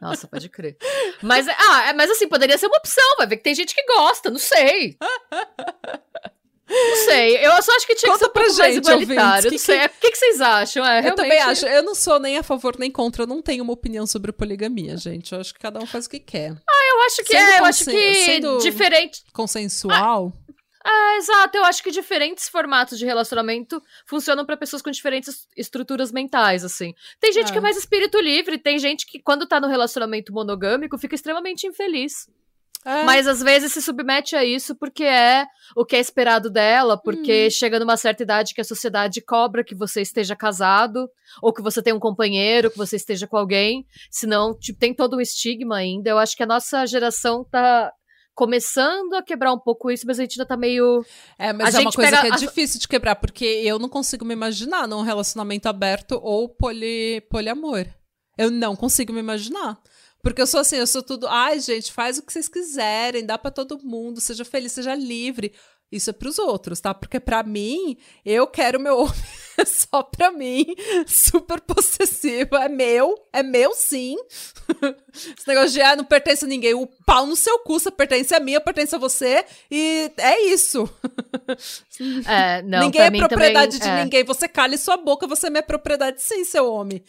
Nossa, 0.01 0.27
pode 0.29 0.49
crer. 0.49 0.77
Mas, 1.23 1.49
ah, 1.49 1.89
é- 1.89 1.93
mas 1.93 2.11
assim, 2.11 2.29
poderia 2.29 2.59
ser 2.59 2.67
uma 2.67 2.79
opção. 2.79 3.17
Vai 3.19 3.27
ver 3.27 3.37
que 3.39 3.43
tem 3.45 3.55
gente 3.55 3.75
que 3.75 3.85
gosta, 3.87 4.31
não 4.31 4.39
sei. 4.39 4.97
Não 6.69 6.97
sei. 7.05 7.37
Eu 7.47 7.63
só 7.63 7.73
acho 7.77 7.87
que 7.87 7.95
tinha 7.95 8.11
Conta 8.13 8.19
que 8.19 8.25
ser 8.25 8.31
um 8.31 8.33
pra 8.33 8.43
pouco 8.45 8.59
mais 8.59 8.75
gente, 8.75 8.85
igualitário. 8.85 9.45
ouvintes, 9.47 9.67
que 9.67 9.73
que- 9.79 9.87
O 9.87 10.01
que, 10.01 10.11
que 10.11 10.17
vocês 10.17 10.41
acham? 10.41 10.85
É, 10.85 10.99
Eu 10.99 11.03
realmente... 11.03 11.17
também 11.17 11.41
acho. 11.41 11.67
Eu 11.67 11.83
não 11.83 11.95
sou 11.95 12.19
nem 12.19 12.39
a 12.39 12.43
favor 12.43 12.77
nem 12.79 12.91
contra. 12.91 13.23
Eu 13.23 13.27
não 13.27 13.41
tenho 13.41 13.63
uma 13.63 13.73
opinião 13.73 14.07
sobre 14.07 14.33
poligamia, 14.33 14.97
gente. 14.97 15.33
Eu 15.33 15.41
acho 15.41 15.55
que 15.55 15.61
cada 15.61 15.79
um 15.79 15.87
faz 15.87 16.07
o 16.07 16.11
que 16.11 16.19
quer. 16.21 16.51
Eu 16.51 17.03
acho 17.07 17.17
que 17.25 17.37
Sendo 17.37 17.51
é, 17.51 17.61
eu 17.61 17.65
acho 17.65 17.85
que 17.85 18.15
sendo- 18.25 18.59
diferente. 18.59 19.23
Consensual. 19.33 20.33
É, 20.85 21.17
exato. 21.19 21.57
Eu 21.57 21.65
acho 21.65 21.83
que 21.83 21.91
diferentes 21.91 22.49
formatos 22.49 22.97
de 22.99 23.05
relacionamento 23.05 23.83
funcionam 24.07 24.47
pra 24.47 24.57
pessoas 24.57 24.81
com 24.83 24.91
diferentes 24.91 25.29
es- 25.35 25.47
estruturas 25.57 26.13
mentais, 26.13 26.65
assim. 26.65 26.95
Tem 27.21 27.33
gente 27.33 27.49
É. 27.49 27.53
que 27.53 27.59
é 27.59 27.61
mais 27.61 27.77
espírito 27.77 28.21
livre, 28.21 28.57
tem 28.57 28.79
gente 28.79 29.05
que, 29.05 29.19
quando 29.21 29.47
tá 29.47 29.61
no 29.61 29.67
relacionamento 29.67 30.33
monogâmico, 30.33 30.97
fica 30.97 31.15
extremamente 31.17 31.67
infeliz. 31.67 32.29
É. 32.87 33.03
Mas 33.03 33.27
às 33.27 33.43
vezes 33.43 33.73
se 33.73 33.83
submete 33.83 34.37
a 34.37 34.45
isso 34.45 34.77
porque 34.77 35.03
é 35.03 35.45
o 35.77 35.85
que 35.85 35.97
é 35.97 35.99
esperado 35.99 36.49
dela, 36.49 36.95
Hum. 36.95 37.01
porque 37.03 37.51
chega 37.51 37.81
numa 37.81 37.97
certa 37.97 38.23
idade 38.23 38.55
que 38.55 38.61
a 38.61 38.65
sociedade 38.65 39.21
cobra 39.21 39.65
que 39.65 39.75
você 39.75 40.01
esteja 40.03 40.37
casado, 40.37 41.09
ou 41.43 41.53
que 41.53 41.61
você 41.61 41.83
tenha 41.83 41.97
um 41.97 42.01
companheiro, 42.01 42.71
que 42.71 42.79
você 42.79 42.95
esteja 42.95 43.27
com 43.27 43.37
alguém. 43.37 43.85
Senão, 44.09 44.57
tipo, 44.57 44.79
tem 44.79 44.95
todo 44.95 45.17
um 45.17 45.21
estigma 45.21 45.79
ainda. 45.79 46.11
Eu 46.11 46.19
acho 46.19 46.37
que 46.37 46.45
a 46.45 46.47
nossa 46.47 46.87
geração 46.87 47.45
tá 47.45 47.91
começando 48.37 49.15
a 49.15 49.23
quebrar 49.23 49.53
um 49.53 49.59
pouco 49.59 49.91
isso, 49.91 50.07
mas 50.07 50.21
a 50.21 50.23
gente 50.23 50.35
ainda 50.39 50.47
tá 50.47 50.57
meio. 50.57 51.05
É, 51.39 51.53
mas 51.53 51.75
A 51.75 51.79
é 51.79 51.81
uma 51.81 51.91
coisa 51.91 52.11
pega 52.11 52.23
que 52.29 52.35
é 52.35 52.47
difícil 52.47 52.79
de 52.79 52.87
quebrar, 52.87 53.17
porque 53.17 53.45
eu 53.45 53.79
não 53.79 53.89
consigo 53.89 54.25
me 54.25 54.35
imaginar 54.35 54.87
num 54.87 55.01
relacionamento 55.03 55.69
aberto 55.69 56.21
ou 56.23 56.49
poli, 56.49 57.21
poliamor. 57.31 57.87
Eu 58.39 58.51
não 58.51 58.77
consigo 58.77 59.13
me 59.13 59.21
imaginar. 59.21 59.79
Porque 60.27 60.43
eu 60.43 60.47
sou 60.49 60.59
assim, 60.59 60.75
eu 60.75 60.89
sou 60.89 61.05
tudo. 61.05 61.29
Ai, 61.29 61.61
gente, 61.61 61.93
faz 61.93 62.19
o 62.19 62.23
que 62.23 62.33
vocês 62.33 62.49
quiserem, 62.49 63.25
dá 63.25 63.39
pra 63.39 63.49
todo 63.49 63.79
mundo, 63.85 64.21
seja 64.21 64.45
feliz, 64.45 64.73
seja 64.73 64.93
livre. 64.93 65.53
Isso 65.91 66.11
é 66.11 66.13
pros 66.13 66.37
outros, 66.37 66.81
tá? 66.81 66.93
Porque 66.93 67.21
pra 67.21 67.45
mim, 67.45 67.97
eu 68.25 68.45
quero 68.49 68.81
meu 68.81 68.99
homem 69.07 69.15
só 69.65 70.03
pra 70.03 70.33
mim, 70.33 70.67
super 71.07 71.61
possessivo. 71.61 72.57
É 72.57 72.69
meu, 72.69 73.15
é 73.33 73.41
meu 73.41 73.73
sim. 73.73 74.17
Esse 75.15 75.47
negócio 75.47 75.71
de, 75.71 75.81
ah, 75.81 75.95
não 75.95 76.05
pertence 76.05 76.45
a 76.45 76.49
ninguém. 76.49 76.75
O 76.75 76.89
pau 77.07 77.25
no 77.25 77.37
seu 77.37 77.61
cu, 77.61 77.79
você 77.79 77.93
pertence 77.93 78.35
a 78.35 78.41
mim, 78.41 78.53
eu 78.53 78.61
pertenço 78.61 78.97
a 78.97 78.99
você. 78.99 79.45
E 79.71 80.11
é 80.19 80.43
isso. 80.47 80.89
É, 82.29 82.61
não, 82.61 82.81
ninguém 82.81 83.01
é 83.01 83.11
propriedade 83.11 83.79
também, 83.79 83.95
de 83.95 84.01
é. 84.01 84.05
ninguém. 84.05 84.25
Você 84.25 84.47
cale 84.47 84.77
sua 84.77 84.99
boca, 84.99 85.27
você 85.27 85.47
é 85.47 85.51
minha 85.51 85.63
propriedade 85.63 86.21
sim, 86.21 86.45
seu 86.45 86.71
homem. 86.71 87.03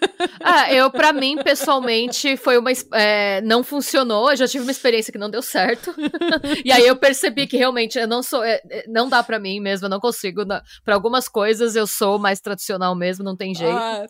Ah, 0.42 0.72
eu, 0.72 0.90
pra 0.90 1.12
mim, 1.12 1.36
pessoalmente, 1.36 2.36
foi 2.36 2.56
uma. 2.58 2.70
é, 2.94 3.40
não 3.42 3.62
funcionou. 3.62 4.30
Eu 4.30 4.36
já 4.36 4.46
tive 4.46 4.62
uma 4.62 4.70
experiência 4.70 5.12
que 5.12 5.18
não 5.18 5.30
deu 5.30 5.42
certo. 5.42 5.94
e 6.64 6.72
aí 6.72 6.86
eu 6.86 6.96
percebi 6.96 7.46
que 7.46 7.56
realmente 7.56 7.98
eu 7.98 8.06
não 8.06 8.22
sou. 8.22 8.42
é, 8.42 8.60
é, 8.70 8.84
não 8.88 9.08
dá 9.08 9.22
pra 9.22 9.38
mim 9.38 9.60
mesmo, 9.60 9.86
eu 9.86 9.90
não 9.90 10.00
consigo. 10.00 10.44
Pra 10.84 10.94
algumas 10.94 11.28
coisas 11.28 11.76
eu 11.76 11.86
sou 11.86 12.18
mais 12.18 12.40
tradicional 12.40 12.94
mesmo, 12.94 13.24
não 13.24 13.36
tem 13.36 13.54
jeito. 13.54 13.76
Ah, 13.76 14.06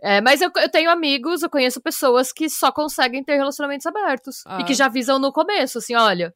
É, 0.00 0.20
mas 0.20 0.40
eu, 0.40 0.50
eu 0.56 0.68
tenho 0.68 0.90
amigos, 0.90 1.42
eu 1.42 1.50
conheço 1.50 1.80
pessoas 1.80 2.32
que 2.32 2.48
só 2.48 2.70
conseguem 2.72 3.22
ter 3.24 3.36
relacionamentos 3.36 3.86
abertos. 3.86 4.42
Ah. 4.46 4.60
E 4.60 4.64
que 4.64 4.74
já 4.74 4.86
avisam 4.86 5.18
no 5.18 5.32
começo, 5.32 5.78
assim, 5.78 5.94
olha. 5.94 6.32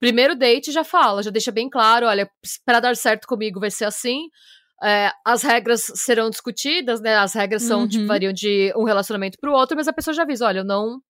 Primeiro 0.00 0.34
date 0.34 0.70
já 0.72 0.84
fala, 0.84 1.22
já 1.22 1.30
deixa 1.30 1.50
bem 1.52 1.68
claro, 1.70 2.06
olha, 2.06 2.28
pra 2.64 2.80
dar 2.80 2.94
certo 2.96 3.26
comigo 3.26 3.60
vai 3.60 3.70
ser 3.70 3.84
assim. 3.86 4.28
É, 4.84 5.10
as 5.24 5.42
regras 5.42 5.82
serão 5.94 6.28
discutidas, 6.30 7.00
né? 7.00 7.16
As 7.16 7.32
regras 7.34 7.62
são, 7.62 7.80
Uhum. 7.82 7.88
tipo, 7.88 8.06
variam 8.06 8.32
de 8.32 8.72
um 8.76 8.84
relacionamento 8.84 9.38
pro 9.40 9.52
outro, 9.52 9.76
mas 9.76 9.88
a 9.88 9.92
pessoa 9.92 10.14
já 10.14 10.22
avisa, 10.22 10.46
olha, 10.46 10.62
não, 10.62 11.00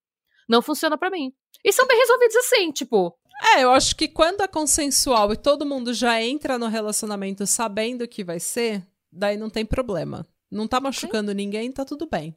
não 0.48 0.62
funciona 0.62 0.96
pra 0.96 1.10
mim. 1.10 1.32
E 1.64 1.72
são 1.72 1.86
bem 1.86 1.98
resolvidos 1.98 2.36
assim, 2.36 2.70
tipo, 2.72 3.14
É, 3.56 3.64
eu 3.64 3.70
acho 3.72 3.96
que 3.96 4.06
quando 4.06 4.42
é 4.42 4.46
consensual 4.48 5.32
e 5.32 5.36
todo 5.36 5.66
mundo 5.66 5.92
já 5.92 6.22
entra 6.22 6.56
no 6.56 6.68
relacionamento 6.68 7.46
sabendo 7.46 8.02
o 8.02 8.08
que 8.08 8.22
vai 8.22 8.38
ser, 8.38 8.82
daí 9.12 9.36
não 9.36 9.50
tem 9.50 9.66
problema. 9.66 10.24
Não 10.50 10.68
tá 10.68 10.78
machucando 10.80 11.34
ninguém, 11.34 11.72
tá 11.72 11.84
tudo 11.84 12.06
bem. 12.08 12.36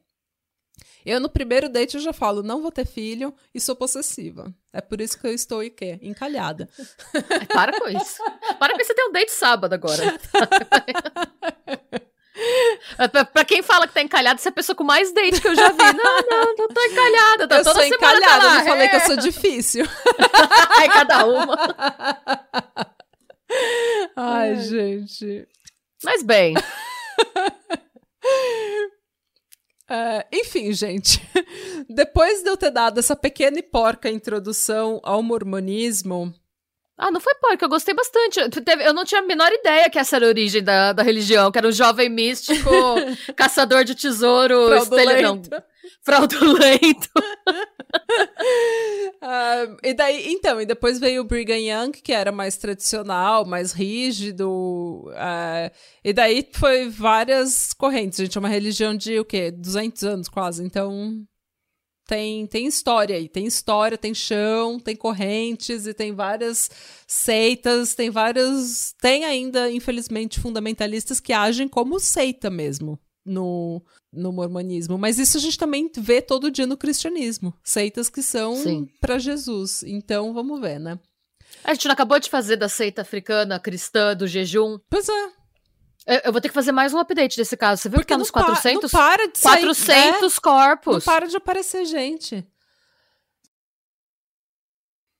Eu, 1.05 1.19
no 1.19 1.29
primeiro 1.29 1.69
date, 1.69 1.95
eu 1.95 2.01
já 2.01 2.11
falo, 2.13 2.43
não 2.43 2.61
vou 2.61 2.71
ter 2.71 2.85
filho 2.85 3.33
e 3.53 3.59
sou 3.61 3.75
possessiva. 3.75 4.53
É 4.73 4.81
por 4.81 4.99
isso 5.01 5.17
que 5.19 5.25
eu 5.27 5.33
estou, 5.33 5.63
e 5.63 5.69
quê? 5.69 5.97
Encalhada. 6.01 6.67
ai, 7.31 7.45
para 7.47 7.79
com 7.79 7.87
isso. 7.87 8.21
Para 8.59 8.73
com 8.73 8.81
isso, 8.81 8.87
você 8.87 8.93
tem 8.93 9.07
um 9.07 9.11
date 9.11 9.31
sábado 9.31 9.73
agora. 9.73 10.03
É, 12.99 13.07
pra, 13.07 13.25
pra 13.25 13.43
quem 13.43 13.63
fala 13.63 13.87
que 13.87 13.95
tá 13.95 14.01
encalhado, 14.01 14.39
você 14.39 14.49
é 14.49 14.51
a 14.51 14.53
pessoa 14.53 14.75
com 14.75 14.83
mais 14.83 15.11
date 15.11 15.41
que 15.41 15.47
eu 15.47 15.55
já 15.55 15.71
vi. 15.71 15.77
Não, 15.77 16.21
não, 16.29 16.55
não 16.55 16.67
tô 16.67 16.81
encalhada. 16.83 17.47
Tá 17.47 17.57
eu 17.57 17.63
toda 17.63 17.79
sou 17.79 17.89
tá 17.89 17.95
encalhada, 17.95 18.45
lá. 18.45 18.53
eu 18.53 18.59
não 18.59 18.65
falei 18.65 18.87
que 18.89 18.95
eu 18.95 18.99
É. 18.99 19.05
sou 19.07 19.17
difícil. 19.17 19.85
Ai, 20.77 20.87
cada 20.89 21.25
uma. 21.25 21.57
Ai, 24.15 24.49
Ai. 24.51 24.55
gente. 24.57 25.47
Mas 26.03 26.21
bem, 26.21 26.53
É, 29.89 30.25
enfim, 30.33 30.71
gente. 30.73 31.21
Depois 31.89 32.43
de 32.43 32.49
eu 32.49 32.57
ter 32.57 32.71
dado 32.71 32.99
essa 32.99 33.15
pequena 33.15 33.59
e 33.59 33.63
porca 33.63 34.09
introdução 34.09 34.99
ao 35.03 35.23
mormonismo, 35.23 36.33
Ah, 36.97 37.11
não 37.11 37.21
foi 37.21 37.33
porca, 37.35 37.63
eu 37.63 37.69
gostei 37.69 37.93
bastante. 37.93 38.39
Eu 38.83 38.93
não 38.93 39.05
tinha 39.05 39.21
a 39.21 39.25
menor 39.25 39.51
ideia 39.51 39.89
que 39.89 39.99
essa 39.99 40.15
era 40.15 40.25
a 40.25 40.29
origem 40.29 40.63
da, 40.63 40.93
da 40.93 41.03
religião, 41.03 41.51
que 41.51 41.57
era 41.57 41.67
um 41.67 41.71
jovem 41.71 42.09
místico, 42.09 42.69
caçador 43.35 43.83
de 43.83 43.93
tesouro, 43.95 44.73
estelha, 44.75 45.21
não, 45.21 45.41
fraudulento. 46.01 47.09
Ah, 49.21 49.65
e 49.83 49.93
daí, 49.93 50.31
então, 50.31 50.61
e 50.61 50.65
depois 50.65 50.99
veio 50.99 51.21
o 51.21 51.25
Brigham 51.25 51.57
Young, 51.57 51.91
que 51.91 52.13
era 52.13 52.31
mais 52.31 52.57
tradicional, 52.57 53.45
mais 53.45 53.71
rígido. 53.71 55.11
ah, 55.15 55.71
e 56.03 56.13
daí 56.13 56.47
foi 56.53 56.89
várias 56.89 57.73
correntes, 57.73 58.19
gente. 58.19 58.37
É 58.37 58.39
uma 58.39 58.49
religião 58.49 58.95
de 58.95 59.19
o 59.19 59.25
quê? 59.25 59.51
200 59.51 60.03
anos 60.03 60.29
quase. 60.29 60.63
Então, 60.63 61.25
tem, 62.07 62.47
tem 62.47 62.65
história 62.65 63.17
aí. 63.17 63.27
Tem 63.27 63.45
história, 63.45 63.97
tem 63.97 64.13
chão, 64.13 64.79
tem 64.79 64.95
correntes 64.95 65.85
e 65.85 65.93
tem 65.93 66.13
várias 66.13 66.69
seitas, 67.05 67.93
tem 67.95 68.09
várias. 68.09 68.93
Tem 69.01 69.25
ainda, 69.25 69.69
infelizmente, 69.69 70.39
fundamentalistas 70.39 71.19
que 71.19 71.33
agem 71.33 71.67
como 71.67 71.99
seita 71.99 72.49
mesmo. 72.49 72.97
No, 73.27 73.83
no 74.11 74.31
mormonismo. 74.31 74.97
Mas 74.97 75.19
isso 75.19 75.37
a 75.37 75.39
gente 75.39 75.57
também 75.57 75.91
vê 75.97 76.21
todo 76.21 76.51
dia 76.51 76.65
no 76.65 76.77
cristianismo. 76.77 77.53
Seitas 77.63 78.09
que 78.09 78.21
são 78.21 78.55
para 78.99 79.19
Jesus. 79.19 79.83
Então, 79.83 80.33
vamos 80.33 80.59
ver, 80.59 80.79
né? 80.79 80.97
A 81.63 81.73
gente 81.73 81.85
não 81.85 81.93
acabou 81.93 82.19
de 82.19 82.29
fazer 82.29 82.55
da 82.55 82.69
seita 82.69 83.01
africana 83.01 83.59
cristã 83.59 84.15
do 84.15 84.27
jejum? 84.27 84.79
Pois 84.89 85.07
é. 85.09 85.37
Eu 86.25 86.31
vou 86.31 86.39
ter 86.39 86.47
que 86.47 86.53
fazer 86.53 86.71
mais 86.71 86.93
um 86.93 86.99
update 86.99 87.35
desse 87.35 87.57
caso. 87.57 87.81
Você 87.81 87.89
viu 87.89 87.99
Porque 87.99 88.07
que 88.07 88.13
tá 88.13 88.17
nos 88.17 88.31
400? 88.31 88.89
Pa 88.89 88.97
não 88.97 89.05
para 89.07 89.27
de 89.27 89.37
sair, 89.37 89.59
400 89.59 90.37
é, 90.37 90.41
corpos. 90.41 91.05
Não 91.05 91.13
para 91.13 91.27
de 91.27 91.35
aparecer 91.35 91.85
gente. 91.85 92.47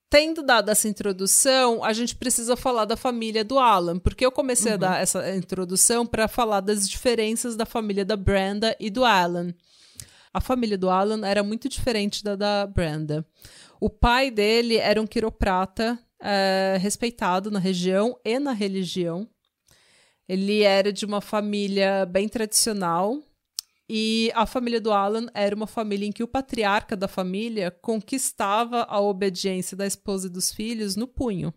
Tendo 0.10 0.41
dado 0.41 0.70
essa 0.70 0.88
introdução, 0.88 1.84
a 1.84 1.91
gente 1.91 2.16
precisa 2.16 2.55
falar 2.55 2.86
da 2.86 2.95
família 2.95 3.43
do 3.43 3.60
Alan, 3.60 3.99
porque 3.99 4.26
eu 4.26 4.32
comecei 4.32 4.72
uhum. 4.72 4.76
a 4.76 4.78
dar 4.78 5.01
essa 5.01 5.36
introdução 5.36 6.05
para 6.05 6.30
falar 6.30 6.62
das 6.62 6.88
diferenças 6.88 7.58
da 7.58 7.66
família 7.66 8.05
da 8.05 8.16
Brenda 8.16 8.76
e 8.80 8.89
do 8.89 9.03
Alan. 9.03 9.53
A 10.34 10.39
família 10.39 10.78
do 10.78 10.89
Alan 10.89 11.28
era 11.28 11.43
muito 11.43 11.68
diferente 11.68 12.24
da 12.24 12.36
da 12.38 12.66
Brenda. 12.66 13.26
O 13.82 13.89
pai 13.89 14.32
dele 14.32 14.78
era 14.78 15.01
um 15.01 15.08
quiroprata 15.08 15.99
é, 16.22 16.78
respeitado 16.80 17.51
na 17.51 17.60
região 17.60 18.18
e 18.24 18.39
na 18.39 18.53
religião. 18.53 19.28
Ele 20.28 20.64
era 20.64 20.91
de 20.91 21.05
uma 21.05 21.22
família 21.22 22.05
bem 22.05 22.28
tradicional, 22.28 23.22
e 23.90 24.32
a 24.36 24.46
família 24.46 24.82
do 24.82 24.92
Alan 24.92 25.28
era 25.34 25.56
uma 25.56 25.68
família 25.68 26.06
em 26.06 26.12
que 26.12 26.24
o 26.24 26.28
patriarca 26.28 26.96
da 26.96 27.08
família 27.08 27.72
conquistava 27.72 28.84
a 28.84 29.00
obediência 29.00 29.78
da 29.78 29.88
esposa 29.88 30.28
e 30.28 30.32
dos 30.32 30.52
filhos 30.52 30.96
no 30.96 31.08
punho. 31.08 31.54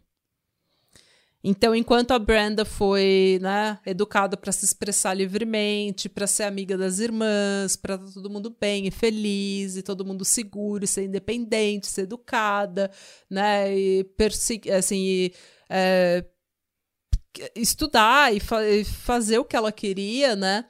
Então, 1.42 1.74
enquanto 1.74 2.12
a 2.12 2.18
Brenda 2.18 2.66
foi 2.66 3.38
né, 3.40 3.78
educada 3.86 4.36
para 4.36 4.52
se 4.52 4.64
expressar 4.64 5.14
livremente, 5.14 6.06
para 6.06 6.26
ser 6.26 6.42
amiga 6.42 6.76
das 6.76 6.98
irmãs, 6.98 7.76
para 7.76 7.96
todo 7.96 8.28
mundo 8.28 8.54
bem 8.60 8.86
e 8.86 8.90
feliz, 8.90 9.76
e 9.76 9.82
todo 9.82 10.04
mundo 10.04 10.22
seguro, 10.22 10.84
e 10.84 10.88
ser 10.88 11.04
independente, 11.04 11.86
ser 11.86 12.02
educada, 12.02 12.90
né, 13.28 13.74
e 13.74 14.06
assim, 14.76 14.98
e, 15.02 15.34
é, 15.70 16.26
estudar 17.56 18.34
e, 18.34 18.38
fa 18.38 18.62
e 18.68 18.84
fazer 18.84 19.38
o 19.38 19.44
que 19.44 19.56
ela 19.56 19.72
queria, 19.72 20.36
né? 20.36 20.66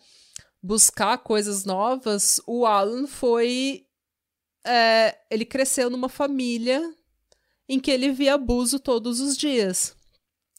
Buscar 0.63 1.19
coisas 1.19 1.65
novas, 1.65 2.41
o 2.47 2.67
Alan 2.67 3.07
foi. 3.07 3.87
É, 4.65 5.19
ele 5.31 5.45
cresceu 5.45 5.89
numa 5.89 6.09
família 6.09 6.95
em 7.69 7.81
que 7.81 7.91
ele 7.91 8.13
via 8.13 8.35
abuso 8.35 8.79
todos 8.79 9.21
os 9.21 9.37
dias. 9.37 9.97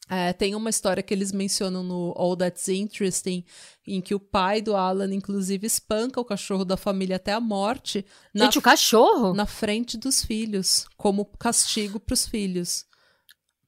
É, 0.09 0.33
tem 0.33 0.55
uma 0.55 0.69
história 0.69 1.01
que 1.01 1.13
eles 1.13 1.31
mencionam 1.31 1.83
no 1.83 2.13
All 2.17 2.35
That's 2.35 2.67
Interesting, 2.67 3.45
em 3.87 4.01
que 4.01 4.13
o 4.13 4.19
pai 4.19 4.61
do 4.61 4.75
Alan, 4.75 5.13
inclusive, 5.13 5.65
espanca 5.65 6.19
o 6.19 6.25
cachorro 6.25 6.65
da 6.65 6.75
família 6.75 7.15
até 7.15 7.31
a 7.31 7.39
morte. 7.39 8.05
Gente, 8.35 8.57
o 8.57 8.61
cachorro? 8.61 9.33
Na 9.33 9.45
frente 9.45 9.97
dos 9.97 10.21
filhos, 10.21 10.85
como 10.97 11.23
castigo 11.23 11.97
para 11.97 12.13
os 12.13 12.27
filhos. 12.27 12.85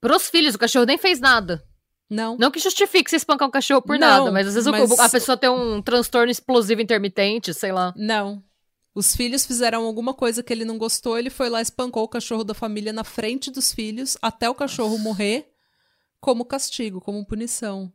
Para 0.02 0.18
os 0.18 0.28
filhos, 0.28 0.56
o 0.56 0.60
cachorro 0.60 0.86
nem 0.86 0.98
fez 0.98 1.22
nada. 1.22 1.66
Não. 2.10 2.38
Não 2.38 2.52
que 2.52 2.60
justifique 2.60 3.10
você 3.10 3.16
espancar 3.16 3.48
um 3.48 3.52
cachorro 3.52 3.82
por 3.82 3.98
não, 3.98 4.08
nada, 4.08 4.32
mas 4.32 4.48
às 4.48 4.54
vezes 4.54 4.70
mas... 4.70 5.00
a 5.00 5.10
pessoa 5.10 5.38
tem 5.38 5.50
um 5.50 5.82
transtorno 5.82 6.32
explosivo 6.32 6.82
intermitente, 6.82 7.54
sei 7.54 7.72
lá. 7.72 7.94
Não. 7.96 8.44
Os 8.96 9.16
filhos 9.16 9.46
fizeram 9.46 9.86
alguma 9.86 10.14
coisa 10.14 10.44
que 10.44 10.54
ele 10.54 10.66
não 10.66 10.78
gostou, 10.78 11.18
ele 11.18 11.32
foi 11.32 11.50
lá 11.50 11.60
e 11.60 11.64
espancou 11.64 12.04
o 12.04 12.08
cachorro 12.08 12.44
da 12.44 12.54
família 12.54 12.94
na 12.94 13.04
frente 13.04 13.50
dos 13.50 13.74
filhos 13.74 14.16
até 14.22 14.48
o 14.50 14.54
cachorro 14.54 14.98
morrer 15.00 15.50
como 16.22 16.46
castigo, 16.46 17.02
como 17.02 17.26
punição. 17.26 17.92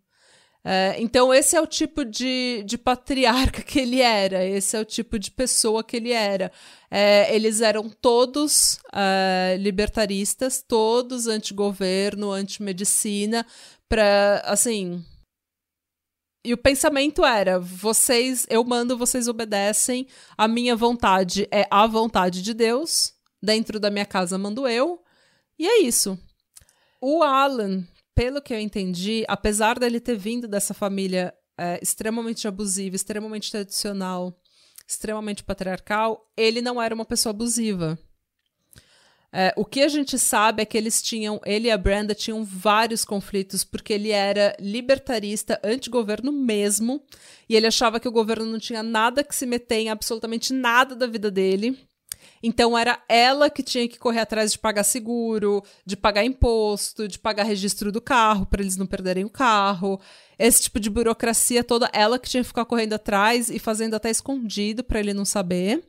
É, 0.64 0.96
então, 0.98 1.32
esse 1.32 1.56
é 1.56 1.61
o 1.61 1.66
tipo 1.66 2.04
de, 2.04 2.62
de 2.66 2.76
patriarca 2.76 3.62
que 3.62 3.78
ele 3.78 4.00
era, 4.00 4.44
esse 4.44 4.76
é 4.76 4.80
o 4.80 4.84
tipo 4.84 5.18
de 5.18 5.30
pessoa 5.30 5.84
que 5.84 5.96
ele 5.96 6.11
era. 6.11 6.50
É, 6.90 7.34
eles 7.34 7.61
eram 7.61 7.88
todos 7.88 8.78
uh, 8.92 9.56
libertaristas, 9.59 10.61
todos 10.61 11.26
anti-governo, 11.26 12.32
anti-medicina, 12.32 13.46
para 13.89 14.43
assim. 14.45 15.05
E 16.45 16.53
o 16.53 16.59
pensamento 16.59 17.24
era: 17.24 17.59
vocês, 17.59 18.47
eu 18.49 18.64
mando, 18.64 18.97
vocês 18.97 19.28
obedecem. 19.28 20.07
A 20.36 20.47
minha 20.47 20.76
vontade 20.76 21.49
é 21.51 21.66
a 21.70 21.86
vontade 21.86 22.43
de 22.43 22.55
Deus. 22.55 23.12
Dentro 23.43 23.78
da 23.78 23.91
minha 23.91 24.07
casa 24.07 24.36
mando 24.36 24.66
eu. 24.66 25.03
E 25.59 25.66
é 25.66 25.82
isso. 25.82 26.18
O 27.01 27.22
Alan, 27.22 27.86
pelo 28.14 28.43
que 28.43 28.53
eu 28.53 28.59
entendi, 28.59 29.24
apesar 29.28 29.78
dele 29.78 30.01
ter 30.01 30.16
vindo 30.16 30.49
dessa 30.49 30.74
família 30.74 31.32
é, 31.57 31.78
extremamente 31.82 32.49
abusiva, 32.49 32.97
extremamente 32.97 33.51
tradicional, 33.51 34.41
extremamente 34.89 35.45
patriarcal, 35.45 36.28
ele 36.36 36.61
não 36.61 36.80
era 36.80 36.95
uma 36.95 37.05
pessoa 37.05 37.30
abusiva. 37.30 37.99
É, 39.33 39.53
o 39.57 39.64
que 39.64 39.83
a 39.83 39.89
gente 39.89 40.18
sabe 40.18 40.62
é 40.62 40.64
que 40.64 40.76
eles 40.76 41.03
tinham, 41.03 41.39
ele 41.45 41.68
e 41.68 41.70
a 41.70 41.76
Brenda 41.76 42.14
tinham 42.14 42.43
vários 42.45 43.05
conflitos, 43.05 43.62
porque 43.62 43.93
ele 43.93 44.11
era 44.11 44.57
libertarista, 44.59 45.61
anti-governo 45.62 46.33
mesmo, 46.33 47.03
e 47.49 47.55
ele 47.55 47.66
achava 47.66 48.01
que 48.01 48.09
o 48.09 48.12
governo 48.12 48.47
não 48.47 48.59
tinha 48.59 48.83
nada 48.83 49.22
que 49.22 49.37
se 49.37 49.45
meter 49.45 49.81
em 49.81 49.91
absolutamente 49.91 50.53
nada 50.53 50.97
da 50.97 51.07
vida 51.07 51.31
dele. 51.31 51.79
Então 52.43 52.79
era 52.79 53.03
ela 53.09 53.51
que 53.51 53.62
tinha 53.62 53.89
que 53.89 53.99
correr 53.99 54.20
atrás 54.20 54.53
de 54.53 54.59
pagar 54.59 54.85
seguro, 54.85 55.62
de 55.85 55.97
pagar 55.97 56.24
imposto, 56.24 57.09
de 57.09 57.18
pagar 57.18 57.43
registro 57.43 57.91
do 57.91 58.01
carro 58.01 58.47
para 58.47 58.62
eles 58.62 58.76
não 58.76 58.87
perderem 58.87 59.24
o 59.24 59.31
carro. 59.31 60.01
Esse 60.39 60.62
tipo 60.62 60.79
de 60.79 60.89
burocracia 60.89 61.64
toda, 61.64 61.91
ela 61.93 62.18
que 62.18 62.29
tinha 62.29 62.43
que 62.43 62.49
ficar 62.49 62.64
correndo 62.64 62.93
atrás 62.93 63.51
e 63.51 63.59
fazendo 63.59 63.95
até 63.95 64.09
escondido 64.09 64.85
para 64.85 65.01
ele 65.01 65.12
não 65.12 65.24
saber. 65.24 65.83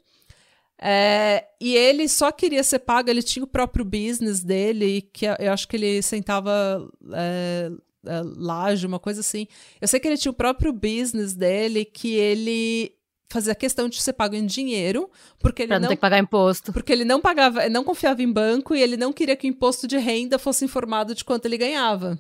É, 0.82 1.46
e 1.60 1.76
ele 1.76 2.08
só 2.08 2.32
queria 2.32 2.64
ser 2.64 2.80
pago, 2.80 3.10
ele 3.10 3.22
tinha 3.22 3.44
o 3.44 3.48
próprio 3.48 3.84
business 3.84 4.42
dele, 4.42 5.02
que 5.14 5.26
eu 5.26 5.52
acho 5.52 5.68
que 5.68 5.76
ele 5.76 6.02
sentava 6.02 6.90
é, 7.14 7.70
é, 8.06 8.22
laje, 8.38 8.88
uma 8.88 9.00
coisa 9.00 9.20
assim. 9.20 9.46
Eu 9.82 9.88
sei 9.88 10.00
que 10.00 10.08
ele 10.08 10.18
tinha 10.18 10.32
o 10.32 10.36
próprio 10.36 10.72
business 10.72 11.34
dele, 11.34 11.84
que 11.84 12.16
ele 12.16 12.94
fazia 13.30 13.54
questão 13.54 13.90
de 13.90 14.02
ser 14.02 14.14
pago 14.14 14.36
em 14.36 14.46
dinheiro, 14.46 15.10
porque 15.40 15.64
ele 15.64 15.68
pra 15.68 15.80
não, 15.80 15.84
não 15.84 15.90
ter 15.90 15.96
que 15.96 16.02
pagar 16.02 16.18
imposto. 16.18 16.72
Porque 16.72 16.94
ele 16.94 17.06
não 17.06 17.20
pagava, 17.20 17.68
não 17.68 17.84
confiava 17.84 18.24
em 18.24 18.32
banco 18.32 18.74
e 18.74 18.82
ele 18.82 18.96
não 18.96 19.12
queria 19.12 19.36
que 19.36 19.48
o 19.48 19.50
imposto 19.50 19.86
de 19.86 19.98
renda 19.98 20.40
fosse 20.40 20.64
informado 20.64 21.14
de 21.14 21.26
quanto 21.26 21.46
ele 21.46 21.58
ganhava. 21.58 22.18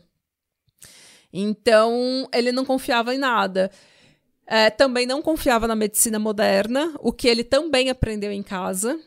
Então, 1.31 2.27
ele 2.33 2.51
não 2.51 2.65
confiava 2.65 3.13
em 3.13 3.17
nada. 3.17 3.71
É, 4.51 4.71
também 4.71 5.05
não 5.05 5.21
confiava 5.21 5.67
na 5.67 5.75
medicina 5.75 6.17
moderna, 6.17 6.91
o 7.01 7.13
que 7.13 7.27
ele 7.27 7.43
também 7.43 7.91
aprendeu 7.91 8.31
em 8.31 8.41
casa. 8.41 8.99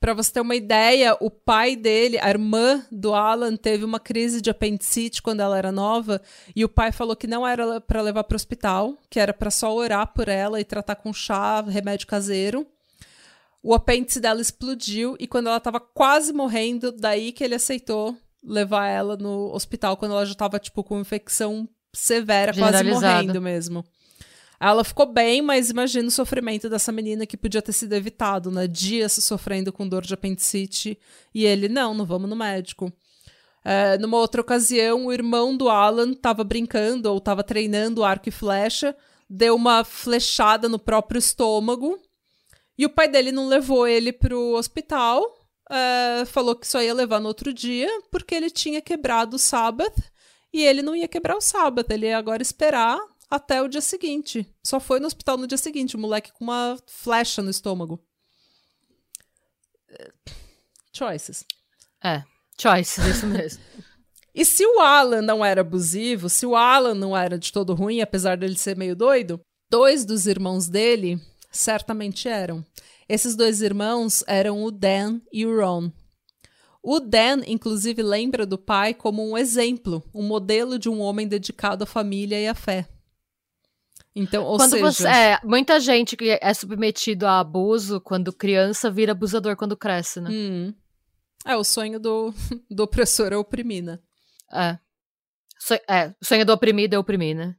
Para 0.00 0.12
você 0.12 0.32
ter 0.32 0.40
uma 0.40 0.56
ideia, 0.56 1.16
o 1.20 1.30
pai 1.30 1.76
dele, 1.76 2.18
a 2.20 2.28
irmã 2.28 2.84
do 2.90 3.14
Alan, 3.14 3.54
teve 3.54 3.84
uma 3.84 4.00
crise 4.00 4.40
de 4.40 4.50
apendicite 4.50 5.22
quando 5.22 5.38
ela 5.38 5.56
era 5.56 5.70
nova, 5.70 6.20
e 6.56 6.64
o 6.64 6.68
pai 6.68 6.90
falou 6.90 7.14
que 7.14 7.28
não 7.28 7.46
era 7.46 7.80
para 7.80 8.02
levar 8.02 8.24
para 8.24 8.34
o 8.34 8.36
hospital, 8.36 8.98
que 9.08 9.20
era 9.20 9.32
para 9.32 9.52
só 9.52 9.72
orar 9.72 10.12
por 10.12 10.26
ela 10.26 10.60
e 10.60 10.64
tratar 10.64 10.96
com 10.96 11.12
chá, 11.12 11.60
remédio 11.60 12.08
caseiro. 12.08 12.66
O 13.62 13.72
apêndice 13.72 14.18
dela 14.18 14.40
explodiu 14.40 15.14
e 15.20 15.28
quando 15.28 15.46
ela 15.46 15.58
estava 15.58 15.78
quase 15.78 16.32
morrendo, 16.32 16.90
daí 16.90 17.30
que 17.30 17.44
ele 17.44 17.54
aceitou 17.54 18.16
levar 18.42 18.88
ela 18.88 19.16
no 19.16 19.54
hospital 19.54 19.96
quando 19.96 20.10
ela 20.10 20.26
já 20.26 20.32
estava 20.32 20.58
tipo 20.58 20.82
com 20.82 20.98
infecção 20.98 21.68
severa, 21.94 22.52
quase 22.52 22.82
morrendo 22.82 23.40
mesmo. 23.40 23.84
Ela 24.64 24.84
ficou 24.84 25.06
bem, 25.06 25.42
mas 25.42 25.70
imagina 25.70 26.06
o 26.06 26.10
sofrimento 26.12 26.70
dessa 26.70 26.92
menina 26.92 27.26
que 27.26 27.36
podia 27.36 27.60
ter 27.60 27.72
sido 27.72 27.94
evitado, 27.94 28.48
né? 28.48 28.68
Dias 28.68 29.14
sofrendo 29.14 29.72
com 29.72 29.88
dor 29.88 30.02
de 30.02 30.14
apendicite. 30.14 30.96
E 31.34 31.44
ele, 31.44 31.68
não, 31.68 31.92
não 31.92 32.06
vamos 32.06 32.30
no 32.30 32.36
médico. 32.36 32.92
É, 33.64 33.98
numa 33.98 34.18
outra 34.18 34.40
ocasião, 34.40 35.06
o 35.06 35.12
irmão 35.12 35.56
do 35.56 35.68
Alan 35.68 36.12
estava 36.12 36.44
brincando 36.44 37.10
ou 37.10 37.18
estava 37.18 37.42
treinando 37.42 38.04
arco 38.04 38.28
e 38.28 38.32
flecha, 38.32 38.94
deu 39.28 39.56
uma 39.56 39.82
flechada 39.82 40.68
no 40.68 40.78
próprio 40.78 41.18
estômago. 41.18 41.98
E 42.78 42.86
o 42.86 42.90
pai 42.90 43.08
dele 43.08 43.32
não 43.32 43.48
levou 43.48 43.84
ele 43.84 44.12
pro 44.12 44.54
hospital. 44.54 45.24
É, 45.68 46.24
falou 46.24 46.54
que 46.54 46.68
só 46.68 46.80
ia 46.80 46.94
levar 46.94 47.18
no 47.18 47.26
outro 47.26 47.52
dia, 47.52 47.90
porque 48.12 48.32
ele 48.32 48.48
tinha 48.48 48.80
quebrado 48.80 49.34
o 49.34 49.40
sábado. 49.40 50.00
E 50.52 50.62
ele 50.62 50.82
não 50.82 50.94
ia 50.94 51.08
quebrar 51.08 51.36
o 51.36 51.40
sábado, 51.40 51.90
ele 51.90 52.06
ia 52.06 52.16
agora 52.16 52.42
esperar 52.42 53.00
até 53.32 53.62
o 53.62 53.68
dia 53.68 53.80
seguinte. 53.80 54.46
Só 54.62 54.78
foi 54.78 55.00
no 55.00 55.06
hospital 55.06 55.38
no 55.38 55.46
dia 55.46 55.56
seguinte, 55.56 55.96
o 55.96 55.98
moleque 55.98 56.30
com 56.32 56.44
uma 56.44 56.76
flecha 56.86 57.40
no 57.40 57.48
estômago. 57.48 57.98
Choices. 60.92 61.42
É, 62.04 62.22
choices, 62.60 63.02
isso 63.06 63.26
mesmo. 63.26 63.62
e 64.34 64.44
se 64.44 64.66
o 64.66 64.80
Alan 64.80 65.22
não 65.22 65.42
era 65.42 65.62
abusivo, 65.62 66.28
se 66.28 66.44
o 66.44 66.54
Alan 66.54 66.94
não 66.94 67.16
era 67.16 67.38
de 67.38 67.50
todo 67.50 67.72
ruim, 67.72 68.02
apesar 68.02 68.36
dele 68.36 68.58
ser 68.58 68.76
meio 68.76 68.94
doido, 68.94 69.40
dois 69.70 70.04
dos 70.04 70.26
irmãos 70.26 70.68
dele 70.68 71.18
certamente 71.50 72.28
eram. 72.28 72.62
Esses 73.08 73.34
dois 73.34 73.62
irmãos 73.62 74.22
eram 74.26 74.62
o 74.62 74.70
Dan 74.70 75.22
e 75.32 75.46
o 75.46 75.58
Ron. 75.58 75.90
O 76.82 77.00
Dan, 77.00 77.40
inclusive, 77.46 78.02
lembra 78.02 78.44
do 78.44 78.58
pai 78.58 78.92
como 78.92 79.26
um 79.26 79.38
exemplo, 79.38 80.04
um 80.12 80.22
modelo 80.22 80.78
de 80.78 80.90
um 80.90 81.00
homem 81.00 81.26
dedicado 81.26 81.84
à 81.84 81.86
família 81.86 82.38
e 82.38 82.46
à 82.46 82.54
fé. 82.54 82.91
Então, 84.14 84.44
ou 84.44 84.58
quando 84.58 84.70
seja... 84.70 84.92
Você, 84.92 85.08
é, 85.08 85.40
muita 85.42 85.80
gente 85.80 86.16
que 86.16 86.38
é 86.40 86.54
submetido 86.54 87.26
a 87.26 87.40
abuso 87.40 88.00
quando 88.00 88.32
criança 88.32 88.90
vira 88.90 89.12
abusador 89.12 89.56
quando 89.56 89.76
cresce, 89.76 90.20
né? 90.20 90.30
Hum. 90.30 90.74
É, 91.46 91.56
o 91.56 91.64
sonho 91.64 91.98
do, 91.98 92.32
do 92.70 92.82
opressor 92.82 93.32
é 93.32 93.36
oprimir, 93.36 93.82
né? 93.82 93.98
É. 94.52 94.78
So, 95.58 95.74
é, 95.88 96.14
o 96.20 96.24
sonho 96.24 96.44
do 96.44 96.52
oprimido 96.52 96.94
é 96.94 96.98
oprimir, 96.98 97.34
né? 97.34 97.56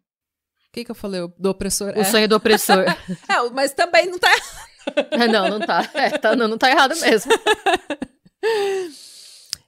O 0.69 0.73
que, 0.73 0.85
que 0.85 0.91
eu 0.91 0.95
falei? 0.95 1.21
Do 1.38 1.49
opressor? 1.49 1.93
O 1.95 2.01
é. 2.01 2.03
sonho 2.03 2.27
do 2.27 2.35
opressor. 2.35 2.85
é, 3.30 3.49
mas 3.51 3.73
também 3.73 4.07
não 4.07 4.19
tá 4.19 4.30
errado. 4.31 5.31
não, 5.31 5.49
não 5.49 5.59
tá. 5.59 5.89
É, 5.93 6.09
tá 6.11 6.35
não, 6.35 6.47
não 6.47 6.57
tá 6.57 6.69
errado 6.69 6.95
mesmo. 6.99 7.31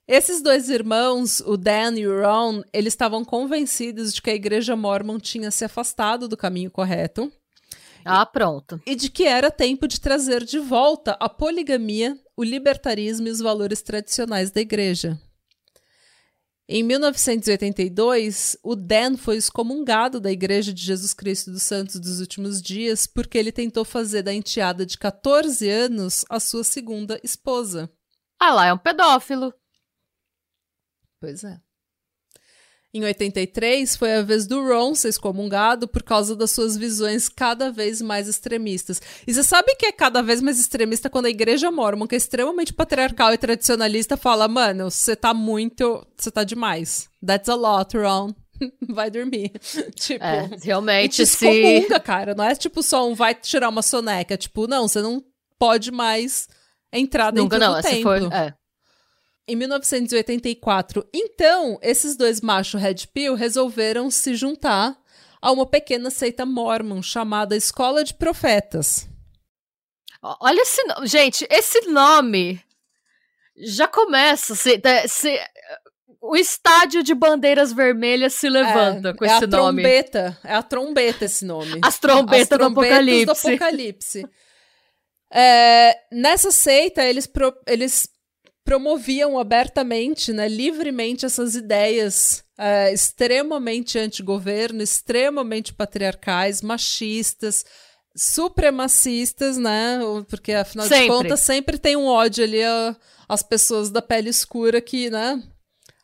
Esses 0.07 0.39
dois 0.39 0.69
irmãos, 0.69 1.41
o 1.41 1.57
Dan 1.57 1.97
e 1.97 2.07
o 2.07 2.21
Ron, 2.21 2.61
eles 2.71 2.93
estavam 2.93 3.25
convencidos 3.25 4.13
de 4.13 4.21
que 4.21 4.29
a 4.29 4.35
igreja 4.35 4.75
mormon 4.75 5.17
tinha 5.17 5.49
se 5.49 5.65
afastado 5.65 6.27
do 6.27 6.37
caminho 6.37 6.69
correto. 6.69 7.31
Ah, 8.05 8.23
pronto. 8.23 8.79
E 8.85 8.95
de 8.95 9.09
que 9.09 9.23
era 9.23 9.49
tempo 9.49 9.87
de 9.87 9.99
trazer 9.99 10.43
de 10.43 10.59
volta 10.59 11.17
a 11.19 11.27
poligamia, 11.27 12.15
o 12.37 12.43
libertarismo 12.43 13.27
e 13.27 13.31
os 13.31 13.39
valores 13.39 13.81
tradicionais 13.81 14.51
da 14.51 14.61
igreja. 14.61 15.19
Em 16.69 16.83
1982, 16.83 18.57
o 18.63 18.75
Dan 18.75 19.17
foi 19.17 19.37
excomungado 19.37 20.19
da 20.19 20.31
Igreja 20.31 20.73
de 20.73 20.83
Jesus 20.83 21.13
Cristo 21.13 21.51
dos 21.51 21.61
Santos 21.61 21.99
dos 21.99 22.19
Últimos 22.19 22.59
Dias 22.59 23.05
porque 23.05 23.37
ele 23.37 23.51
tentou 23.51 23.85
fazer 23.85 24.23
da 24.23 24.33
enteada 24.33 24.83
de 24.83 24.97
14 24.97 25.69
anos 25.69 26.25
a 26.27 26.39
sua 26.39 26.63
segunda 26.63 27.19
esposa. 27.23 27.87
Ah 28.39 28.51
lá, 28.51 28.65
é 28.65 28.73
um 28.73 28.79
pedófilo. 28.79 29.53
Pois 31.25 31.43
é. 31.43 31.57
Em 32.93 33.03
83, 33.03 33.97
foi 33.97 34.13
a 34.13 34.21
vez 34.21 34.47
do 34.47 34.65
Ron 34.65 34.95
ser 34.95 35.09
excomungado 35.09 35.85
por 35.85 36.01
causa 36.01 36.33
das 36.33 36.51
suas 36.51 36.77
visões 36.77 37.27
cada 37.27 37.69
vez 37.69 38.01
mais 38.01 38.25
extremistas. 38.25 39.01
E 39.27 39.33
você 39.33 39.43
sabe 39.43 39.75
que 39.75 39.85
é 39.85 39.91
cada 39.91 40.21
vez 40.21 40.41
mais 40.41 40.57
extremista 40.57 41.09
quando 41.09 41.25
a 41.25 41.29
igreja 41.29 41.69
mormon, 41.69 42.07
que 42.07 42.15
é 42.15 42.17
extremamente 42.17 42.73
patriarcal 42.73 43.33
e 43.33 43.37
tradicionalista, 43.37 44.15
fala: 44.15 44.47
mano, 44.47 44.89
você 44.89 45.13
tá 45.13 45.33
muito. 45.33 46.07
Você 46.17 46.31
tá 46.31 46.45
demais. 46.45 47.09
That's 47.25 47.49
a 47.49 47.55
lot, 47.55 47.97
Ron. 47.97 48.33
vai 48.87 49.11
dormir. 49.11 49.51
tipo, 49.95 50.23
é, 50.23 50.49
realmente 50.63 51.17
te 51.17 51.25
se 51.25 51.85
cara. 52.01 52.33
Não 52.33 52.45
é 52.45 52.55
tipo 52.55 52.81
só 52.81 53.05
um 53.05 53.13
vai 53.13 53.35
tirar 53.35 53.67
uma 53.67 53.81
soneca. 53.81 54.37
Tipo, 54.37 54.67
não, 54.67 54.87
você 54.87 55.01
não 55.01 55.21
pode 55.59 55.91
mais 55.91 56.47
entrar 56.93 57.31
dentro 57.31 57.43
Nunca, 57.43 57.59
não, 57.59 57.75
do 57.75 57.81
templo. 57.81 58.03
For, 58.03 58.33
é 58.33 58.53
em 59.47 59.55
1984. 59.55 61.07
Então, 61.13 61.77
esses 61.81 62.15
dois 62.15 62.41
machos 62.41 62.81
Red 62.81 63.07
Pill 63.13 63.35
resolveram 63.35 64.09
se 64.09 64.35
juntar 64.35 64.97
a 65.41 65.51
uma 65.51 65.65
pequena 65.65 66.09
seita 66.09 66.45
mormon 66.45 67.01
chamada 67.01 67.55
Escola 67.55 68.03
de 68.03 68.13
Profetas. 68.13 69.07
Olha 70.41 70.61
esse 70.61 70.83
nome. 70.85 71.07
Gente, 71.07 71.47
esse 71.51 71.81
nome 71.87 72.59
já 73.55 73.87
começa. 73.87 74.55
Se, 74.55 74.81
se, 75.07 75.39
o 76.19 76.35
estádio 76.35 77.03
de 77.03 77.13
bandeiras 77.13 77.71
vermelhas 77.71 78.33
se 78.33 78.49
levanta 78.49 79.09
é, 79.09 79.13
com 79.13 79.23
é 79.23 79.27
esse 79.27 79.47
nome. 79.47 79.83
Trombeta, 79.83 80.37
é 80.43 80.55
a 80.55 80.63
trombeta 80.63 81.25
esse 81.25 81.45
nome. 81.45 81.79
As 81.83 81.99
trombetas, 81.99 82.41
As 82.41 82.47
trombetas 82.47 82.57
do 82.57 82.65
Apocalipse. 82.65 83.25
Do 83.25 83.31
apocalipse. 83.31 84.27
é, 85.31 85.95
nessa 86.11 86.51
seita, 86.51 87.03
eles, 87.03 87.27
pro, 87.27 87.55
eles 87.67 88.09
promoviam 88.65 89.37
abertamente, 89.37 90.33
né, 90.33 90.49
livremente 90.49 91.25
essas 91.25 91.55
ideias 91.55 92.43
uh, 92.59 92.91
extremamente 92.91 93.97
anti-governo, 93.99 94.81
extremamente 94.81 95.71
patriarcais, 95.71 96.63
machistas, 96.63 97.63
supremacistas, 98.17 99.57
né? 99.57 99.99
Porque 100.27 100.53
afinal 100.53 100.87
sempre. 100.87 101.03
de 101.03 101.09
contas 101.09 101.39
sempre 101.41 101.77
tem 101.77 101.95
um 101.95 102.07
ódio 102.07 102.43
ali 102.43 102.61
às 103.29 103.43
pessoas 103.43 103.89
da 103.91 104.01
pele 104.01 104.29
escura 104.29 104.81
que, 104.81 105.09
né? 105.09 105.41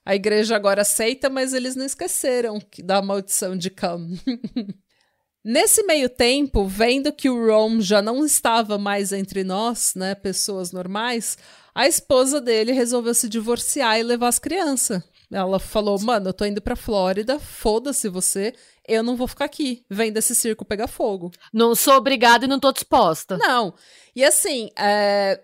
A 0.06 0.16
igreja 0.16 0.56
agora 0.56 0.82
aceita, 0.82 1.30
mas 1.30 1.54
eles 1.54 1.76
não 1.76 1.86
esqueceram 1.86 2.62
da 2.84 3.02
maldição 3.02 3.56
de 3.58 3.70
Cam. 3.70 4.08
Nesse 5.44 5.82
meio 5.84 6.08
tempo, 6.08 6.68
vendo 6.68 7.12
que 7.12 7.30
o 7.30 7.48
Rom 7.48 7.82
já 7.82 8.02
não 8.02 8.24
estava 8.24 8.78
mais 8.78 9.12
entre 9.12 9.44
nós, 9.44 9.94
né, 9.96 10.14
pessoas 10.14 10.72
normais, 10.72 11.36
a 11.74 11.88
esposa 11.88 12.42
dele 12.42 12.72
resolveu 12.72 13.14
se 13.14 13.30
divorciar 13.30 14.00
e 14.00 14.04
levar 14.04 14.28
as 14.28 14.40
crianças. 14.40 15.02
Ela 15.32 15.60
falou: 15.60 16.00
Mano, 16.00 16.30
eu 16.30 16.34
tô 16.34 16.46
indo 16.46 16.62
pra 16.62 16.76
Flórida, 16.76 17.40
foda-se 17.40 18.10
você, 18.10 18.54
eu 18.88 19.02
não 19.02 19.16
vou 19.16 19.28
ficar 19.28 19.46
aqui. 19.46 19.86
Vem 19.90 20.12
desse 20.12 20.36
circo 20.36 20.66
pegar 20.66 20.88
fogo. 20.88 21.32
Não 21.54 21.74
sou 21.74 21.96
obrigada 21.96 22.46
e 22.46 22.48
não 22.48 22.60
tô 22.60 22.72
disposta. 22.72 23.38
Não. 23.38 23.74
E 24.16 24.24
assim, 24.24 24.70
é, 24.78 25.40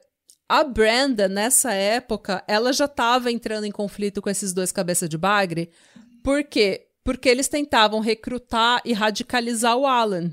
a 0.50 0.64
Brenda, 0.64 1.28
nessa 1.28 1.74
época, 1.74 2.44
ela 2.48 2.74
já 2.74 2.88
tava 2.88 3.32
entrando 3.32 3.66
em 3.66 3.72
conflito 3.72 4.22
com 4.22 4.30
esses 4.30 4.54
dois 4.54 4.72
cabeça 4.72 5.08
de 5.08 5.18
bagre. 5.18 5.70
Por 6.24 6.44
quê? 6.44 6.88
Porque 7.04 7.30
eles 7.30 7.48
tentavam 7.48 8.02
recrutar 8.02 8.82
e 8.84 8.92
radicalizar 8.92 9.78
o 9.78 9.86
Alan. 9.86 10.32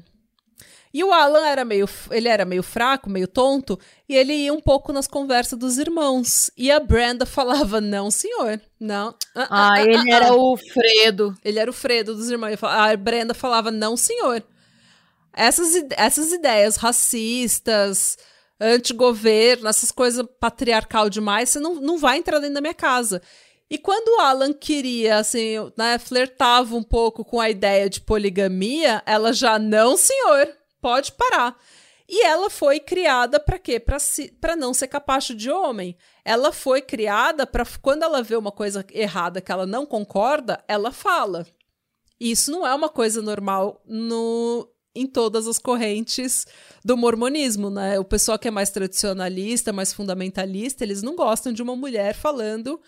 E 0.95 1.03
o 1.03 1.13
Alan 1.13 1.45
era 1.45 1.65
meio, 1.65 1.89
ele 2.13 2.29
era 2.29 2.45
meio 2.45 2.63
fraco, 2.63 3.11
meio 3.11 3.27
tonto, 3.27 3.77
e 4.09 4.15
ele 4.15 4.33
ia 4.33 4.55
um 4.55 4.61
pouco 4.61 4.93
nas 4.93 5.09
conversas 5.09 5.59
dos 5.59 5.77
irmãos. 5.77 6.53
E 6.57 6.71
a 6.71 6.79
Brenda 6.79 7.27
falava: 7.27 7.81
"Não, 7.81 8.13
senhor. 8.13 8.61
Não". 8.79 9.13
Ah, 9.35 9.49
ah, 9.51 9.71
ah 9.73 9.83
ele 9.83 10.13
ah, 10.13 10.15
era 10.15 10.29
ah. 10.29 10.37
o 10.37 10.57
Fredo. 10.57 11.37
Ele 11.45 11.59
era 11.59 11.69
o 11.69 11.75
Fredo 11.75 12.15
dos 12.15 12.31
irmãos. 12.31 12.63
A 12.63 12.97
Brenda 12.97 13.35
falava: 13.35 13.73
"Não, 13.73 13.97
senhor". 13.97 14.41
Essas, 15.33 15.75
essas 15.97 16.33
ideias 16.33 16.77
racistas, 16.77 18.17
anti-governo, 18.61 19.67
essas 19.67 19.91
coisas 19.91 20.25
patriarcal 20.39 21.11
demais, 21.11 21.49
você 21.49 21.59
não, 21.59 21.75
não 21.75 21.99
vai 21.99 22.19
entrar 22.19 22.39
dentro 22.39 22.55
da 22.55 22.61
minha 22.61 22.73
casa. 22.73 23.21
E 23.69 23.77
quando 23.79 24.17
o 24.17 24.21
Alan 24.21 24.53
queria, 24.53 25.17
assim, 25.17 25.57
né, 25.77 25.99
flertava 25.99 26.77
um 26.77 26.85
pouco 26.85 27.25
com 27.25 27.41
a 27.41 27.51
ideia 27.51 27.91
de 27.91 28.01
poligamia, 28.01 29.03
ela 29.05 29.33
já, 29.33 29.59
não, 29.59 29.97
senhor 29.97 30.55
pode 30.85 31.13
parar. 31.13 31.59
E 32.07 32.23
ela 32.27 32.51
foi 32.51 32.79
criada 32.79 33.41
para 33.41 33.59
quê? 33.59 33.81
Para 33.81 33.99
si, 33.99 34.37
não 34.59 34.75
ser 34.75 34.89
capacho 34.89 35.35
de 35.35 35.51
homem. 35.51 35.97
Ela 36.23 36.53
foi 36.53 36.83
criada 36.83 37.47
para 37.47 37.65
quando 37.81 38.03
ela 38.03 38.23
vê 38.23 38.37
uma 38.37 38.53
coisa 38.53 38.85
errada 38.93 39.41
que 39.41 39.51
ela 39.51 39.65
não 39.65 39.87
concorda, 39.87 40.63
ela 40.69 40.93
fala. 40.93 41.47
Isso 42.21 42.51
não 42.51 42.67
é 42.67 42.75
uma 42.75 42.91
coisa 42.91 43.23
normal 43.23 43.83
no 43.87 44.69
em 44.95 45.07
todas 45.09 45.49
as 45.49 45.59
correntes 45.59 46.47
do 46.85 46.97
mormonismo, 46.97 47.69
né? 47.69 47.99
O 47.99 48.05
pessoal 48.05 48.39
que 48.39 48.47
é 48.47 48.51
mais 48.51 48.71
tradicionalista, 48.71 49.73
mais 49.73 49.93
fundamentalista, 49.93 50.85
eles 50.85 51.03
não 51.03 51.17
gostam 51.17 51.53
de 51.53 51.63
uma 51.63 51.75
mulher 51.75 52.15
falando 52.15 52.81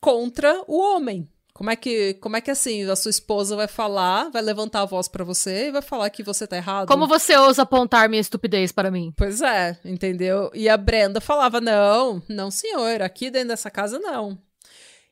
contra 0.00 0.62
o 0.68 0.78
homem. 0.78 1.28
Como 1.54 1.70
é 1.70 1.76
que, 1.76 2.14
como 2.14 2.36
é 2.36 2.40
que 2.40 2.50
assim, 2.50 2.82
a 2.82 2.96
sua 2.96 3.10
esposa 3.10 3.54
vai 3.54 3.68
falar, 3.68 4.28
vai 4.28 4.42
levantar 4.42 4.82
a 4.82 4.84
voz 4.84 5.06
para 5.06 5.22
você 5.22 5.68
e 5.68 5.70
vai 5.70 5.82
falar 5.82 6.10
que 6.10 6.20
você 6.20 6.48
tá 6.48 6.56
errado? 6.56 6.88
Como 6.88 7.06
você 7.06 7.36
ousa 7.36 7.62
apontar 7.62 8.08
minha 8.08 8.20
estupidez 8.20 8.72
para 8.72 8.90
mim? 8.90 9.14
Pois 9.16 9.40
é, 9.40 9.78
entendeu? 9.84 10.50
E 10.52 10.68
a 10.68 10.76
Brenda 10.76 11.20
falava: 11.20 11.60
"Não, 11.60 12.20
não, 12.28 12.50
senhor, 12.50 13.00
aqui 13.00 13.30
dentro 13.30 13.48
dessa 13.48 13.70
casa 13.70 14.00
não". 14.00 14.36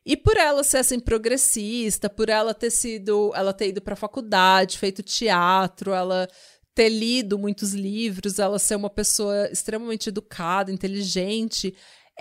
E 0.04 0.16
por 0.16 0.36
ela 0.36 0.64
ser 0.64 0.78
assim 0.78 0.98
progressista, 0.98 2.10
por 2.10 2.28
ela 2.28 2.52
ter 2.52 2.72
sido, 2.72 3.30
ela 3.36 3.52
ter 3.52 3.68
ido 3.68 3.80
para 3.80 3.94
faculdade, 3.94 4.78
feito 4.78 5.00
teatro, 5.00 5.92
ela 5.92 6.28
ter 6.74 6.88
lido 6.88 7.38
muitos 7.38 7.72
livros, 7.72 8.40
ela 8.40 8.58
ser 8.58 8.74
uma 8.74 8.90
pessoa 8.90 9.48
extremamente 9.52 10.08
educada, 10.08 10.72
inteligente, 10.72 11.72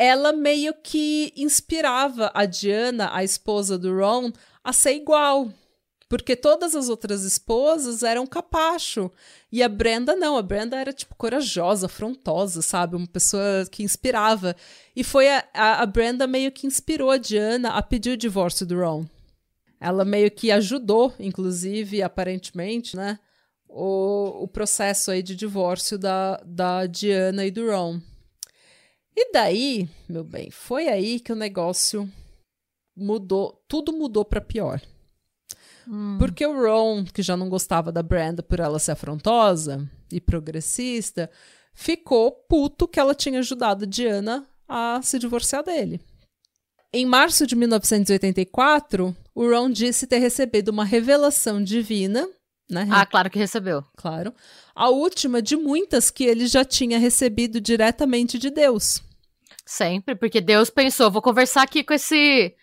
ela 0.01 0.33
meio 0.33 0.73
que 0.73 1.31
inspirava 1.37 2.31
a 2.33 2.45
Diana, 2.45 3.11
a 3.13 3.23
esposa 3.23 3.77
do 3.77 3.95
Ron, 3.95 4.31
a 4.63 4.73
ser 4.73 4.95
igual. 4.95 5.53
Porque 6.09 6.35
todas 6.35 6.75
as 6.75 6.89
outras 6.89 7.23
esposas 7.23 8.01
eram 8.01 8.25
capacho. 8.25 9.11
E 9.51 9.61
a 9.61 9.69
Brenda 9.69 10.15
não, 10.15 10.35
a 10.35 10.41
Brenda 10.41 10.75
era, 10.75 10.91
tipo, 10.91 11.13
corajosa, 11.15 11.85
afrontosa, 11.85 12.63
sabe? 12.63 12.95
Uma 12.95 13.05
pessoa 13.05 13.63
que 13.71 13.83
inspirava. 13.83 14.55
E 14.95 15.03
foi 15.03 15.29
a, 15.29 15.47
a, 15.53 15.83
a 15.83 15.85
Brenda 15.85 16.25
meio 16.25 16.51
que 16.51 16.65
inspirou 16.65 17.11
a 17.11 17.17
Diana 17.17 17.69
a 17.69 17.83
pedir 17.83 18.09
o 18.09 18.17
divórcio 18.17 18.65
do 18.65 18.79
Ron. 18.79 19.05
Ela 19.79 20.03
meio 20.03 20.31
que 20.31 20.49
ajudou, 20.51 21.13
inclusive, 21.19 22.01
aparentemente, 22.01 22.97
né? 22.97 23.19
O, 23.69 24.45
o 24.45 24.47
processo 24.47 25.11
aí 25.11 25.21
de 25.21 25.35
divórcio 25.35 25.99
da, 25.99 26.41
da 26.43 26.87
Diana 26.87 27.45
e 27.45 27.51
do 27.51 27.69
Ron. 27.69 28.01
E 29.15 29.31
daí, 29.31 29.89
meu 30.07 30.23
bem, 30.23 30.49
foi 30.49 30.87
aí 30.87 31.19
que 31.19 31.31
o 31.31 31.35
negócio 31.35 32.09
mudou, 32.95 33.63
tudo 33.67 33.91
mudou 33.91 34.23
para 34.23 34.41
pior. 34.41 34.81
Hum. 35.87 36.17
Porque 36.17 36.45
o 36.45 36.53
Ron, 36.53 37.05
que 37.05 37.21
já 37.21 37.35
não 37.35 37.49
gostava 37.49 37.91
da 37.91 38.03
Brenda 38.03 38.41
por 38.41 38.59
ela 38.59 38.79
ser 38.79 38.91
afrontosa 38.91 39.89
e 40.11 40.21
progressista, 40.21 41.29
ficou 41.73 42.31
puto 42.31 42.87
que 42.87 42.99
ela 42.99 43.15
tinha 43.15 43.39
ajudado 43.39 43.87
Diana 43.87 44.47
a 44.67 45.01
se 45.01 45.19
divorciar 45.19 45.63
dele. 45.63 45.99
Em 46.93 47.05
março 47.05 47.47
de 47.47 47.55
1984, 47.55 49.15
o 49.33 49.49
Ron 49.49 49.69
disse 49.69 50.05
ter 50.05 50.19
recebido 50.19 50.69
uma 50.69 50.83
revelação 50.83 51.63
divina 51.63 52.27
né? 52.71 52.87
Ah, 52.89 53.05
claro 53.05 53.29
que 53.29 53.37
recebeu. 53.37 53.83
Claro. 53.97 54.33
A 54.73 54.89
última 54.89 55.41
de 55.41 55.55
muitas 55.55 56.09
que 56.09 56.23
ele 56.23 56.47
já 56.47 56.63
tinha 56.63 56.97
recebido 56.97 57.59
diretamente 57.59 58.39
de 58.39 58.49
Deus. 58.49 59.01
Sempre, 59.65 60.15
porque 60.15 60.41
Deus 60.41 60.69
pensou, 60.69 61.11
vou 61.11 61.21
conversar 61.21 61.63
aqui 61.63 61.83
com 61.83 61.93
esse. 61.93 62.55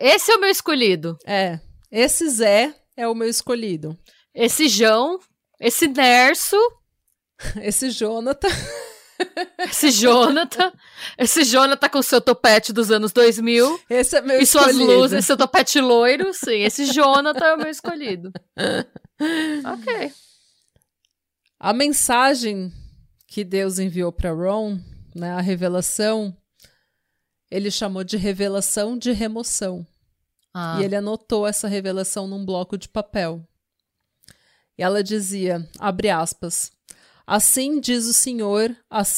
Esse 0.00 0.30
é 0.32 0.36
o 0.36 0.40
meu 0.40 0.50
escolhido. 0.50 1.16
É. 1.26 1.58
Esse 1.90 2.28
Zé 2.28 2.74
é 2.96 3.06
o 3.08 3.14
meu 3.14 3.28
escolhido. 3.28 3.96
Esse 4.34 4.68
João, 4.68 5.18
esse 5.60 5.86
Nerso. 5.86 6.56
Esse 7.60 7.90
Jonathan. 7.90 8.48
Esse 9.58 9.90
Jonathan. 9.90 10.72
Esse 11.18 11.44
Jonathan 11.44 11.88
com 11.88 12.02
seu 12.02 12.20
topete 12.20 12.72
dos 12.72 12.90
anos 12.90 13.12
2000. 13.12 13.80
Esse 13.90 14.16
é 14.16 14.20
meu 14.20 14.38
e 14.38 14.42
escolhido. 14.44 14.78
suas 14.78 14.88
luzes, 14.88 15.26
seu 15.26 15.36
topete 15.36 15.80
loiro. 15.80 16.32
Sim, 16.32 16.62
esse 16.62 16.86
Jonathan 16.86 17.44
é 17.44 17.54
o 17.54 17.58
meu 17.58 17.68
escolhido. 17.68 18.32
ok. 19.64 20.12
A 21.58 21.72
mensagem 21.72 22.72
que 23.26 23.44
Deus 23.44 23.78
enviou 23.78 24.12
para 24.12 24.32
Ron, 24.32 24.78
né, 25.14 25.32
a 25.32 25.40
revelação, 25.40 26.36
ele 27.50 27.70
chamou 27.70 28.04
de 28.04 28.16
revelação 28.16 28.98
de 28.98 29.12
remoção. 29.12 29.86
Ah. 30.52 30.78
E 30.80 30.84
ele 30.84 30.96
anotou 30.96 31.46
essa 31.46 31.68
revelação 31.68 32.26
num 32.26 32.44
bloco 32.44 32.76
de 32.76 32.88
papel. 32.88 33.46
E 34.76 34.82
ela 34.82 35.02
dizia, 35.02 35.68
abre 35.78 36.10
aspas, 36.10 36.72
Assim 37.26 37.80
diz 37.80 38.06
o 38.06 38.12
Senhor 38.12 38.76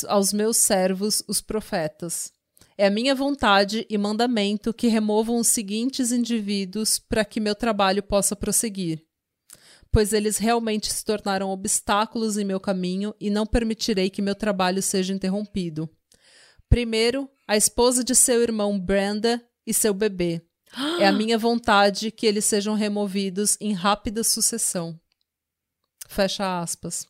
aos 0.09 0.33
meus 0.33 0.59
servos, 0.59 1.23
os 1.27 1.41
profetas. 1.41 2.33
É 2.77 2.87
a 2.87 2.91
minha 2.91 3.15
vontade 3.15 3.87
e 3.89 3.97
mandamento 3.97 4.75
que 4.75 4.89
removam 4.89 5.39
os 5.39 5.49
seguintes 5.49 6.13
indivíduos 6.13 6.99
para 6.99 7.25
que 7.25 7.41
meu 7.41 7.55
trabalho 7.55 8.03
possa 8.03 8.37
prosseguir. 8.37 9.05
Pois 9.95 10.12
eles 10.12 10.39
realmente 10.39 10.93
se 10.93 11.05
tornaram 11.05 11.51
obstáculos 11.51 12.37
em 12.37 12.45
meu 12.45 12.59
caminho 12.59 13.15
e 13.21 13.31
não 13.31 13.47
permitirei 13.47 14.11
que 14.11 14.21
meu 14.21 14.35
trabalho 14.35 14.83
seja 14.83 15.15
interrompido. 15.15 15.89
Primeiro, 16.69 17.31
a 17.47 17.57
esposa 17.57 18.03
de 18.03 18.12
seu 18.12 18.43
irmão 18.43 18.77
Brenda 18.77 19.41
e 19.65 19.73
seu 19.73 19.95
bebê. 19.95 20.43
É 20.99 21.07
a 21.07 21.12
minha 21.15 21.39
vontade 21.39 22.11
que 22.11 22.27
eles 22.27 22.45
sejam 22.45 22.75
removidos 22.75 23.57
em 23.61 23.73
rápida 23.73 24.25
sucessão. 24.25 24.99
Fecha 26.09 26.61
aspas. 26.61 27.07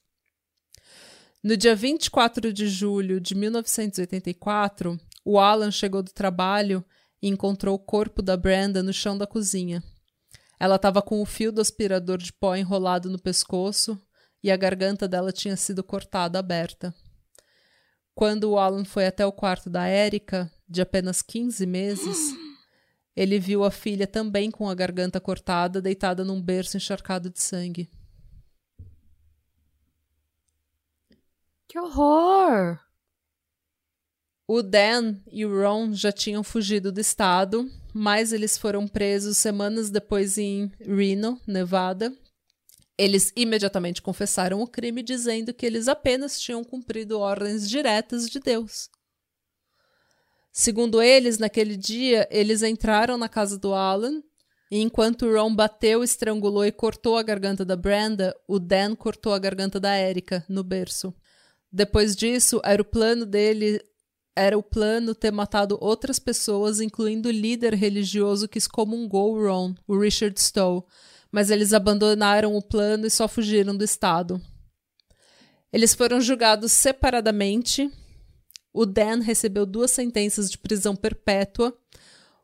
No 1.42 1.56
dia 1.56 1.74
24 1.74 2.52
de 2.52 2.68
julho 2.68 3.18
de 3.18 3.34
1984, 3.34 5.00
o 5.24 5.38
Alan 5.38 5.70
chegou 5.70 6.02
do 6.02 6.12
trabalho 6.12 6.84
e 7.22 7.28
encontrou 7.28 7.76
o 7.76 7.78
corpo 7.78 8.20
da 8.20 8.36
Brenda 8.36 8.82
no 8.82 8.92
chão 8.92 9.16
da 9.16 9.26
cozinha. 9.26 9.82
Ela 10.64 10.76
estava 10.76 11.02
com 11.02 11.20
o 11.20 11.26
fio 11.26 11.52
do 11.52 11.60
aspirador 11.60 12.16
de 12.16 12.32
pó 12.32 12.56
enrolado 12.56 13.10
no 13.10 13.18
pescoço 13.18 14.00
e 14.42 14.50
a 14.50 14.56
garganta 14.56 15.06
dela 15.06 15.30
tinha 15.30 15.58
sido 15.58 15.84
cortada 15.84 16.38
aberta. 16.38 16.94
Quando 18.14 18.44
o 18.44 18.58
Alan 18.58 18.82
foi 18.82 19.04
até 19.04 19.26
o 19.26 19.30
quarto 19.30 19.68
da 19.68 19.86
Erika, 19.86 20.50
de 20.66 20.80
apenas 20.80 21.20
15 21.20 21.66
meses, 21.66 22.16
ele 23.14 23.38
viu 23.38 23.62
a 23.62 23.70
filha 23.70 24.06
também 24.06 24.50
com 24.50 24.66
a 24.66 24.74
garganta 24.74 25.20
cortada, 25.20 25.82
deitada 25.82 26.24
num 26.24 26.40
berço 26.40 26.78
encharcado 26.78 27.28
de 27.28 27.42
sangue. 27.42 27.90
Que 31.68 31.78
horror! 31.78 32.80
O 34.48 34.62
Dan 34.62 35.18
e 35.30 35.44
o 35.44 35.62
Ron 35.62 35.92
já 35.92 36.10
tinham 36.10 36.42
fugido 36.42 36.90
do 36.90 37.00
estado, 37.00 37.70
mas 37.94 38.32
eles 38.32 38.58
foram 38.58 38.88
presos 38.88 39.38
semanas 39.38 39.88
depois 39.88 40.36
em 40.36 40.72
Reno, 40.80 41.40
Nevada. 41.46 42.12
Eles 42.98 43.32
imediatamente 43.36 44.02
confessaram 44.02 44.60
o 44.60 44.66
crime, 44.66 45.02
dizendo 45.02 45.54
que 45.54 45.64
eles 45.64 45.86
apenas 45.86 46.40
tinham 46.40 46.64
cumprido 46.64 47.20
ordens 47.20 47.68
diretas 47.68 48.28
de 48.28 48.40
Deus. 48.40 48.90
Segundo 50.52 51.00
eles, 51.00 51.38
naquele 51.38 51.76
dia, 51.76 52.28
eles 52.30 52.62
entraram 52.62 53.16
na 53.16 53.28
casa 53.28 53.58
do 53.58 53.72
Alan 53.72 54.22
e 54.70 54.80
enquanto 54.80 55.32
Ron 55.32 55.54
bateu, 55.54 56.02
estrangulou 56.02 56.64
e 56.64 56.72
cortou 56.72 57.16
a 57.16 57.22
garganta 57.22 57.64
da 57.64 57.76
Brenda, 57.76 58.34
o 58.48 58.58
Dan 58.58 58.96
cortou 58.96 59.32
a 59.32 59.38
garganta 59.38 59.78
da 59.78 59.96
Erika 59.96 60.44
no 60.48 60.64
berço. 60.64 61.14
Depois 61.70 62.16
disso, 62.16 62.60
era 62.64 62.82
o 62.82 62.84
plano 62.84 63.24
dele 63.24 63.80
era 64.36 64.58
o 64.58 64.62
plano 64.62 65.14
ter 65.14 65.30
matado 65.30 65.78
outras 65.80 66.18
pessoas, 66.18 66.80
incluindo 66.80 67.28
o 67.28 67.32
líder 67.32 67.74
religioso 67.74 68.48
que 68.48 68.58
excomungou 68.58 69.40
Ron, 69.40 69.74
o 69.86 69.98
Richard 69.98 70.38
Stowe, 70.40 70.82
mas 71.30 71.50
eles 71.50 71.72
abandonaram 71.72 72.56
o 72.56 72.62
plano 72.62 73.06
e 73.06 73.10
só 73.10 73.28
fugiram 73.28 73.76
do 73.76 73.84
estado. 73.84 74.40
Eles 75.72 75.94
foram 75.94 76.20
julgados 76.20 76.72
separadamente. 76.72 77.90
O 78.72 78.84
Dan 78.86 79.20
recebeu 79.20 79.66
duas 79.66 79.90
sentenças 79.90 80.50
de 80.50 80.58
prisão 80.58 80.94
perpétua. 80.94 81.76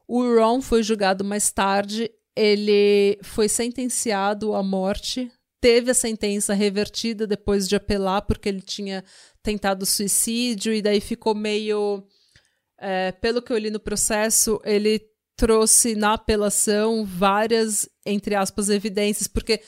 O 0.06 0.22
Ron 0.22 0.60
foi 0.60 0.82
julgado 0.82 1.24
mais 1.24 1.50
tarde. 1.50 2.10
Ele 2.34 3.18
foi 3.22 3.48
sentenciado 3.48 4.54
à 4.54 4.62
morte 4.62 5.30
teve 5.60 5.90
a 5.90 5.94
sentença 5.94 6.54
revertida 6.54 7.26
depois 7.26 7.68
de 7.68 7.76
apelar, 7.76 8.22
porque 8.22 8.48
ele 8.48 8.62
tinha 8.62 9.04
tentado 9.42 9.86
suicídio, 9.86 10.72
e 10.72 10.82
daí 10.82 11.00
ficou 11.00 11.34
meio. 11.34 12.06
É, 12.78 13.12
pelo 13.12 13.42
que 13.42 13.52
eu 13.52 13.58
li 13.58 13.70
no 13.70 13.80
processo, 13.80 14.60
ele 14.64 15.02
trouxe 15.36 15.94
na 15.94 16.14
apelação 16.14 17.04
várias, 17.04 17.88
entre 18.04 18.34
aspas, 18.34 18.68
evidências, 18.68 19.26
porque 19.26 19.62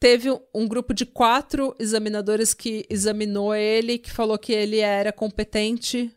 teve 0.00 0.28
um 0.54 0.66
grupo 0.66 0.94
de 0.94 1.04
quatro 1.04 1.74
examinadores 1.78 2.54
que 2.54 2.86
examinou 2.88 3.54
ele, 3.54 3.98
que 3.98 4.10
falou 4.10 4.38
que 4.38 4.52
ele 4.52 4.78
era 4.78 5.12
competente 5.12 6.12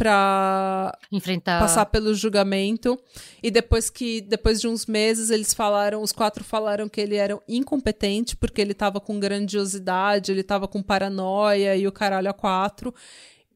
para 0.00 0.98
enfrentar. 1.12 1.60
passar 1.60 1.84
pelo 1.84 2.14
julgamento. 2.14 2.98
E 3.42 3.50
depois 3.50 3.90
que 3.90 4.22
depois 4.22 4.58
de 4.58 4.66
uns 4.66 4.86
meses 4.86 5.28
eles 5.28 5.52
falaram 5.52 6.00
os 6.00 6.10
quatro 6.10 6.42
falaram 6.42 6.88
que 6.88 7.02
ele 7.02 7.16
era 7.16 7.38
incompetente 7.46 8.34
porque 8.34 8.62
ele 8.62 8.72
estava 8.72 8.98
com 8.98 9.20
grandiosidade 9.20 10.32
ele 10.32 10.40
estava 10.40 10.66
com 10.66 10.82
paranoia 10.82 11.76
e 11.76 11.86
o 11.86 11.92
caralho 11.92 12.30
a 12.30 12.32
quatro. 12.32 12.94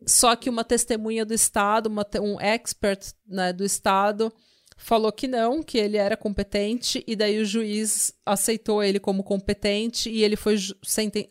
Só 0.07 0.37
que 0.37 0.51
uma 0.51 0.62
testemunha 0.62 1.25
do 1.25 1.33
estado 1.33 1.87
uma, 1.87 2.07
um 2.21 2.39
expert 2.39 3.15
né, 3.27 3.51
do 3.51 3.65
estado 3.65 4.31
falou 4.77 5.11
que 5.11 5.27
não 5.27 5.62
que 5.62 5.79
ele 5.79 5.97
era 5.97 6.15
competente 6.15 7.03
e 7.07 7.16
daí 7.16 7.39
o 7.41 7.47
juiz 7.47 8.12
aceitou 8.27 8.83
ele 8.83 9.01
como 9.01 9.25
competente 9.25 10.11
e 10.11 10.23
ele 10.23 10.37
foi 10.37 10.57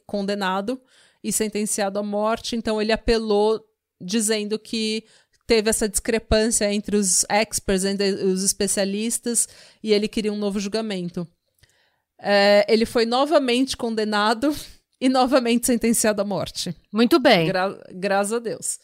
condenado 0.08 0.82
e 1.24 1.32
sentenciado 1.32 2.00
à 2.00 2.04
morte. 2.04 2.56
Então 2.56 2.82
ele 2.82 2.92
apelou 2.92 3.64
dizendo 4.04 4.60
que 4.60 5.04
teve 5.46 5.70
essa 5.70 5.90
discrepância 5.90 6.72
entre 6.72 6.96
os 6.96 7.26
experts, 7.30 7.86
entre 7.86 8.12
os 8.24 8.44
especialistas, 8.44 9.48
e 9.82 9.92
ele 9.94 10.08
queria 10.08 10.32
um 10.32 10.38
novo 10.38 10.60
julgamento. 10.60 11.28
É, 12.20 12.66
ele 12.70 12.86
foi 12.86 13.06
novamente 13.06 13.76
condenado 13.76 14.56
e 15.00 15.10
novamente 15.10 15.68
sentenciado 15.68 16.22
à 16.22 16.26
morte. 16.26 16.76
Muito 16.92 17.20
bem. 17.20 17.48
Gra 17.48 17.78
graças 17.92 18.34
a 18.34 18.40
Deus. 18.40 18.80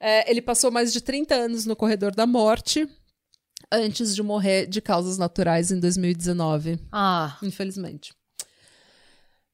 É, 0.00 0.28
ele 0.30 0.42
passou 0.42 0.70
mais 0.70 0.92
de 0.92 1.00
30 1.00 1.34
anos 1.34 1.66
no 1.66 1.76
corredor 1.76 2.14
da 2.14 2.26
morte 2.26 2.88
antes 3.70 4.14
de 4.14 4.22
morrer 4.22 4.66
de 4.66 4.80
causas 4.80 5.18
naturais 5.18 5.70
em 5.70 5.78
2019. 5.78 6.80
Ah. 6.90 7.38
Infelizmente. 7.42 8.12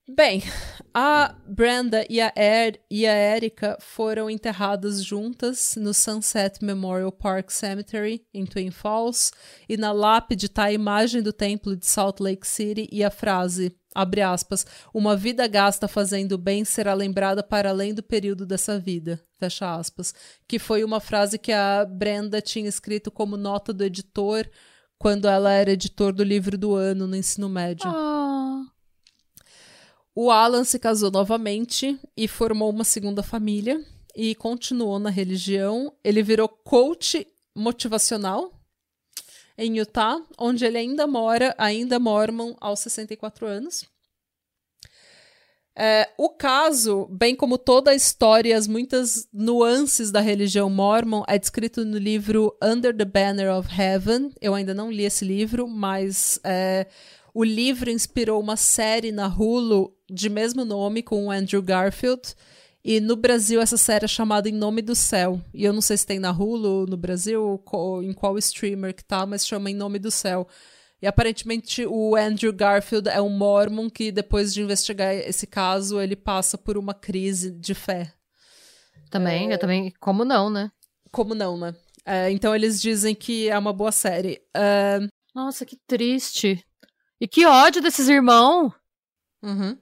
Bem, 0.09 0.41
a 0.95 1.35
Brenda 1.49 2.07
e 2.09 2.21
a, 2.21 2.33
er 2.37 2.81
e 2.89 3.05
a 3.05 3.13
Erika 3.13 3.77
foram 3.81 4.31
enterradas 4.31 5.03
juntas 5.03 5.75
no 5.77 5.93
Sunset 5.93 6.65
Memorial 6.65 7.11
Park 7.11 7.51
Cemetery, 7.51 8.25
em 8.33 8.47
Twin 8.47 8.71
Falls, 8.71 9.33
e 9.69 9.77
na 9.77 9.91
lápide 9.91 10.47
está 10.47 10.67
a 10.67 10.73
imagem 10.73 11.23
do 11.23 11.33
templo 11.33 11.77
de 11.77 11.87
Salt 11.87 12.21
Lake 12.21 12.47
City 12.47 12.89
e 12.93 13.03
a 13.03 13.11
frase, 13.11 13.77
abre 13.97 14.23
aspas, 14.23 14.65
uma 14.95 15.17
vida 15.17 15.45
gasta 15.49 15.89
fazendo 15.89 16.39
bem 16.39 16.65
será 16.65 16.95
lembrada 16.95 17.43
para 17.43 17.71
além 17.71 17.93
do 17.93 18.03
período 18.03 18.47
dessa 18.47 18.79
vida, 18.79 19.21
fecha 19.41 19.75
aspas, 19.75 20.15
que 20.47 20.61
foi 20.61 20.85
uma 20.85 21.01
frase 21.01 21.37
que 21.37 21.51
a 21.51 21.85
Brenda 21.85 22.41
tinha 22.41 22.69
escrito 22.69 23.11
como 23.11 23.37
nota 23.37 23.73
do 23.73 23.83
editor 23.83 24.49
quando 24.99 25.27
ela 25.27 25.51
era 25.51 25.73
editor 25.73 26.13
do 26.13 26.23
livro 26.23 26.57
do 26.57 26.77
ano 26.77 27.09
no 27.09 27.17
ensino 27.17 27.49
médio. 27.49 27.91
Oh. 27.91 28.76
O 30.19 30.31
Alan 30.31 30.65
se 30.65 30.79
casou 30.79 31.11
novamente 31.11 32.01
e 32.17 32.27
formou 32.27 32.71
uma 32.71 32.85
segunda 32.85 33.23
família 33.23 33.85
e 34.15 34.35
continuou 34.35 34.99
na 34.99 35.11
religião. 35.11 35.93
Ele 36.03 36.23
virou 36.23 36.49
coach 36.49 37.29
motivacional 37.55 38.51
em 39.59 39.77
Utah, 39.77 40.19
onde 40.39 40.65
ele 40.65 40.79
ainda 40.79 41.07
mora, 41.07 41.55
ainda 41.59 41.99
mormon 41.99 42.55
aos 42.59 42.81
64 42.81 43.47
anos. 43.47 43.85
É, 45.79 46.09
o 46.17 46.31
caso, 46.31 47.07
bem 47.11 47.37
como 47.37 47.59
toda 47.59 47.91
a 47.91 47.95
história 47.95 48.49
e 48.49 48.55
as 48.55 48.67
muitas 48.67 49.29
nuances 49.31 50.11
da 50.11 50.21
religião 50.21 50.71
mormon, 50.71 51.25
é 51.29 51.39
descrito 51.39 51.85
no 51.85 51.99
livro 51.99 52.57
Under 52.63 52.97
the 52.97 53.05
Banner 53.05 53.55
of 53.55 53.69
Heaven. 53.71 54.33
Eu 54.41 54.55
ainda 54.55 54.73
não 54.73 54.91
li 54.91 55.05
esse 55.05 55.27
livro, 55.27 55.69
mas 55.69 56.41
é, 56.43 56.87
o 57.35 57.45
livro 57.45 57.91
inspirou 57.91 58.41
uma 58.41 58.57
série 58.57 59.13
na 59.13 59.29
Hulu 59.29 59.95
de 60.11 60.29
mesmo 60.29 60.65
nome 60.65 61.03
com 61.03 61.27
o 61.27 61.31
Andrew 61.31 61.63
Garfield. 61.63 62.35
E 62.85 63.01
no 63.01 63.17
Brasil 63.17 63.61
essa 63.61 63.77
série 63.77 64.05
é 64.05 64.09
chamada 64.09 64.49
Em 64.49 64.53
Nome 64.53 64.81
do 64.81 64.95
Céu. 64.95 65.41
E 65.53 65.65
eu 65.65 65.73
não 65.73 65.81
sei 65.81 65.97
se 65.97 66.07
tem 66.07 66.21
na 66.21 66.31
Hulu 66.31 66.87
no 66.87 66.97
Brasil 66.97 67.61
ou 67.73 68.03
em 68.03 68.13
qual 68.13 68.39
streamer 68.39 68.95
que 68.95 69.05
tá, 69.05 69.27
mas 69.27 69.47
chama 69.47 69.71
Em 69.71 69.75
Nome 69.75 69.99
do 69.99 70.11
Céu. 70.11 70.47
E 71.03 71.07
aparentemente 71.07 71.85
o 71.85 72.15
Andrew 72.17 72.53
Garfield 72.53 73.09
é 73.09 73.21
um 73.21 73.29
mormon 73.29 73.91
que 73.91 74.11
depois 74.13 74.55
de 74.55 74.63
investigar 74.63 75.15
esse 75.15 75.47
caso, 75.47 76.01
ele 76.01 76.17
passa 76.17 76.57
por 76.57 76.79
uma 76.79 76.95
crise 76.95 77.51
de 77.51 77.75
fé. 77.75 78.13
Também, 79.11 79.51
é... 79.51 79.55
eu 79.55 79.59
também, 79.59 79.93
como 80.01 80.25
não, 80.25 80.49
né? 80.49 80.71
Como 81.11 81.35
não, 81.35 81.59
né? 81.59 81.75
É, 82.05 82.31
então 82.31 82.55
eles 82.55 82.81
dizem 82.81 83.15
que 83.15 83.49
é 83.49 83.59
uma 83.59 83.73
boa 83.73 83.91
série. 83.91 84.41
É... 84.57 85.01
Nossa, 85.35 85.67
que 85.67 85.77
triste. 85.87 86.65
E 87.21 87.27
que 87.27 87.45
ódio 87.45 87.83
desses 87.83 88.09
irmãos. 88.09 88.73
Uhum. 89.43 89.77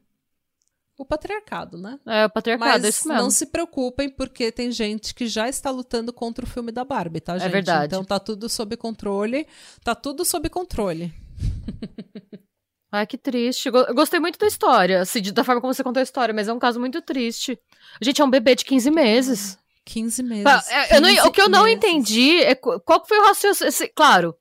O 0.96 1.04
patriarcado, 1.04 1.76
né? 1.76 1.98
É, 2.06 2.26
o 2.26 2.30
patriarcado, 2.30 2.70
Mas 2.70 2.84
é 2.84 2.88
isso 2.88 3.08
mesmo. 3.08 3.22
não 3.22 3.30
se 3.30 3.46
preocupem, 3.46 4.08
porque 4.08 4.52
tem 4.52 4.70
gente 4.70 5.12
que 5.12 5.26
já 5.26 5.48
está 5.48 5.70
lutando 5.70 6.12
contra 6.12 6.44
o 6.44 6.48
filme 6.48 6.70
da 6.70 6.84
Barbie, 6.84 7.20
tá, 7.20 7.36
gente? 7.36 7.48
É 7.48 7.50
verdade. 7.50 7.86
Então 7.86 8.04
tá 8.04 8.20
tudo 8.20 8.48
sob 8.48 8.76
controle. 8.76 9.46
Tá 9.82 9.94
tudo 9.94 10.24
sob 10.24 10.48
controle. 10.48 11.12
Ai, 12.92 13.06
que 13.08 13.18
triste. 13.18 13.66
Eu 13.66 13.92
gostei 13.92 14.20
muito 14.20 14.38
da 14.38 14.46
história, 14.46 15.00
assim, 15.00 15.20
da 15.20 15.42
forma 15.42 15.60
como 15.60 15.74
você 15.74 15.82
contou 15.82 15.98
a 15.98 16.04
história, 16.04 16.32
mas 16.32 16.46
é 16.46 16.52
um 16.52 16.60
caso 16.60 16.78
muito 16.78 17.02
triste. 17.02 17.58
Gente, 18.00 18.22
é 18.22 18.24
um 18.24 18.30
bebê 18.30 18.54
de 18.54 18.64
15 18.64 18.88
meses. 18.92 19.58
15 19.84 20.22
meses. 20.22 20.44
15 20.44 21.00
não, 21.00 21.26
o 21.26 21.32
que 21.32 21.42
eu 21.42 21.48
não 21.48 21.64
meses. 21.64 21.76
entendi 21.76 22.40
é 22.40 22.54
qual 22.54 23.04
foi 23.04 23.18
o 23.18 23.24
raciocínio. 23.24 23.90
Claro, 23.96 24.36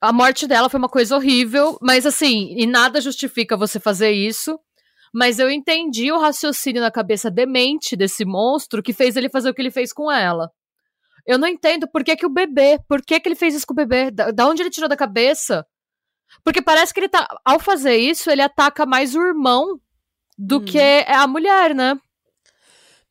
a 0.00 0.12
morte 0.12 0.46
dela 0.46 0.68
foi 0.68 0.78
uma 0.78 0.88
coisa 0.88 1.16
horrível, 1.16 1.76
mas 1.82 2.06
assim, 2.06 2.54
e 2.56 2.64
nada 2.64 3.00
justifica 3.00 3.56
você 3.56 3.80
fazer 3.80 4.12
isso. 4.12 4.56
Mas 5.14 5.38
eu 5.38 5.48
entendi 5.48 6.10
o 6.10 6.18
raciocínio 6.18 6.82
na 6.82 6.90
cabeça 6.90 7.30
demente 7.30 7.94
desse 7.94 8.24
monstro 8.24 8.82
que 8.82 8.92
fez 8.92 9.14
ele 9.16 9.28
fazer 9.28 9.48
o 9.48 9.54
que 9.54 9.62
ele 9.62 9.70
fez 9.70 9.92
com 9.92 10.10
ela. 10.10 10.50
Eu 11.24 11.38
não 11.38 11.46
entendo 11.46 11.86
por 11.88 12.02
que, 12.02 12.16
que 12.16 12.26
o 12.26 12.30
bebê, 12.30 12.80
por 12.88 13.00
que, 13.00 13.20
que 13.20 13.28
ele 13.28 13.36
fez 13.36 13.54
isso 13.54 13.64
com 13.64 13.72
o 13.72 13.76
bebê, 13.76 14.10
da, 14.10 14.32
da 14.32 14.48
onde 14.48 14.60
ele 14.60 14.70
tirou 14.70 14.88
da 14.88 14.96
cabeça. 14.96 15.64
Porque 16.42 16.60
parece 16.60 16.92
que 16.92 16.98
ele 16.98 17.08
tá, 17.08 17.28
ao 17.44 17.60
fazer 17.60 17.96
isso, 17.96 18.28
ele 18.28 18.42
ataca 18.42 18.84
mais 18.84 19.14
o 19.14 19.22
irmão 19.22 19.80
do 20.36 20.56
hum. 20.58 20.64
que 20.64 21.04
a 21.06 21.26
mulher, 21.28 21.76
né? 21.76 21.96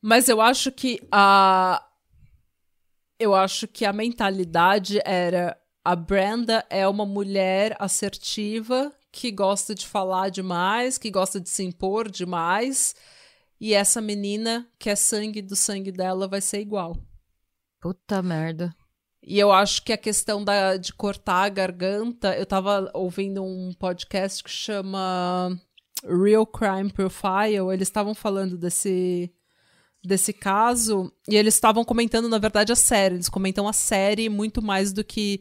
Mas 0.02 0.28
eu 0.28 0.42
acho 0.42 0.70
que 0.70 1.00
a 1.10 1.82
eu 3.18 3.34
acho 3.34 3.66
que 3.66 3.86
a 3.86 3.92
mentalidade 3.92 5.00
era 5.04 5.56
a 5.82 5.96
Brenda 5.96 6.66
é 6.68 6.86
uma 6.86 7.06
mulher 7.06 7.74
assertiva 7.78 8.92
que 9.14 9.30
gosta 9.30 9.76
de 9.76 9.86
falar 9.86 10.28
demais, 10.28 10.98
que 10.98 11.08
gosta 11.08 11.40
de 11.40 11.48
se 11.48 11.62
impor 11.62 12.10
demais. 12.10 12.96
E 13.60 13.72
essa 13.72 14.00
menina, 14.00 14.68
que 14.76 14.90
é 14.90 14.96
sangue 14.96 15.40
do 15.40 15.54
sangue 15.54 15.92
dela, 15.92 16.26
vai 16.26 16.40
ser 16.40 16.60
igual. 16.60 16.96
Puta 17.80 18.20
merda. 18.20 18.74
E 19.22 19.38
eu 19.38 19.52
acho 19.52 19.84
que 19.84 19.92
a 19.92 19.96
questão 19.96 20.42
da, 20.42 20.76
de 20.76 20.92
cortar 20.92 21.44
a 21.44 21.48
garganta. 21.48 22.36
Eu 22.36 22.44
tava 22.44 22.90
ouvindo 22.92 23.42
um 23.44 23.72
podcast 23.72 24.42
que 24.42 24.50
chama 24.50 25.56
Real 26.04 26.44
Crime 26.44 26.92
Profile. 26.92 27.72
Eles 27.72 27.88
estavam 27.88 28.14
falando 28.14 28.58
desse 28.58 29.32
desse 30.04 30.32
caso 30.32 31.10
e 31.26 31.34
eles 31.34 31.54
estavam 31.54 31.82
comentando 31.82 32.28
na 32.28 32.38
verdade 32.38 32.70
a 32.70 32.76
série 32.76 33.14
eles 33.14 33.28
comentam 33.28 33.66
a 33.66 33.72
série 33.72 34.28
muito 34.28 34.60
mais 34.60 34.92
do 34.92 35.02
que 35.02 35.40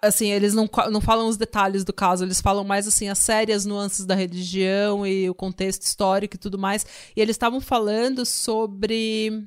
assim 0.00 0.32
eles 0.32 0.54
não, 0.54 0.68
não 0.90 1.00
falam 1.00 1.28
os 1.28 1.36
detalhes 1.36 1.84
do 1.84 1.92
caso 1.92 2.24
eles 2.24 2.40
falam 2.40 2.64
mais 2.64 2.88
assim 2.88 3.08
as 3.08 3.18
série 3.18 3.52
as 3.52 3.66
nuances 3.66 4.06
da 4.06 4.14
religião 4.14 5.06
e 5.06 5.28
o 5.28 5.34
contexto 5.34 5.82
histórico 5.82 6.36
e 6.36 6.38
tudo 6.38 6.58
mais 6.58 6.86
e 7.14 7.20
eles 7.20 7.34
estavam 7.34 7.60
falando 7.60 8.24
sobre 8.24 9.46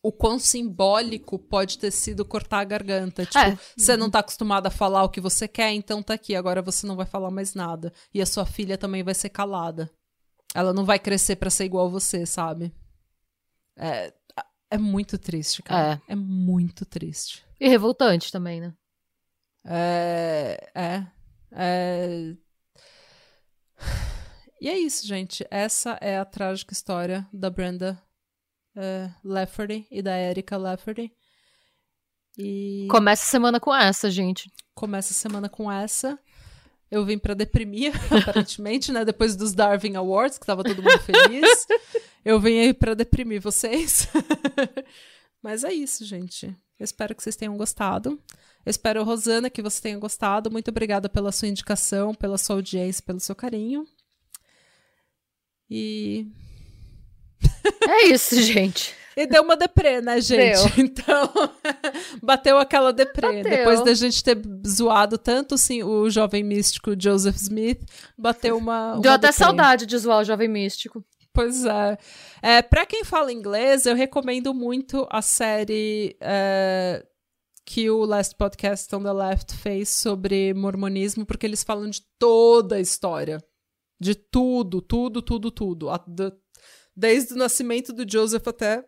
o 0.00 0.12
quão 0.12 0.38
simbólico 0.38 1.38
pode 1.38 1.78
ter 1.78 1.90
sido 1.90 2.26
cortar 2.26 2.58
a 2.58 2.64
garganta. 2.64 3.24
Tipo, 3.24 3.38
é. 3.38 3.58
você 3.74 3.96
não 3.96 4.10
tá 4.10 4.18
acostumado 4.18 4.66
a 4.66 4.70
falar 4.70 5.02
o 5.02 5.08
que 5.08 5.18
você 5.18 5.48
quer, 5.48 5.72
então 5.72 6.02
tá 6.02 6.12
aqui, 6.12 6.34
agora 6.34 6.60
você 6.60 6.86
não 6.86 6.94
vai 6.94 7.06
falar 7.06 7.30
mais 7.30 7.54
nada. 7.54 7.90
E 8.12 8.20
a 8.20 8.26
sua 8.26 8.44
filha 8.44 8.76
também 8.76 9.02
vai 9.02 9.14
ser 9.14 9.30
calada. 9.30 9.90
Ela 10.54 10.74
não 10.74 10.84
vai 10.84 10.98
crescer 10.98 11.36
para 11.36 11.48
ser 11.48 11.64
igual 11.64 11.86
a 11.86 11.90
você, 11.90 12.26
sabe? 12.26 12.70
É, 13.76 14.12
é 14.70 14.78
muito 14.78 15.18
triste, 15.18 15.62
cara. 15.62 16.02
É. 16.08 16.12
é 16.12 16.16
muito 16.16 16.84
triste. 16.84 17.44
E 17.60 17.68
revoltante 17.68 18.32
também, 18.32 18.60
né? 18.60 18.74
É, 19.64 20.70
é. 20.74 21.06
É. 21.52 22.34
E 24.60 24.68
é 24.68 24.78
isso, 24.78 25.06
gente. 25.06 25.46
Essa 25.50 25.98
é 26.00 26.18
a 26.18 26.24
trágica 26.24 26.72
história 26.72 27.26
da 27.32 27.50
Brenda 27.50 28.00
é, 28.76 29.10
Lafferty 29.22 29.86
e 29.90 30.02
da 30.02 30.18
Erika 30.18 30.56
Lafferty. 30.56 31.12
E... 32.36 32.88
Começa 32.90 33.22
a 33.22 33.26
semana 33.26 33.60
com 33.60 33.74
essa, 33.74 34.10
gente. 34.10 34.50
Começa 34.74 35.12
a 35.12 35.16
semana 35.16 35.48
com 35.48 35.70
essa. 35.70 36.18
Eu 36.90 37.04
vim 37.04 37.18
para 37.18 37.34
deprimir, 37.34 37.92
aparentemente, 38.10 38.90
né? 38.92 39.04
Depois 39.04 39.36
dos 39.36 39.52
Darwin 39.52 39.96
Awards, 39.96 40.38
que 40.38 40.46
tava 40.46 40.64
todo 40.64 40.82
mundo 40.82 40.98
feliz. 41.00 41.66
Eu 42.24 42.40
vim 42.40 42.58
aí 42.58 42.72
para 42.72 42.94
deprimir 42.94 43.40
vocês. 43.40 44.08
Mas 45.42 45.62
é 45.62 45.72
isso, 45.72 46.04
gente. 46.04 46.46
Eu 46.78 46.84
espero 46.84 47.14
que 47.14 47.22
vocês 47.22 47.36
tenham 47.36 47.56
gostado. 47.56 48.18
Eu 48.64 48.70
espero, 48.70 49.04
Rosana, 49.04 49.50
que 49.50 49.60
você 49.60 49.82
tenha 49.82 49.98
gostado. 49.98 50.50
Muito 50.50 50.68
obrigada 50.70 51.08
pela 51.08 51.30
sua 51.30 51.48
indicação, 51.48 52.14
pela 52.14 52.38
sua 52.38 52.56
audiência, 52.56 53.02
pelo 53.04 53.20
seu 53.20 53.34
carinho. 53.34 53.86
E. 55.70 56.26
É 57.86 58.06
isso, 58.06 58.40
gente. 58.40 58.94
E 59.16 59.28
deu 59.28 59.44
uma 59.44 59.56
deprê, 59.56 60.00
né, 60.00 60.20
gente? 60.20 60.74
Deu. 60.74 60.84
Então, 60.84 61.30
bateu 62.20 62.58
aquela 62.58 62.92
deprê. 62.92 63.44
Bateu. 63.44 63.58
Depois 63.58 63.84
da 63.84 63.94
gente 63.94 64.24
ter 64.24 64.36
zoado 64.66 65.16
tanto 65.16 65.54
assim, 65.54 65.84
o 65.84 66.10
jovem 66.10 66.42
místico 66.42 67.00
Joseph 67.00 67.36
Smith, 67.36 67.80
bateu 68.18 68.58
uma. 68.58 68.98
Deu 68.98 69.12
uma 69.12 69.14
até 69.14 69.28
deprê. 69.28 69.32
saudade 69.32 69.86
de 69.86 69.96
zoar 69.96 70.18
o 70.18 70.24
jovem 70.24 70.48
místico. 70.48 71.04
Pois 71.34 71.64
é. 71.64 71.98
é 72.40 72.62
para 72.62 72.86
quem 72.86 73.02
fala 73.02 73.32
inglês, 73.32 73.86
eu 73.86 73.96
recomendo 73.96 74.54
muito 74.54 75.04
a 75.10 75.20
série 75.20 76.16
é, 76.20 77.04
que 77.66 77.90
o 77.90 78.04
Last 78.04 78.36
Podcast 78.36 78.94
on 78.94 79.02
the 79.02 79.12
Left 79.12 79.52
fez 79.56 79.88
sobre 79.88 80.54
mormonismo, 80.54 81.26
porque 81.26 81.44
eles 81.44 81.64
falam 81.64 81.90
de 81.90 82.02
toda 82.20 82.76
a 82.76 82.80
história. 82.80 83.44
De 84.00 84.14
tudo, 84.14 84.80
tudo, 84.80 85.20
tudo, 85.20 85.50
tudo. 85.50 85.90
A, 85.90 85.98
de, 86.06 86.32
desde 86.96 87.34
o 87.34 87.36
nascimento 87.36 87.92
do 87.92 88.08
Joseph 88.08 88.46
até 88.46 88.84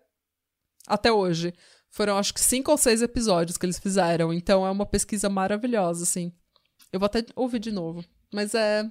até 0.87 1.11
hoje. 1.11 1.53
Foram 1.91 2.17
acho 2.17 2.33
que 2.33 2.41
cinco 2.41 2.71
ou 2.71 2.79
seis 2.79 3.03
episódios 3.03 3.57
que 3.57 3.67
eles 3.67 3.79
fizeram. 3.79 4.33
Então 4.33 4.65
é 4.65 4.71
uma 4.71 4.87
pesquisa 4.87 5.29
maravilhosa, 5.29 6.05
assim. 6.05 6.33
Eu 6.93 7.01
vou 7.01 7.07
até 7.07 7.25
ouvir 7.35 7.59
de 7.59 7.73
novo. 7.73 8.05
Mas 8.33 8.55
é. 8.55 8.85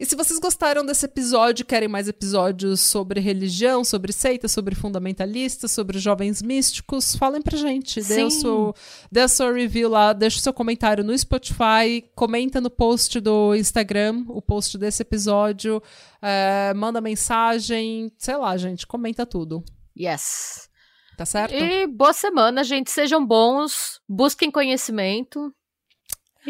E 0.00 0.06
se 0.06 0.14
vocês 0.14 0.38
gostaram 0.38 0.86
desse 0.86 1.04
episódio, 1.06 1.66
querem 1.66 1.88
mais 1.88 2.06
episódios 2.06 2.80
sobre 2.80 3.18
religião, 3.18 3.82
sobre 3.82 4.12
seita, 4.12 4.46
sobre 4.46 4.76
fundamentalistas, 4.76 5.72
sobre 5.72 5.98
jovens 5.98 6.40
místicos, 6.40 7.16
falem 7.16 7.42
pra 7.42 7.58
gente. 7.58 8.00
Dê, 8.02 8.22
o 8.22 8.30
seu, 8.30 8.74
dê 9.10 9.22
a 9.22 9.28
sua 9.28 9.52
review 9.52 9.88
lá, 9.88 10.12
deixa 10.12 10.38
o 10.38 10.40
seu 10.40 10.52
comentário 10.52 11.02
no 11.02 11.18
Spotify, 11.18 12.08
comenta 12.14 12.60
no 12.60 12.70
post 12.70 13.18
do 13.18 13.56
Instagram, 13.56 14.24
o 14.28 14.40
post 14.40 14.78
desse 14.78 15.02
episódio, 15.02 15.82
é, 16.22 16.72
manda 16.74 17.00
mensagem, 17.00 18.12
sei 18.16 18.36
lá, 18.36 18.56
gente, 18.56 18.86
comenta 18.86 19.26
tudo. 19.26 19.64
Yes. 19.98 20.68
Tá 21.16 21.26
certo? 21.26 21.52
E 21.52 21.88
boa 21.88 22.12
semana, 22.12 22.62
gente. 22.62 22.92
Sejam 22.92 23.26
bons, 23.26 24.00
busquem 24.08 24.52
conhecimento. 24.52 25.52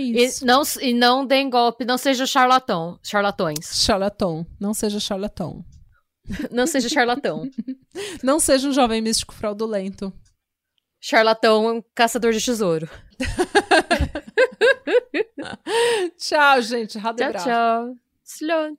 Isso. 0.03 0.45
E 0.45 0.47
não, 0.47 0.63
e 0.81 0.95
não 0.95 1.27
deem 1.27 1.51
golpe, 1.51 1.85
não 1.85 1.99
seja 1.99 2.27
charlatão, 2.27 2.99
charlatões. 3.03 3.85
Charlatão. 3.85 4.47
Não 4.61 4.75
seja 4.75 5.01
charlatão. 5.01 5.65
não 6.51 6.67
seja 6.67 6.89
charlatão. 6.89 7.49
não 8.23 8.41
seja 8.41 8.69
um 8.69 8.73
jovem 8.73 9.01
místico 9.01 9.35
fraudulento. 9.35 10.13
Charlatão, 11.01 11.85
caçador 11.95 12.33
de 12.33 12.45
tesouro. 12.45 12.89
tchau, 16.19 16.63
gente. 16.63 16.99
Tchau, 16.99 17.95
tchau. 18.25 18.79